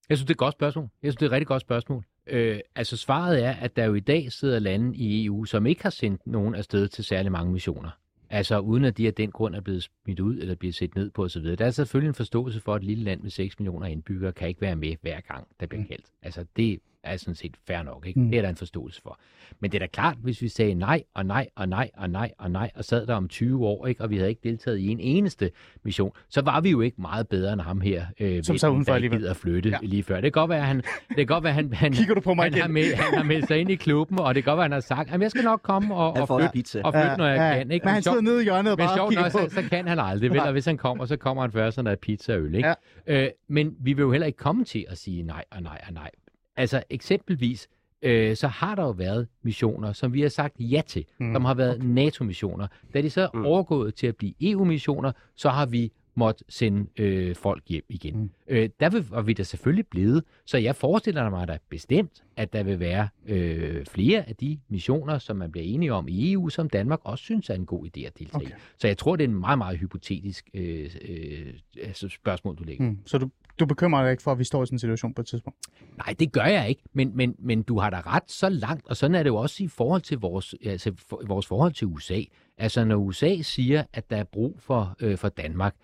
Jeg 0.09 0.17
synes, 0.17 0.27
det 0.27 0.29
er 0.29 0.35
et 0.35 0.37
godt 0.37 0.53
spørgsmål. 0.53 0.89
Jeg 1.01 1.11
synes, 1.11 1.15
det 1.15 1.25
er 1.25 1.29
et 1.29 1.31
rigtig 1.31 1.47
godt 1.47 1.61
spørgsmål. 1.61 2.05
Øh, 2.27 2.59
altså 2.75 2.97
svaret 2.97 3.43
er, 3.43 3.51
at 3.51 3.75
der 3.75 3.85
jo 3.85 3.93
i 3.93 3.99
dag 3.99 4.31
sidder 4.31 4.59
lande 4.59 4.97
i 4.97 5.25
EU, 5.25 5.45
som 5.45 5.65
ikke 5.65 5.83
har 5.83 5.89
sendt 5.89 6.27
nogen 6.27 6.55
afsted 6.55 6.87
til 6.87 7.03
særlig 7.03 7.31
mange 7.31 7.51
missioner. 7.51 7.89
Altså 8.29 8.59
uden 8.59 8.85
at 8.85 8.97
de 8.97 9.07
af 9.07 9.13
den 9.13 9.31
grund 9.31 9.55
er 9.55 9.61
blevet 9.61 9.83
smidt 9.83 10.19
ud 10.19 10.37
eller 10.37 10.55
bliver 10.55 10.73
set 10.73 10.95
ned 10.95 11.09
på 11.09 11.23
osv. 11.23 11.43
Der 11.43 11.65
er 11.65 11.71
selvfølgelig 11.71 12.07
en 12.07 12.15
forståelse 12.15 12.59
for, 12.59 12.75
at 12.75 12.81
et 12.81 12.87
lille 12.87 13.03
land 13.03 13.21
med 13.21 13.29
6 13.29 13.59
millioner 13.59 13.87
indbyggere 13.87 14.31
kan 14.31 14.47
ikke 14.47 14.61
være 14.61 14.75
med 14.75 14.95
hver 15.01 15.21
gang, 15.21 15.47
der 15.59 15.65
bliver 15.67 15.85
kaldt. 15.85 16.05
Altså 16.21 16.45
det 16.55 16.79
er 17.03 17.17
sådan 17.17 17.35
set 17.35 17.55
fair 17.67 17.83
nok. 17.83 18.07
Ikke? 18.07 18.19
Mm. 18.19 18.29
Det 18.29 18.37
er 18.37 18.41
der 18.41 18.49
en 18.49 18.55
forståelse 18.55 19.01
for. 19.01 19.19
Men 19.59 19.71
det 19.71 19.77
er 19.77 19.79
da 19.79 19.87
klart, 19.87 20.17
hvis 20.23 20.41
vi 20.41 20.47
sagde 20.47 20.73
nej 20.73 21.03
og 21.13 21.25
nej 21.25 21.47
og 21.55 21.69
nej 21.69 21.89
og 21.97 22.09
nej 22.09 22.31
og 22.39 22.51
nej, 22.51 22.71
og 22.75 22.85
sad 22.85 23.07
der 23.07 23.13
om 23.15 23.27
20 23.27 23.65
år, 23.67 23.87
ikke? 23.87 24.03
og 24.03 24.09
vi 24.09 24.17
havde 24.17 24.29
ikke 24.29 24.41
deltaget 24.43 24.77
i 24.79 24.87
en 24.87 24.99
eneste 24.99 25.51
mission, 25.83 26.11
så 26.29 26.41
var 26.41 26.61
vi 26.61 26.69
jo 26.69 26.81
ikke 26.81 27.01
meget 27.01 27.27
bedre 27.27 27.53
end 27.53 27.61
ham 27.61 27.81
her, 27.81 28.05
øh, 28.19 28.43
Som 28.43 28.57
sad 28.57 28.69
udenfor 28.69 28.93
alligevel. 28.93 29.27
at 29.27 29.35
flytte 29.35 29.69
Ja. 29.69 29.77
ja. 29.81 29.87
lige 29.87 30.03
før. 30.03 30.15
Det 30.15 30.23
kan 30.23 30.31
godt 30.31 30.49
være, 30.49 30.59
at 30.59 30.65
han, 30.65 30.77
det 31.09 31.17
kan 31.17 31.25
godt 31.27 31.43
være, 31.43 31.53
han, 31.53 31.73
han, 31.73 31.93
Kigger 31.93 32.13
du 32.13 32.21
på 32.21 32.33
mig 32.33 32.43
han, 32.43 32.51
igen? 32.53 32.61
har 32.61 32.67
med, 32.69 32.95
han 32.95 33.17
har 33.17 33.23
meldt 33.23 33.47
sig 33.47 33.57
ind 33.59 33.69
i 33.71 33.75
klubben, 33.75 34.19
og 34.19 34.35
det 34.35 34.43
kan 34.43 34.51
godt 34.51 34.57
være, 34.57 34.63
han 34.65 34.71
har 34.71 34.79
sagt, 34.79 35.11
at 35.13 35.21
jeg 35.21 35.31
skal 35.31 35.43
nok 35.43 35.61
komme 35.63 35.95
og, 35.95 36.13
Han 36.13 36.21
og 36.21 36.27
flytte, 36.39 36.51
pizza. 36.53 36.81
og 36.83 36.93
flytte, 36.93 37.17
når 37.17 37.27
jeg 37.27 37.57
kan. 37.57 37.71
Ikke? 37.71 37.83
Men 37.85 37.93
han 37.93 38.03
sjovt- 38.03 38.13
sidder 38.13 38.21
nede 38.31 38.41
i 38.41 38.43
hjørnet 38.43 38.71
og 38.71 38.77
men 38.77 38.87
bare 38.87 38.97
sjovt 38.97 39.15
nok, 39.15 39.31
på. 39.31 39.49
så, 39.49 39.55
så 39.55 39.69
kan 39.69 39.87
han 39.87 39.99
aldrig, 39.99 40.31
vel? 40.31 40.39
Og 40.39 40.51
hvis 40.51 40.65
han 40.65 40.77
kommer, 40.77 41.05
så 41.05 41.17
kommer 41.17 41.41
han 41.43 41.51
først, 41.51 41.77
når 41.77 41.83
der 41.83 41.91
er 41.91 41.95
pizza 41.95 42.33
og 42.35 42.41
øl, 42.41 42.55
ikke? 42.55 42.73
Ja. 43.07 43.23
Øh, 43.23 43.29
men 43.49 43.75
vi 43.79 43.93
vil 43.93 44.01
jo 44.03 44.11
heller 44.11 44.27
ikke 44.27 44.37
komme 44.37 44.63
til 44.65 44.85
at 44.89 44.97
sige 44.97 45.23
nej 45.23 45.43
og 45.51 45.63
nej 45.63 45.81
og 45.87 45.93
nej. 45.93 46.09
Altså 46.55 46.83
eksempelvis, 46.89 47.67
øh, 48.01 48.35
så 48.35 48.47
har 48.47 48.75
der 48.75 48.83
jo 48.83 48.89
været 48.91 49.27
missioner, 49.43 49.93
som 49.93 50.13
vi 50.13 50.21
har 50.21 50.29
sagt 50.29 50.55
ja 50.59 50.81
til, 50.87 51.05
Mm. 51.19 51.33
som 51.33 51.45
har 51.45 51.53
været 51.53 51.83
NATO-missioner. 51.83 52.67
Da 52.93 53.01
de 53.01 53.09
så 53.09 53.21
er 53.21 53.27
Mm. 53.33 53.45
overgået 53.45 53.95
til 53.95 54.07
at 54.07 54.15
blive 54.15 54.33
EU-missioner, 54.41 55.11
så 55.35 55.49
har 55.49 55.65
vi 55.65 55.91
måtte 56.15 56.43
sende 56.49 56.87
øh, 57.03 57.35
folk 57.35 57.63
hjem 57.67 57.83
igen. 57.89 58.17
Mm. 58.17 58.29
Øh, 58.47 58.69
der 58.79 58.89
vil, 58.89 59.05
var 59.09 59.21
vi 59.21 59.33
da 59.33 59.43
selvfølgelig 59.43 59.87
blevet. 59.87 60.23
Så 60.45 60.57
jeg 60.57 60.75
forestiller 60.75 61.29
mig 61.29 61.47
da 61.47 61.57
bestemt, 61.69 62.23
at 62.37 62.53
der 62.53 62.63
vil 62.63 62.79
være 62.79 63.07
øh, 63.25 63.85
flere 63.85 64.29
af 64.29 64.35
de 64.35 64.59
missioner, 64.69 65.17
som 65.17 65.35
man 65.37 65.51
bliver 65.51 65.65
enige 65.65 65.93
om 65.93 66.07
i 66.07 66.31
EU, 66.33 66.49
som 66.49 66.69
Danmark 66.69 66.99
også 67.03 67.23
synes 67.23 67.49
er 67.49 67.53
en 67.53 67.65
god 67.65 67.85
idé 67.85 68.01
at 68.05 68.19
deltage 68.19 68.29
Okay. 68.35 68.45
okay. 68.45 68.55
i. 68.55 68.59
Så 68.77 68.87
jeg 68.87 68.97
tror, 68.97 69.15
det 69.15 69.23
er 69.23 69.27
en 69.27 69.39
meget, 69.39 69.57
meget 69.57 69.77
hypotetisk 69.79 70.49
øh, 70.53 70.89
øh, 71.09 71.53
altså 71.83 72.09
spørgsmål, 72.09 72.55
du 72.55 72.63
lægger. 72.63 72.85
Mm. 72.85 72.97
Så 73.05 73.17
du, 73.17 73.29
du 73.59 73.65
bekymrer 73.65 74.03
dig 74.03 74.11
ikke 74.11 74.23
for, 74.23 74.31
at 74.31 74.39
vi 74.39 74.43
står 74.43 74.63
i 74.63 74.65
sådan 74.65 74.75
en 74.75 74.79
situation 74.79 75.13
på 75.13 75.21
et 75.21 75.27
tidspunkt? 75.27 75.59
Nej, 75.97 76.15
det 76.19 76.31
gør 76.31 76.45
jeg 76.45 76.69
ikke, 76.69 76.83
men, 76.93 77.11
men, 77.17 77.35
men 77.39 77.63
du 77.63 77.79
har 77.79 77.89
da 77.89 78.01
ret 78.05 78.31
så 78.31 78.49
langt, 78.49 78.87
og 78.87 78.97
sådan 78.97 79.15
er 79.15 79.23
det 79.23 79.29
jo 79.29 79.35
også 79.35 79.63
i 79.63 79.67
forhold 79.67 80.01
til 80.01 80.17
vores, 80.17 80.55
altså 80.65 80.91
for, 80.97 81.21
vores 81.27 81.47
forhold 81.47 81.73
til 81.73 81.87
USA. 81.87 82.21
Altså 82.57 82.85
når 82.85 82.95
USA 82.95 83.41
siger, 83.41 83.83
at 83.93 84.09
der 84.09 84.17
er 84.17 84.23
brug 84.23 84.57
for, 84.59 84.95
øh, 84.99 85.17
for 85.17 85.29
Danmark, 85.29 85.75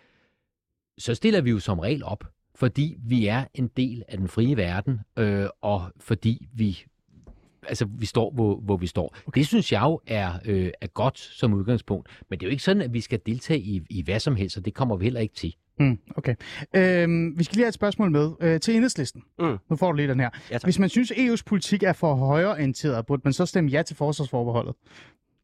så 0.97 1.15
stiller 1.15 1.41
vi 1.41 1.49
jo 1.49 1.59
som 1.59 1.80
regel 1.80 2.03
op, 2.03 2.24
fordi 2.55 2.97
vi 2.99 3.28
er 3.28 3.45
en 3.53 3.67
del 3.67 4.03
af 4.07 4.17
den 4.17 4.28
frie 4.28 4.57
verden, 4.57 4.99
øh, 5.17 5.47
og 5.61 5.91
fordi 5.99 6.47
vi 6.53 6.86
altså 7.67 7.86
vi 7.86 8.05
står, 8.05 8.32
hvor, 8.32 8.55
hvor 8.55 8.78
vi 8.78 8.88
står. 8.88 9.15
Okay. 9.28 9.39
Det 9.39 9.47
synes 9.47 9.72
jeg 9.72 9.82
jo 9.82 9.99
er, 10.07 10.34
øh, 10.45 10.72
er 10.82 10.88
godt 10.88 11.20
som 11.20 11.53
udgangspunkt. 11.53 12.09
Men 12.30 12.39
det 12.39 12.45
er 12.45 12.49
jo 12.49 12.51
ikke 12.51 12.63
sådan, 12.63 12.82
at 12.82 12.93
vi 12.93 13.01
skal 13.01 13.20
deltage 13.26 13.59
i, 13.59 13.82
i 13.89 14.01
hvad 14.01 14.20
som 14.20 14.36
helst, 14.36 14.57
og 14.57 14.65
det 14.65 14.74
kommer 14.74 14.95
vi 14.95 15.05
heller 15.05 15.20
ikke 15.20 15.36
til. 15.36 15.55
Mm, 15.80 15.97
okay. 16.15 16.36
Øhm, 16.75 17.34
vi 17.39 17.43
skal 17.43 17.55
lige 17.55 17.63
have 17.63 17.67
et 17.67 17.73
spørgsmål 17.73 18.11
med 18.11 18.32
øh, 18.41 18.59
til 18.59 18.75
enhedslisten. 18.75 19.23
Mm. 19.39 19.57
Nu 19.69 19.75
får 19.75 19.91
du 19.91 19.95
lige 19.95 20.07
den 20.07 20.19
her. 20.19 20.30
Ja, 20.51 20.53
tak. 20.57 20.63
Hvis 20.63 20.80
man 20.80 20.89
synes, 20.89 21.11
EU's 21.11 21.41
politik 21.45 21.84
er 21.84 21.93
for 21.93 22.15
højreorienteret, 22.15 23.05
burde 23.05 23.21
man 23.25 23.34
så 23.34 23.45
stemme 23.45 23.69
ja 23.69 23.82
til 23.82 23.95
forsvarsforbeholdet? 23.95 24.75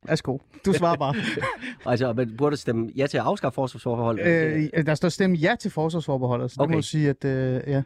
Værsgo. 0.07 0.37
Du 0.65 0.73
svarer 0.73 0.95
bare. 0.97 1.15
Altså, 1.91 2.13
man 2.13 2.37
burde 2.37 2.57
stemme 2.57 2.91
ja 2.95 3.07
til 3.07 3.17
at 3.17 3.23
afskaffe 3.23 3.55
forsvarsforbeholdet. 3.55 4.25
øh, 4.73 4.85
der 4.85 4.95
står 4.95 5.09
stemme 5.09 5.37
ja 5.37 5.55
til 5.59 5.71
forsvarsforbeholdet, 5.71 6.51
så 6.51 6.55
det 6.55 6.61
Okay. 6.61 6.75
må 6.75 6.81
sige, 6.81 7.09
at, 7.09 7.25
øh, 7.25 7.61
ja, 7.67 7.83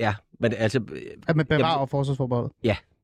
Ja, 0.00 0.14
men 0.40 0.52
altså... 0.56 0.80
at 1.28 1.36
man 1.36 1.46
bevarer 1.46 1.86
forsvarsforbeholdet. 1.86 2.52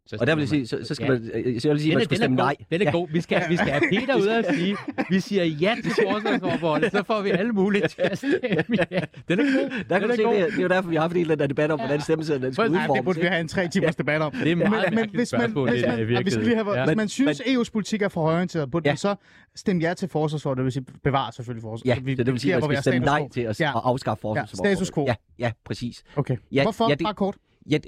Så 0.06 0.16
Og 0.20 0.26
der 0.26 0.34
vil 0.34 0.42
jeg 0.42 0.48
sige, 0.48 0.66
så, 0.66 0.78
så 0.84 0.94
skal 0.94 1.08
man... 1.08 1.30
øh, 1.34 1.60
Så 1.60 1.68
jeg 1.68 1.72
vil 1.74 1.80
sige, 1.80 1.92
at 1.92 1.96
man 1.96 2.04
skulle 2.04 2.16
stemme 2.18 2.36
nej. 2.36 2.56
Den 2.72 2.82
er 2.82 2.92
god. 2.92 3.08
Vi 3.12 3.20
skal, 3.20 3.42
vi 3.48 3.56
skal 3.56 3.68
have 3.68 3.82
Peter 3.90 4.16
ud 4.16 4.26
og 4.26 4.44
sige, 4.54 4.76
vi 5.10 5.20
siger 5.20 5.44
ja 5.44 5.74
til 5.82 5.92
forsvarsforbeholdet, 6.02 6.92
så 6.92 7.02
får 7.06 7.22
vi 7.22 7.30
alle 7.30 7.52
mulige 7.52 7.88
til 7.88 8.02
at 8.02 8.18
stemme 8.18 8.76
ja. 8.90 9.00
Den 9.28 9.40
er 9.40 9.44
god. 9.44 9.84
Der 9.88 9.98
kan 9.98 10.08
den 10.08 10.10
du 10.10 10.16
se, 10.16 10.22
god. 10.22 10.34
det, 10.34 10.40
er- 10.40 10.46
det 10.46 10.58
er 10.58 10.62
jo 10.62 10.68
derfor, 10.68 10.88
vi 10.88 10.94
har 10.96 11.02
haft 11.02 11.14
en 11.14 11.20
eller 11.20 11.32
anden 11.32 11.48
debat 11.50 11.70
om, 11.70 11.78
hvordan 11.78 12.00
stemmesedlen 12.00 12.42
den 12.42 12.52
skal 12.52 12.64
at- 12.64 12.70
Nej, 12.72 12.80
det 12.82 12.88
udformes. 12.90 13.04
burde 13.04 13.20
vi 13.20 13.26
have 13.26 13.40
en 13.40 13.48
tre 13.48 13.68
timers 13.68 13.96
debat 13.96 14.20
om. 14.22 14.32
Det 14.32 14.52
er 14.52 14.56
meget 14.56 14.94
mærkeligt 14.94 15.28
spørgsmål, 15.28 15.70
hvis 15.70 15.82
det 15.82 15.90
der 15.92 15.98
i 15.98 16.04
man, 16.14 16.24
vi 16.24 16.30
skal 16.30 16.42
lige 16.44 16.54
have, 16.54 16.64
virkeligheden. 16.66 16.88
hvis 16.88 16.96
man 16.96 17.08
synes, 17.08 17.40
at 17.40 17.46
EU's 17.46 17.70
politik 17.72 18.02
er 18.02 18.08
for 18.08 18.22
højorienteret, 18.22 18.70
burde 18.70 18.88
Ja. 18.88 18.92
man 18.92 18.96
så 18.96 19.14
stemme 19.56 19.82
ja 19.82 19.94
til 19.94 20.08
forsvarsforbeholdet, 20.08 20.58
det 20.58 20.64
vil 20.64 20.72
sige 20.72 20.98
bevare 21.04 21.32
selvfølgelig 21.32 21.62
forsvaret. 21.62 22.06
Ja, 22.08 22.14
så 22.16 22.24
det 22.24 22.32
vil 22.32 22.40
sige, 22.40 22.54
at 22.54 22.60
man 22.62 22.70
skal 22.70 22.82
stemme 22.82 23.06
nej 23.06 23.28
til 23.28 23.40
at, 23.40 23.60
Ja. 23.60 23.72
afskaffe 23.74 24.20
forsvarsforbeholdet. 24.20 24.78
status 24.78 24.90
quo. 24.94 25.04
Ja, 25.06 25.14
ja, 25.38 25.50
præcis. 25.64 26.04
Okay. 26.16 26.36
Ja, 26.52 26.62
Hvorfor? 26.62 26.88
ja, 26.88 26.94
det- 26.94 27.04
Bare 27.04 27.14
kort. 27.14 27.34
Ja, 27.70 27.78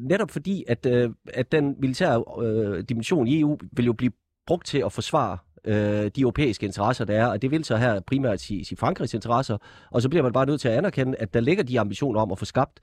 netop 0.00 0.30
fordi, 0.30 0.64
at, 0.68 0.86
øh, 0.86 1.10
at 1.34 1.52
den 1.52 1.76
militære 1.78 2.24
øh, 2.42 2.84
dimension 2.88 3.26
i 3.28 3.40
EU 3.40 3.58
vil 3.72 3.86
jo 3.86 3.92
blive 3.92 4.12
brugt 4.46 4.66
til 4.66 4.78
at 4.78 4.92
forsvare 4.92 5.38
øh, 5.64 6.10
de 6.16 6.20
europæiske 6.20 6.66
interesser, 6.66 7.04
der 7.04 7.14
er, 7.14 7.26
og 7.26 7.42
det 7.42 7.50
vil 7.50 7.64
så 7.64 7.76
her 7.76 8.00
primært 8.00 8.40
sige, 8.40 8.64
sige 8.64 8.78
Frankrigs 8.78 9.14
interesser, 9.14 9.58
og 9.90 10.02
så 10.02 10.08
bliver 10.08 10.22
man 10.22 10.32
bare 10.32 10.46
nødt 10.46 10.60
til 10.60 10.68
at 10.68 10.78
anerkende, 10.78 11.16
at 11.18 11.34
der 11.34 11.40
ligger 11.40 11.64
de 11.64 11.80
ambitioner 11.80 12.20
om 12.20 12.32
at 12.32 12.38
få 12.38 12.44
skabt 12.44 12.80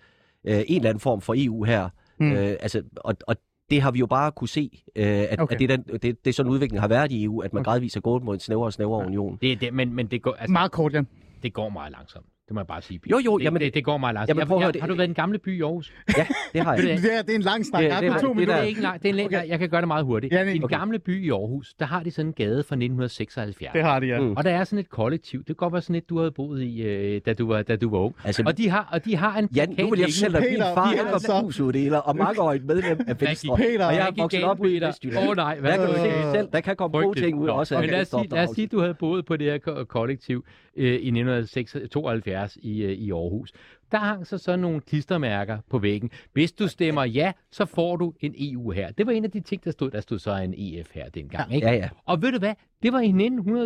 øh, 0.47 0.55
en 0.67 0.75
eller 0.75 0.89
anden 0.89 0.99
form 0.99 1.21
for 1.21 1.33
EU 1.37 1.63
her. 1.63 1.89
Mm. 2.19 2.25
Mm. 2.25 2.31
Øh, 2.33 2.55
altså, 2.59 2.83
og, 2.95 3.15
og 3.27 3.35
det 3.69 3.81
har 3.81 3.91
vi 3.91 3.99
jo 3.99 4.05
bare 4.05 4.31
kunne 4.31 4.47
se, 4.47 4.83
øh, 4.95 5.05
at, 5.05 5.39
Okay. 5.39 5.53
at 5.53 5.59
det, 5.59 5.71
er 5.71 5.77
den, 5.77 5.83
det, 5.93 6.01
det 6.03 6.27
er 6.27 6.33
sådan 6.33 6.49
en 6.49 6.53
udvikling 6.53 6.81
har 6.81 6.87
været 6.87 7.11
i 7.11 7.23
EU, 7.23 7.39
at 7.39 7.53
man 7.53 7.59
Okay. 7.59 7.69
okay. 7.69 7.73
gradvist 7.73 7.95
er 7.95 8.01
gået 8.01 8.23
mod 8.23 8.33
en 8.33 8.39
snævere 8.39 8.67
og 8.67 8.73
snævere 8.73 9.05
union. 9.05 9.37
Det, 9.41 9.51
er 9.51 9.55
det, 9.55 9.73
men, 9.73 9.93
men 9.93 10.07
det 10.07 10.21
går, 10.21 10.33
altså, 10.33 10.51
Meget 10.51 10.71
kort, 10.71 10.93
Jan. 10.93 11.07
det 11.43 11.53
går 11.53 11.69
meget 11.69 11.91
langsomt. 11.91 12.25
Det 12.51 12.55
må 12.55 12.59
jeg 12.61 12.67
bare 12.67 12.81
sige. 12.81 12.99
Jo, 13.11 13.19
jo, 13.25 13.37
det, 13.37 13.43
jamen- 13.45 13.61
det, 13.61 13.73
det 13.73 13.83
går 13.83 13.97
meget 13.97 14.13
langsomt. 14.13 14.29
Jamen, 14.29 14.39
Jeg, 14.39 14.47
prøv 14.47 14.61
jeg, 14.61 14.73
det- 14.73 14.81
har 14.81 14.87
du 14.87 14.95
været 14.95 15.07
i 15.07 15.11
den 15.11 15.15
gamle 15.15 15.37
by 15.39 15.57
i 15.57 15.61
Aarhus? 15.61 15.93
Ja, 16.17 16.25
det 16.53 16.61
har 16.61 16.73
jeg. 16.73 16.83
Du 16.83 16.87
Det 17.07 17.17
er, 17.17 17.21
det 17.21 17.31
er 17.31 17.35
en 17.35 17.41
lang 17.41 17.65
snak. 17.65 17.81
Det- 17.81 17.91
er 17.91 17.93
det 17.99 18.01
det 18.01 18.07
er 18.23 18.27
minutter. 18.27 18.45
Det 18.55 18.63
er 18.63 18.67
ikke 18.67 18.81
langt. 18.81 19.03
Det 19.03 19.09
er 19.09 19.13
en, 19.19 19.25
okay. 19.25 19.47
jeg, 19.49 19.59
kan 19.59 19.69
gøre 19.69 19.81
det 19.81 19.87
meget 19.87 20.05
hurtigt. 20.05 20.33
Ja, 20.33 20.43
I 20.43 20.53
den 20.53 20.63
okay. 20.63 20.77
gamle 20.77 20.99
by 20.99 21.25
i 21.25 21.29
Aarhus, 21.29 21.73
der 21.79 21.85
har 21.85 22.03
de 22.03 22.11
sådan 22.11 22.27
en 22.29 22.33
gade 22.33 22.63
fra 22.63 22.75
1976. 22.75 23.55
Det 23.73 23.83
har 23.83 23.99
de, 23.99 24.05
ja. 24.07 24.19
Mm. 24.19 24.33
Og 24.37 24.43
der 24.43 24.51
er 24.51 24.63
sådan 24.63 24.79
et 24.79 24.89
kollektiv. 24.89 25.39
Det 25.39 25.45
kan 25.47 25.55
godt 25.55 25.73
være 25.73 25.81
sådan 25.81 25.95
et, 25.95 26.09
du 26.09 26.17
havde 26.17 26.31
boet 26.31 26.61
i, 26.61 26.81
øh, 26.81 27.21
da, 27.25 27.33
du 27.33 27.47
var, 27.47 27.61
da 27.61 27.75
du 27.75 27.89
var 27.89 27.97
ung. 27.99 28.15
Altså, 28.23 28.43
Og 28.45 28.57
de 28.57 28.69
har, 28.69 28.89
og 28.91 29.05
de 29.05 29.15
har 29.15 29.37
en 29.39 29.49
Ja, 29.55 29.65
nu 29.65 29.89
vil 29.89 29.99
jeg 29.99 30.07
dig, 30.19 30.25
at 30.25 30.31
min 30.33 30.41
Peter, 30.59 30.73
far 30.73 30.85
han 30.85 31.05
var 31.11 31.17
så- 31.17 31.41
brugsuddeler 31.41 31.97
og 31.97 32.15
mangeårigt 32.15 32.65
medlem 32.65 32.99
af 33.07 33.21
Venstre. 33.21 33.57
Peter, 33.57 33.85
og 33.85 33.93
jeg 33.95 34.07
er 34.07 34.11
vokset 34.21 34.43
op 34.43 34.59
i 34.59 34.61
Peter? 34.61 34.87
Vestjylland. 34.87 35.29
Åh, 35.29 35.35
nej, 35.35 35.59
hvad 35.59 35.71
der 35.71 35.77
kan 35.77 35.87
du 35.87 35.93
se 35.93 36.03
det 36.03 36.31
selv. 36.35 36.47
Der 36.53 36.59
kan 36.61 36.75
komme 36.75 36.99
gode 36.99 37.19
ting 37.21 37.39
ud 37.39 37.47
også. 37.47 37.75
af 37.75 37.81
Men 37.81 37.89
lad 37.89 38.43
os, 38.43 38.49
sige, 38.55 38.67
du 38.67 38.79
havde 38.79 38.93
boet 38.93 39.25
på 39.25 39.37
det 39.37 39.51
her 39.51 39.57
ko- 39.57 39.83
kollektiv 39.83 40.45
øh, 40.77 40.85
i 40.85 41.11
1972 41.11 41.75
i, 42.61 42.83
øh, 42.83 42.91
i 42.91 43.11
Aarhus. 43.11 43.53
Der 43.91 43.97
hang 43.97 44.27
så 44.27 44.37
sådan 44.37 44.59
nogle 44.59 44.81
klistermærker 44.81 45.57
på 45.69 45.79
væggen. 45.79 46.09
Hvis 46.33 46.51
du 46.51 46.67
stemmer 46.67 47.03
ja, 47.03 47.31
så 47.51 47.65
får 47.65 47.95
du 47.95 48.13
en 48.19 48.33
EU 48.37 48.71
her. 48.71 48.91
Det 48.91 49.05
var 49.05 49.11
en 49.11 49.23
af 49.23 49.31
de 49.31 49.39
ting, 49.39 49.63
der 49.63 49.71
stod. 49.71 49.91
Der 49.91 50.01
stod 50.01 50.19
så 50.19 50.35
en 50.35 50.53
EF 50.57 50.87
her 50.93 51.09
dengang. 51.09 51.53
Ikke? 51.55 51.67
Ja, 51.67 51.73
ja. 51.73 51.89
Og 52.05 52.21
ved 52.21 52.31
du 52.31 52.39
hvad? 52.39 52.53
Det 52.83 52.93
var 52.93 52.99
i 52.99 53.11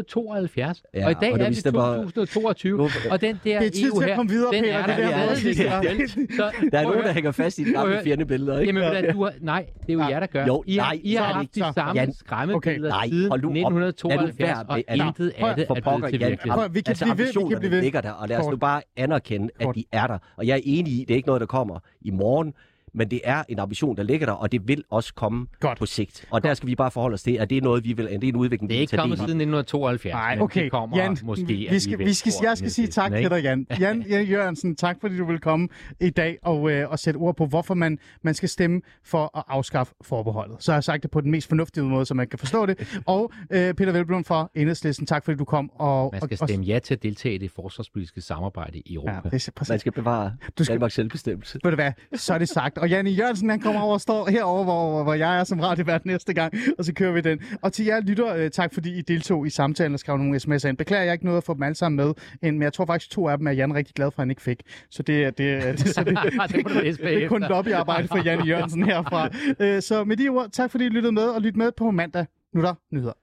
1972. 0.09 0.83
Ja, 0.93 1.05
og 1.05 1.11
i 1.11 1.15
dag 1.21 1.31
og 1.33 1.37
når 1.37 1.45
er 1.45 1.51
stemmer- 1.51 1.95
2022. 1.95 2.77
Nu- 2.77 2.89
Og 3.11 3.21
den 3.21 3.39
der 3.43 3.59
Det 3.59 3.67
er 3.67 3.71
tid 3.71 3.83
EU 3.91 3.95
til 3.99 4.03
at 4.03 4.09
her, 4.09 4.15
komme 4.15 4.31
videre, 4.31 4.53
den 4.53 4.63
Peter. 4.63 4.73
er 4.77 4.87
Det 4.87 4.97
der 4.97 5.09
der 5.27 5.35
stadig. 5.35 5.97
med- 5.97 6.07
Så, 6.37 6.51
Der 6.71 6.79
er 6.79 6.83
nogen, 6.83 7.03
der 7.03 7.13
hænger 7.13 7.31
fast 7.31 7.59
i 7.59 7.61
at 7.61 7.73
gamle 7.73 7.93
høre. 7.93 8.03
fjendebilleder, 8.03 8.59
ikke? 8.59 8.79
Jamen, 8.79 9.03
ved 9.03 9.13
du 9.13 9.23
har, 9.23 9.33
nej, 9.41 9.65
det 9.81 9.89
er 9.89 9.93
jo 9.93 9.99
Ja. 9.99 10.05
jer, 10.07 10.19
der 10.19 10.27
gør. 10.27 10.45
Jo, 10.45 10.63
I 10.67 10.77
har, 10.77 10.85
nej, 10.93 10.99
I 11.03 11.13
har 11.13 11.23
er 11.23 11.27
det 11.27 11.35
haft 11.35 11.55
de 11.55 11.73
samme 11.75 12.01
Jan, 12.01 12.13
skræmmebilleder 12.13 12.93
okay, 12.95 12.99
nej, 12.99 13.07
siden 13.09 13.29
hold 13.29 13.41
nu 13.41 13.47
op. 13.49 13.53
Lad 13.55 13.61
nu 13.63 13.67
1972, 13.87 14.39
være 14.39 14.65
og 14.69 14.83
altså, 14.87 15.05
intet 15.07 15.33
prøv- 15.39 15.49
af 15.49 15.55
det 15.55 15.63
er 15.69 15.73
blevet 15.73 16.03
til 16.11 16.19
virkelighed. 16.19 16.69
Vi 16.69 16.81
kan 16.81 16.89
altså, 16.91 17.05
blive 17.05 17.17
ved, 17.17 17.25
vi 17.25 17.31
kan 17.31 17.41
ambitionerne 17.41 17.59
blive 17.59 17.71
ved. 17.71 17.81
ligger 17.81 18.01
der, 18.01 18.11
og 18.11 18.27
lad 18.27 18.37
os 18.37 18.45
nu 18.51 18.57
bare 18.57 18.81
anerkende, 18.97 19.49
at 19.59 19.67
de 19.75 19.83
er 19.91 20.07
der. 20.07 20.14
Og 20.35 20.47
jeg 20.47 20.57
er 20.57 20.61
enig 20.63 20.93
i, 20.93 21.05
det 21.07 21.11
er 21.11 21.15
ikke 21.15 21.27
noget, 21.27 21.39
der 21.39 21.47
kommer 21.47 21.79
i 22.01 22.11
morgen, 22.11 22.53
men 22.95 23.11
det 23.11 23.21
er 23.23 23.43
en 23.49 23.59
ambition, 23.59 23.97
der 23.97 24.03
ligger 24.03 24.25
der, 24.25 24.33
og 24.33 24.51
det 24.51 24.67
vil 24.67 24.83
også 24.89 25.13
komme 25.13 25.47
Godt. 25.59 25.77
på 25.79 25.85
sigt. 25.85 26.25
Og 26.31 26.43
der 26.43 26.53
skal 26.53 26.67
vi 26.67 26.75
bare 26.75 26.91
forholde 26.91 27.13
os 27.13 27.23
til, 27.23 27.31
at 27.31 27.49
det 27.49 27.57
er 27.57 27.61
noget, 27.61 27.83
vi 27.83 27.93
vil, 27.93 28.05
det 28.05 28.23
er 28.23 28.27
en 28.27 28.35
udvikling, 28.35 28.69
Det 28.69 28.75
er 28.75 28.79
vi 28.79 28.81
ikke 28.81 28.97
kommet 28.97 29.17
siden 29.17 29.29
1972, 29.29 30.13
Nej, 30.13 30.35
men 30.35 30.41
okay. 30.43 30.63
det 30.63 30.71
kommer 30.71 30.97
Jan, 30.97 31.17
måske 31.23 31.45
vi 31.47 31.79
skal, 31.79 31.99
vi 31.99 32.13
skal, 32.13 32.33
jeg 32.43 32.57
skal 32.57 32.71
sige 32.71 32.87
tak 32.87 33.11
til 33.11 33.29
dig, 33.29 33.43
Jan. 33.43 33.67
Jan, 33.79 34.05
Jan 34.09 34.25
Jørgensen, 34.25 34.75
tak 34.75 34.97
fordi 35.01 35.17
du 35.17 35.25
vil 35.25 35.39
komme 35.39 35.67
i 36.01 36.09
dag 36.09 36.37
og, 36.43 36.71
øh, 36.71 36.89
og 36.89 36.99
sætte 36.99 37.17
ord 37.17 37.35
på, 37.35 37.45
hvorfor 37.45 37.73
man, 37.73 37.99
man 38.23 38.33
skal 38.33 38.49
stemme 38.49 38.81
for 39.03 39.37
at 39.37 39.43
afskaffe 39.47 39.93
forbeholdet. 40.01 40.55
Så 40.63 40.71
har 40.71 40.77
jeg 40.77 40.83
sagt 40.83 41.03
det 41.03 41.11
på 41.11 41.21
den 41.21 41.31
mest 41.31 41.47
fornuftige 41.47 41.83
måde, 41.83 42.05
så 42.05 42.13
man 42.13 42.27
kan 42.27 42.39
forstå 42.39 42.65
det. 42.65 42.97
Og 43.05 43.31
øh, 43.51 43.73
Peter 43.73 43.91
Velblom 43.91 44.23
fra 44.23 44.49
Enhedslisten, 44.55 45.05
tak 45.05 45.25
fordi 45.25 45.37
du 45.37 45.45
kom. 45.45 45.71
Og, 45.75 46.09
Man 46.13 46.21
skal 46.21 46.37
og, 46.41 46.47
stemme 46.49 46.65
ja 46.65 46.79
til 46.79 46.93
at 46.93 47.03
deltage 47.03 47.35
i 47.35 47.37
det 47.37 47.51
forsvarspolitiske 47.51 48.21
samarbejde 48.21 48.79
i 48.85 48.97
og, 48.97 49.03
ja, 49.03 49.09
Europa. 49.11 49.29
det 49.29 49.47
er 49.47 49.51
præcis. 49.55 49.69
Man 49.69 49.79
skal 49.79 49.91
bevare 49.91 50.35
Du 50.57 50.63
skal- 50.63 50.73
Danmarks 50.73 50.93
selvbestemmelse. 50.93 51.59
Ved 51.63 51.71
du 51.71 51.75
hvad, 51.75 51.91
så 52.15 52.33
er 52.33 52.37
det 52.37 52.49
sagt. 52.49 52.77
Og 52.85 52.89
Janne 52.89 53.09
Jørgensen, 53.11 53.49
han 53.49 53.59
kommer 53.59 53.81
over 53.81 53.93
og 53.93 54.01
står 54.01 54.29
herovre, 54.29 54.63
hvor, 54.63 55.03
hvor 55.03 55.13
jeg 55.13 55.39
er 55.39 55.43
som 55.43 55.59
radiovært 55.59 56.05
næste 56.05 56.33
gang, 56.33 56.53
og 56.77 56.85
så 56.85 56.93
kører 56.93 57.11
vi 57.11 57.21
den. 57.21 57.39
Og 57.61 57.73
til 57.73 57.85
jer 57.85 57.99
lytter, 58.01 58.35
øh, 58.35 58.49
tak 58.51 58.73
fordi 58.73 58.97
I 58.97 59.01
deltog 59.01 59.47
i 59.47 59.49
samtalen 59.49 59.93
og 59.93 59.99
skrev 59.99 60.17
nogle 60.17 60.35
sms'er 60.37 60.67
ind. 60.67 60.77
Beklager 60.77 61.03
jeg 61.03 61.13
ikke 61.13 61.25
noget 61.25 61.37
at 61.37 61.43
få 61.43 61.53
dem 61.53 61.63
alle 61.63 61.75
sammen 61.75 61.95
med, 62.05 62.13
men 62.51 62.61
jeg 62.61 62.73
tror 62.73 62.85
faktisk, 62.85 63.11
to 63.11 63.27
af 63.27 63.37
dem 63.37 63.47
er 63.47 63.51
Jan 63.51 63.75
rigtig 63.75 63.95
glad 63.95 64.11
for, 64.11 64.19
at 64.19 64.23
han 64.23 64.29
ikke 64.29 64.41
fik. 64.41 64.61
Så 64.89 65.03
det, 65.03 65.23
er- 65.23 65.31
det, 65.31 65.51
er- 65.53 65.71
det, 65.71 65.87
så 65.87 66.03
det, 66.03 66.17
Det 66.55 66.71
læse 66.83 67.01
det 67.03 67.23
er 67.23 67.27
kun 67.27 67.41
lobbyarbejde 67.49 68.07
for 68.07 68.23
Janne 68.25 68.45
Jørgensen 68.45 68.83
herfra. 68.83 69.29
Øh, 69.59 69.81
Så 69.81 70.03
med 70.03 70.17
de 70.17 70.29
ord, 70.29 70.49
tak 70.51 70.71
fordi 70.71 70.85
I 70.85 70.89
lyttede 70.89 71.13
med, 71.13 71.23
og 71.23 71.41
lyt 71.41 71.55
med 71.55 71.71
på 71.77 71.91
mandag. 71.91 72.25
Nu 72.53 72.61
er 72.61 72.65
der 72.65 72.73
nyheder. 72.91 73.13